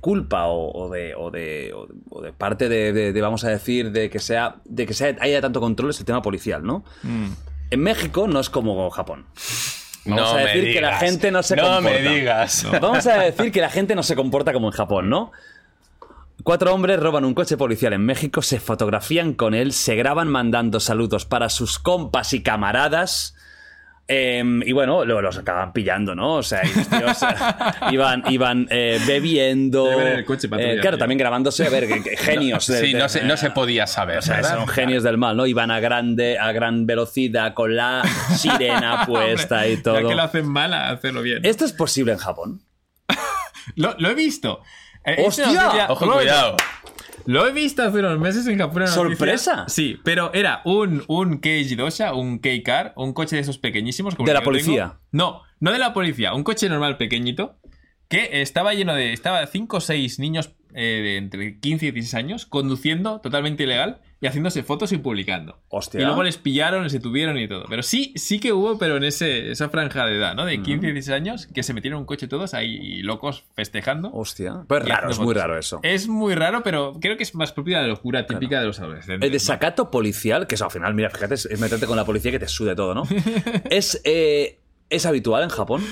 [0.02, 3.92] culpa o, o de, o, de, o de- o de parte de, vamos a decir,
[3.92, 6.84] de que sea de que sea, haya tanto control es el tema policial, ¿no?
[7.04, 7.28] Mm.
[7.70, 9.26] En México no es como Japón.
[10.06, 11.00] Vamos No a me decir que la digas.
[11.02, 11.90] gente no se No comporta.
[12.00, 12.68] me digas.
[12.82, 15.32] Vamos a decir que la gente no se comporta como en Japón, ¿no?
[16.44, 20.80] Cuatro hombres roban un coche policial en México, se fotografían con él, se graban mandando
[20.80, 23.36] saludos para sus compas y camaradas.
[24.08, 26.34] em, y bueno, luego los acaban pillando, ¿no?
[26.36, 27.26] O sea, y los tíos eh,
[27.92, 29.92] iban, iban eh, bebiendo.
[30.00, 31.00] El coche patrulla, eh, claro, tío.
[31.00, 31.88] también grabándose, a ver,
[32.18, 32.68] genios.
[32.68, 34.20] de- Sí, de- no se, no se podía saber.
[34.20, 34.58] o sea, ¿verdad?
[34.58, 35.48] son genios del mal, ¿no?
[35.48, 38.04] Iban a grande, a gran velocidad, con la
[38.38, 40.00] sirena puesta y todo.
[40.00, 41.40] Ya que lo hacen mal, hacerlo bien.
[41.44, 42.62] ¿Esto es posible en Japón?
[43.76, 44.62] Lo, lo he visto.
[45.06, 45.88] Eh, ¡Hostia!
[45.90, 46.58] Ojo, cuidado.
[47.26, 48.88] Lo he visto hace unos meses en Japón.
[48.88, 49.66] ¿Sorpresa?
[49.68, 54.16] Sí, pero era un, un Keiji Dosha, un K-Car, un coche de esos pequeñísimos.
[54.16, 54.52] como ¿De la tengo.
[54.52, 55.00] policía?
[55.12, 57.58] No, no de la policía, un coche normal pequeñito
[58.08, 59.12] que estaba lleno de.
[59.14, 64.02] Estaba 5 o 6 niños eh, de entre 15 y 16 años conduciendo totalmente ilegal
[64.22, 65.60] y haciéndose fotos y publicando.
[65.70, 66.02] Hostia.
[66.02, 67.66] Y luego les pillaron, les detuvieron y todo.
[67.70, 70.46] Pero sí, sí que hubo, pero en ese, esa franja de edad, ¿no?
[70.46, 74.12] De 15 y 16 años, que se metieron en un coche todos ahí locos festejando.
[74.14, 74.66] Hostia.
[74.68, 75.80] Pues es raro, es muy raro eso.
[75.84, 78.80] Es muy raro, pero creo que es más propia de la locura típica de los
[78.80, 79.26] adolescentes.
[79.26, 79.34] El ¿no?
[79.34, 82.40] desacato policial, que eso al final, mira, fíjate, es es meterte con la policía que
[82.40, 83.04] te sude todo, ¿no?
[83.70, 85.84] es, eh, ¿Es habitual en Japón?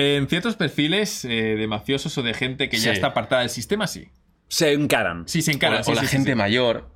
[0.00, 2.88] En ciertos perfiles eh, de mafiosos o de gente que ya Sí.
[2.90, 4.08] está apartada del sistema, sí.
[4.48, 5.24] Se encaran.
[5.28, 5.80] Sí, se O, encaran.
[5.80, 6.34] o sí, la sí, sí, gente sí.
[6.36, 6.88] mayor.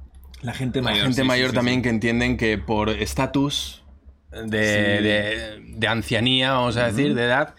[0.42, 1.02] La gente La mayor.
[1.04, 1.82] gente sí, mayor sí, sí, también sí.
[1.82, 3.82] que entienden que por estatus
[4.30, 4.58] de,
[5.02, 7.54] de- de ancianía, vamos a decir, de edad,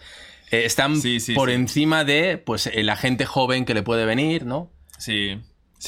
[0.50, 1.54] eh, están Sí, sí, por sí.
[1.54, 4.70] encima de pues el agente joven que le puede venir, ¿no?
[4.98, 5.38] Sí.
[5.38, 5.40] Sí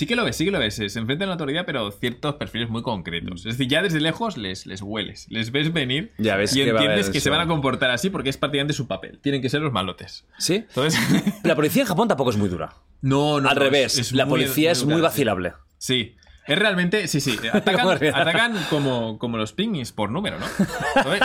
[0.07, 0.75] que lo ves, sí que lo ves.
[0.75, 3.41] Se enfrentan a la autoridad, pero ciertos perfiles muy concretos.
[3.47, 6.73] Es decir, ya desde lejos les, les hueles, les ves venir Ya ves y que
[6.73, 9.19] va a entiendes que se van a comportar así porque es prácticamente su papel.
[9.21, 10.27] Tienen que ser los malotes.
[10.39, 10.55] ¿Sí?
[10.57, 11.01] Entonces,
[11.43, 12.75] La policía en Japón tampoco es muy dura.
[13.03, 13.49] no, no.
[13.49, 15.01] Al no, revés, es- es la muy- policía es muy sí.
[15.01, 15.53] vacilable.
[15.79, 16.17] Sí.
[16.49, 17.37] Es realmente, sí, sí.
[17.77, 20.47] ¿Cómo Atacan, como, como los pingis por número, ¿no?
[20.97, 21.21] Entonces,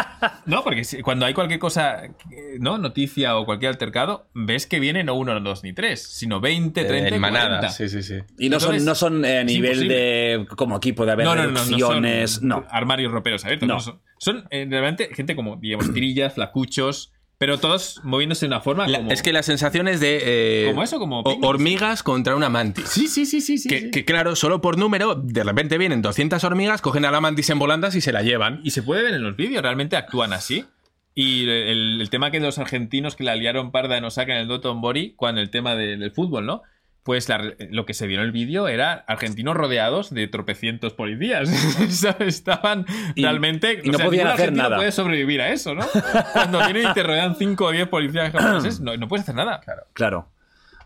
[0.45, 2.77] no, porque cuando hay cualquier cosa, eh, ¿no?
[2.77, 6.83] Noticia o cualquier altercado, ves que viene no uno, no dos ni tres, sino 20,
[6.83, 7.59] 30, en y manada.
[7.59, 7.69] 40.
[7.69, 8.15] Sí, sí, sí.
[8.37, 9.95] Y no son, no son eh, a nivel imposible.
[9.95, 10.47] de.
[10.57, 13.67] como aquí puede haber No, no, no, no, armarios roperos abiertos.
[13.67, 13.75] No.
[13.75, 13.79] No.
[13.79, 17.11] son son eh, realmente gente como, digamos, tirillas, flacuchos,
[17.45, 19.11] Pero todos moviéndose de una forma La- como...
[19.11, 20.21] Es que la sensación es de.
[20.23, 22.87] eh, Como eso, como hormigas contra una mantis.
[22.87, 23.67] Sí, sí, sí, sí, sí.
[23.67, 23.91] Que, sí.
[23.91, 27.59] que, claro, solo por número, de repente vienen 200 hormigas, cogen a la mantis en
[27.59, 28.61] volandas y se la llevan.
[28.63, 30.63] Y se puede ver en los vídeos, realmente actúan así.
[31.15, 34.47] Y el, el tema que los argentinos que la liaron parda en Osaka en el
[34.47, 36.61] Doton Bori, cuando el tema de- del fútbol, ¿no?
[37.03, 41.49] Pues la- lo que se vio en el vídeo era argentinos rodeados de tropecientos policías.
[42.19, 42.85] Estaban
[43.15, 43.81] Y- realmente.
[43.83, 44.77] y no podían hacer nada.
[44.77, 45.85] puede sobrevivir a eso, ¿no?
[46.33, 49.59] Cuando vienen y te rodean 5 o 10 policías japoneses, no, no puedes hacer nada.
[49.93, 50.29] Claro.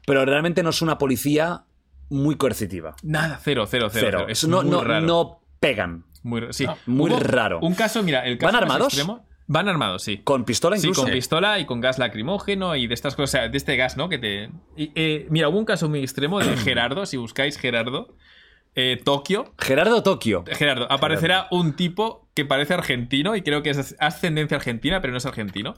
[0.06, 1.64] Pero realmente no es una policía
[2.10, 2.96] muy coercitiva.
[3.04, 4.06] Nada, cero, cero, cero.
[4.08, 4.18] Cero.
[4.22, 4.30] cero.
[4.32, 5.06] Es no, muy no, raro.
[5.06, 6.06] no pegan.
[6.24, 6.66] Muy, sí.
[6.88, 7.60] muy Hubo raro.
[7.62, 8.94] Un caso, mira, el caso ¿Van más armados?
[8.98, 10.20] extremo- van armados, sí.
[10.20, 11.04] Con pistola Sí, incluso.
[11.04, 13.98] con pistola y con gas lacrimógeno y de estas cosas, o sea, de este gas,
[13.98, 14.10] ¿no?
[14.10, 14.50] Que te.
[14.76, 18.16] y, eh, mira, hubo un caso muy extremo de Gerardo, si buscáis Gerardo,
[18.76, 19.54] eh, Tokio.
[19.58, 20.44] Gerardo Tokio.
[20.52, 25.18] Gerardo, aparecerá un tipo que parece argentino y creo que es ascendencia argentina, pero no
[25.18, 25.74] es argentino.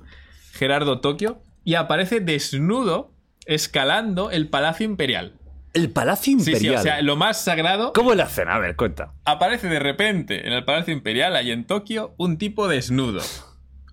[0.53, 1.41] Gerardo Tokio.
[1.63, 3.13] Y aparece desnudo
[3.45, 5.33] escalando el Palacio Imperial.
[5.73, 6.73] El Palacio Sí, Imperial.
[6.75, 7.93] sí, o sea, lo más sagrado.
[7.93, 8.49] ¿Cómo le hacen?
[8.49, 9.13] A ver, cuenta.
[9.25, 13.21] Aparece de repente en el Palacio Imperial, ahí en Tokio, un tipo desnudo.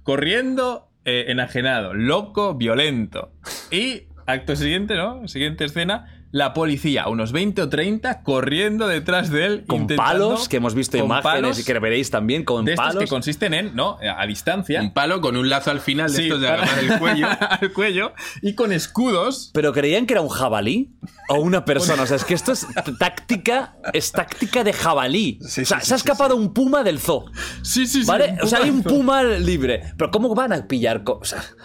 [0.07, 3.33] Corriendo, eh, enajenado, loco, violento.
[3.73, 5.27] Y acto siguiente, ¿no?
[5.27, 6.16] Siguiente escena.
[6.33, 9.65] La policía, unos 20 o 30, corriendo detrás de él.
[9.67, 13.03] Con palos, que hemos visto imágenes palos y que veréis también con de estos palos.
[13.03, 13.97] que consisten en, ¿no?
[14.17, 14.81] A distancia.
[14.83, 17.27] Un palo con un lazo al final de Sí, estos de para- agarrar el cuello.
[17.61, 18.13] al cuello.
[18.43, 19.51] Y con escudos.
[19.55, 20.91] Pero creían que era un jabalí
[21.29, 22.03] o una persona.
[22.03, 22.67] O sea, es que esto es
[22.99, 25.39] táctica, es táctica de jabalí.
[25.43, 27.27] Sí, o sea, sí, se ha sí, escapado un puma del zoo.
[27.63, 28.07] Sí, sí, sí.
[28.07, 28.37] ¿Vale?
[28.43, 29.95] o sea, hay un puma libre.
[29.97, 31.57] Pero ¿cómo van a pillar cosas?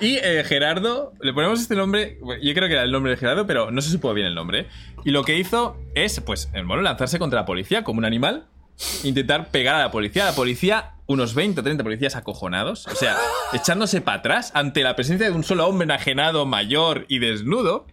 [0.00, 3.46] Y eh, Gerardo, le ponemos este nombre, yo creo que era el nombre de Gerardo,
[3.46, 4.60] pero no se bien el nombre.
[4.60, 4.66] ¿eh?
[5.04, 8.46] Y lo que hizo es, pues, mono lanzarse contra la policía como un animal,
[9.04, 10.24] intentar pegar a la policía.
[10.24, 13.16] La policía, unos 20 o 30 policías acojonados, o sea,
[13.52, 17.86] echándose para atrás ante la presencia de un solo hombre enajenado, mayor y desnudo.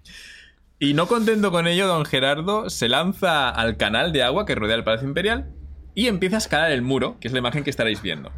[0.79, 4.75] Y no contento con ello, don Gerardo se lanza al canal de agua que rodea
[4.75, 5.51] el Palacio Imperial
[5.95, 8.31] y empieza a escalar el muro, que es la imagen que estaréis viendo.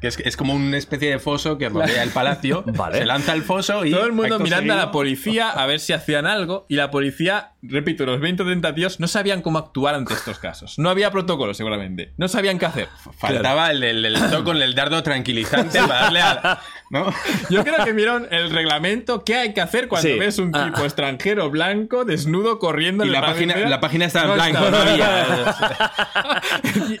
[0.00, 2.64] Que es, es como una especie de foso que rodea el palacio.
[2.76, 2.98] Vale.
[2.98, 3.90] Se lanza al foso y.
[3.90, 6.66] Todo el mundo mirando a la policía a ver si hacían algo.
[6.68, 10.38] Y la policía, repito, los 20 o 30 tíos no sabían cómo actuar ante estos
[10.38, 10.78] casos.
[10.78, 12.12] No había protocolo, seguramente.
[12.16, 12.88] No sabían qué hacer.
[13.18, 16.60] Faltaba el, el, el toque con el dardo tranquilizante para darle a.
[16.90, 17.12] ¿No?
[17.50, 19.24] Yo creo que vieron el reglamento.
[19.24, 20.18] ¿Qué hay que hacer cuando Sí.
[20.18, 20.66] ves un Ah.
[20.66, 24.28] tipo extranjero blanco, desnudo, corriendo en Y el la Palacio página, la página estaba en
[24.30, 24.84] No blanco, estaba.
[24.84, 26.42] no había.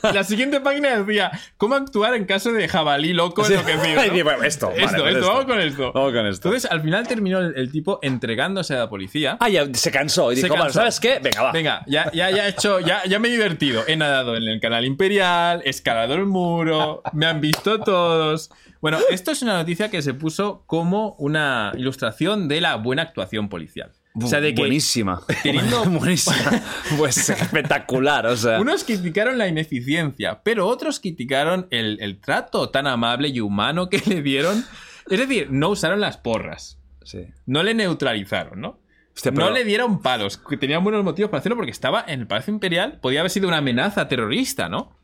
[0.14, 4.00] la siguiente página decía: ¿Cómo actuar en caso de jabalí loco enloquecido?
[4.00, 4.24] Ay, ¿no?
[4.24, 5.28] bueno, esto, vale, esto, pues esto, esto.
[5.28, 5.92] vamos con esto.
[5.92, 6.48] Vamos con esto.
[6.48, 9.36] Entonces, al final terminó el, el tipo entregándose a la policía.
[9.40, 10.78] Ah, ya se cansó y Se dijo, bueno, cansó.
[10.80, 11.18] ¿sabes qué?
[11.22, 11.52] Venga, va.
[11.52, 13.84] Venga, ya, ya, ya he hecho, ya, ya me he divertido.
[13.86, 18.50] He nadado en el canal imperial, he escalado el muro, me han visto todos.
[18.80, 23.48] Bueno, esto es una noticia que se puso como una ilustración de la buena actuación
[23.48, 23.92] policial.
[24.18, 25.20] O sea, de que Buenísima.
[25.42, 26.62] teniendo- Buenísima.
[26.96, 28.58] Pues espectacular, o sea.
[28.60, 34.02] unos criticaron la ineficiencia, pero otros criticaron el, el trato tan amable y humano que
[34.06, 34.64] le dieron.
[35.10, 36.78] Es decir, no usaron las porras.
[37.04, 37.26] Sí.
[37.44, 38.80] No le neutralizaron, ¿no?
[39.16, 42.20] Hostia, pero- No le dieron palos, que tenían buenos motivos para hacerlo porque estaba en
[42.20, 44.94] el Palacio Imperial, podía haber sido una amenaza terrorista, ¿no?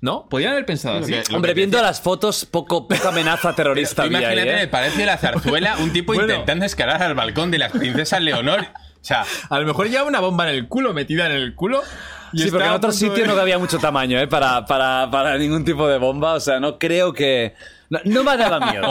[0.00, 0.28] ¿No?
[0.28, 1.12] Podían haber pensado así.
[1.12, 4.62] que- Hombre, viendo las fotos, poco, poca amenaza terrorista Tú había ahí, imagínate en ¿eh?
[4.64, 6.30] el Palacio de la Zarzuela un tipo Bueno.
[6.30, 8.60] intentando escalar al balcón de la princesa Leonor.
[8.60, 11.82] O sea, A lo mejor llevaba una bomba en el culo, metida en el culo.
[12.34, 14.26] Y Sí, porque en otro sitio de- no había mucho tamaño, ¿eh?
[14.26, 16.34] Para, para, para ningún tipo de bomba.
[16.34, 17.54] O sea, no creo que.
[17.90, 18.86] No, no me daba miedo.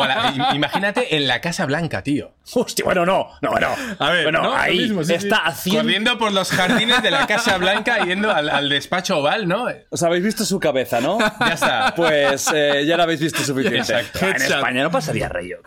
[0.54, 2.34] imagínate en la Casa Blanca, tío.
[2.54, 3.70] Hostia, bueno, no, no, no.
[4.00, 5.42] A ver, bueno, no, ahí mismo, sí, está sí.
[5.46, 5.82] haciendo.
[5.84, 9.68] Corriendo por los jardines de la Casa Blanca yendo al, al despacho oval, ¿no?
[9.90, 11.20] Os habéis visto su cabeza, ¿no?
[11.20, 11.94] Ya está.
[11.96, 13.80] Pues eh, ya la habéis visto suficiente.
[13.80, 14.26] Exacto.
[14.26, 14.36] En.
[14.36, 15.60] España no pasaría rayo.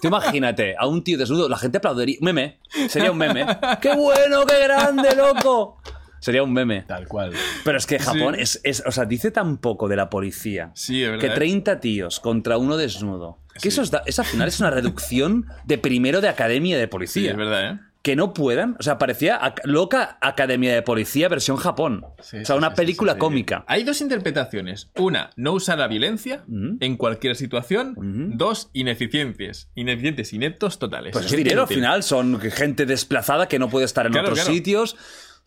[0.00, 2.18] Tú imagínate a un tío desnudo, la gente aplaudiría.
[2.20, 2.58] Meme.
[2.88, 3.46] Sería un meme.
[3.80, 5.80] ¡Qué bueno, qué grande, loco!
[6.20, 6.82] Sería un meme.
[6.86, 7.32] Tal cual.
[7.64, 10.70] Pero es que Japón es, es- O sea, dice tan poco de la policía.
[10.74, 11.34] Sí, es verdad, Que ¿eh?
[11.34, 13.38] 30 tíos contra uno desnudo.
[13.60, 16.88] Que eso, es eso al final es una reducción de primero de academia de Sí,
[16.88, 17.30] policía.
[17.32, 17.78] es verdad, ¿eh?
[18.02, 18.76] que no puedan.
[18.78, 22.06] O sea, parecía ac- loca Academia de Policía versión Japón.
[22.20, 23.20] Sí, o sea, sí, una sí, película sí, sí.
[23.20, 23.64] cómica.
[23.66, 24.88] Hay dos interpretaciones.
[24.96, 27.94] Una, no usar la violencia en cualquier situación.
[28.38, 29.68] Dos, ineficiencias.
[29.74, 31.12] Ineficientes, ineptos totales.
[31.12, 34.40] Pues es dinero al final, son gente desplazada que no puede estar en Claro, otros
[34.40, 34.54] claro.
[34.54, 34.96] sitios.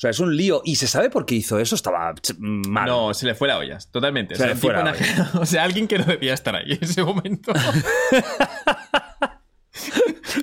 [0.03, 0.61] O sea, es un lío.
[0.65, 1.75] ¿Y se sabe por qué hizo eso?
[1.75, 2.85] Estaba mal.
[2.85, 4.35] No, se le fue la olla, totalmente.
[4.35, 4.93] Se O sea, le fue la
[5.39, 7.53] o sea, alguien que no debía estar ahí en ese momento.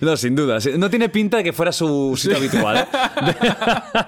[0.00, 0.58] No, sin duda.
[0.78, 2.78] No tiene pinta de que fuera su sitio habitual.
[2.78, 2.86] ¿eh?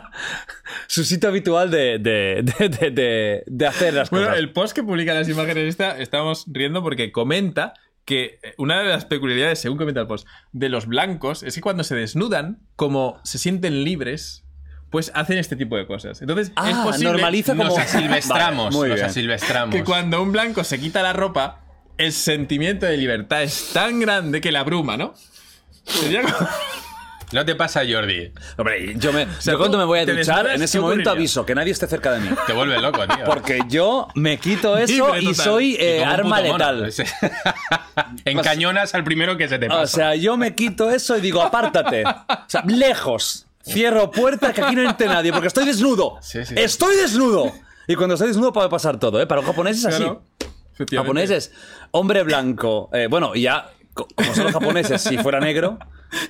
[0.86, 4.38] su sitio habitual de, de, de, hacer las Bueno, cosas.
[4.38, 7.74] el post que publica las imágenes esta, estamos riendo porque comenta
[8.04, 11.60] que eh, una de las peculiaridades, según comenta el post, de los blancos es que
[11.60, 14.41] cuando se desnudan, como se sienten libres,
[14.92, 16.20] pues hacen este tipo de cosas.
[16.20, 17.64] Entonces, es Ah, posible normaliza como...
[17.70, 19.74] Nos asilvestramos, Vale, nos asilvestramos.
[19.74, 21.60] que cuando un blanco se quita la ropa,
[21.98, 25.14] el sentimiento de libertad es tan grande que la abruma, ¿no?
[25.84, 26.48] Sería como-
[27.32, 28.30] No te pasa, Jordi.
[28.58, 31.08] Hombre, yo, me, sea, yo cuando me voy a te duchar, en ese ¿qué momento
[31.08, 31.12] ocurriría?
[31.12, 32.28] aviso que nadie esté cerca de mí.
[32.46, 33.24] Te vuelve loco, tío.
[33.24, 36.92] Porque yo me quito eso y soy eh, Y arma letal.
[38.26, 39.80] Encañonas al primero que se te pasa.
[39.82, 42.04] O sea, yo me quito eso y digo, apártate.
[42.04, 43.46] O sea, lejos.
[43.64, 46.16] Cierro puerta que aquí no entre nadie porque estoy desnudo.
[46.20, 46.54] Sí, sí.
[46.56, 47.52] Estoy desnudo.
[47.86, 49.26] Y cuando estoy desnudo puede pasar todo, ¿eh?
[49.26, 49.98] Para los japoneses así.
[50.02, 50.22] Claro,
[50.74, 50.96] efectivamente.
[50.96, 51.52] Japoneses,
[51.92, 52.90] hombre blanco.
[52.92, 55.78] eh, bueno, y ya, como son los japoneses, si fuera negro,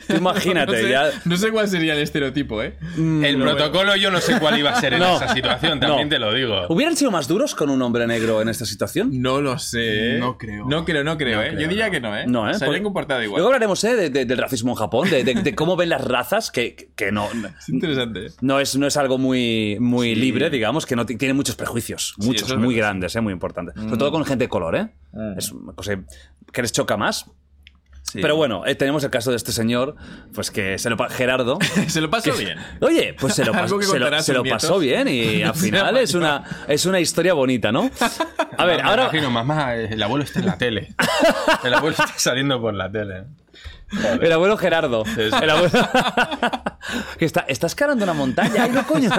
[0.08, 1.10] tú imagínate, no, sé, ya.
[1.24, 2.76] no sé cuál sería el estereotipo, ¿eh?
[2.96, 5.16] el protocolo yo no sé cuál iba a ser en No.
[5.16, 6.14] esa situación, también No.
[6.14, 6.66] te lo digo.
[6.68, 9.10] ¿Hubieran sido más duros con un hombre negro en esta situación?
[9.22, 10.16] No lo sé.
[10.16, 10.18] ¿eh?
[10.18, 10.66] No creo.
[10.68, 11.52] No creo, no creo, ¿eh?
[11.58, 12.24] Yo diría que no, ¿eh?
[12.26, 12.54] No, ¿eh?
[12.54, 13.38] Se habrían comportado igual.
[13.38, 13.94] Luego hablaremos ¿eh?
[13.96, 17.12] de- de- del racismo en Japón, de, de- de cómo ven las razas, que, que
[17.12, 17.28] no,
[17.60, 18.26] Es interesante.
[18.26, 18.30] ¿eh?
[18.40, 22.14] no, es, no es algo muy, muy libre, digamos, que no ti- tiene muchos prejuicios,
[22.18, 23.20] muchos, eso es muy verdad, grandes, ¿eh?
[23.20, 23.74] muy importantes.
[23.76, 24.88] Sobre todo con gente de color, ¿eh?
[25.36, 25.92] Es una cosa
[26.52, 27.26] que les choca más.
[28.20, 29.96] Pero bueno, eh, tenemos el caso de este señor,
[30.34, 31.58] pues que se lo Gerardo.
[31.88, 32.58] Se lo pasó bien.
[32.80, 36.14] Oye, pues se lo, que se lo- se lo pasó bien y al final es
[36.14, 37.90] una, es una historia bonita, ¿no?
[38.58, 39.04] A ver, ahora...
[39.04, 40.94] imagino, mamá, el abuelo está en la tele.
[41.64, 43.24] El abuelo está saliendo por la tele.
[44.20, 45.04] El abuelo Gerardo.
[45.04, 45.36] Sí, sí.
[45.42, 45.70] El abuelo...
[47.18, 48.64] que está, está escalando una montaña.
[48.64, 49.10] Ay, no, coño.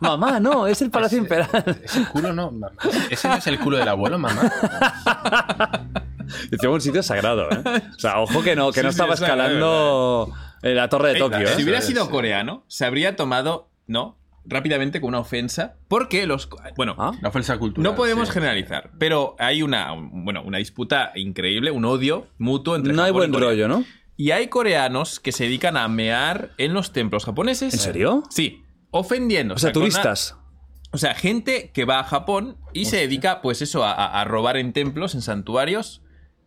[0.00, 1.48] Mamá, no, es el Palacio Imperial.
[1.82, 2.72] Ese culo no, mamá.
[3.10, 4.50] Ese no es el culo del abuelo, mamá.
[6.50, 7.62] Decía un sitio sagrado, ¿eh?
[7.96, 10.32] O sea, ojo que no, que Sí, no estaba escalando
[10.62, 11.54] eh, la torre de Ey, Tokio, ¿eh?
[11.56, 14.18] Si hubiera sido coreano, se habría tomado, ¿no?
[14.44, 15.76] Rápidamente con una ofensa.
[15.88, 16.48] Porque los.
[16.76, 17.12] Bueno, Ah.
[17.22, 17.88] La falsa cultura.
[17.88, 18.34] no podemos sí.
[18.34, 18.90] generalizar.
[18.98, 19.92] Pero hay una.
[19.96, 22.92] Bueno, una disputa increíble, un odio mutuo entre.
[22.92, 23.84] No hay Japón buen rollo, ¿no?
[24.16, 27.72] Y hay coreanos que se dedican a mear en los templos japoneses.
[27.72, 28.22] ¿En serio?
[28.30, 28.64] Sí.
[28.90, 29.54] Ofendiendo.
[29.54, 30.36] O sea, turistas.
[30.92, 34.72] O sea, gente que va a Japón y se dedica, pues eso, a robar en
[34.72, 36.01] templos, en santuarios,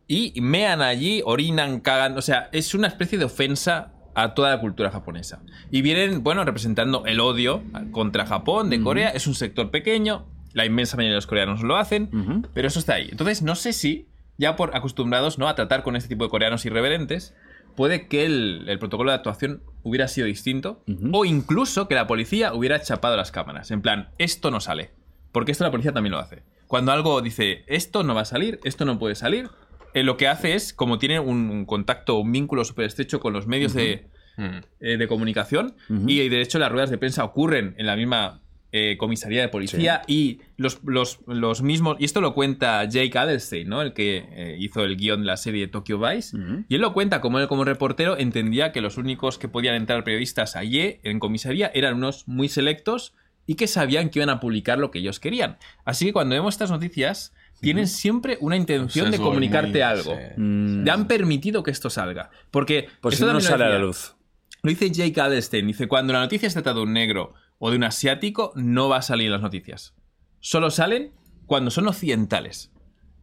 [0.08, 2.18] y mean allí, orinan, cagan.
[2.18, 5.42] O sea, es una especie de ofensa a toda la cultura japonesa.
[5.72, 9.10] Y vienen, bueno, representando el odio contra Japón, de Corea.
[9.10, 12.94] Es un sector pequeño, la inmensa mayoría de los coreanos lo hacen, pero eso está
[12.94, 13.10] ahí.
[13.12, 14.08] Entonces, no sé si,
[14.38, 15.48] ya por acostumbrados ¿no?
[15.48, 17.36] a tratar con este tipo de coreanos irreverentes,
[17.76, 22.54] puede que el, el protocolo de actuación hubiera sido distinto o incluso que la policía
[22.54, 23.70] hubiera chapado las cámaras.
[23.72, 24.92] En plan, esto no sale.
[25.34, 26.44] Porque esto la policía también lo hace.
[26.68, 29.50] Cuando algo dice, esto no va a salir, esto no puede salir,
[29.96, 33.34] eh, lo que hace es, como tiene un, un contacto, un vínculo súper estrecho con
[33.34, 34.08] los medios de,
[34.38, 38.42] eh, de comunicación, y de hecho las ruedas de prensa ocurren en la misma
[38.74, 43.70] eh, comisaría de policía y los, los, los mismos, y esto lo cuenta Jake Adelstein,
[43.70, 43.82] ¿no?
[43.82, 46.36] el que eh, hizo el guion de la serie Tokyo Vice,
[46.68, 50.04] y él lo cuenta como él como reportero entendía que los únicos que podían entrar
[50.04, 53.14] periodistas allí en comisaría eran unos muy selectos
[53.48, 55.58] y que sabían que iban a publicar lo que ellos querían.
[55.86, 60.16] Así que cuando vemos estas noticias, tienen siempre una intención de comunicarte muy- algo.
[60.16, 60.42] sí.
[60.42, 60.84] Mm.
[60.84, 62.30] Le han permitido que esto salga.
[62.52, 64.16] Porque Pues esto no, sale a la luz.
[64.62, 65.68] Lo dice Jake Adelstein.
[65.68, 68.98] Dice, cuando la noticia se trata de un negro o de un asiático, no va
[68.98, 69.94] a salir en las noticias.
[70.40, 71.12] Solo salen
[71.46, 72.72] cuando son occidentales.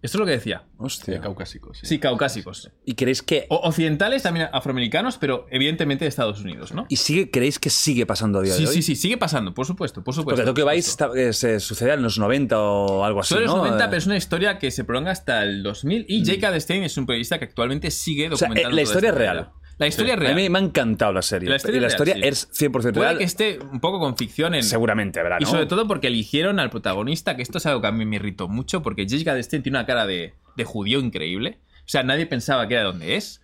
[0.02, 0.64] Esto es lo que decía.
[0.78, 1.20] De Hostia.
[1.20, 1.78] caucásicos.
[1.82, 2.70] Sí, caucásicos.
[2.84, 3.46] ¿Y creéis que...
[3.50, 6.86] O occidentales, también afroamericanos, pero evidentemente de Estados Unidos, ¿no?
[6.88, 8.74] ¿Y sigue, creéis que sigue pasando a día Sí, de hoy?
[8.74, 10.42] sí, sí, sigue pasando, por supuesto, por supuesto.
[10.42, 13.50] Porque Tokyo Vice está- eh, se sucede en los 90 o algo así, Son los
[13.54, 13.58] ¿no?
[13.58, 16.04] 90, Eh, pero es una historia que se prolonga hasta el 2000.
[16.08, 18.70] Y Jake Adelstein es un periodista que actualmente sigue O sea, documentando.
[18.70, 19.50] eh, la historia es real.
[19.82, 20.34] La historia es A real.
[20.34, 21.48] mí me ha encantado la serie.
[21.48, 22.64] La historia y la es historia real, sí.
[22.64, 23.18] es 100% Puede real.
[23.18, 24.62] que esté un poco con ficción en.
[24.62, 25.38] Seguramente, ¿verdad?
[25.40, 25.50] Y ¿no?
[25.50, 28.48] sobre todo porque eligieron al protagonista, que esto es algo que a mí me irritó
[28.48, 31.58] mucho, porque Jake Adelstein tiene una cara de, de judío increíble.
[31.80, 33.40] O sea, nadie pensaba que era donde es.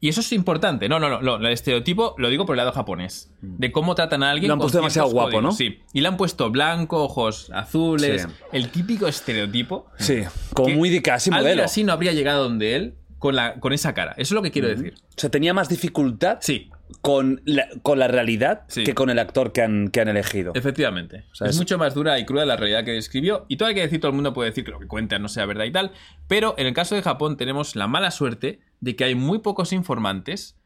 [0.00, 0.88] Y eso es importante.
[0.88, 3.32] No, no, no, no, El estereotipo lo digo por el lado japonés.
[3.40, 4.46] De cómo tratan a alguien.
[4.48, 5.48] Lo han puesto demasiado guapo, ¿no?
[5.48, 5.56] códigos.
[5.56, 5.80] Sí.
[5.92, 8.22] Y le han puesto blanco, ojos azules.
[8.22, 8.28] Sí.
[8.52, 9.86] El típico estereotipo.
[9.98, 10.22] Sí,
[10.54, 11.64] como muy de casi Alguien modelo.
[11.64, 14.12] así no habría llegado donde él con, la, con esa cara.
[14.12, 14.94] Eso es lo que quiero decir.
[14.96, 16.70] O sea, tenía más dificultad Sí,
[17.00, 18.84] con la, con la realidad Sí.
[18.84, 20.52] que con el actor que han, que han elegido.
[20.54, 21.24] efectivamente.
[21.32, 23.44] sea, es, es- mucho más dura y cruda la realidad que describió.
[23.48, 25.28] Y todo hay que decir, todo el mundo puede decir que lo que cuenta no
[25.28, 25.92] sea verdad y tal.
[26.28, 29.72] Pero en el caso de Japón tenemos la mala suerte de que hay muy pocos
[29.72, 30.56] informantes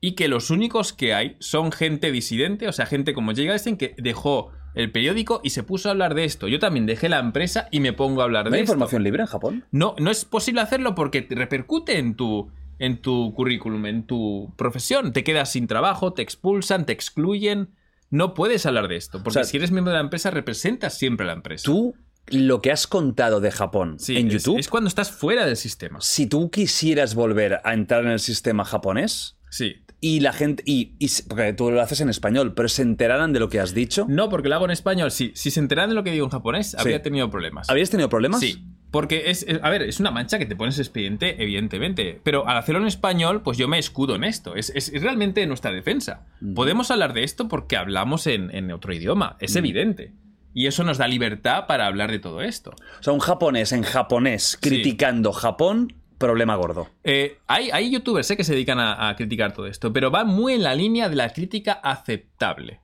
[0.00, 3.76] y que los únicos que hay son gente disidente, o sea, gente como Jay Galstein
[3.76, 6.48] que dejó el periódico y se puso a hablar de esto.
[6.48, 8.72] Yo también dejé la empresa y me pongo a hablar ¿No de hay esto.
[8.72, 9.64] información libre en Japón?
[9.70, 14.52] No, no es posible hacerlo porque te repercute en tu, en tu currículum, en tu
[14.56, 15.12] profesión.
[15.12, 17.70] Te quedas sin trabajo, te expulsan, te excluyen.
[18.10, 20.96] No puedes hablar de esto, porque O sea, si eres miembro de la empresa, representas
[20.98, 21.64] siempre a la empresa.
[21.64, 21.94] Tú
[22.28, 25.56] lo que has contado de Japón Sí, en es- YouTube, Es, cuando estás fuera del
[25.56, 26.00] sistema.
[26.00, 29.76] si tú quisieras volver a entrar en el sistema japonés Sí.
[30.04, 30.92] Y la gente, y,
[31.28, 34.28] porque tú lo haces en español, pero se enteraran de lo que has dicho, No,
[34.28, 35.12] porque lo hago en español.
[35.12, 37.70] Sí, si se enteran de lo que digo en japonés, habría tenido problemas.
[37.70, 38.40] ¿habrías tenido problemas?
[38.40, 38.64] Sí.
[38.90, 42.20] Porque es, es- a ver, es una mancha que te pones expediente, evidentemente.
[42.24, 44.54] Pero al hacerlo en español, pues yo me escudo en esto.
[44.56, 46.26] Es, es- es realmente nuestra defensa.
[46.54, 49.36] Podemos hablar de esto porque hablamos en, en otro idioma.
[49.40, 50.12] Es evidente.
[50.52, 52.72] Y eso nos da libertad para hablar de todo esto.
[53.00, 55.94] O sea, un japonés en japonés criticando Japón,
[56.26, 56.88] problema gordo.
[57.04, 60.24] Eh, hay, hay youtubers eh, que se dedican a, a criticar todo esto, pero va
[60.24, 62.80] muy en la línea de la crítica aceptable.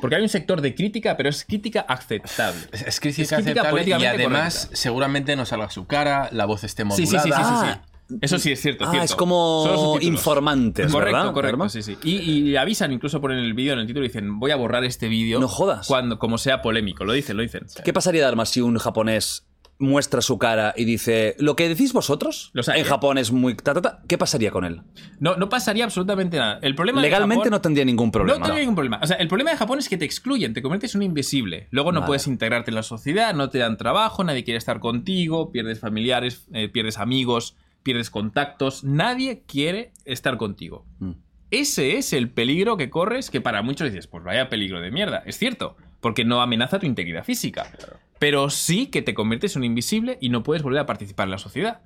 [0.00, 2.60] Porque hay un sector de crítica, pero es crítica aceptable.
[2.72, 4.76] Es, crítica Es crítica aceptable y además correcta.
[4.76, 7.22] seguramente no salga su cara, la voz esté modulada.
[7.22, 7.80] sí, sí, sí, sí, Ah.
[7.84, 7.94] sí.
[8.22, 8.84] Eso sí es cierto.
[8.86, 9.04] Ah, cierto.
[9.04, 11.32] es como informantes, Correcto, ¿verdad?
[11.34, 11.68] correcto, Germán?
[11.68, 11.98] sí, sí.
[12.04, 14.82] Y, y avisan incluso ponen el vídeo en el título y dicen, voy a borrar
[14.84, 15.38] este vídeo.
[15.40, 15.86] No jodas.
[15.86, 17.04] Cuando, como sea polémico.
[17.04, 17.66] Lo dicen, lo dicen.
[17.84, 19.47] ¿Qué pasaría, Dharma, si un japonés
[19.80, 22.84] muestra su cara y dice lo que decís vosotros Los en.
[22.84, 24.82] Japón es muy ta, ta, ta", ¿qué pasaría con él?
[25.20, 26.58] No, no pasaría absolutamente nada.
[26.62, 28.38] El problema Legalmente Japón- no tendría ningún problema.
[28.38, 28.98] No tendría ningún problema.
[29.02, 31.68] O sea, el problema de Japón es que te excluyen, te conviertes en un invisible.
[31.70, 32.08] Luego no Vale.
[32.08, 36.46] puedes integrarte en la sociedad, no te dan trabajo, nadie quiere estar contigo, pierdes familiares,
[36.52, 38.82] eh, pierdes amigos, pierdes contactos.
[38.82, 40.84] Nadie quiere estar contigo.
[40.98, 41.12] Mm.
[41.50, 45.22] Ese es el peligro que corres, que para muchos dices, pues vaya peligro de mierda.
[45.24, 47.70] Es cierto, porque no amenaza tu integridad física.
[48.18, 51.32] Pero sí que te conviertes en un invisible y no puedes volver a participar en
[51.32, 51.80] la sociedad.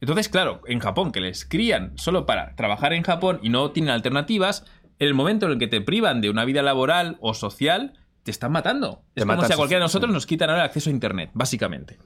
[0.00, 3.90] Entonces, claro, en Japón, que les crían solo para trabajar en Japón y no tienen
[3.90, 4.64] alternativas,
[4.98, 8.30] en el momento en el que te privan de una vida laboral o social, te
[8.30, 9.02] están matando.
[9.14, 11.30] Te es como si a cualquiera de nosotros nos quitan ahora el acceso a Internet,
[11.32, 11.96] básicamente.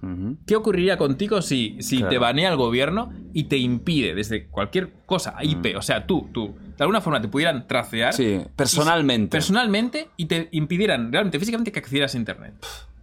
[0.47, 2.11] ¿Qué ocurriría contigo si, si Claro.
[2.11, 6.55] te banea el gobierno y te impide desde cualquier cosa, IP, o sea, tú, tú,
[6.77, 8.13] de alguna forma te pudieran tracear?
[8.13, 9.25] Sí, personalmente.
[9.25, 12.55] y- personalmente y te impidieran realmente físicamente que accedieras a Internet.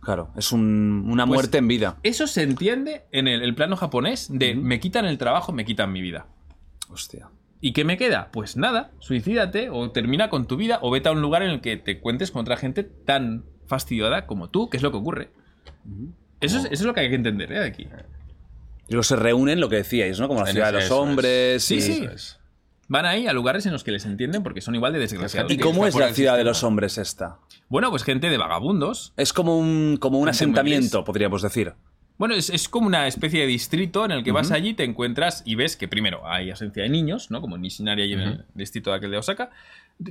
[0.07, 1.97] Claro, es un- una Pues- muerte en vida.
[2.01, 5.91] Eso se entiende en el, el plano japonés de me quitan el trabajo, me quitan
[5.91, 6.27] mi vida.
[6.89, 7.27] Hostia.
[7.59, 8.29] ¿Y qué me queda?
[8.31, 11.59] Pues nada, suicídate o termina con tu vida o vete a un lugar en el
[11.59, 15.29] que te cuentes con otra gente tan fastidiada como tú, que es lo que ocurre.
[16.39, 17.59] Eso es, eso es lo que hay que entender ¿eh?
[17.59, 17.83] de aquí.
[18.87, 20.29] Y luego se reúnen, lo que decíais, ¿no?
[20.29, 21.01] Como la ciudad de los eso es.
[21.09, 21.63] hombres.
[21.65, 21.81] Sí, y...
[21.81, 22.07] sí.
[22.87, 25.51] Van ahí a lugares en los que les entienden porque son igual de desgraciados.
[25.51, 27.39] ¿Y cómo es la ciudad de los hombres esta?
[27.67, 29.13] Bueno, pues gente de vagabundos.
[29.17, 31.73] Es como un, como un asentamiento, podríamos decir.
[32.17, 35.43] Bueno, es, es como una especie de distrito en el que vas allí, te encuentras
[35.45, 37.41] y ves que primero hay ausencia de niños, ¿no?
[37.41, 39.51] Como en Nishinari y en el distrito de aquel de Osaka.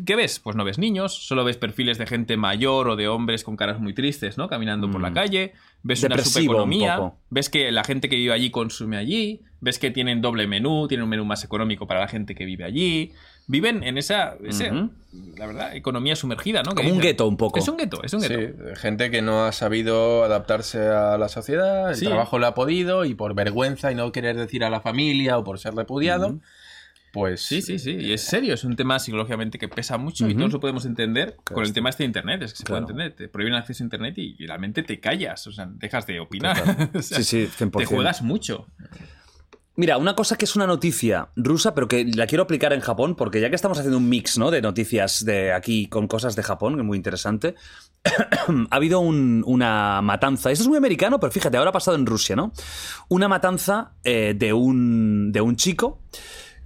[0.05, 0.39] ¿Qué ves?
[0.39, 3.81] Pues no ves niños, solo ves perfiles de gente mayor o de hombres con caras
[3.81, 4.49] muy tristes, ¿no?
[4.49, 5.55] Caminando por la calle.
[5.83, 7.13] Ves una Depresivo un.
[7.31, 9.43] Ves que la gente que vive allí consume allí.
[9.61, 12.65] Ves que tienen doble menú, tienen un menú más económico para la gente que vive
[12.65, 13.13] allí.
[13.49, 14.91] Viven en esa, ese- Ujú.
[15.37, 16.75] la verdad, economía sumergida, ¿no?
[16.75, 17.59] Como un gueto un poco.
[17.59, 18.65] Es un gueto, es un Sí, gueto.
[18.77, 22.05] gente que no ha sabido adaptarse a la sociedad, el Sí.
[22.07, 25.45] trabajo le ha podido y por vergüenza y no querer decir a la familia o
[25.45, 26.39] por ser repudiado,
[27.13, 27.93] pues Sí, sí, sí.
[27.93, 31.37] Y es serio, es un tema psicológicamente que pesa mucho y todos lo podemos entender
[31.45, 32.43] con el tema este de Internet.
[32.43, 32.85] Es que se Claro.
[32.85, 33.17] puede entender.
[33.17, 35.47] Te prohíben acceso a Internet y, y realmente te callas.
[35.47, 36.57] O sea, dejas de opinar.
[36.95, 37.79] O sea, Sí, sí, 100%.
[37.79, 38.67] Te juegas mucho.
[39.79, 43.15] Mira, una cosa que es una noticia rusa, pero que la quiero aplicar en Japón,
[43.15, 44.51] porque ya que estamos haciendo un mix ¿no?
[44.51, 47.55] de noticias de aquí con cosas de Japón, que es muy interesante,
[48.05, 50.51] ha habido un- una matanza.
[50.51, 52.53] Esto es muy americano, pero fíjate, ahora ha pasado en Rusia, ¿no?
[53.09, 56.01] Una matanza eh, de, un, de un chico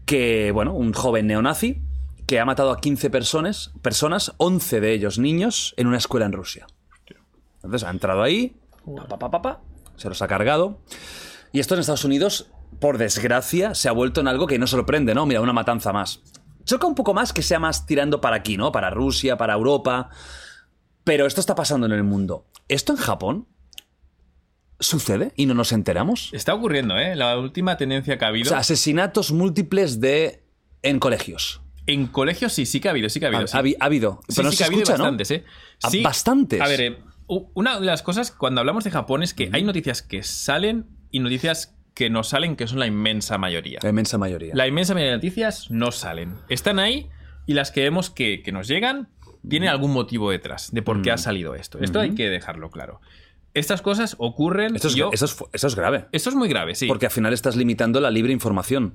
[0.07, 1.83] que, bueno, un joven neonazi,
[2.27, 6.33] que ha matado a 15 personas, personas, 11 de ellos niños, en una escuela en
[6.33, 6.69] Rusia.
[7.57, 8.55] Entonces ha entrado ahí,
[8.97, 9.61] pa, pa, pa, pa, pa,
[9.97, 10.79] se los ha cargado.
[11.53, 15.15] Y esto en Estados Unidos, por desgracia, se ha vuelto en algo que no sorprende,
[15.15, 15.27] ¿no?
[15.27, 16.21] Mira, una matanza más.
[16.65, 18.71] Choca un poco más que sea más tirando para aquí, ¿no?
[18.73, 20.11] Para Rusia, para Europa.
[21.05, 22.47] Pero esto está pasando en el mundo.
[22.69, 23.49] ¿Esto en Japón
[24.79, 26.31] sucede y no nos enteramos?
[26.33, 27.17] Está ocurriendo, ¿eh?
[27.17, 28.49] La última tendencia que ha O habido.
[28.49, 30.45] sea, asesinatos múltiples de
[30.83, 31.61] en colegios.
[31.87, 33.45] en colegios sí, sí que ha habido, sí que ha habido.
[33.45, 33.57] Ha, sí.
[33.57, 34.21] ha habi- ha habido.
[34.29, 35.05] Sí, Pero no sí se que ha habido escucha, ¿no?
[35.05, 35.45] bastantes, ¿eh?
[35.83, 36.03] Ah, Sí.
[36.03, 36.61] bastantes.
[36.61, 40.03] A ver, eh, una de las cosas cuando hablamos de Japón es que hay noticias
[40.03, 43.79] que salen y noticias que no salen, que son la inmensa mayoría.
[43.83, 44.55] La inmensa mayoría.
[44.55, 46.33] La inmensa mayoría de noticias no salen.
[46.49, 47.11] Están ahí
[47.45, 49.11] y las que vemos que, que nos llegan
[49.47, 51.79] tienen algún motivo detrás de por qué ha salido esto.
[51.79, 53.03] Esto hay que dejarlo claro.
[53.53, 54.77] Estas cosas ocurren.
[54.77, 56.07] Esto es, yo- eso es eso es grave.
[56.13, 56.87] esto es muy grave, sí.
[56.87, 58.95] Porque al final estás limitando la libre información.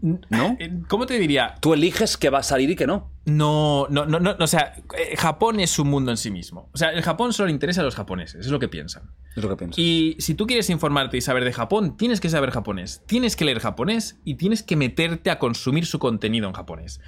[0.00, 0.56] ¿No?
[0.60, 1.56] Eh, ¿Cómo te diría?
[1.60, 3.10] Tú eliges qué va a salir y qué no.
[3.24, 4.36] No, no, no, no.
[4.38, 6.70] O sea, eh, Japón es un mundo en sí mismo.
[6.72, 9.10] O sea, el Japón solo le interesa a los japoneses, es lo que piensan.
[9.34, 9.80] Es lo que pienso.
[9.80, 13.44] Y si tú quieres informarte y saber de Japón, tienes que saber japonés, tienes que
[13.44, 17.00] leer japonés y tienes que meterte a consumir su contenido en japonés.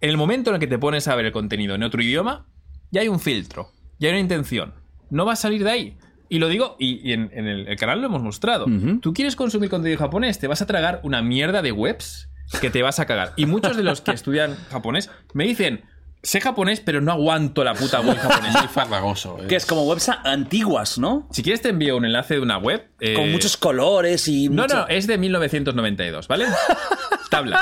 [0.00, 2.46] En el momento en el que te pones a ver el contenido en otro idioma,
[2.90, 4.74] ya hay un filtro, ya hay una intención.
[5.10, 5.98] No va a salir de ahí.
[6.28, 8.66] Y lo digo, y, y en, en el, el canal lo hemos mostrado.
[9.00, 12.28] Tú quieres consumir contenido japonés, te vas a tragar una mierda de webs
[12.60, 13.32] que te vas a cagar.
[13.36, 15.84] Y muchos de los que estudian japonés me dicen,
[16.22, 18.58] sé japonés, pero no aguanto la puta web japonesa.
[18.60, 19.38] Muy farragoso.
[19.40, 19.46] eh.
[19.46, 21.28] Que es como webs antiguas, ¿no?
[21.32, 22.88] Si quieres te envío un enlace de una web.
[23.00, 24.48] eh, Con muchos colores y.
[24.48, 26.46] No, no, es de 1992, ¿vale?
[27.30, 27.60] Tablas.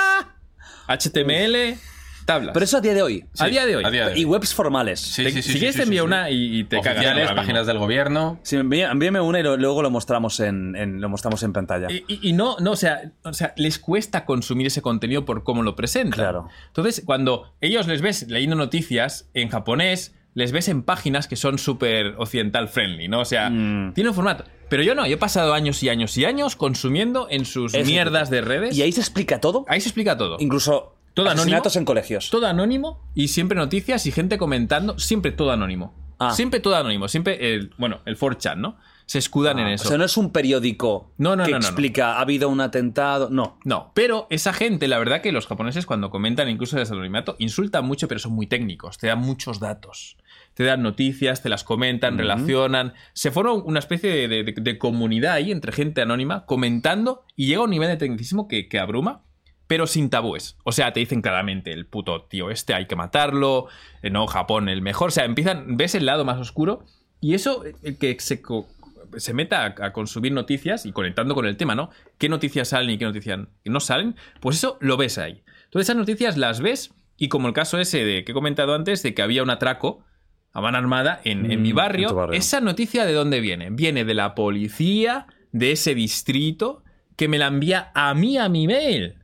[0.89, 1.76] HTML,
[2.24, 2.52] tablas.
[2.54, 3.24] Pero eso a día de hoy.
[3.38, 3.84] a día de hoy.
[3.84, 4.20] a día de hoy.
[4.20, 5.00] Y webs formales.
[5.00, 6.06] Sí, Te- sí, sí, si quieres sí, te envío sí.
[6.06, 6.96] una y, y te cagas.
[6.98, 8.38] Oficiales, páginas del gobierno.
[8.42, 11.88] Sí, envía- envíame una y lo- luego lo mostramos en, en- lo mostramos en pantalla.
[11.90, 15.42] Y, y- y no, no, o sea, o sea, les cuesta consumir ese contenido por
[15.44, 16.12] cómo lo presentan.
[16.18, 16.48] Claro.
[16.68, 21.58] Entonces, cuando ellos les ves leyendo noticias en japonés, les ves en páginas que son
[21.58, 23.20] súper occidental friendly, ¿no?
[23.20, 23.92] O sea, Mm.
[23.94, 24.44] tiene un formato.
[24.68, 28.30] Pero yo no, yo he pasado años y años y años consumiendo en sus mierdas
[28.30, 28.76] de redes.
[28.76, 29.64] Y ahí se explica todo.
[29.68, 30.36] Ahí se explica todo.
[30.40, 31.81] Incluso Todo asesinatos anónimo.
[31.81, 32.31] en colegios.
[32.31, 35.94] Todo anónimo y siempre noticias y gente comentando, siempre todo anónimo.
[36.18, 36.33] Ah.
[36.33, 38.76] Siempre todo anónimo, siempre el, bueno, el 4chan, ¿no?
[39.07, 39.84] Se escudan en Ah, eso.
[39.84, 43.28] O sea, no es un periódico No, no, que no, explica ha habido un atentado.
[43.31, 43.59] No.
[43.65, 47.36] No, pero esa gente, la verdad que los japoneses cuando comentan incluso desde el anonimato,
[47.39, 50.17] insultan mucho, pero son muy técnicos, te dan muchos datos.
[50.55, 52.94] Te dan noticias, te las comentan, relacionan.
[53.12, 57.47] Se forma una especie de, de- de- de comunidad ahí entre gente anónima comentando y
[57.47, 59.23] llega a un nivel de tecnicismo que, que abruma,
[59.67, 60.57] pero sin tabúes.
[60.65, 63.68] O sea, te dicen claramente, el puto tío este hay que matarlo,
[64.02, 65.09] eh, no, Japón el mejor.
[65.09, 66.84] O sea, empiezan, ves el lado más oscuro
[67.20, 68.43] y eso, el que se,
[69.17, 71.91] se meta a, a consumir noticias y conectando con el tema, ¿no?
[72.18, 74.17] ¿Qué noticias salen y qué noticias no salen?
[74.41, 75.43] Pues eso lo ves ahí.
[75.65, 79.02] Entonces esas noticias las ves y como el caso ese de que he comentado antes
[79.02, 80.05] de que había un atraco
[80.52, 82.39] a mano armada en, en mi Mm, barrio, en barrio.
[82.39, 83.70] esa noticia de dónde viene?
[83.70, 86.84] Viene de la policía de ese distrito
[87.17, 89.17] que me la envía a mí a mi mail.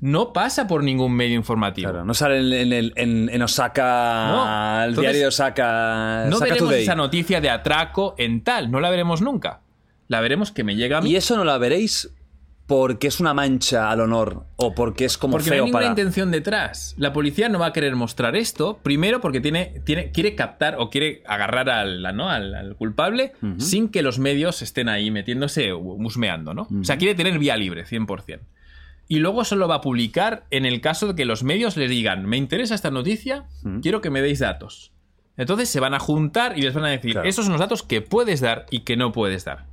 [0.00, 1.90] No pasa por ningún medio informativo.
[1.90, 4.82] Claro, no sale en, en el- en- en Osaka, No.
[4.82, 6.24] el Entonces, diario de Osaka.
[6.28, 6.82] No Osaka veremos Today.
[6.82, 9.60] esa noticia de atraco en tal, no la veremos nunca.
[10.08, 11.10] La veremos que me llega a mí.
[11.10, 12.10] Y eso no la veréis
[12.66, 15.80] porque es una mancha al honor o porque es como Porque no hay feo ninguna
[15.82, 15.90] para.
[15.90, 16.94] intención detrás.
[16.98, 20.90] La policía no va a querer mostrar esto, primero porque tiene, tiene, quiere captar o
[20.90, 22.28] quiere agarrar al, ¿no?
[22.28, 26.62] al, al culpable sin que los medios estén ahí metiéndose o husmeando, ¿no?
[26.80, 28.40] O sea, quiere tener vía libre, 100%.
[29.08, 32.26] Y luego solo va a publicar en el caso de que los medios le digan,
[32.26, 33.44] me interesa esta noticia,
[33.82, 34.92] quiero que me deis datos.
[35.36, 37.28] Entonces se van a juntar y les van a decir, Claro.
[37.28, 39.66] estos son los datos que puedes dar y que no puedes dar.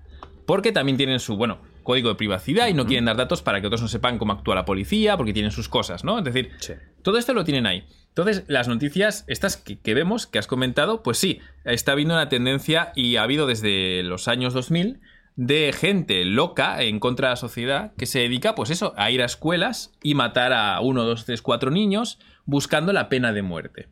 [0.45, 3.67] Porque también tienen su, bueno, código de privacidad y no quieren dar datos para que
[3.67, 6.19] otros no sepan cómo actúa la policía, porque tienen sus cosas, ¿no?
[6.19, 6.73] Es decir, Sí.
[7.01, 7.85] todo esto lo tienen ahí.
[8.09, 12.29] Entonces, las noticias, estas que, que vemos, que has comentado, pues sí, está habiendo una
[12.29, 14.99] tendencia y ha habido desde los años 2000
[15.35, 19.21] de gente loca en contra de la sociedad que se dedica, pues eso, a ir
[19.21, 23.89] a escuelas y matar a uno, dos, tres, cuatro niños buscando la pena de muerte.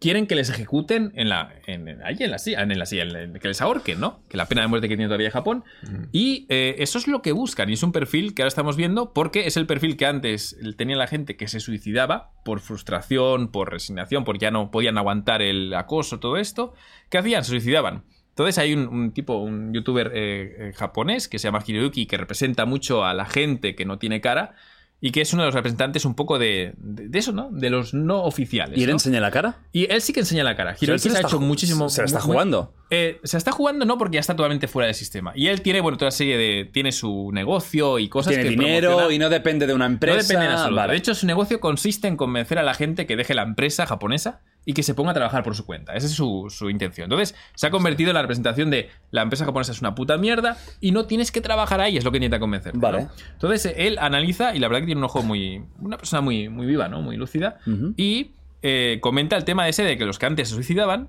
[0.00, 3.02] Quieren que les ejecuten en la, en, en- ahí en la silla, en la silla,
[3.02, 4.22] en que les ahorquen, ¿no?
[4.30, 5.62] Que la pena de muerte que tiene todavía Japón.
[6.10, 7.68] Y eh, eso es lo que buscan.
[7.68, 10.96] Y es un perfil que ahora estamos viendo porque es el perfil que antes tenía
[10.96, 15.74] la gente que se suicidaba por frustración, por resignación, porque ya no podían aguantar el
[15.74, 16.72] acoso, todo esto.
[17.10, 17.44] ¿Qué hacían?
[17.44, 18.04] Se suicidaban.
[18.42, 22.16] Entonces hay un, un tipo, un youtuber eh, eh, japonés que se llama Hiroyuki, que
[22.16, 24.54] representa mucho a la gente que no tiene cara
[25.02, 27.50] y que es uno de los representantes un poco de, de- de eso, ¿no?
[27.50, 28.76] De los no oficiales.
[28.78, 28.96] ¿Y él ¿no?
[28.96, 29.60] enseña la cara?
[29.72, 30.72] Y él sí que enseña la cara.
[30.72, 31.88] O sea, él Hiroyuki se se ha la hecho muchísimo.
[31.88, 32.74] se la está muy- jugando.
[32.90, 35.32] eh, se está jugando no porque ya está totalmente fuera del sistema.
[35.34, 36.66] Y él tiene, bueno, toda serie de.
[36.70, 39.14] Tiene su negocio y cosas Tiene que dinero promociona.
[39.14, 40.16] y no depende de una empresa.
[40.18, 40.76] No depende en absoluto.
[40.76, 40.92] Vale.
[40.92, 44.42] De hecho, su negocio consiste en convencer a la gente que deje la empresa japonesa
[44.64, 45.94] y que se ponga a trabajar por su cuenta.
[45.94, 47.06] Esa es su, su intención.
[47.06, 50.56] Entonces, se ha convertido en la representación de la empresa japonesa es una puta mierda
[50.80, 52.72] y no tienes que trabajar ahí, es lo que intenta convencer.
[52.76, 53.08] Vale.
[53.32, 55.64] Entonces, él analiza y la verdad que tiene un ojo muy.
[55.80, 57.00] Una persona muy, muy viva, ¿no?
[57.02, 57.58] Muy lúcida.
[57.96, 58.32] Y
[58.62, 61.08] eh, comenta el tema ese de que los que antes se suicidaban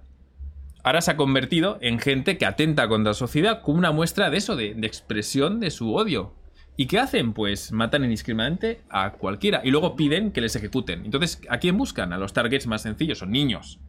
[0.83, 4.37] ahora se ha convertido en gente que atenta contra la sociedad como una muestra de
[4.37, 6.33] eso, de, de expresión de su odio.
[6.77, 7.33] ¿Y qué hacen?
[7.33, 11.05] Pues matan indiscriminadamente a cualquiera y luego piden que les ejecuten.
[11.05, 12.13] Entonces, ¿a quién buscan?
[12.13, 13.79] A los targets más sencillos, son niños.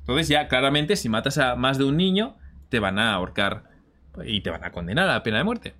[0.00, 2.36] Entonces ya claramente si matas a más de un niño,
[2.68, 3.70] te van a ahorcar
[4.24, 5.74] y te van a condenar a la pena de muerte.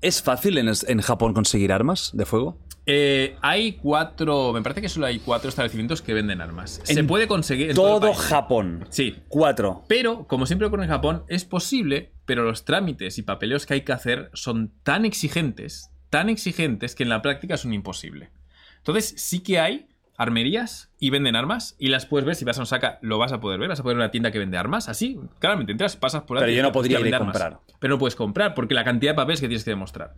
[0.00, 2.58] ¿Es fácil en, en Japón conseguir armas de fuego?
[2.84, 6.80] Eh, hay cuatro, me parece que solo hay cuatro establecimientos que venden armas.
[6.82, 8.26] Se puede conseguir en todo, Todo el país.
[8.28, 8.84] Japón.
[8.90, 9.84] Sí, Cuatro.
[9.86, 13.80] Pero, como siempre ocurre en Japón, es posible, pero los trámites y papeleos que hay
[13.82, 18.30] que hacer son tan exigentes, tan exigentes, que en la práctica es un imposible.
[18.78, 19.86] Entonces, sí que hay
[20.16, 23.40] armerías y venden armas, y las puedes ver, si vas a Osaka lo vas a
[23.40, 26.22] poder ver, vas a poder ver una tienda que vende armas, así, claramente, entras, pasas
[26.22, 27.32] por la Pero yo tienda, no podría ir a armas.
[27.32, 27.60] comprar.
[27.80, 30.14] Pero no puedes comprar, porque la cantidad de papeles que tienes que demostrar.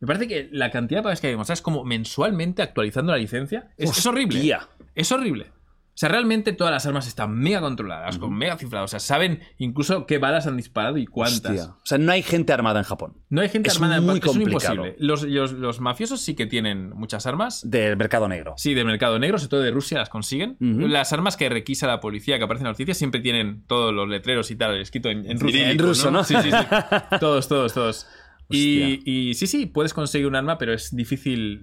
[0.00, 3.70] Me parece que la cantidad de papeles que hay es como mensualmente actualizando la licencia.
[3.76, 4.38] Es, es horrible.
[4.38, 4.68] Hostia.
[4.94, 5.46] Es horrible.
[5.50, 8.90] O sea, realmente todas las armas están mega controladas, con mega cifrados.
[8.90, 11.50] O sea, saben incluso qué balas han disparado y cuántas.
[11.50, 11.64] Hostia.
[11.72, 13.14] O sea, no hay gente armada en Japón.
[13.30, 14.74] No hay gente Es armada en Japón, es complicado.
[14.86, 14.96] imposible.
[15.04, 17.68] Los, los- los mafiosos sí que tienen muchas armas.
[17.68, 18.54] Del mercado negro.
[18.58, 20.56] Sí, del mercado negro, sobre todo de Rusia, las consiguen.
[20.60, 24.08] Las armas que requisa la policía que aparecen en las noticias siempre tienen todos los
[24.08, 25.56] letreros y tal escrito en, en ruso.
[25.58, 26.22] En ruso, ¿no?
[26.22, 26.56] Sí, sí, sí.
[27.18, 28.06] todos, todos, todos.
[28.50, 31.60] Y, y sí, sí, puedes conseguir un arma, pero es difícil.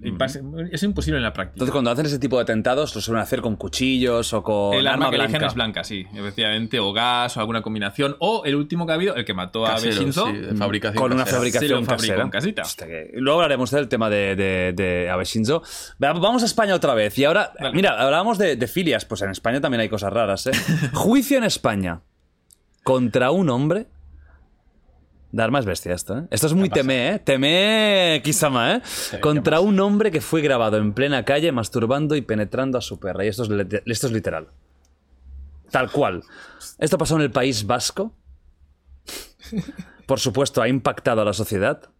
[0.70, 1.54] Es imposible en la práctica.
[1.56, 4.86] Entonces, cuando hacen ese tipo de atentados, lo suelen hacer con cuchillos o con el
[4.86, 5.46] arma, que eligen blanca.
[5.48, 8.14] es blanca, sí, efectivamente, o gas o alguna combinación.
[8.20, 10.26] O el último que ha habido, el que mató a Beshinzo.
[10.26, 12.22] sí, fabricación Con una fabricación fabricó casera.
[12.22, 12.62] en casita.
[12.62, 15.10] Hostia, que- Luego hablaremos del tema de, de,
[15.98, 17.18] Vamos a España otra vez.
[17.18, 17.74] Y ahora, Vale.
[17.74, 19.04] mira, hablábamos de, de filias.
[19.04, 20.52] Pues en España también hay cosas raras, ¿eh?
[20.92, 22.02] Juicio en España
[22.84, 23.86] contra un hombre.
[25.36, 26.22] Dharma es bestia esto, ¿eh?
[26.30, 27.18] Esto es muy temé, ¿eh?
[27.18, 28.82] Temé Kisama, ¿eh?
[29.20, 33.22] Contra un hombre que fue grabado en plena calle masturbando y penetrando a su perra.
[33.24, 34.48] Y esto es, esto es literal.
[35.70, 36.22] Tal cual.
[36.78, 38.14] Esto pasó en el País Vasco.
[40.06, 41.90] Por supuesto, ha impactado a la sociedad.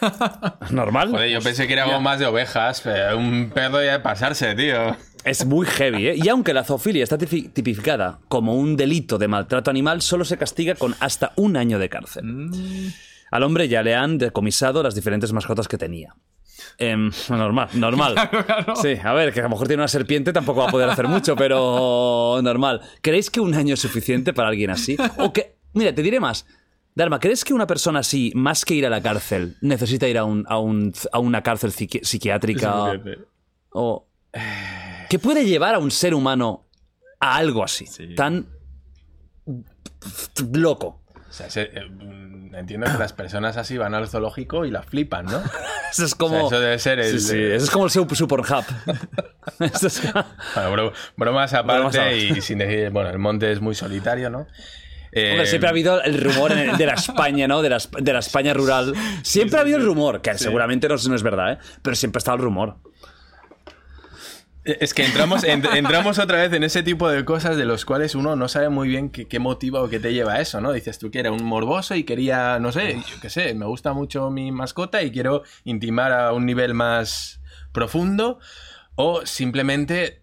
[0.70, 1.12] Normal.
[1.12, 4.54] Joder, yo pensé que era algo más de ovejas, pero un perro ya de pasarse,
[4.54, 4.96] tío.
[5.24, 6.14] Es muy heavy, ¿eh?
[6.16, 10.38] Y aunque la zoofilia está tipi- tipificada como un delito de maltrato animal, solo se
[10.38, 12.24] castiga con hasta un año de cárcel.
[13.30, 16.14] Al hombre ya le han decomisado las diferentes mascotas que tenía.
[16.78, 18.14] Em, normal, normal.
[18.82, 21.06] Sí, a ver, que a lo mejor tiene una serpiente, tampoco va a poder hacer
[21.08, 22.80] mucho, pero normal.
[23.02, 24.96] ¿Creéis que un año es suficiente para alguien así?
[25.18, 26.46] O que, mira, te diré más.
[26.94, 30.24] Dharma, ¿crees que una persona así, más que ir a la cárcel, necesita ir a,
[30.24, 32.92] un, a, un- a una cárcel psiqui- psiquiátrica?
[33.70, 34.06] O.
[35.10, 36.66] ¿Qué puede llevar a un ser humano
[37.18, 37.84] a algo así?
[37.84, 38.14] Sí.
[38.14, 38.46] Tan.
[40.52, 41.02] loco.
[41.28, 44.82] O sea, se- eh, mm, entiendo que las personas así van al zoológico y la
[44.82, 45.42] flipan, ¿no?
[45.92, 46.36] Eso es O como.
[46.38, 47.20] sea, eso debe ser el.
[47.20, 48.64] Sí, sí, eso es como el Super, Super Hub.
[49.60, 50.02] Es-
[50.54, 54.46] Bueno, bro- bromas aparte Bromas y sin decir, bueno, el monte es muy solitario, ¿no?
[55.10, 57.62] Eh, Hombre, siempre ha habido el rumor el- de la España, ¿no?
[57.62, 58.94] De la, de la España rural.
[59.22, 61.58] Siempre ha habido el rumor, que seguramente no, es- no es verdad, ¿eh?
[61.82, 62.76] Pero siempre ha estado el rumor.
[64.64, 68.14] Es que entramos, en- entramos otra vez en ese tipo de cosas de los cuales
[68.14, 70.72] uno no sabe muy bien qué, qué motiva o qué te lleva a eso, ¿no?
[70.72, 73.94] Dices tú que era un morboso y quería, no sé, yo qué sé, me gusta
[73.94, 77.40] mucho mi mascota y quiero intimar a un nivel más
[77.72, 78.38] profundo
[78.96, 80.22] o simplemente,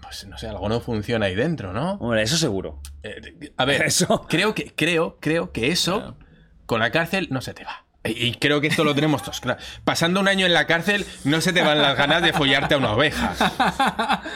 [0.00, 1.94] pues no sé, algo no funciona ahí dentro, ¿no?
[1.94, 2.80] Hombre, eso seguro.
[3.02, 4.26] Eh, a ver, Eso.
[4.30, 6.16] creo que creo, creo que eso
[6.64, 7.81] con la cárcel no se te va.
[8.04, 9.40] Y creo que esto lo tenemos todos.
[9.84, 12.78] Pasando un año en la cárcel, no se te van las ganas de follarte a
[12.78, 13.32] una oveja.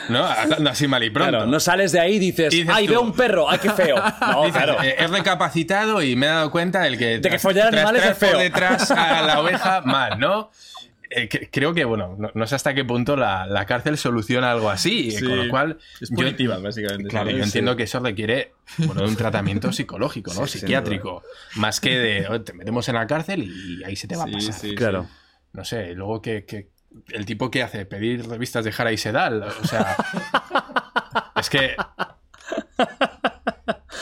[0.09, 0.25] ¿No?
[0.25, 1.31] Hablando así mal y pronto.
[1.31, 3.51] Claro, no sales de ahí y dices, Y dices ¡ay, tú- veo un perro!
[3.51, 3.97] ¡Ay, qué feo!
[4.21, 4.83] No, Dices, claro.
[4.83, 8.05] eh, he recapacitado y me he dado cuenta del que, De que follar tras animales
[8.13, 8.33] es feo.
[8.33, 10.51] por detrás a la oveja, mal, ¿no?
[11.11, 14.51] Eh, cre- creo que, bueno, no, no sé hasta qué punto la, la cárcel soluciona
[14.51, 15.25] algo así, eh, Sí.
[15.25, 15.79] con lo cual...
[16.01, 17.09] Es punitiva, básicamente.
[17.09, 17.37] Claro, sí.
[17.37, 20.47] yo entiendo que eso requiere bueno, un tratamiento psicológico, ¿no?
[20.47, 21.23] Sí, Psiquiátrico.
[21.55, 24.27] Más que de "Oh, te metemos en la cárcel y ahí se te va a
[24.27, 24.53] pasar.
[24.53, 25.07] sí, Claro.
[25.53, 26.69] No sé, luego que, que
[27.11, 29.97] el tipo que hace pedir revistas de Jara y Sedal, o sea.
[31.37, 31.77] es que.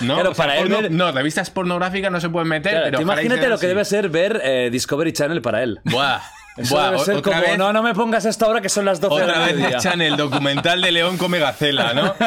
[0.01, 2.73] No, Claro, o sea, para él porno- ver- no, revistas pornográficas no se pueden meter,
[2.73, 3.67] Claro, pero tú Jara y imagínate Sedal lo que sí.
[3.69, 5.79] debe ser ver eh, Discovery Channel para él.
[5.85, 6.21] Buah,
[6.57, 9.01] Eso buah, debe ser como, vez, no, no me pongas esto ahora que son las
[9.01, 9.79] 12 de la vez mediodía.
[9.79, 12.15] echan el documental de León come gacela, ¿no?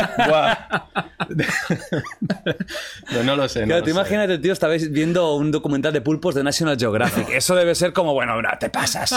[3.14, 3.62] No, no lo sé.
[3.62, 3.96] no Claro, te sé.
[3.98, 7.30] imagínate, tío, estabais viendo un documental de pulpos de National Geographic.
[7.30, 9.16] Eso debe ser como, bueno, no, te pasas.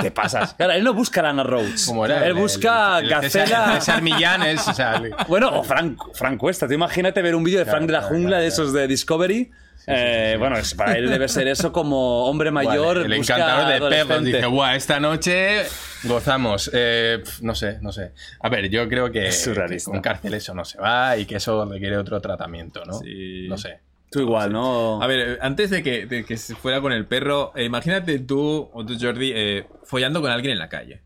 [0.00, 0.54] Te pasas.
[0.54, 1.86] Claro, él no busca Lana Rhodes.
[1.86, 2.18] ¿Cómo era?
[2.18, 3.74] Él El- busca el- el Gacela.
[3.74, 6.66] César Millán es, o sea, Bueno, o Frank, Frank Cuesta.
[6.66, 9.50] Tú imagínate ver un vídeo de Frank de la jungla claro, de esos de Discovery.
[9.86, 12.96] Eh, Bueno, para él debe ser eso como hombre mayor.
[13.02, 15.62] Vale, el busca encantador de perros dice, guau, esta noche
[16.04, 16.70] gozamos.
[16.72, 18.12] Eh, pf, no sé, no sé.
[18.40, 21.64] A ver, yo creo que, que con cárcel eso no se va y que eso
[21.64, 22.94] requiere otro tratamiento, ¿no?
[22.94, 23.46] Sí.
[23.48, 23.80] No sé.
[24.10, 25.02] Tú igual, ¿no?
[25.02, 28.70] A ver, antes de que, de que se fuera con el perro, eh, imagínate tú
[28.72, 31.02] o tú, Jordi, eh, follando con alguien en la calle.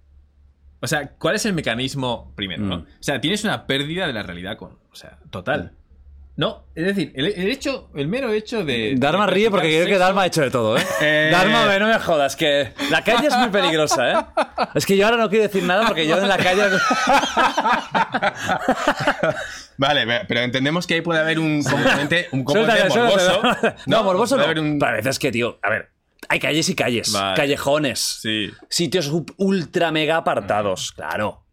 [0.80, 2.62] O sea, ¿cuál es el mecanismo primero?
[2.62, 2.78] ¿no?
[2.78, 2.82] Mm.
[2.82, 4.78] O sea, tienes una pérdida de la realidad con.
[4.92, 5.72] O sea, total.
[6.38, 8.94] No, es decir, el, el hecho, el mero hecho de.
[8.96, 10.82] Dharma de ríe porque creo que Dharma ha hecho de todo, ¿eh?
[11.00, 11.30] Eh.
[11.32, 14.24] Dharma, no me jodas, que la calle es muy peligrosa, ¿eh?
[14.76, 16.62] Es que yo ahora no quiero decir nada porque yo en la calle...
[19.78, 23.40] Vale, pero entendemos que ahí puede haber un componente, un componente Suéltale, morboso.
[23.40, 23.74] suéltale.
[23.86, 24.44] No, morboso no.
[24.44, 25.90] haber un- Pero a veces que, tío, a ver,
[26.28, 27.36] hay calles y calles, Vale.
[27.36, 28.50] callejones, Sí.
[28.68, 31.44] sitios ultra mega apartados, claro.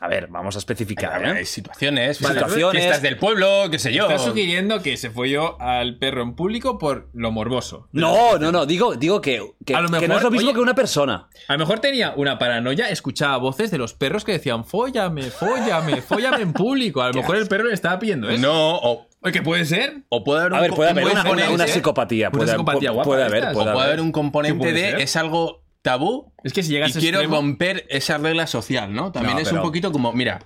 [0.00, 1.44] A ver, vamos a especificar, Hay ¿eh?
[1.46, 4.02] situaciones, Vale, situaciones, fiestas del pueblo, qué sé yo.
[4.04, 7.88] Estás sugiriendo que se folló al perro en público por lo morboso.
[7.92, 10.48] No, no, no, digo, digo que, que, A lo que no mejor, es lo mismo
[10.48, 11.28] oye- que una persona.
[11.46, 16.02] A lo mejor tenía una paranoia, escuchaba voces de los perros que decían fóllame, fóllame,
[16.02, 17.00] fóllame en público.
[17.00, 18.42] A lo mejor el perro le estaba pidiendo eso.
[18.42, 20.02] No, o, Oye, ¿Qué puede ser?
[20.10, 22.28] o puede haber un, A ver, puede haber una, una- una psicopatía.
[22.28, 24.70] Una Puede, psicopatía pu- guapa puede de haber, puede o puede haber un componente ¿Qué
[24.72, 25.00] puede de ser?
[25.00, 28.46] es algo tabú Es que si llega a y ese quiero extremo- romper esa regla
[28.46, 29.12] social, ¿no?
[29.12, 30.40] También No, es pero- un poquito como, mira,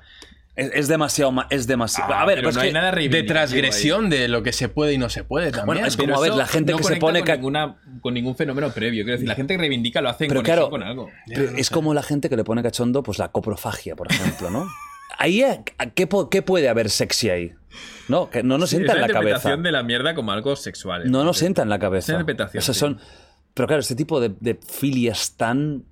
[0.57, 1.31] Es, es demasiado.
[1.31, 2.13] ma- Es demasiado.
[2.13, 4.69] Ah, a ver, pero pues no que- hay nada de transgresión de lo que se
[4.69, 5.67] puede y no se puede también.
[5.67, 8.13] Bueno, es como, a ver, la gente no que se pone con, ca- ninguna- con
[8.15, 9.05] ningún fenómeno previo.
[9.05, 11.09] Quiero decir, la gente que reivindica lo hace Pero claro, con algo.
[11.29, 14.67] pero es como la gente que le pone cachondo, pues la coprofagia, por ejemplo, ¿no?
[15.19, 15.63] Ahí, ¿a-
[15.95, 17.53] ¿qué, qué puede haber sexy ahí?
[18.09, 19.21] No, que no nos Sí, sienta es en la cabeza.
[19.31, 21.03] interpretación de la mierda como algo sexual.
[21.05, 21.39] No nos entonces.
[21.41, 22.13] sienta en la cabeza.
[22.13, 22.97] Esa interpretación, O sea, sí.
[23.59, 25.85] Pero claro, este tipo de, de filias tan.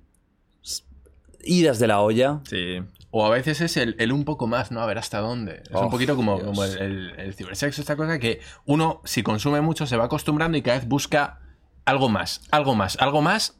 [1.43, 2.39] idas de la olla.
[2.49, 2.79] Sí.
[3.11, 4.81] O a veces es el, el un poco más, ¿no?
[4.81, 5.63] A ver hasta dónde.
[5.63, 9.61] Es Oh, un poquito como, el, el- el cibersexo, esta cosa que uno, si consume
[9.61, 11.39] mucho, se va acostumbrando y cada vez busca
[11.85, 13.55] algo más, algo más, algo más.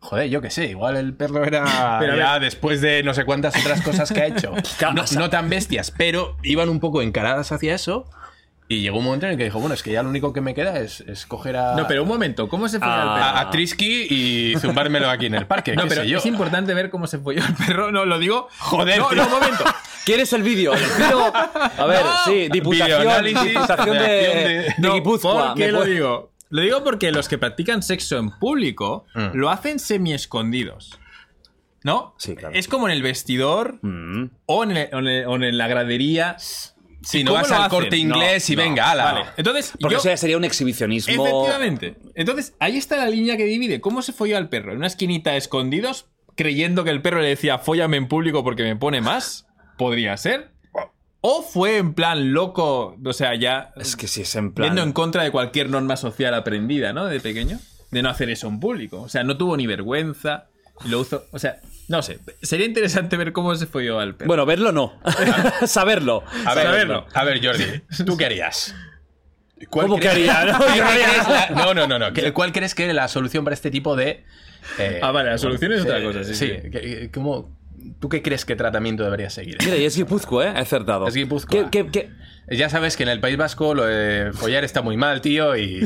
[0.00, 3.56] Joder, yo qué sé, igual el perro era Pero ya después de no sé cuántas
[3.60, 4.52] otras cosas que ha hecho.
[4.94, 8.08] No, no tan bestias, pero iban un poco encaradas hacia eso.
[8.70, 10.42] Y llegó un momento en el que dijo, bueno, es que ya lo único que
[10.42, 13.24] me queda es, es coger a, No, pero un momento, ¿cómo se fue al perro?
[13.24, 15.72] a, a Trisky y zumbármelo aquí en el parque.
[15.76, 16.18] No, qué pero sé yo.
[16.18, 17.90] es importante ver cómo se folló el perro.
[17.90, 18.48] No, lo digo.
[18.58, 19.16] Joder, No, tío.
[19.16, 19.64] no, un momento.
[20.04, 20.74] ¿Quieres el vídeo?
[20.74, 22.12] El A ver, No.
[22.26, 25.48] sí, diputación, Videoanálisis, diputación de, de- de Guipúzcoa.
[25.48, 26.32] ¿Por qué ¿Me lo digo?
[26.50, 29.28] Lo digo porque los que practican sexo en público Mm.
[29.34, 30.98] lo hacen semi escondidos.
[31.84, 32.14] ¿No?
[32.18, 32.54] Sí, claro.
[32.54, 34.30] Es como en el vestidor Mm.
[34.46, 36.36] o en, el- o en el- o en la gradería.
[37.02, 37.70] Si ¿Y no vas al hacen?
[37.70, 39.04] corte inglés y No, venga, ala.
[39.04, 39.24] Vale.
[39.36, 41.24] Entonces, Porque yo- eso ya sería un exhibicionismo.
[41.26, 41.96] Efectivamente.
[42.14, 43.80] Entonces, ahí está la línea que divide.
[43.80, 44.72] ¿Cómo se folló al perro?
[44.72, 46.06] ¿En una esquinita escondidos?
[46.36, 49.46] Creyendo que el perro le decía, fóllame en público porque me pone más.
[49.76, 50.50] Podría ser.
[51.20, 54.68] O fue en plan loco, o sea, ya Es que si es en plan.
[54.68, 57.06] yendo en contra de cualquier norma social aprendida, ¿no?
[57.06, 57.58] De pequeño.
[57.90, 59.00] De no hacer eso en público.
[59.02, 60.46] O sea, no tuvo ni vergüenza.
[60.84, 61.24] Lo hizo.
[61.32, 62.18] O sea, no sé.
[62.42, 64.28] Sería interesante ver cómo se folló al perro.
[64.28, 65.00] Bueno, verlo no.
[65.66, 66.22] Saberlo.
[66.46, 67.06] A ver, Saberlo.
[67.12, 67.64] a ver, Jordi,
[68.04, 68.74] ¿tú qué harías?
[69.70, 70.52] ¿Cuál ¿Cómo crees- que haría?
[70.52, 72.12] No, ¿Cuál yo no crees la- No, no, no, no.
[72.12, 74.24] ¿Qué- ¿Cuál crees que es la solución para este tipo de.
[74.78, 77.56] eh, Ah, vale, la solución es otra eh, cosa, sí, Sí, ¿cómo-
[78.00, 79.56] ¿Tú qué crees que tratamiento debería seguir?
[79.64, 80.52] Mira, y es Guipúzcoa, ¿eh?
[80.56, 81.06] He acertado.
[81.06, 81.70] Es Guipúzcoa.
[81.70, 82.10] ¿Qué, qué,
[82.48, 82.56] qué?
[82.56, 85.80] Ya sabes que en el País Vasco lo de follar está muy mal, tío, y.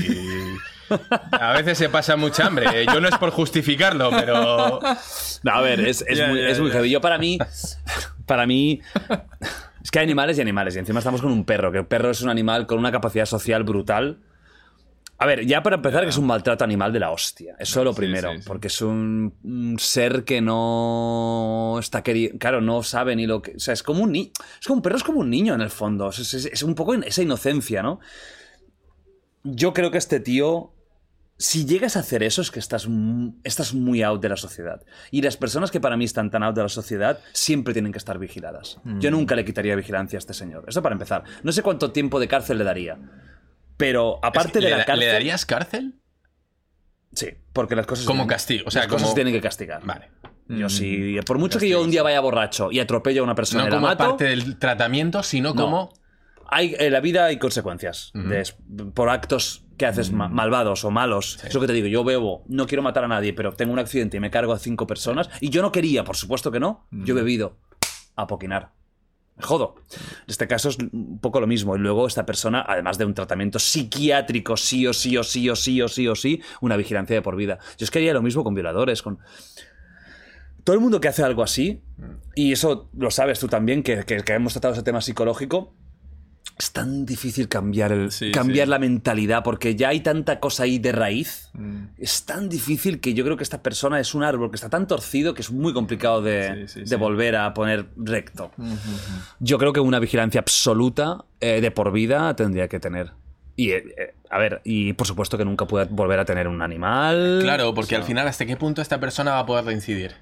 [1.33, 2.87] A veces se pasa mucha hambre.
[2.87, 4.81] Yo no es por justificarlo, pero.
[5.43, 6.91] No, a ver, es, es muy, es muy heavy.
[6.91, 7.39] Yo para mí,
[8.27, 8.81] para mí,
[9.83, 10.77] es que hay animales y animales.
[10.77, 13.27] Y encima estamos con un perro, que el perro es un animal con una capacidad
[13.27, 14.21] social brutal.
[15.19, 17.55] A ver, ya para empezar, que es un maltrato animal de la hostia.
[17.61, 18.33] Eso es lo primero.
[18.33, 18.45] sí, sí.
[18.45, 22.37] Porque es un, un ser que no está querido.
[22.41, 23.53] Claro, no sabe ni lo que.
[23.55, 24.33] O sea, es como un niño.
[24.61, 26.09] Es como un perro, es como un niño en el fondo.
[26.09, 28.01] Es, es- es un poco esa inocencia, ¿no?
[29.45, 30.73] Yo creo que este tío
[31.43, 32.87] si llegas a hacer eso es que estás,
[33.43, 34.81] estás muy out de la sociedad.
[35.11, 37.99] Y las personas que para mí están tan out de la sociedad siempre tienen que
[37.99, 38.79] estar vigiladas.
[38.85, 39.15] Yo Mm.
[39.15, 40.65] nunca le quitaría vigilancia a este señor.
[40.69, 41.25] Eso para empezar.
[41.43, 42.97] No sé cuánto tiempo de cárcel le daría.
[43.77, 45.07] Pero aparte Es- de ¿le, la da- cárcel...
[45.07, 45.95] ¿Le darías cárcel?
[47.13, 48.05] Sí, porque las cosas...
[48.07, 49.83] Como tienen- castigo, o sea, las cosas como- tienen que castigar.
[49.85, 50.11] Vale.
[50.49, 51.17] Yo sí...
[51.27, 53.87] Por mucho que yo un día vaya borracho y atropello a una persona No como
[53.89, 54.05] mato...
[54.11, 55.61] parte del tratamiento, sino No.
[55.63, 55.93] como.
[56.55, 58.45] Hay, en la vida hay consecuencias de-
[58.95, 61.39] por actos que haces ma- malvados o malos.
[61.45, 63.79] Es lo que te digo, yo bebo, no quiero matar a nadie, pero tengo un
[63.79, 65.29] accidente y me cargo a cinco personas.
[65.41, 66.87] Y yo no quería, por supuesto que no.
[66.91, 67.57] Yo he bebido
[68.17, 68.73] a poquinar.
[69.37, 69.77] Me jodo.
[69.97, 71.75] En este caso es un poco lo mismo.
[71.75, 75.57] Y luego esta persona, además de un tratamiento psiquiátrico, sí o sí o sí o
[75.57, 77.59] sí o sí o sí, una vigilancia de por vida.
[77.79, 79.19] Yo es que haría lo mismo con violadores, con...
[80.65, 81.83] Todo el mundo que hace algo así,
[82.37, 85.75] y eso lo sabes tú también, que, que- que hemos tratado ese tema psicológico,
[86.59, 88.71] es tan difícil cambiar, el, Sí, cambiar sí.
[88.71, 91.51] la mentalidad, porque ya hay tanta cosa ahí de raíz.
[91.55, 91.85] Mm.
[91.99, 94.87] Es tan difícil que yo creo que esta persona es un árbol que está tan
[94.87, 98.53] torcido que es muy complicado de, Sí, de volver a poner recto.
[99.41, 103.13] Yo creo que una vigilancia absoluta eh, de por vida tendría que tener.
[103.57, 106.63] Y, eh, eh, a ver, y por supuesto que nunca pueda volver a tener un
[106.63, 107.41] animal.
[107.43, 110.13] Claro, porque al final, ¿hasta qué punto esta persona va a poder reincidir?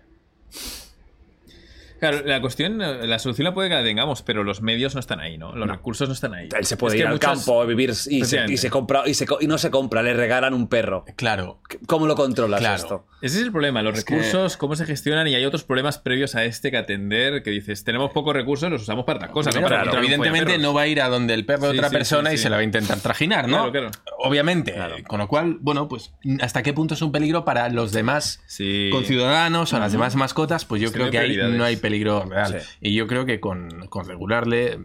[2.01, 5.21] Claro, la cuestión, la solución la puede que la tengamos, pero los medios no están
[5.21, 5.55] ahí, ¿no?
[5.55, 6.49] Los recursos no están ahí.
[6.59, 9.03] Él se puede Es ir al muchas- campo a vivir y se, y se compra
[9.07, 11.05] y, se co- y no se compra, le regalan un perro.
[11.17, 11.61] Claro.
[11.87, 12.77] ¿Cómo lo controlas Claro.
[12.77, 13.07] esto?
[13.23, 15.99] Ese es el problema, los Es que- recursos, cómo se gestionan y hay otros problemas
[15.99, 19.55] previos a este que atender, que dices, tenemos pocos recursos, los usamos para otras cosas,
[19.55, 21.91] no para Claro, Evidentemente no va a ir a donde el perro de Sí, otra
[21.91, 22.43] sí, persona sí, y sí.
[22.45, 23.71] se la va a intentar trajinar, ¿no?
[23.71, 23.91] Claro, claro.
[24.21, 24.75] obviamente.
[25.07, 28.89] Con lo cual, bueno, pues hasta qué punto es un peligro para los demás Sí.
[28.91, 32.61] conciudadanos o las demás mascotas, pues yo Sí, creo que ahí no hay peligro real.
[32.61, 32.69] Sí.
[32.81, 34.79] Y yo creo que con, con regularle eh,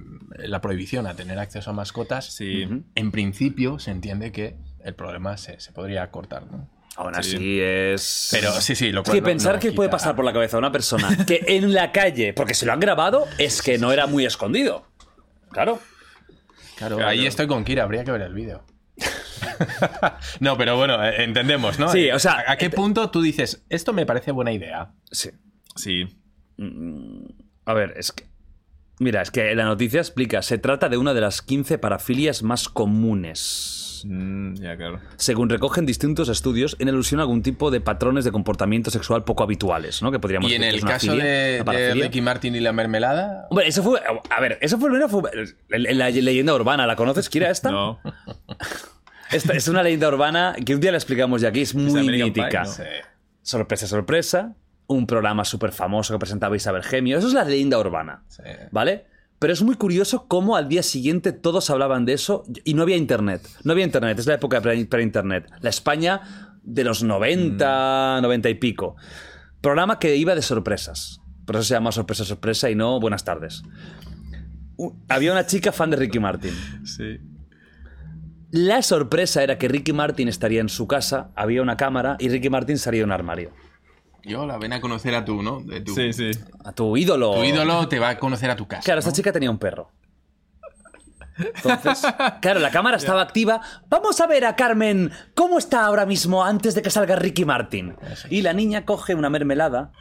[0.48, 2.68] la prohibición a tener acceso a mascotas, Sí.
[2.96, 6.70] en principio se entiende que el problema se, se podría cortar, ¿no?
[6.98, 7.36] Aún Sí.
[7.36, 8.30] así es.
[8.32, 10.32] Pero sí, sí, lo cual que no- pensar no que quita- puede pasar por la
[10.34, 13.78] cabeza de una persona que en la calle, porque se lo han grabado, es que
[13.78, 14.88] no era muy escondido.
[15.52, 15.80] Claro.
[16.78, 18.64] Claro, ahí estoy con Kira, habría que ver el vídeo.
[20.40, 21.90] no, pero bueno, eh, entendemos, ¿no?
[21.90, 24.92] Sí, o sea, ¿A, a qué punto tú dices, esto me parece buena idea?
[25.12, 25.32] Sí.
[25.76, 26.08] Sí.
[27.66, 28.26] A ver, es que.
[29.00, 32.70] Mira, es que la noticia explica, se trata de una de las 15 parafilias más
[32.70, 34.04] comunes.
[34.08, 35.02] Mm, ya, claro.
[35.18, 39.44] Según recogen distintos estudios, en alusión a algún tipo de patrones de comportamiento sexual poco
[39.44, 40.12] habituales, ¿no?
[40.12, 42.04] Que podríamos Y en decir que el es una caso filia, de, una.
[42.04, 44.00] Ricky Martin y la mermelada, Hombre, eso fue.
[44.30, 45.10] A ver, eso fue primero.
[45.10, 45.30] Fue,
[45.72, 47.72] en la leyenda urbana, ¿la conoces, Kira, esta?
[47.72, 48.00] No.
[49.32, 52.26] Esta es una leyenda urbana que un día la explicamos ya aquí, es muy Pie,
[52.26, 52.64] mítica.
[52.64, 52.72] ¿no?
[53.42, 54.56] Sorpresa, sorpresa.
[54.88, 57.18] Un programa súper famoso que presentaba Isabel Gemio.
[57.18, 58.24] Eso es la leyenda urbana.
[58.28, 58.44] Sí.
[58.72, 59.06] ¿Vale?
[59.40, 62.96] Pero es muy curioso cómo al día siguiente todos hablaban de eso y no había
[62.96, 63.42] internet.
[63.64, 65.52] No había internet, es la época pre- pre-internet.
[65.62, 66.22] La España
[66.64, 68.96] de los 90, 90 y pico.
[69.62, 71.20] Programa que iba de sorpresas.
[71.46, 73.62] Por eso se llama sorpresa, sorpresa y no buenas tardes.
[75.10, 76.54] Había una chica fan de Ricky Martin.
[76.86, 77.20] Sí.
[78.52, 82.50] La sorpresa era que Ricky Martin estaría en su casa, había una cámara y Ricky
[82.50, 83.52] Martin salía de un armario.
[84.26, 85.62] Yo la ven a conocer a tú, ¿no?
[85.62, 86.32] De tu, Sí, sí.
[86.64, 87.34] A tu ídolo.
[87.36, 88.82] tu ídolo te va a conocer a tu casa.
[88.84, 89.00] Claro, ¿no?
[89.00, 89.92] esta chica tenía un perro.
[91.38, 92.02] Entonces,
[92.42, 93.60] claro, la cámara estaba activa.
[93.90, 97.96] Vamos a ver a Carmen cómo está ahora mismo antes de que salga Ricky Martin.
[98.30, 99.92] Y la niña coge una mermelada,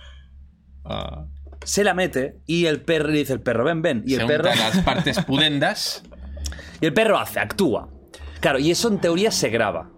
[0.84, 1.24] Ah.
[1.64, 4.04] se la mete y el perro le dice el perro, ven, ven.
[4.06, 6.02] Y Se el perro unta las partes pudendas.
[6.80, 7.88] y el perro hace, actúa.
[8.40, 9.90] Claro, y eso en teoría se graba.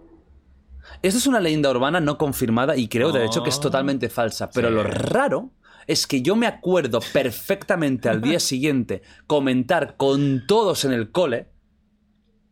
[1.01, 4.49] Esto es una leyenda urbana no confirmada y creo de hecho que es totalmente falsa.
[4.49, 5.51] Pero lo raro
[5.85, 11.47] es que yo me acuerdo perfectamente al día siguiente comentar con todos en el cole.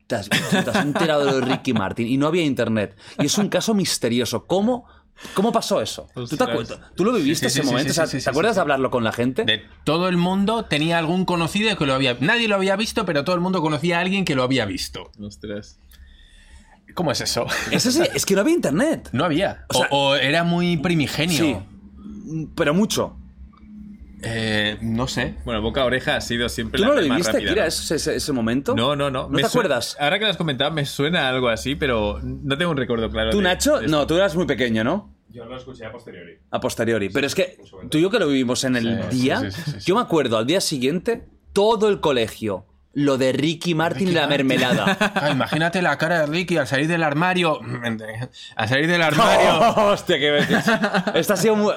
[0.07, 2.95] Te has, te has enterado de Ricky Martin y no había internet.
[3.19, 4.45] Y es un caso misterioso.
[4.45, 4.85] ¿Cómo,
[5.33, 6.07] cómo pasó eso?
[6.13, 6.49] ¿Tú, te Ostras.
[6.49, 6.79] acuerdas?
[6.95, 7.91] ¿Tú lo viviste Sí, sí, ese sí, momento?
[7.91, 9.43] sí, O sea, sí, sí, ¿Te acuerdas sí, de hablarlo con la gente?
[9.45, 12.15] De todo el mundo tenía algún conocido que lo había.
[12.19, 15.11] Nadie lo había visto, pero todo el mundo conocía a alguien que lo había visto.
[15.19, 15.79] Ostras.
[16.95, 17.45] ¿Cómo es eso?
[17.71, 19.09] Es, así, es que no había internet.
[19.11, 19.65] No había.
[19.69, 21.37] O sea- o, o era muy primigenio.
[21.37, 21.57] Sí.
[22.55, 23.17] Pero mucho.
[24.23, 25.35] Eh, no sé.
[25.45, 27.61] Bueno, boca a oreja ha sido siempre ¿Tú la no lo más viviste, rápida, Kira,
[27.63, 27.67] ¿no?
[27.67, 28.75] ese, ese- ese momento?
[28.75, 29.23] No, no, no.
[29.23, 29.95] ¿No Me te acuerdas?
[29.99, 33.29] Ahora que lo has comentado, me suena algo así, pero no tengo un recuerdo claro.
[33.29, 33.79] ¿Tú, de- Nacho?
[33.81, 35.13] de No, tú eras muy pequeño, ¿no?
[35.29, 36.37] Yo lo escuché a posteriori.
[36.49, 37.09] A posteriori.
[37.09, 37.59] Pero es que
[37.91, 39.85] tú y yo que lo vivimos en el Sí, día, sí, sí, sí, sí.
[39.85, 42.65] yo me acuerdo al día siguiente, todo el colegio,
[42.95, 44.97] lo de Ricky Martin y la mermelada.
[45.15, 47.59] Ah, imagínate la cara de Ricky al salir del armario.
[48.55, 49.59] Al salir del armario.
[49.91, 50.37] Hostia, qué.
[51.13, 51.73] Esta ha sido muy...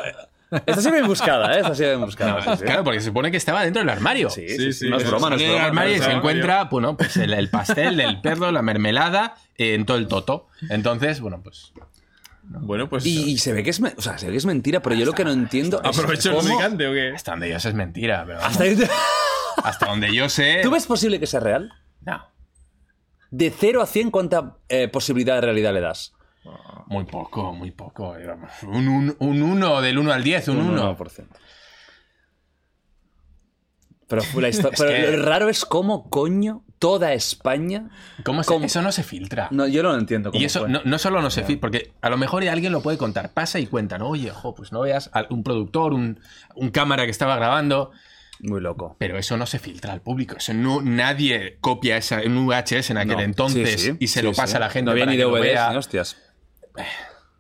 [0.51, 1.61] Esta ha sido bien buscada, ¿eh?
[1.61, 2.41] Esta ha sido bien buscada.
[2.43, 2.65] sí, sí.
[2.65, 4.31] Claro, porque se supone que estaba dentro del armario.
[4.31, 4.89] Sí, Sí, sí, sí.
[4.89, 5.69] No es broma, no es Sale del broma.
[5.69, 6.19] armario y no se broma.
[6.19, 10.49] encuentra, bueno, pues el, el pastel, el perro, la mermelada, eh, en todo el toto.
[10.71, 11.73] Entonces, bueno, pues.
[12.45, 13.05] Bueno, pues.
[13.05, 15.05] Y, y se ve que es, o sea, se ve que es mentira, pero yo
[15.05, 17.13] lo que no entiendo es ¿Aprovecho el gigante o qué?
[17.15, 18.79] Hasta donde yo sé es mentira, pero Hasta ahí-
[19.65, 20.61] hasta donde yo sé.
[20.63, 21.73] ¿Tú ves posible que sea real?
[22.03, 22.25] No,
[23.31, 26.13] De 0 a 100, ¿cuánta eh, posibilidad de realidad le das?
[26.87, 28.17] muy poco, muy poco.
[28.17, 28.51] eh, vamos.
[28.63, 30.97] Un 1 un, uno, del 1 al 10, un 1.
[30.97, 31.27] 1%.
[34.09, 37.91] Pero, la histo- pero que- lo raro es cómo, coño, toda España.
[38.25, 38.65] ¿Cómo se- ¿Cómo?
[38.65, 39.49] Eso no se filtra.
[39.51, 40.31] No, yo no lo entiendo.
[40.31, 42.81] Cómo Y eso no, no solo no se filtra, porque a lo mejor alguien lo
[42.81, 43.35] puede contar.
[43.35, 46.21] Pasa y cuentan, oye, jo, pues no veas a un productor, un,
[46.55, 47.91] un cámara que estaba grabando.
[48.41, 48.97] Muy loco.
[48.99, 50.37] Pero eso no se filtra al público.
[50.37, 53.23] Eso no, nadie copia esa, un VHS en aquel No.
[53.23, 54.57] entonces Sí, sí, y se sí, lo pasa sí.
[54.57, 54.85] a la gente.
[54.87, 56.17] No había para ni DVDs hostias.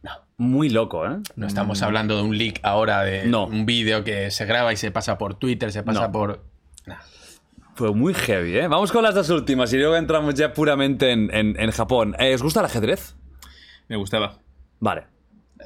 [0.02, 0.10] no.
[0.38, 1.18] Muy loco, ¿eh?
[1.36, 3.46] No estamos hablando de un leak ahora de No.
[3.46, 6.12] un vídeo que se graba y se pasa por Twitter, se pasa No.
[6.12, 6.44] por.
[7.74, 8.66] Fue muy heavy, ¿eh?
[8.66, 12.16] Vamos con las dos últimas y luego entramos ya puramente en, en- en Japón.
[12.18, 13.14] Eh, ¿Os gusta el ajedrez?
[13.86, 14.40] Me gustaba.
[14.80, 15.06] Vale.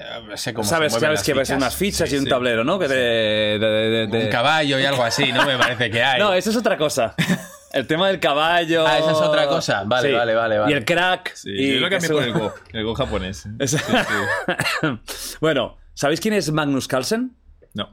[0.02, 2.30] Eh, sé cómo Sabes, se sabes que ves unas fichas Sí, y un sí.
[2.30, 2.78] tablero, ¿no?
[2.78, 5.44] Que de, de- de- de- Un caballo y algo así, ¿no?
[5.46, 6.20] Me parece que hay.
[6.20, 7.14] No, eso es otra cosa.
[7.72, 8.86] El tema del caballo.
[8.86, 9.84] Ah, esa es otra cosa.
[9.86, 10.72] Vale, vale, vale, vale.
[10.72, 11.34] Y el crack.
[11.34, 12.52] Sí, y yo lo cambié eso- por el Go.
[12.72, 13.48] El Go japonés.
[13.64, 13.76] Sí.
[15.40, 17.34] bueno, ¿sabéis quién es Magnus Carlsen?
[17.74, 17.88] No.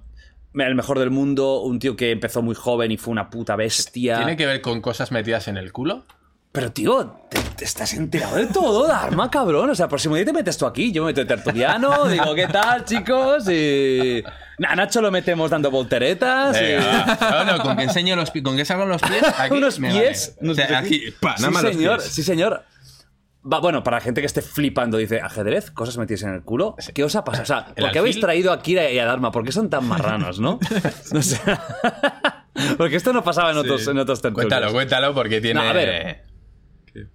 [0.56, 4.18] El mejor del mundo, un tío que empezó muy joven y fue una puta bestia.
[4.18, 6.06] ¿Tiene que ver con cosas metidas en el culo?
[6.52, 9.69] Pero, tío, te, te estás enterado de todo, Dharma, cabrón.
[9.69, 12.48] O sea, próximo día te metes tú aquí, yo me meto de tertuliano, digo, ¿qué
[12.48, 13.48] tal, chicos?
[13.50, 14.24] Y...
[14.66, 16.60] A Nacho lo metemos dando volteretas.
[16.60, 17.18] Venga.
[17.22, 19.24] No, no, con que enseño los pies, con que salgan los pies.
[19.38, 20.36] Aquí unos me pies.
[20.36, 20.42] vale.
[20.42, 20.80] unos O sea, pies.
[20.80, 22.11] aquí, pa, nada sí, los señor, pies.
[22.11, 22.64] sí, señor.
[23.52, 26.76] Va, bueno, para la gente que esté flipando, dice, ajedrez, cosas metidas en el culo.
[26.94, 27.44] ¿Qué os ha pasado?
[27.44, 29.32] O sea, ¿por qué habéis traído a Kira y a Dharma?
[29.32, 30.60] ¿Por qué son tan marranos, no?
[31.14, 31.40] No sé.
[32.78, 34.50] Porque esto no pasaba en otros, en otros tertulios.
[34.50, 35.61] Cuéntalo, cuéntalo, porque tiene.
[35.61, 36.26] No, a ver.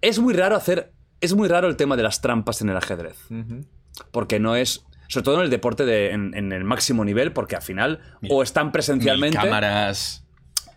[0.00, 0.92] Es muy raro hacer.
[1.20, 3.16] Es muy raro el tema de las trampas en el ajedrez.
[4.10, 4.84] Porque no es.
[5.08, 8.42] Sobre todo en el deporte de- en, en el máximo nivel, porque al final o
[8.42, 10.26] están presencialmente cámaras.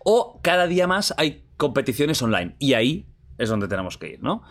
[0.04, 2.54] o cada día más hay competiciones online.
[2.58, 3.06] Y ahí
[3.38, 4.42] es donde tenemos que ir, ¿no?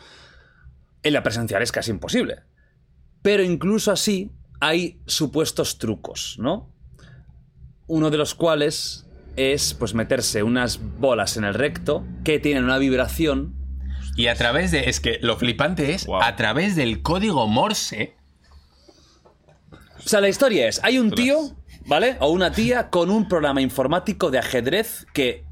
[1.03, 2.38] En la presencial es casi imposible.
[3.22, 6.74] Pero incluso así hay supuestos trucos, ¿no?
[7.85, 12.80] Uno de los cuales es pues meterse unas bolas en el recto que tienen una
[12.80, 13.53] vibración
[14.18, 14.90] Y a través de.
[14.90, 16.22] Es que lo flipante es Wow.
[16.22, 18.16] a través del código Morse.
[19.98, 21.38] O sea, la historia es, hay un tío,
[21.86, 22.18] ¿vale?
[22.20, 25.44] O una tía con un programa informático de ajedrez que,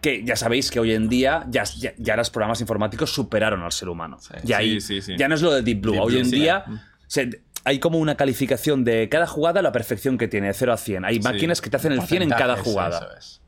[0.00, 3.72] que ya sabéis que hoy en día ya, ya, ya los programas informáticos superaron al
[3.72, 4.18] ser humano.
[4.44, 5.16] ya, Sí, ahí- sí, sí.
[5.18, 5.92] ya no es lo de Deep Blue.
[5.92, 6.36] Deep hoy Blue, en sí.
[6.36, 6.64] día
[7.08, 10.76] se- hay como una calificación de cada jugada, la perfección que tiene, de 0 a
[10.78, 11.04] 100.
[11.04, 12.98] Hay máquinas que te hacen el 100 en cada jugada.
[12.98, 13.42] eso es.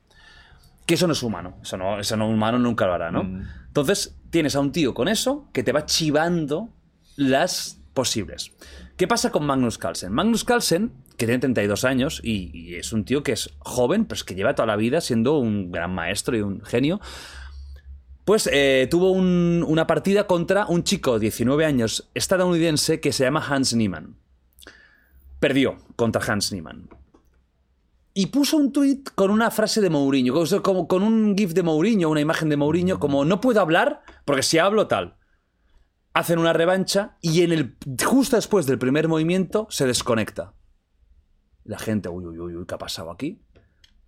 [0.85, 1.57] Que eso no es humano.
[1.63, 3.23] Eso no, eso no humano nunca lo hará, ¿no?
[3.25, 3.49] Mm.
[3.69, 6.71] Entonces, tienes a un tío con eso que te va chivando
[7.17, 8.51] las posibles.
[8.97, 10.11] ¿Qué pasa con Magnus Carlsen?
[10.11, 14.25] Magnus Carlsen, que tiene 32 años y, es un tío que es joven, pero es
[14.25, 16.99] que lleva toda la vida siendo un gran maestro y un genio.
[18.25, 23.25] Pues eh, tuvo un- una partida contra un chico de 19 años estadounidense que se
[23.25, 24.17] llama Hans Niemann.
[25.41, 26.89] Perdió contra Hans Niemann
[28.15, 32.21] y puso un tuit con una frase de Mourinho, con un gif de Mourinho, una
[32.21, 35.17] imagen de Mourinho, como no puedo hablar porque si hablo tal.
[36.15, 40.55] Hacen una revancha y en el justo después del primer movimiento se desconecta.
[41.65, 43.43] La gente, uy, uy, uy, uy, ¿qué ha pasado aquí?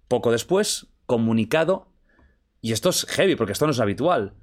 [0.09, 1.93] Poco después, comunicado,
[2.61, 4.35] y esto es heavy porque esto no es habitual,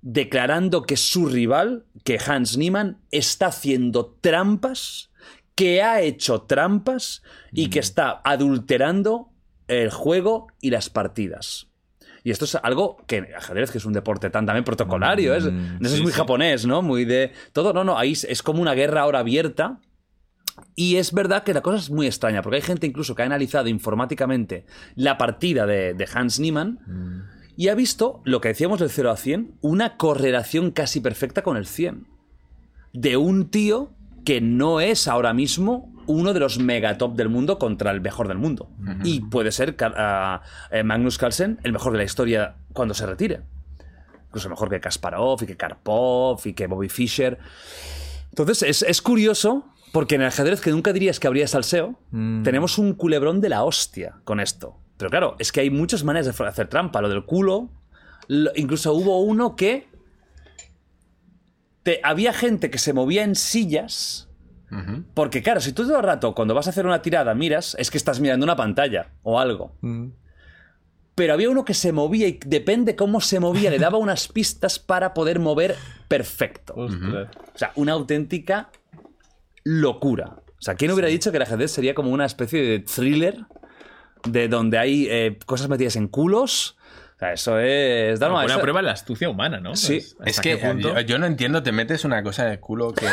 [0.00, 5.09] declarando que su rival, que Hans Niemann, está haciendo trampas,
[5.54, 7.22] que ha hecho trampas
[7.52, 9.28] y que está adulterando
[9.68, 11.66] el juego y las partidas.
[12.22, 15.84] Y esto es algo que ajedrez, que es un deporte tan también protocolario, es, Mm,
[15.84, 16.18] es sí, muy sí.
[16.18, 16.82] japonés, ¿no?
[16.82, 19.80] Muy de todo, no, no, ahí es- es como una guerra ahora abierta.
[20.76, 23.26] Y es verdad que la cosa es muy extraña, porque hay gente incluso que ha
[23.26, 26.80] analizado informáticamente la partida de, de Hans Niemann
[27.56, 31.56] y ha visto lo que decíamos del 0 a 100, una correlación casi perfecta con
[31.56, 32.06] el 100.
[32.92, 37.90] De un tío que no es ahora mismo uno de los megatop del mundo contra
[37.92, 38.68] el mejor del mundo.
[39.04, 39.76] Y puede ser
[40.70, 43.42] eh, Magnus Carlsen el mejor de la historia cuando se retire.
[44.28, 47.38] Incluso mejor que Kasparov y que Karpov y que Bobby Fischer.
[48.30, 51.96] Entonces es, es curioso porque en el ajedrez que nunca dirías que habría salseo,
[52.44, 54.76] tenemos un culebrón de la hostia con esto.
[54.96, 57.00] Pero claro, es que hay muchas maneras de hacer trampa.
[57.00, 57.70] Lo del culo.
[58.28, 59.88] lo- incluso hubo uno que.
[61.82, 64.28] Te- había gente que se movía en sillas.
[65.14, 67.90] Porque, claro, si tú todo el rato, cuando vas a hacer una tirada, miras, es
[67.90, 69.72] que estás mirando una pantalla o algo.
[71.16, 74.78] Pero había uno que se movía y depende cómo se movía, le daba unas pistas
[74.78, 75.74] para poder mover
[76.06, 76.74] perfecto.
[77.54, 78.70] O sea, una auténtica
[79.64, 80.36] locura.
[80.58, 83.44] O sea, ¿quién hubiera dicho que el ajedrez sería como una especie de thriller
[84.28, 86.76] de donde hay eh, cosas metidas en culos?
[87.20, 88.18] sea, eso es.
[88.18, 89.76] Dar una prueba de la astucia humana, ¿no?
[89.76, 90.98] Sí, es que punto...
[91.00, 93.06] yo, no entiendo, te metes una cosa de culo que.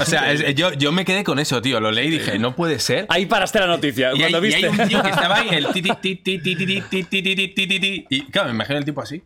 [0.00, 1.78] o sea, yo, yo, me quedé con eso, tío.
[1.78, 3.06] Lo leí y dije, no puede ser.
[3.10, 4.12] Ahí paraste la noticia.
[4.14, 4.60] Y cuando viste.
[4.60, 8.54] Y hay un tío que estaba ahí, el ti, ti, ti, ti, Y claro, me
[8.54, 9.22] imagino el tipo así.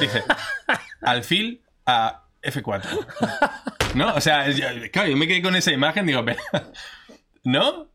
[0.00, 0.24] Dice,
[1.02, 2.82] alfil a F4.
[3.94, 4.14] ¿No?
[4.14, 6.40] O sea, yo, claro, yo me quedé con esa imagen, digo, pero.
[7.44, 7.88] ¿No?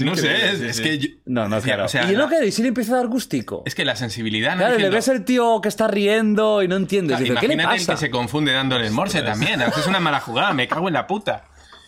[0.00, 0.98] No sé, es, es que.
[0.98, 1.84] yo- No, no, claro.
[1.84, 3.62] O sea, y no la- que y si le empieza a dar gustico.
[3.66, 4.52] es que la sensibilidad.
[4.52, 4.58] ¿no?
[4.58, 7.16] Claro, le Diciendo, ves el tío que está riendo y no entiendes.
[7.18, 9.60] Claro, Dices, ¿qué le el que se confunde dándole el morse también.
[9.62, 11.44] A veces es una mala jugada, me cago en la puta.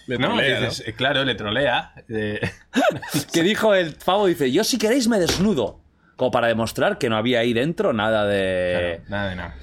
[0.06, 0.28] Le ¿No?
[0.28, 1.92] trolea, Dices, eh, Claro, le trolea.
[2.08, 2.40] eh,
[3.32, 5.80] que dijo el pavo, dice, yo si queréis me desnudo.
[6.16, 9.00] Como para demostrar que no había ahí dentro nada de...
[9.06, 9.54] claro, nada de nada.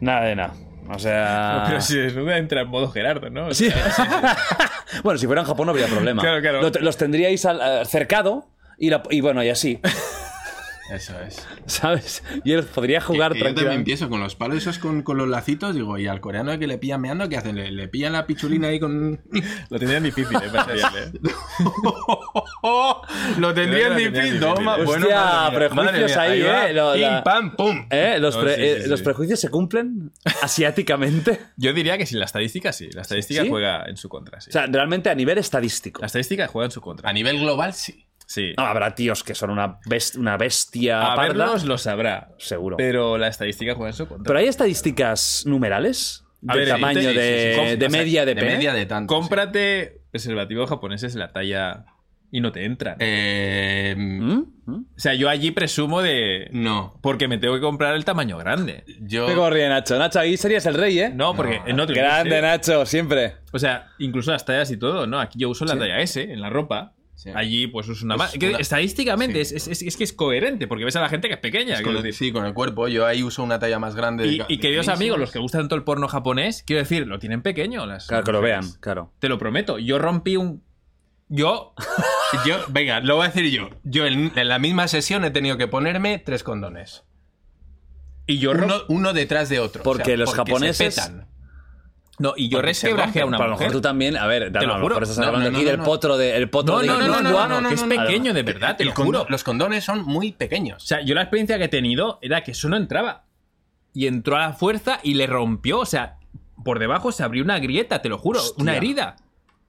[0.00, 0.54] Nada de nada.
[0.90, 1.64] O sea...
[1.66, 3.46] Pero si desnuda entra en modo Gerardo, ¿no?
[3.48, 3.68] O Sí.
[5.02, 6.22] bueno, si fuera en Japón no habría problema.
[6.22, 6.62] Claro, claro.
[6.62, 8.48] Lo- los tendríais al- eh, cercado
[8.78, 9.80] y, la- y bueno, y así.
[10.92, 11.46] Eso es.
[11.66, 12.22] ¿Sabes?
[12.44, 15.16] Y él podría jugar Que- que yo también empiezo con los palos esos con, con
[15.18, 17.56] los lacitos, digo, y al coreano que le pillan meando, ¿qué hacen?
[17.56, 19.20] Le, le pillan la pichulina ahí con...
[19.70, 20.40] lo tendrían difícil, ¿eh?
[20.50, 21.20] pillarle.
[23.38, 24.76] Lo tendrían difícil, toma.
[24.84, 25.06] Bueno,
[25.54, 26.42] prejuicios ahí.
[26.42, 26.74] ¿eh?
[26.94, 27.86] Pim, pam, pum.
[27.90, 28.16] ¿Eh?
[28.18, 28.86] ¿Los, No, pre- sí, eh.
[28.88, 31.40] ¿Los prejuicios se cumplen asiáticamente?
[31.56, 32.88] Yo diría que sí, la estadística sí.
[32.92, 33.48] La estadística ¿Sí?
[33.48, 34.50] juega en su contra, sí.
[34.50, 36.00] O sea, realmente a nivel estadístico.
[36.00, 37.08] la estadística juega en su contra.
[37.08, 38.05] A nivel global, sí.
[38.26, 38.52] Sí.
[38.56, 41.28] No, habrá tíos que son una, best- una bestia a parda.
[41.46, 42.30] verlos lo sabrá.
[42.38, 42.76] Seguro.
[42.76, 44.24] Pero la estadística juega contra.
[44.24, 47.76] Pero hay estadísticas numerales A de ver, tamaño de, sí, sí.
[47.76, 48.56] de media de, de pene.
[48.56, 49.14] media de tanto.
[49.14, 49.20] sí.
[49.20, 51.84] Cómprate preservativos japoneses en la talla
[52.32, 52.96] y no te entran.
[52.98, 54.42] Eh, ¿Mm?
[54.66, 54.74] ¿Mm?
[54.96, 56.48] O sea, yo allí presumo de.
[56.52, 56.98] No.
[57.02, 58.82] Porque me tengo que comprar el tamaño grande.
[59.02, 59.26] Yo.
[59.26, 59.96] Te corría, Nacho.
[59.98, 61.10] Nacho, ahí serías el rey, ¿eh?
[61.14, 62.42] No, porque en otro Grande, sí.
[62.42, 63.36] Nacho, siempre.
[63.52, 65.20] O sea, incluso las tallas y todo, ¿no?
[65.20, 65.78] Aquí yo uso la Sí.
[65.78, 66.94] talla S en la ropa.
[67.16, 67.30] Sí.
[67.34, 69.56] Allí, pues uso una Es una- estadísticamente sí.
[69.56, 71.82] es, es- es que es coherente, porque ves a la gente que es pequeña.
[71.82, 72.86] con el- sí, con el cuerpo.
[72.88, 74.26] Yo ahí uso una talla más grande.
[74.26, 77.18] Y, de- y queridos amigos, los que gustan tanto el porno japonés, quiero decir, lo
[77.18, 77.86] tienen pequeño.
[77.86, 79.12] Las Claro, que lo vean, claro.
[79.18, 79.78] Te lo prometo.
[79.78, 80.62] Yo rompí un.
[81.28, 81.74] Yo.
[82.46, 83.70] Yo, venga, lo voy a decir yo.
[83.84, 87.04] Yo en, en la misma sesión he tenido que ponerme tres condones.
[88.26, 88.52] Y yo
[88.88, 89.82] Uno, detrás de otro.
[89.84, 91.28] Porque los se japoneses- petan.
[92.18, 93.66] No, y yo resquebrajé a una Pero a lo mujer.
[93.68, 95.00] mejor tú también, a ver, a lo juro.
[95.02, 95.84] estás No, hablando no, aquí no, del no.
[95.84, 98.42] potro de el potro No, de no, no, no, no, no, que es pequeño de
[98.42, 99.26] verdad, te El lo juro.
[99.28, 100.82] Los condones son muy pequeños.
[100.82, 103.24] O sea, yo la experiencia que he tenido era que eso no entraba.
[103.92, 105.78] Y entró a la fuerza y le rompió.
[105.80, 106.16] O sea,
[106.64, 108.40] por debajo se abrió una grieta, te lo juro.
[108.58, 109.16] Una herida.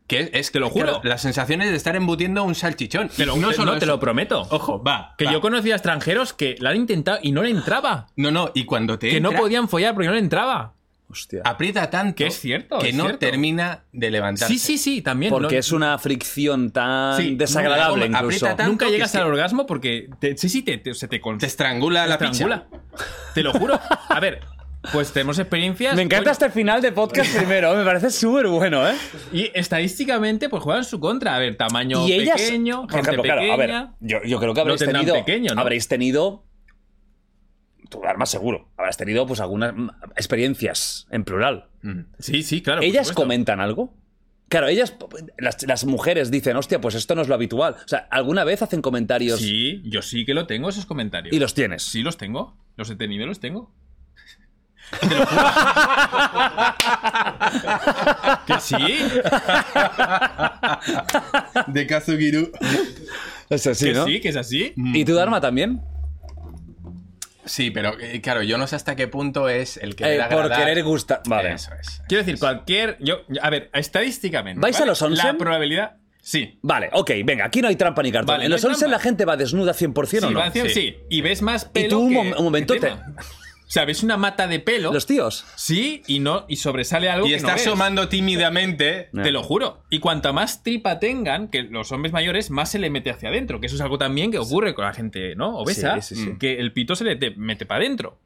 [0.08, 0.86] Que es, Te lo juro.
[0.86, 3.10] claro, la sensación es de estar embutiendo un salchichón.
[3.10, 4.48] Te lo, no, solo te lo prometo.
[4.52, 5.16] Ojo, va.
[5.18, 5.34] Que va.
[5.34, 8.08] yo conocía extranjeros que la han intentado y no le entraba.
[8.16, 10.76] No, no, y cuando te Que no podían follar porque no le entraba.
[11.10, 11.42] Hostia.
[11.46, 13.20] aprieta tanto Que es cierto, que es no cierto.
[13.20, 14.54] termina de levantarse.
[14.54, 15.32] Sí, sí, sí, también.
[15.32, 18.46] Porque no- es una fricción tan Sí, desagradable no, incluso.
[18.46, 20.10] aprieta tanto Nunca llegas que- al orgasmo porque.
[20.20, 22.68] te- sí, sí, te, te- se te, con- Te estrangula te la estrangula.
[22.70, 22.84] picha.
[23.36, 23.80] Te lo juro.
[24.10, 24.40] A ver,
[24.92, 25.96] pues tenemos experiencias.
[25.96, 28.96] Me encanta este final de podcast primero, me parece súper bueno, ¿eh?
[29.32, 31.36] Y estadísticamente, pues juegan en su contra.
[31.36, 33.54] A ver, tamaño Y ellas, pequeño, por gente ejemplo, claro, pequeña.
[33.80, 35.62] a ver, yo, yo creo que habréis tenido, pequeño, ¿no?
[35.62, 36.44] habréis tenido,
[37.90, 39.74] tú más seguro, habrás tenido pues algunas
[40.16, 41.68] experiencias en plural.
[42.20, 42.82] Sí, sí, claro.
[42.82, 43.94] ¿Ellas comentan algo?
[44.50, 44.96] Claro, ellas,
[45.38, 47.76] las, las mujeres dicen, hostia, pues esto no es lo habitual.
[47.84, 51.36] O sea, ¿alguna vez hacen comentarios Sí, yo sí que lo tengo, esos comentarios.
[51.36, 51.84] y los tienes?
[51.84, 52.56] Sí, los tengo.
[52.78, 53.74] Los he tenido los tengo.
[58.48, 58.76] ¿Que sí?
[61.68, 62.52] De Kazugiru.
[63.50, 64.06] Es así, que ¿no?
[64.06, 64.74] sí, que es así.
[64.76, 65.82] ¿Y tú, Dharma, también?
[67.48, 70.50] Sí, pero eh, claro, yo no sé hasta qué punto es el que Eh, por
[70.52, 71.22] querer gustar.
[71.26, 71.54] Vale.
[71.54, 72.02] Eso es.
[72.08, 72.98] Quiero decir, cualquier.
[73.00, 74.60] Yo, a ver, estadísticamente.
[74.62, 75.26] ¿Vais a los onsen?
[75.26, 75.96] La probabilidad.
[76.22, 76.60] Sí.
[76.62, 78.34] Vale, ok, venga, aquí no hay trampa ni cartón.
[78.36, 78.98] Vale, en no los hay 11 trampa.
[78.98, 80.40] la gente va desnuda 100% Sí, o no.
[80.40, 80.98] va sí.
[81.10, 81.90] Y ves más pelo.
[81.90, 83.16] tú, un que- un momento, tema.
[83.68, 84.94] O sea, ves una mata de pelo.
[84.94, 85.46] Los tíos.
[85.56, 86.46] Sí, y no.
[86.48, 87.68] Y sobresale algo Y que está no ves.
[87.68, 89.10] asomando tímidamente.
[89.12, 89.84] Te lo juro.
[89.90, 93.60] Y cuanta más tripa tengan, que los hombres mayores, más se le mete hacia adentro.
[93.60, 95.58] Que eso es algo también que ocurre con la gente, ¿no?
[95.58, 96.02] Obesa.
[96.02, 96.32] Sí, sí, sí.
[96.40, 98.20] Que el pito se le te- mete para adentro.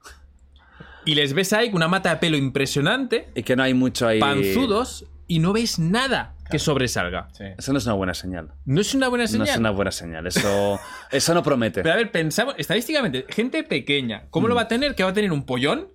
[1.06, 4.08] Y les ves ahí con una mata de pelo impresionante, Y que no hay mucho
[4.08, 4.20] ahí.
[4.20, 7.30] panzudos, y no ves nada que sobresalga.
[7.32, 7.46] Sí.
[7.58, 8.52] Eso no es una buena señal.
[8.66, 9.48] No es una buena No señal.
[9.48, 10.28] es una buena señal.
[10.28, 10.78] Eso,
[11.12, 11.82] eso no promete.
[11.82, 14.94] Pero a ver, pensamos, estadísticamente, gente pequeña, ¿cómo lo va a tener?
[14.94, 15.88] ¿Que va a tener un pollón?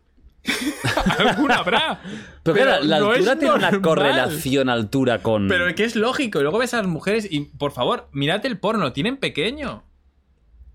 [1.19, 2.01] Alguna habrá.
[2.43, 5.49] Pero, claro, la no altura tiene una correlación altura con.
[5.49, 6.39] Pero que es lógico.
[6.39, 9.85] Y luego ves a las mujeres y, por favor, mirad el porno, lo tienen pequeño.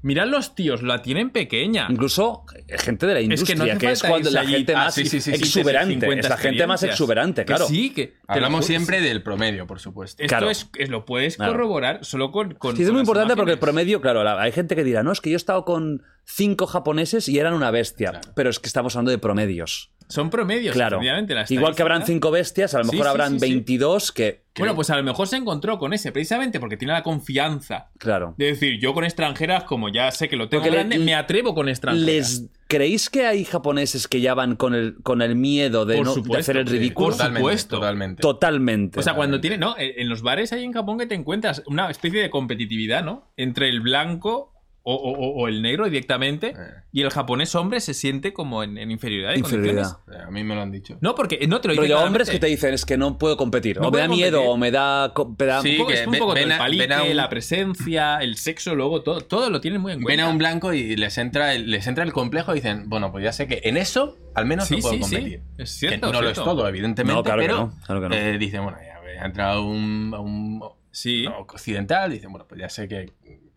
[0.04, 1.88] Mirad los tíos, la tienen pequeña.
[1.90, 2.44] Incluso
[2.80, 5.06] gente de la industria, no hace que, es cuando la allí- gente ah, más sí,
[5.06, 5.94] sí, sí, sí, exuberante.
[5.94, 7.68] 50 es la gente más exuberante, Que claro.
[7.68, 8.16] sí, que.
[8.28, 10.24] Hablamos siempre del promedio, por supuesto.
[10.24, 10.50] Esto Claro.
[10.50, 11.52] es, es- lo puedes Claro.
[11.52, 12.54] corroborar solo con.
[12.56, 15.04] con Sí, es con muy importante porque el promedio, claro, la- hay gente que dirá,
[15.04, 18.22] no, es que yo he estado con cinco japoneses y eran una bestia.
[18.36, 19.92] Pero es que estamos hablando de promedios.
[20.08, 21.00] Son promedios, Claro.
[21.02, 23.54] la Igual que habrán cinco bestias, a lo mejor sí, habrán sí, sí.
[23.54, 24.44] 22 que.
[24.58, 28.36] Bueno, pues a lo mejor se encontró con ese, precisamente porque tiene la confianza Claro.
[28.38, 31.56] de decir, yo con extranjeras, como ya sé que lo tengo Porque le- me atrevo
[31.56, 32.06] con extranjeras.
[32.06, 36.14] ¿Les creéis que hay japoneses que ya van con el, con el miedo de, no,
[36.16, 37.06] de hacer el ridículo?
[37.08, 37.76] Por Totalmente, supuesto.
[37.78, 38.22] Totalmente.
[38.22, 39.00] Totalmente.
[39.00, 39.76] O sea, cuando tiene, ¿no?
[39.78, 43.32] En en los bares hay en Japón que te encuentras una especie de competitividad, ¿no?
[43.38, 44.52] Entre el blanco
[44.84, 46.56] o, o- o- o el negro directamente
[46.92, 49.84] y el japonés hombre se siente como en, en inferioridad de Inferioridad.
[49.94, 50.22] condiciones.
[50.22, 50.98] Eh, A mí me lo han dicho.
[51.02, 53.80] No, porque no te lo Pero hombres que te dicen es que no puedo competir.
[53.80, 54.50] No o me da miedo, competir.
[54.54, 55.14] o me da.
[55.40, 56.82] me da- Sí, Un poco- que es un ven- poco todo ven el a- palique,
[56.88, 60.20] ven a un- la presencia, el sexo, luego todo, todo lo tienen muy en cuenta.
[60.24, 63.12] Ven a un blanco y les entra, el, les entra el complejo y dicen, bueno,
[63.12, 65.16] pues ya sé que en eso al menos Sí, no puedo sí, sí.
[65.16, 65.42] competir.
[65.60, 68.10] Es cierto, Que no lo es todo, evidentemente, No, claro que pero no, claro que
[68.10, 68.16] no.
[68.16, 71.26] eh, dicen, bueno, ya ha entrado un, un Sí.
[71.26, 73.12] no, occidental, dicen, bueno, pues ya sé que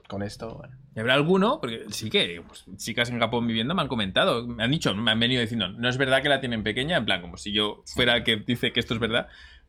[0.06, 0.56] con esto...
[0.56, 0.76] bueno.
[0.96, 4.62] Y habrá alguno, porque sí que pues, chicas en Japón viviendo me han comentado, me
[4.62, 7.20] han dicho, me han venido diciendo, no es verdad que la tienen pequeña, en plan,
[7.20, 9.26] como si yo fuera el que dice que esto es verdad.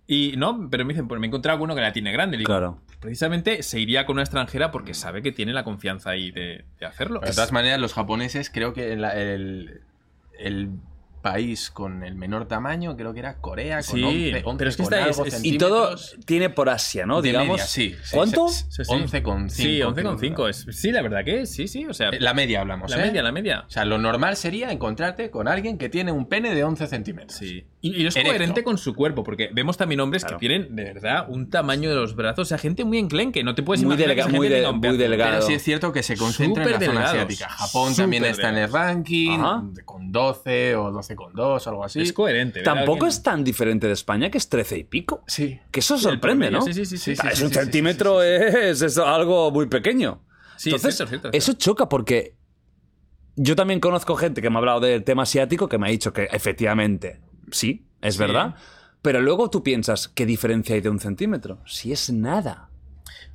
[0.07, 2.37] Y no, pero me dicen, pues me he encontrado alguno que la tiene grande.
[2.43, 2.79] Claro.
[2.99, 6.85] Precisamente se iría con una extranjera porque sabe que tiene la confianza ahí de, de
[6.85, 7.21] hacerlo.
[7.21, 9.81] De todas maneras, los japoneses creo que la- el,
[10.37, 10.69] el
[11.25, 14.77] país con el menor tamaño, creo que era Corea, con Sí, 11, 11 pero es
[14.77, 15.95] que con esta es- algo es- Y todo
[16.25, 17.21] tiene por Asia, ¿no?
[17.23, 17.53] De Digamos.
[17.57, 18.47] media, sí, sí, ¿Cuánto?
[18.49, 18.91] sí, Sí, sí.
[18.93, 19.49] 11,5.
[19.49, 20.35] Sí, 11,5.
[20.35, 20.47] creo.
[20.49, 21.85] es- Sí, la verdad que sí, sí.
[21.87, 23.07] O sea, Eh, La media hablamos, la ¿eh?
[23.07, 23.63] media, la media.
[23.67, 27.39] O sea, lo normal sería encontrarte con alguien que tiene un pene de 11 centímetros.
[27.39, 27.65] Sí.
[27.81, 28.29] Y, y es Erecto.
[28.31, 30.37] coherente con su cuerpo, porque vemos también hombres Claro.
[30.37, 32.39] que tienen, de verdad, un tamaño de los brazos.
[32.43, 33.43] O sea, gente muy enclenque.
[33.43, 34.55] No te puedes Muy imaginar que muy de-
[34.97, 35.31] delgado.
[35.37, 37.15] Pero sí es cierto que se concentra en la Súper zona delgados.
[37.31, 37.49] asiática.
[37.49, 39.63] Japón también Súper está en el ranking, Ajá.
[39.85, 42.01] con 12 o 12,2 o algo así.
[42.01, 42.61] Es coherente.
[42.61, 45.23] Tampoco es tan diferente de España, que es 13 y pico.
[45.27, 45.59] Sí.
[45.71, 46.61] Que eso sorprende, ¿no?
[46.61, 49.67] sí, sí, sí, sí, sí, es sí, un sí, sí, centímetro, Es, es algo muy
[49.67, 50.23] pequeño.
[50.57, 52.35] Sí, Entonces, es cierto, es cierto, es eso choca porque
[53.35, 56.13] yo también conozco gente que me ha hablado del tema asiático que me ha dicho
[56.13, 57.19] que efectivamente
[57.51, 58.19] sí, es Sí.
[58.21, 58.55] verdad.
[59.01, 61.59] Pero luego tú piensas, ¿qué diferencia hay de un centímetro?
[61.65, 62.69] Si es nada.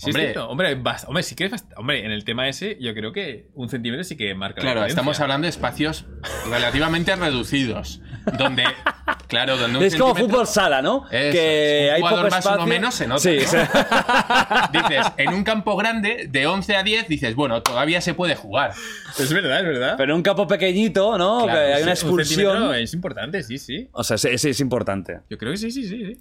[0.00, 0.22] Sí, Hombre.
[0.22, 0.48] cierto.
[0.48, 3.48] Hombre, bast- hombre, sí que es bast- Hombre, en el tema ese, yo creo que
[3.54, 6.06] un centímetro sí que marca la Claro, estamos hablando de espacios
[6.48, 8.00] relativamente reducidos.
[8.38, 8.64] Donde,
[9.28, 11.06] claro, donde un es como fútbol sala, ¿no?
[11.10, 12.66] Eso, que un hay jugador poco más, uno espacio.
[12.66, 13.46] menos se nota, Sí, ¿no?
[13.48, 13.56] sí.
[14.72, 18.72] Dices, en un campo grande, de 11 a 10, dices, bueno, todavía se puede jugar.
[19.18, 19.94] Es verdad, es verdad.
[19.96, 21.44] Pero en un campo pequeñito, ¿no?
[21.44, 22.74] Claro, que hay sí, una Un expulsión.
[22.74, 23.88] es importante, sí, sí.
[23.92, 25.20] O sea, sí, sí, es importante.
[25.28, 26.20] Yo creo que sí, sí, sí.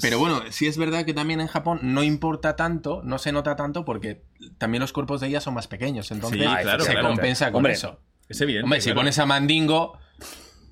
[0.00, 3.56] Pero bueno, sí es verdad que también en Japón no importa tanto, no se nota
[3.56, 4.22] tanto porque
[4.58, 6.10] también los cuerpos de ellas son más pequeños.
[6.10, 7.08] Entonces Sí, claro, se claro.
[7.08, 8.00] compensa con Hombre, eso.
[8.28, 8.64] Es evidente.
[8.64, 9.00] Hombre, si claro.
[9.00, 9.98] pones a Mandingo,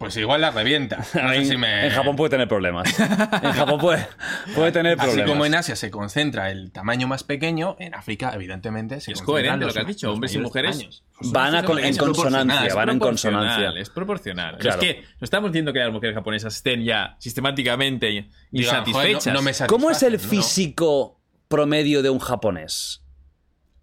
[0.01, 0.97] pues igual la revienta.
[1.15, 2.99] No sé en, si me- en Japón puede tener problemas.
[2.99, 4.07] en Japón puede,
[4.57, 5.31] puede tener Así problemas.
[5.31, 9.67] como en Asia se concentra el tamaño más pequeño, en África, evidentemente, se Es coherente
[9.67, 11.05] lo que has dicho, hombres y mujeres.
[11.20, 13.81] Van a con- en consonancia, es van en proporcional, consonancia.
[13.81, 14.57] Es proporcional.
[14.59, 14.81] Claro.
[14.81, 19.25] Es que no estamos diciendo que las mujeres japonesas estén ya sistemáticamente insatisfechas.
[19.25, 20.43] "Joder, no- no me ¿Cómo es el satisfacen", ¿no?
[20.43, 23.00] físico promedio de un japonés?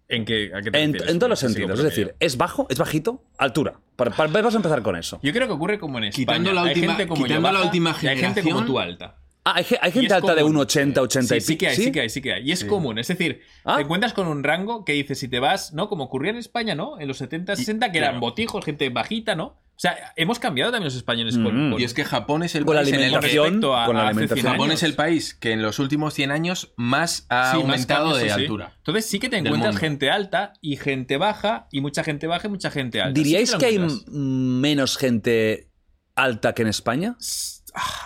[0.08, 1.78] ¿En, qué, a qué te En, refieres en todos los sentidos.
[1.78, 2.66] Es decir, ¿es bajo?
[2.70, 3.22] ¿Es bajito?
[3.36, 3.78] Altura.
[3.94, 5.20] Para, para- vamos a empezar con eso.
[5.22, 6.24] Yo creo que ocurre como en España.
[6.26, 8.66] Quitando la hay última- gente como quitando la baja última y hay gente como generación-
[8.66, 9.16] tú alta.
[9.44, 10.56] Ah, hay, hay gente alta de común.
[10.56, 12.48] 1,80, 80 y sí, sí que hay, pico, sí que hay, sí que hay.
[12.48, 12.98] Y es común.
[12.98, 13.76] Es decir, Ah.
[13.76, 15.88] te encuentras con un rango que dices, si te vas, ¿no?
[15.88, 16.98] Como ocurría en España, ¿no?
[17.00, 18.20] En los 70, 60, que eran claro.
[18.20, 19.56] botijos, gente bajita, ¿no?
[19.78, 21.70] O sea, hemos cambiado también los españoles con, Mm.
[21.70, 23.56] con- Y es que Japón es el Con la país en el alimentación.
[23.76, 24.40] a- con la alimentación.
[24.42, 27.62] 100 Japón es el país que en los últimos 100 años más ha Sí, más
[27.62, 28.72] aumentado cambios, de sí, altura.
[28.78, 29.78] Entonces sí que te encuentras mundo.
[29.80, 33.12] gente alta y gente baja, y mucha gente baja y mucha gente alta.
[33.20, 35.70] ¿Diríais Sí que hay menos gente
[36.16, 37.16] alta que en España?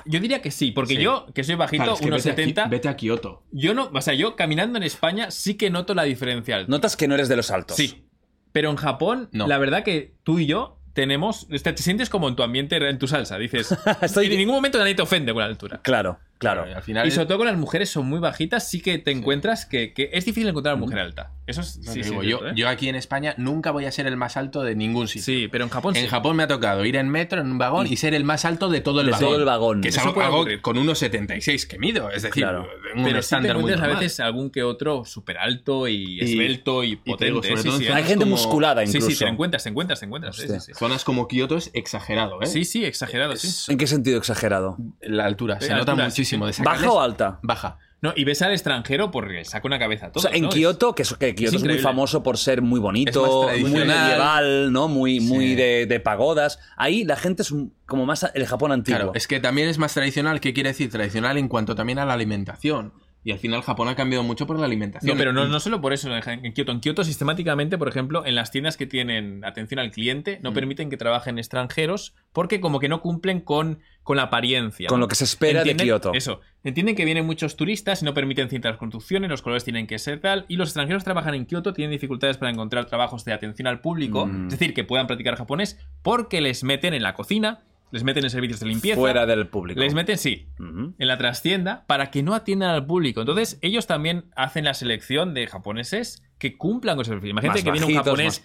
[0.05, 1.03] Yo diría que sí, porque Sí.
[1.03, 3.45] yo, que soy bajito, Claro, es que unos vete, a Ki- 70, vete a Kioto.
[3.51, 6.65] yo no, o sea, yo caminando en España sí que noto la diferencia.
[6.69, 7.79] Notas que no eres de los altos.
[7.79, 8.05] Sí.
[8.53, 9.47] Pero en Japón, No.
[9.47, 11.47] la verdad que tú y yo tenemos.
[11.49, 13.39] Te, te sientes como en tu ambiente, en tu salsa.
[13.39, 13.73] Dices.
[14.01, 15.81] Estoy- En ningún momento nadie te ofende con la altura.
[15.83, 16.69] Claro, claro.
[16.71, 18.99] Y al final Y es- sobre todo con las mujeres son muy bajitas, sí que
[18.99, 21.33] te encuentras que, que es difícil encontrar a una mujer alta.
[21.47, 21.79] Eso es.
[21.79, 22.53] no Sí, sí, digo, yo, cierto, ¿eh?
[22.55, 25.25] yo aquí en España nunca voy a ser el más alto de ningún sitio.
[25.25, 26.09] Sí, pero en Japón En sí.
[26.09, 28.69] Japón me ha tocado ir en metro, en un vagón, y, ser el más alto
[28.69, 29.29] de todo el De vagón.
[29.29, 29.81] todo el vagón.
[29.81, 32.11] Que es Eso algo, con unos 76 que mido.
[32.11, 32.69] Es decir, Claro.
[32.95, 34.05] un Pero sí te estándar muy encuentras a normal.
[34.05, 37.25] veces algún que otro súper alto y Y- esbelto y, y te potente.
[37.27, 39.11] digo, sí, sí, zonas Hay gente como- musculada sí, incluso.
[39.11, 40.37] sí, te encuentras, te encuentras, te encuentras.
[40.37, 40.73] Sí, sí, sí.
[40.75, 42.47] Zonas como Kioto es exagerado, ¿eh?
[42.47, 43.73] Sí, sí, exagerado, sí.
[43.73, 44.77] ¿En qué sentido exagerado?
[45.03, 45.61] La altura.
[45.61, 46.32] Se La nota muchísimo.
[46.39, 46.63] De.
[46.65, 47.39] ¿Baja o alta?
[47.43, 47.79] Baja.
[48.03, 50.23] No, y ves al extranjero porque saca una cabeza a O todos.
[50.23, 53.71] sea, en Kioto, que, es, que Kioto es, muy famoso por ser muy bonito, muy
[53.71, 54.89] medieval, ¿no?
[54.89, 56.59] Muy, muy de, de pagodas.
[56.77, 57.55] Ahí la gente es
[57.87, 58.99] como más el Japón antiguo.
[58.99, 60.41] Claro, es que también es más tradicional.
[60.41, 60.91] ¿Qué quiere decir?
[60.91, 62.93] Tradicional en cuanto también a la alimentación.
[63.25, 65.15] Y al final Japón ha cambiado mucho por la alimentación.
[65.15, 66.73] No, pero no, no solo por eso en Kioto.
[66.73, 70.43] En Kioto, sistemáticamente, por ejemplo, en las tiendas que tienen atención al cliente, Mm.
[70.43, 74.89] no permiten que trabajen extranjeros porque como que no cumplen con, con la apariencia.
[74.89, 76.13] Con lo que se espera de Kioto.
[76.15, 76.41] Eso.
[76.65, 80.21] Entienden que vienen muchos turistas y no permiten ciertas construcciones, los colores tienen que ser
[80.21, 83.81] tal, y los extranjeros trabajan en Kioto, tienen dificultades para encontrar trabajos de atención al
[83.81, 84.47] público, Mm.
[84.47, 87.61] es decir, que puedan practicar japonés, porque les meten en la cocina,
[87.93, 88.99] les meten en servicios de limpieza.
[88.99, 89.79] Fuera del público.
[89.79, 93.21] Les meten, sí, en la trastienda para que no atiendan al público.
[93.21, 97.31] Entonces, ellos también hacen la selección de japoneses que cumplan con ese perfil.
[97.31, 98.43] Imagínate Más que viene un japonés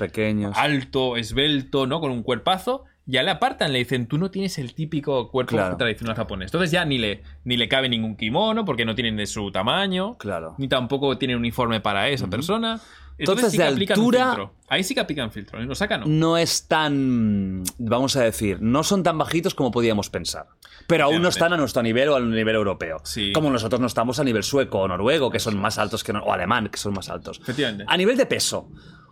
[0.54, 2.02] alto, esbelto, ¿no?
[2.02, 2.84] Con un cuerpazo.
[3.10, 5.78] Ya le apartan, le dicen, tú no tienes el típico cuerpo Claro.
[5.78, 6.48] tradicional japonés.
[6.48, 10.18] Entonces ya ni le, ni le cabe ningún kimono porque no tienen de su tamaño.
[10.18, 10.56] Claro.
[10.58, 12.82] Ni tampoco tienen uniforme para esa persona.
[13.20, 14.54] Entonces, Entonces, sí que de altura- filtro.
[14.68, 15.60] Ahí sí que aplican filtro.
[15.60, 15.66] ¿eh?
[15.66, 16.06] Lo sacan, ¿no?
[16.08, 20.48] No es tan, vamos a decir, no son tan bajitos como podíamos pensar.
[20.86, 22.98] Pero aún no están a nuestro nivel o al nivel europeo.
[23.06, 23.32] Sí.
[23.34, 26.14] Como nosotros no estamos a nivel sueco o noruego, que son más altos que...
[26.14, 27.40] no- o alemán, que son más altos.
[27.42, 27.86] Efectivamente.
[27.88, 28.70] A nivel de peso,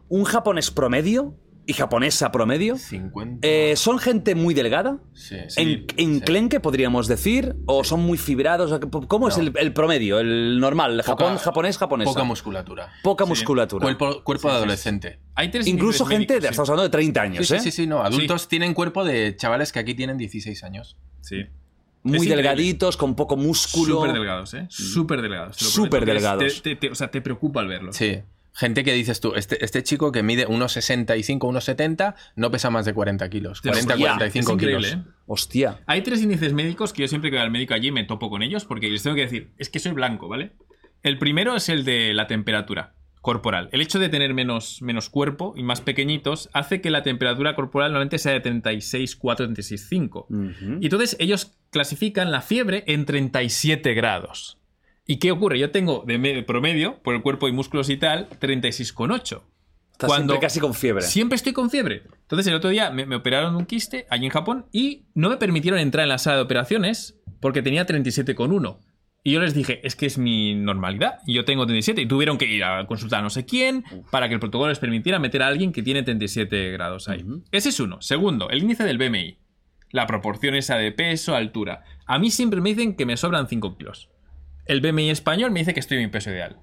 [0.09, 1.33] un japonés promedio,
[1.67, 2.77] y japonesa promedio.
[2.77, 3.39] 50.
[3.47, 4.99] Eh, ¿Son gente muy delgada?
[5.13, 5.35] Sí.
[5.57, 7.55] ¿En, enclenque, podríamos decir?
[7.65, 8.79] ¿O son muy fibrados?
[9.07, 10.93] ¿Cómo es el, el promedio, el normal?
[10.93, 12.11] el Japón, Poca- japonés, japonesa.
[12.11, 12.91] Poca musculatura.
[13.03, 13.83] Poca musculatura.
[13.83, 15.19] Cuerpo, cuerpo de adolescente.
[15.35, 17.59] Hay tres Incluso gente, de, estamos hablando de 30 años, Sí, ¿eh?
[17.59, 18.01] sí, sí, sí, no.
[18.03, 20.97] Adultos tienen cuerpo de chavales que aquí tienen 16 años.
[21.21, 21.37] Sí.
[21.43, 21.49] sí.
[22.03, 22.35] Muy Es increíble.
[22.43, 23.95] delgaditos, con poco músculo.
[24.01, 24.67] Súper delgados, ¿eh?
[24.69, 25.55] Súper delgados.
[25.57, 26.61] Súper delgados.
[26.61, 27.91] Te- te- te- o sea, te preocupa al verlo.
[27.93, 28.19] Sí.
[28.55, 32.69] Gente que dices tú, este, este chico que mide unos 65, unos 70, no pesa
[32.69, 33.61] más de 40 kilos.
[33.61, 34.05] Te lo 40, juro.
[34.05, 35.05] 45 es increíble, kilos.
[35.05, 35.11] ¿eh?
[35.27, 35.79] Hostia.
[35.87, 38.41] Hay tres índices médicos que yo siempre que voy al médico allí me topo con
[38.43, 40.53] ellos porque les tengo que decir, es que soy blanco, ¿vale?
[41.03, 43.69] El primero es el de la temperatura corporal.
[43.73, 47.91] El hecho de tener menos, menos cuerpo y más pequeñitos hace que la temperatura corporal
[47.91, 50.79] normalmente sea de 36,4, 36,5.
[50.79, 54.59] Y entonces ellos clasifican la fiebre en 37 grados.
[55.07, 55.59] ¿Y qué ocurre?
[55.59, 59.41] Yo tengo de me- promedio, por el cuerpo y músculos y tal, 36,8.
[59.91, 61.01] Estás siempre casi con fiebre.
[61.03, 62.03] Siempre estoy con fiebre.
[62.23, 65.37] Entonces, el otro día me, me operaron un quiste allí en Japón y no me
[65.37, 68.79] permitieron entrar en la sala de operaciones porque tenía 37,1.
[69.23, 71.19] Y yo les dije, es que es mi normalidad.
[71.25, 72.01] Y yo tengo 37.
[72.01, 74.79] Y tuvieron que ir a consultar a no sé quién para que el protocolo les
[74.79, 77.25] permitiera meter a alguien que tiene 37 grados ahí.
[77.51, 78.01] Ese es uno.
[78.01, 79.37] Segundo, el índice del BMI.
[79.91, 81.83] La proporción esa de peso, altura.
[82.05, 84.09] A mí siempre me dicen que me sobran 5 kilos.
[84.65, 86.57] El BMI español me dice que estoy en mi peso ideal.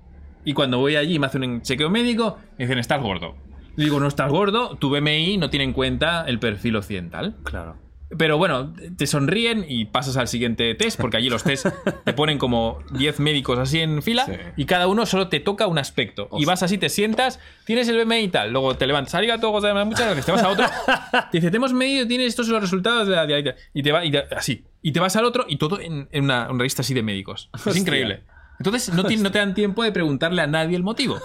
[0.44, 3.36] Y cuando voy allí y me hacen un chequeo médico, me dicen, estás gordo.
[3.76, 7.36] Le digo, no estás gordo, tu BMI no tiene en cuenta el perfil occidental.
[7.44, 7.76] Claro.
[8.18, 11.66] Pero bueno, te sonríen y pasas al siguiente test, porque allí los test
[12.04, 14.32] te ponen como 10 médicos así en fila Sí.
[14.56, 16.28] y cada uno solo te toca un aspecto.
[16.38, 19.86] Y vas así, te sientas, tienes el BMI y tal, luego te levantas, arigato, gozaimasu,
[19.86, 20.66] muchas gracias, te vas a otro,
[21.30, 23.54] te dice, te hemos medido, tienes estos los resultados de la diabetes.
[23.74, 24.64] Y te va, y te- así.
[24.82, 27.48] Y te vas al otro y todo en, en una, una revista así de médicos.
[27.54, 27.80] Es Hostia.
[27.80, 28.22] increíble.
[28.58, 31.18] Entonces no, tiene- no te dan tiempo de preguntarle a nadie el motivo.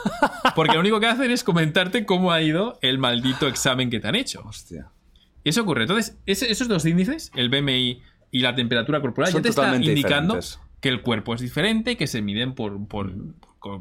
[0.55, 4.07] Porque lo único que hacen es comentarte cómo ha ido el maldito examen que te
[4.07, 4.41] han hecho.
[4.45, 4.87] Hostia.
[5.47, 5.83] Y eso ocurre.
[5.83, 8.01] Entonces, ese- esos dos índices, el BMI
[8.31, 10.59] y la temperatura corporal, Son ya te está totalmente indicando diferentes.
[10.81, 13.13] que el cuerpo es diferente y que se miden por, por-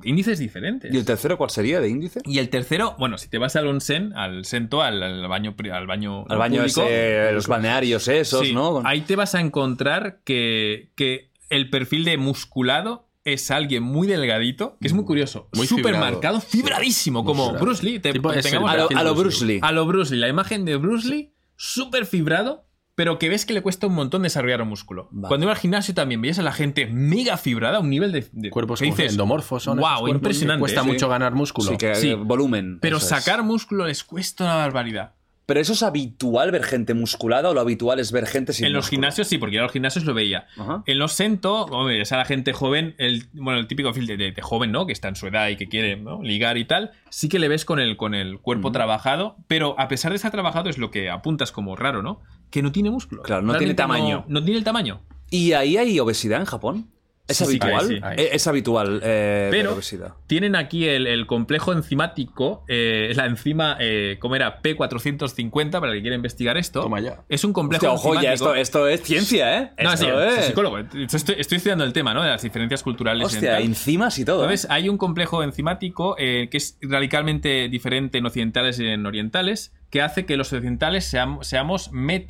[0.04, 0.92] índices diferentes.
[0.92, 2.20] ¿Y el tercero cuál sería de índice?
[2.24, 5.86] Y el tercero, bueno, si te vas al onsen, al sento, al, al baño, al
[5.86, 8.82] baño, Al baño público, ese, los balnearios esos, sí, ¿no?
[8.84, 14.76] Ahí te vas a encontrar que, que el perfil de musculado es alguien muy delgadito,
[14.80, 16.12] que es muy curioso, Muy súper fibrado.
[16.12, 17.64] marcado, fibradísimo, como fibrado.
[17.66, 17.98] Bruce Lee.
[17.98, 18.54] Te, A lo, perfil
[18.98, 19.58] a lo Bruce Bruce Lee.
[19.62, 20.20] a lo Bruce Lee.
[20.20, 24.22] La imagen de Bruce Lee, súper fibrado, pero que ves que le cuesta un montón
[24.22, 25.08] desarrollar un músculo.
[25.10, 25.28] Vale.
[25.28, 28.26] Cuando iba al gimnasio también veías a la gente mega fibrada, a un nivel de.
[28.32, 30.60] de Cuerpos que dices, endomorfos son Wow, cuerpos, impresionante.
[30.60, 30.86] Cuesta Sí.
[30.88, 31.70] mucho ganar músculo.
[31.70, 32.14] Sí, que Sí.
[32.14, 32.78] volumen.
[32.80, 33.10] Pero eso es.
[33.24, 35.14] sacar músculo les cuesta una barbaridad.
[35.46, 38.72] Pero eso es habitual ver gente musculada o lo habitual es ver gente sin en
[38.72, 38.96] los músculo?
[38.96, 40.48] gimnasios sí, porque yo en los gimnasios lo veía.
[40.58, 40.82] Ajá.
[40.86, 44.16] En los sento, hombre, es a la gente joven, el, bueno, el típico fil de,
[44.16, 44.86] de- de joven, ¿no?
[44.86, 46.20] Que está en su edad y que quiere ¿no?
[46.20, 49.86] ligar y tal, sí que le ves con el, con el cuerpo trabajado, pero a
[49.86, 52.22] pesar de estar trabajado es lo que apuntas como raro, ¿no?
[52.50, 53.22] Que no tiene músculo.
[53.22, 54.24] Claro, no tiene tamaño.
[54.26, 55.00] No, tiene el tamaño.
[55.30, 56.90] ¿Y ahí hay obesidad en Japón?
[57.28, 57.86] ¿Es Sí, sí habitual?
[57.88, 58.00] sí.
[58.16, 60.14] Eh, Es habitual eh, Pero obesidad.
[60.28, 64.62] tienen aquí el, el complejo enzimático, eh, la enzima, eh, ¿cómo era?
[64.62, 66.82] P450, para el que quiera investigar esto.
[66.82, 67.22] Toma ya.
[67.28, 68.54] Es un complejo Hostia, ojo, ya enzimático.
[68.54, 69.70] esto, esto es ciencia, ¿eh?
[69.82, 70.34] No, esto sí, es...
[70.34, 70.78] soy psicólogo.
[70.78, 71.04] Estoy,
[71.38, 72.22] estoy estudiando el tema, ¿no?
[72.22, 73.26] De las diferencias culturales.
[73.26, 74.42] Hostia, enzimas y todo.
[74.42, 74.44] ¿eh?
[74.44, 79.72] Entonces, hay un complejo enzimático eh, que es radicalmente diferente en occidentales y en orientales,
[79.90, 82.26] que hace que los occidentales seam- seamos met-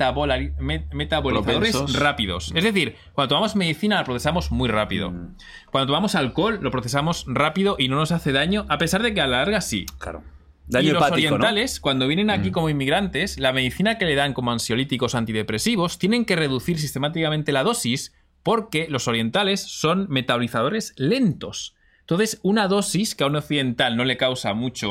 [0.93, 1.99] metabolizadores Propensos.
[2.01, 2.53] rápidos.
[2.55, 5.11] Es decir, cuando tomamos medicina la procesamos muy rápido.
[5.11, 5.37] Mm.
[5.71, 9.21] Cuando tomamos alcohol lo procesamos rápido y no nos hace daño, a pesar de que
[9.21, 9.87] a la larga sí.
[9.99, 10.23] Claro.
[10.69, 14.33] Daño y los hepático, orientales, cuando vienen aquí como inmigrantes, la medicina que le dan
[14.33, 18.13] como ansiolíticos antidepresivos, tienen que reducir sistemáticamente la dosis
[18.43, 21.75] porque los orientales son metabolizadores lentos.
[22.01, 24.91] Entonces, una dosis que a un occidental no le causa mucho,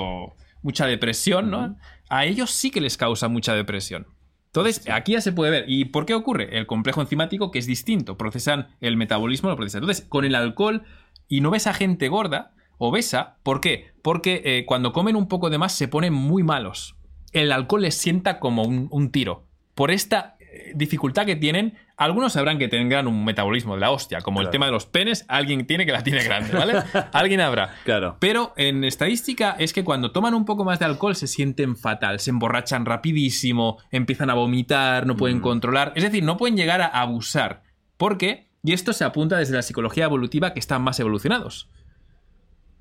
[0.61, 1.77] mucha depresión, ¿no?
[2.09, 4.07] A ellos sí que les causa mucha depresión.
[4.47, 5.65] Entonces, aquí ya se puede ver.
[5.67, 6.57] ¿Y por qué ocurre?
[6.57, 8.17] El complejo enzimático que es distinto.
[8.17, 9.83] Procesan el metabolismo, lo procesan.
[9.83, 10.83] Entonces, con el alcohol,
[11.27, 13.91] y no ves a gente gorda, obesa, ¿por qué?
[14.01, 16.95] Porque eh, cuando comen un poco de más se ponen muy malos.
[17.31, 19.45] El alcohol les sienta como un, un tiro.
[19.73, 20.34] Por esta
[20.75, 24.65] dificultad que tienen, algunos sabrán que tendrán un metabolismo de la hostia, como el tema
[24.65, 26.73] de los penes, alguien tiene que la tiene grande, ¿vale?
[27.13, 27.73] alguien habrá.
[27.83, 28.17] Claro.
[28.19, 32.19] Pero en estadística es que cuando toman un poco más de alcohol se sienten fatal,
[32.19, 35.17] se emborrachan rapidísimo, empiezan a vomitar, no Mm.
[35.17, 37.63] pueden controlar, es decir, no pueden llegar a abusar.
[37.97, 38.49] ¿Por qué?
[38.63, 41.69] Y esto se apunta desde la psicología evolutiva que están más evolucionados.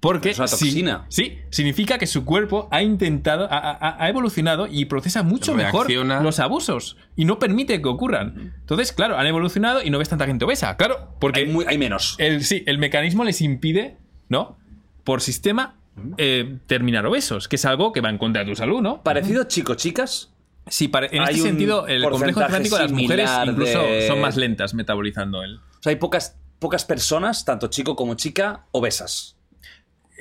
[0.05, 1.07] Porque Es una si- toxina.
[1.09, 6.15] sí, significa que su cuerpo ha intentado, ha, ha- evolucionado y procesa mucho Reacciona.
[6.17, 8.53] mejor los abusos y no permite que ocurran.
[8.61, 11.79] Entonces, claro, han evolucionado y no ves tanta gente obesa, claro, porque Hay, muy- hay
[11.79, 12.17] menos.
[12.19, 13.97] el, sí, el mecanismo les impide,
[14.29, 14.59] ¿no?
[15.05, 15.77] Por sistema,
[16.19, 19.03] eh, terminar obesos, que es algo que va en contra de tu salud, ¿no?
[19.03, 20.35] Parecido chico-chicas.
[20.67, 24.21] Sí, pare- en Hay este sentido, el complejo genético de las mujeres incluso de- son
[24.21, 25.57] más lentas metabolizando el.
[25.57, 29.34] O sea, hay pocas, pocas personas, tanto chico como chica, obesas.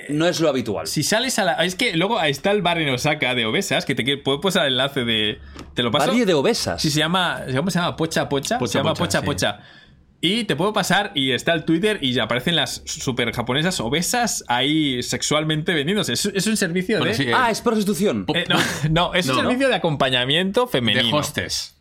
[0.10, 0.88] No es lo habitual.
[0.88, 1.54] Si sales a la.
[1.66, 4.42] Es que luego ahí está el bar en Osaka de obesas, que te quiero- puedo
[4.42, 5.40] pasar el enlace de.
[5.74, 6.12] ¿Te lo paso?
[6.12, 6.82] Valle de obesas.
[6.82, 7.42] Sí, se llama.
[7.56, 7.96] ¿Cómo se llama?
[7.96, 8.58] Pocha Pocha.
[8.60, 9.58] Pocha se llama Pocha, Pocha sí.
[9.58, 9.60] Pocha.
[10.26, 15.04] Y te puedo pasar y está el Twitter y aparecen las super japonesas obesas ahí
[15.04, 16.14] sexualmente vendiéndose.
[16.14, 17.18] Es, es un servicio Bueno, de.
[17.18, 18.26] sí, eh, Ah, es prostitución.
[18.34, 18.56] Eh, no,
[18.90, 21.08] no, es un servicio de acompañamiento femenino.
[21.10, 21.76] de hostes.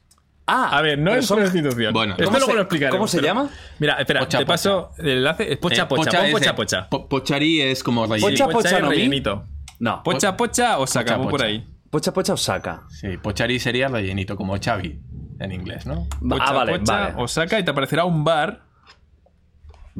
[0.54, 1.92] Ah, A ver, no es son- prostitución.
[1.94, 2.98] Bueno, Esto ¿cómo luego se- lo explicaremos.
[2.98, 3.48] cómo se pero- llama?
[3.78, 5.52] Mira, espera, Pocha, te paso el enlace.
[5.52, 6.10] Es pocha Eh, pocha.
[6.10, 6.88] Pon es pocha de- pocha.
[6.90, 8.28] po- pochari es como relleno.
[8.30, 9.44] Pocha, pocha, no rellenito.
[9.78, 10.02] No.
[10.02, 11.44] Pocha pocha o saca Pocha, por pocha.
[11.46, 11.66] ahí.
[11.90, 12.82] Pocha Pocha Osaka.
[12.90, 15.00] Sí, pochari sería rellenito, como Chavi
[15.40, 16.06] en inglés, ¿no?
[16.26, 17.14] Pocha, ah, vale, pocha, vale.
[17.16, 18.62] Osaka y te aparecerá un bar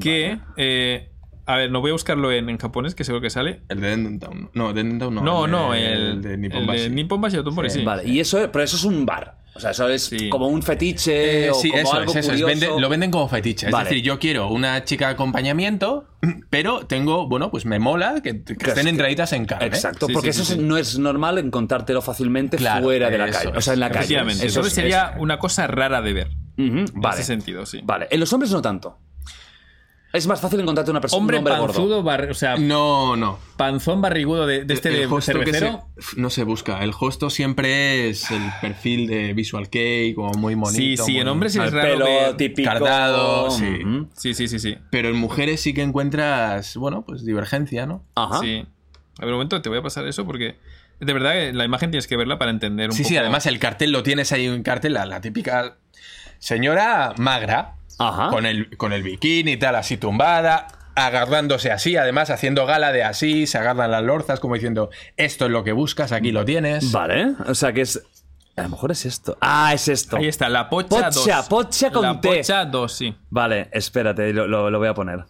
[0.00, 0.38] que.
[0.56, 1.11] eh,
[1.46, 3.60] a ver, no voy a buscarlo en, en japonés, que seguro que sale.
[3.68, 4.50] El de Dendentown.
[4.54, 5.22] No, Dendentown no.
[5.22, 6.80] No, el no, de- el, de Nippon el Bashi.
[6.82, 7.82] de Nippon Bashi o Tombori, sí.
[7.82, 9.38] Vale, y eso, pero eso es un bar.
[9.54, 10.30] O sea, eso es Sí.
[10.30, 12.40] como un fetiche Eh, o sí, como eso algo es, eso es.
[12.40, 12.46] curioso.
[12.70, 13.68] Vende- lo venden como fetiche.
[13.68, 16.06] Es decir, yo quiero una chica de acompañamiento,
[16.48, 19.66] pero tengo, bueno, pues me mola que, que estén es- entraditas en carne.
[19.66, 20.64] Exacto, Sí, porque sí, eso sí, sí.
[20.64, 23.58] no es normal encontrártelo fácilmente Claro, fuera de la eso calle.
[23.58, 23.98] O sea, en la calle.
[24.04, 24.46] Efectivamente.
[24.46, 26.28] Eso sería una cosa rara de ver.
[26.56, 27.16] Ujú, En vale.
[27.16, 27.80] ese sentido, sí.
[27.84, 28.98] Vale, en los hombres no tanto.
[30.12, 31.66] Es más fácil encontrarte una persona Hombre un hombre gordo.
[31.74, 33.38] panzudo, bar- o sea, No, no.
[33.56, 35.86] panzón barrigudo de, de este el de hosto que cervecero.
[35.98, 36.84] se- no se busca.
[36.84, 41.04] El hosto siempre es el perfil de Visual Kei, como muy Sí, bonito.
[41.04, 42.68] sí, en muy- hombres El es raro pelo ver- típico.
[42.70, 43.80] Cardado, sí.
[44.14, 44.76] Sí, sí, sí, sí.
[44.90, 48.04] Pero en mujeres sí que encuentras, bueno, pues divergencia, ¿no?
[48.14, 48.40] Ajá.
[48.40, 48.66] Sí.
[49.18, 50.56] A ver, un momento, te voy a pasar eso porque
[51.00, 53.08] de verdad que la imagen tienes que verla para entender un Sí, poco.
[53.08, 55.76] sí, además el cartel lo tienes ahí, un cartel, la, la típica
[56.38, 57.76] señora magra,
[58.08, 58.28] Ajá.
[58.30, 63.02] con el, con el bikini y tal, así tumbada, agarrándose así, además haciendo gala de
[63.04, 66.92] así, se agarran las lorzas como diciendo, esto es lo que buscas, aquí lo tienes.
[66.92, 68.02] Vale, o sea que es.
[68.54, 69.38] A lo mejor es esto.
[69.40, 70.18] Ah, es esto.
[70.18, 71.48] Ahí está, la pocha Pocha, 2.
[71.48, 72.28] pocha con La T.
[72.36, 73.16] pocha 2, sí.
[73.30, 75.24] Vale, espérate, lo, lo- lo voy a poner.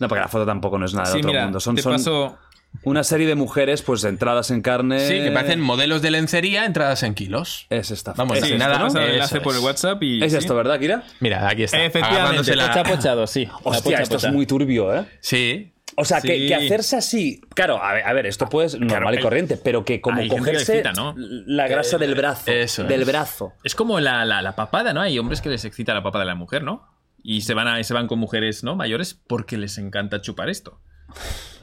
[0.00, 1.60] No, porque la foto tampoco no es nada de otro mira, mundo.
[1.60, 2.36] Son, te son paso...
[2.82, 5.00] una serie de mujeres, pues entradas en carne.
[5.00, 7.66] Sí, que parecen modelos de lencería entradas en kilos.
[7.70, 8.12] Es esta.
[8.14, 8.88] Vamos, es Sí, nada, ¿no?
[8.88, 9.60] el enlace por el.
[9.60, 10.22] WhatsApp y...
[10.22, 11.04] Es esto, ¿verdad, Kira?
[11.20, 11.82] Mira, aquí está.
[11.82, 13.48] Efectivamente, la- pocha pocha 2, sí.
[13.62, 14.28] Hostia, pocha, esto pocha.
[14.28, 15.06] es muy turbio, ¿eh?
[15.20, 15.70] Sí.
[15.96, 16.46] O sea, que, Sí.
[16.48, 17.40] que hacerse así.
[17.54, 20.78] Claro, a ver, a ver, esto puede ser normal y corriente, pero que como cogerse
[20.80, 21.14] excita, ¿no?
[21.16, 22.50] la grasa del brazo.
[22.50, 23.06] eso del es.
[23.06, 23.52] brazo.
[23.62, 25.00] Es como la, la, la papada, ¿no?
[25.00, 26.88] Hay hombres que les excita la papada de la mujer, ¿no?
[27.22, 28.74] Y se van, a, se van con mujeres ¿no?
[28.74, 30.80] mayores porque les encanta chupar esto.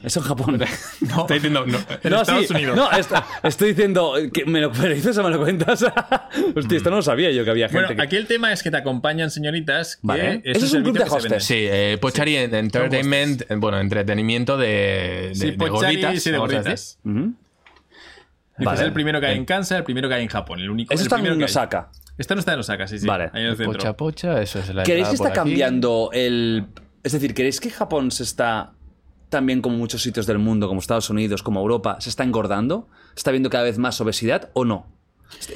[0.02, 0.58] Eso en Japón.
[1.00, 1.78] No, está diciendo no.
[2.02, 2.76] En No, Estados sí, Unidos.
[2.76, 5.82] no, esto- estoy diciendo que me lo, dices o me lo cuentas.
[6.56, 8.02] Hostia, esto no lo sabía yo que había gente Bueno, que...
[8.02, 9.96] aquí el tema es que te acompañan señoritas.
[9.96, 10.42] Que Vale.
[10.44, 11.26] es Eso es un club de que se vende.
[11.28, 11.44] hostes.
[11.44, 16.22] Sí, eh, Pochari en- Entertainment, bueno, entretenimiento de, de, Sí, de gorditas.
[16.22, 16.98] sí, de gorditas.
[17.04, 17.34] Ujú.
[18.52, 18.80] Este Vale.
[18.80, 20.60] Es el primero que hay en Kansas, el primero que hay en Japón.
[20.60, 20.92] El único.
[20.92, 21.42] Eso el está primero en.
[21.44, 21.90] Osaka.
[22.18, 23.06] Esto no está en Osaka, sí, sí.
[23.06, 23.30] Vale.
[23.32, 23.72] Ahí en el centro.
[23.78, 26.66] Pocha pocha, eso es la ¿Queréis que está cambiando el...
[27.02, 28.72] Es decir, ¿queréis que Japón se está
[29.32, 32.88] también como muchos sitios del mundo, como Estados Unidos, como Europa, se está engordando?
[33.14, 34.86] ¿Se ¿Está viendo cada vez más obesidad o no?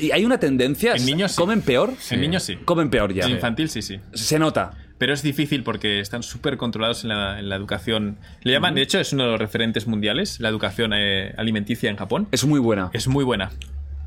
[0.00, 0.94] ¿Y hay una tendencia?
[0.94, 1.36] En niños sí.
[1.36, 1.92] ¿Comen peor?
[2.10, 2.56] En niños sí.
[2.64, 3.24] Comen peor ya.
[3.26, 4.00] En infantil sí, sí.
[4.14, 4.72] Se nota.
[4.98, 8.16] Pero es difícil porque están súper controlados en la, en la educación.
[8.42, 11.96] Le llaman, de hecho, es uno de los referentes mundiales, la educación eh, alimenticia en
[11.96, 12.26] Japón.
[12.32, 12.88] Es muy buena.
[12.94, 13.50] Es muy buena.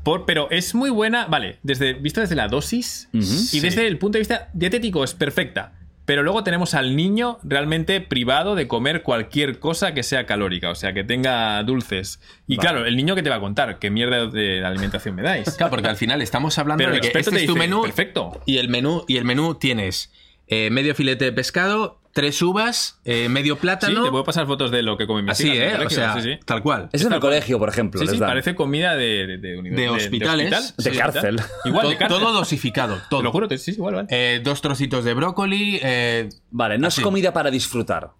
[0.02, 4.16] Por- pero es muy buena, vale, desde, vista desde la dosis y desde el punto
[4.16, 5.74] de vista dietético es perfecta.
[6.10, 10.74] Pero luego tenemos al niño realmente privado de comer cualquier cosa que sea calórica, o
[10.74, 12.20] sea, que tenga dulces.
[12.48, 15.54] Y claro, el niño que te va a contar, ¿qué mierda de alimentación me dais?
[15.56, 17.82] Claro, porque al final estamos hablando Pero de que este te es tu dice, menú
[17.82, 18.42] perfecto.
[18.44, 20.12] y el menú y el menú tienes
[20.48, 24.04] eh, medio filete de pescado, tres uvas, eh, medio Sí, plátano.
[24.04, 25.84] te puedo pasar fotos de lo que comen mis así, hijas ¿eh?
[25.86, 26.38] O sea, sí, sí.
[26.44, 26.88] tal cual.
[26.92, 27.98] Es en el colegio, por ejemplo.
[28.00, 28.28] Sí, les sí, dan.
[28.30, 30.52] parece comida de, de, de, hospitales.
[30.52, 30.74] hospital.
[30.76, 31.34] De Sí, cárcel.
[31.36, 31.56] hospital.
[31.64, 32.18] Igual, de cárcel.
[32.20, 33.20] Todo dosificado, todo.
[33.20, 34.08] Te lo juro, te- sí, sí, igual, vale.
[34.10, 35.78] Eh, dos trocitos de brócoli.
[35.82, 37.00] eh, Vale, no así.
[37.00, 38.10] es comida para disfrutar.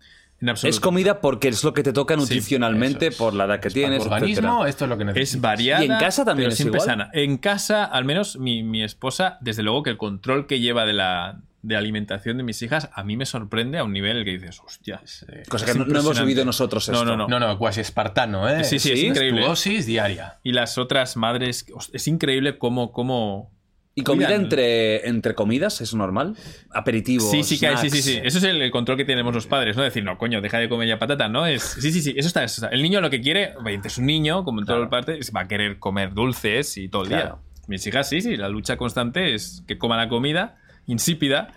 [0.42, 0.74] En absoluto.
[0.74, 3.16] Es comida porque es lo que te toca nutricionalmente es.
[3.16, 4.06] por la edad que Para tienes.
[4.06, 4.68] organismo, etcétera.
[4.70, 5.34] esto es lo que necesitas.
[5.34, 5.84] Es variada.
[5.84, 6.86] ¿Y en casa también pero es siempre igual?
[6.88, 7.10] sana.
[7.12, 10.94] En casa, al menos mi, mi esposa, desde luego que el control que lleva de
[10.94, 14.60] la, de alimentación de mis hijas, a mí me sorprende a un nivel que dices,
[14.64, 15.00] hostia.
[15.04, 17.04] es, eh, Cosa es que no, no hemos vivido nosotros esto.
[17.04, 17.28] No, no, no.
[17.28, 18.64] No, no, cuasi espartano, ¿eh?
[18.64, 19.42] Sí, sí, es Sí, es increíble.
[19.42, 20.38] Dosis diaria.
[20.42, 22.92] Y las otras madres, es increíble cómo.
[22.92, 23.50] cómo
[23.94, 24.42] ¿Y comida cuidan.
[24.44, 26.36] entre, entre comidas es normal?
[26.70, 27.28] Aperitivos.
[27.30, 28.20] Sí, sí, que hay, sí, sí, sí.
[28.22, 29.82] Eso es el, control que tenemos los padres, ¿no?
[29.82, 31.44] Decir, no, coño, deja de comer ya patata, ¿no?
[31.46, 32.74] Es, sí, sí, sí, eso está, eso está.
[32.74, 33.52] El niño lo que quiere,
[33.84, 34.90] es un niño, como en todas Claro.
[34.90, 37.24] partes, va a querer comer dulces y todo el Claro.
[37.24, 37.36] día.
[37.66, 40.56] Mis hijas, sí, sí, la lucha constante es que coma la comida
[40.90, 41.52] insípida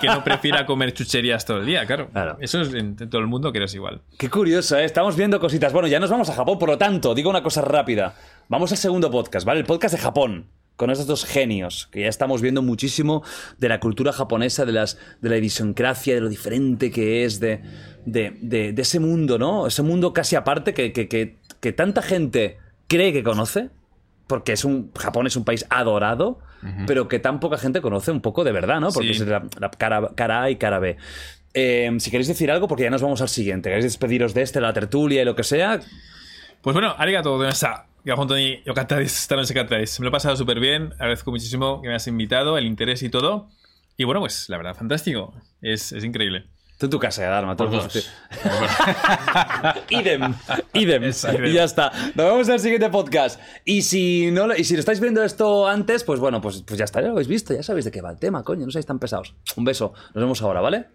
[0.00, 2.08] que no prefiera comer chucherías todo el día, claro.
[2.12, 2.36] Claro.
[2.40, 4.00] Eso es en, en todo el mundo que eres igual.
[4.18, 4.84] Qué curioso, ¿eh?
[4.84, 5.72] Estamos viendo cositas.
[5.72, 8.14] Bueno, ya nos vamos a Japón, por lo tanto, digo una cosa rápida.
[8.48, 9.60] Vamos al segundo podcast, ¿vale?
[9.60, 10.46] El podcast de Japón.
[10.74, 13.22] Con estos dos genios, que ya estamos viendo muchísimo
[13.58, 17.60] de la cultura japonesa, de, las, de la idiosincrasia, de lo diferente que es, de,
[18.06, 19.66] de, de- de ese mundo, ¿no?
[19.66, 22.56] Ese mundo casi aparte que, que- que- que tanta gente
[22.88, 23.68] cree que conoce,
[24.26, 26.40] porque es un, Japón es un país adorado,
[26.86, 28.90] pero que tan poca gente conoce un poco de verdad, ¿no?
[28.90, 29.22] Porque Sí.
[29.22, 30.96] es la, la cara, cara A y cara B.
[31.54, 33.68] Eh, si queréis decir algo, porque ya nos vamos al siguiente.
[33.68, 35.80] ¿Queréis despediros de este, la tertulia y lo que sea?
[36.62, 37.36] Pues bueno, arigato
[38.64, 40.02] yokata desu.
[40.02, 40.92] Me lo he pasado súper bien.
[40.94, 43.48] Agradezco muchísimo que me has invitado, el interés y todo.
[43.96, 45.34] Y bueno, pues la verdad, fantástico.
[45.60, 46.46] Es, es increíble.
[46.82, 47.56] Tú en tu casa, Dharma.
[47.56, 48.10] Por todos dos.
[49.90, 50.34] idem,
[50.72, 51.12] idem.
[51.44, 51.92] Y ya está.
[52.16, 53.40] Nos vemos en el siguiente podcast.
[53.64, 56.78] Y si no lo, y si lo estáis viendo esto antes, pues bueno, pues, pues
[56.78, 58.72] ya está, ya lo habéis visto, ya sabéis de qué va el tema, coño, no
[58.72, 59.36] seáis tan pesados.
[59.54, 60.86] Un beso, nos vemos ahora, ¿vale?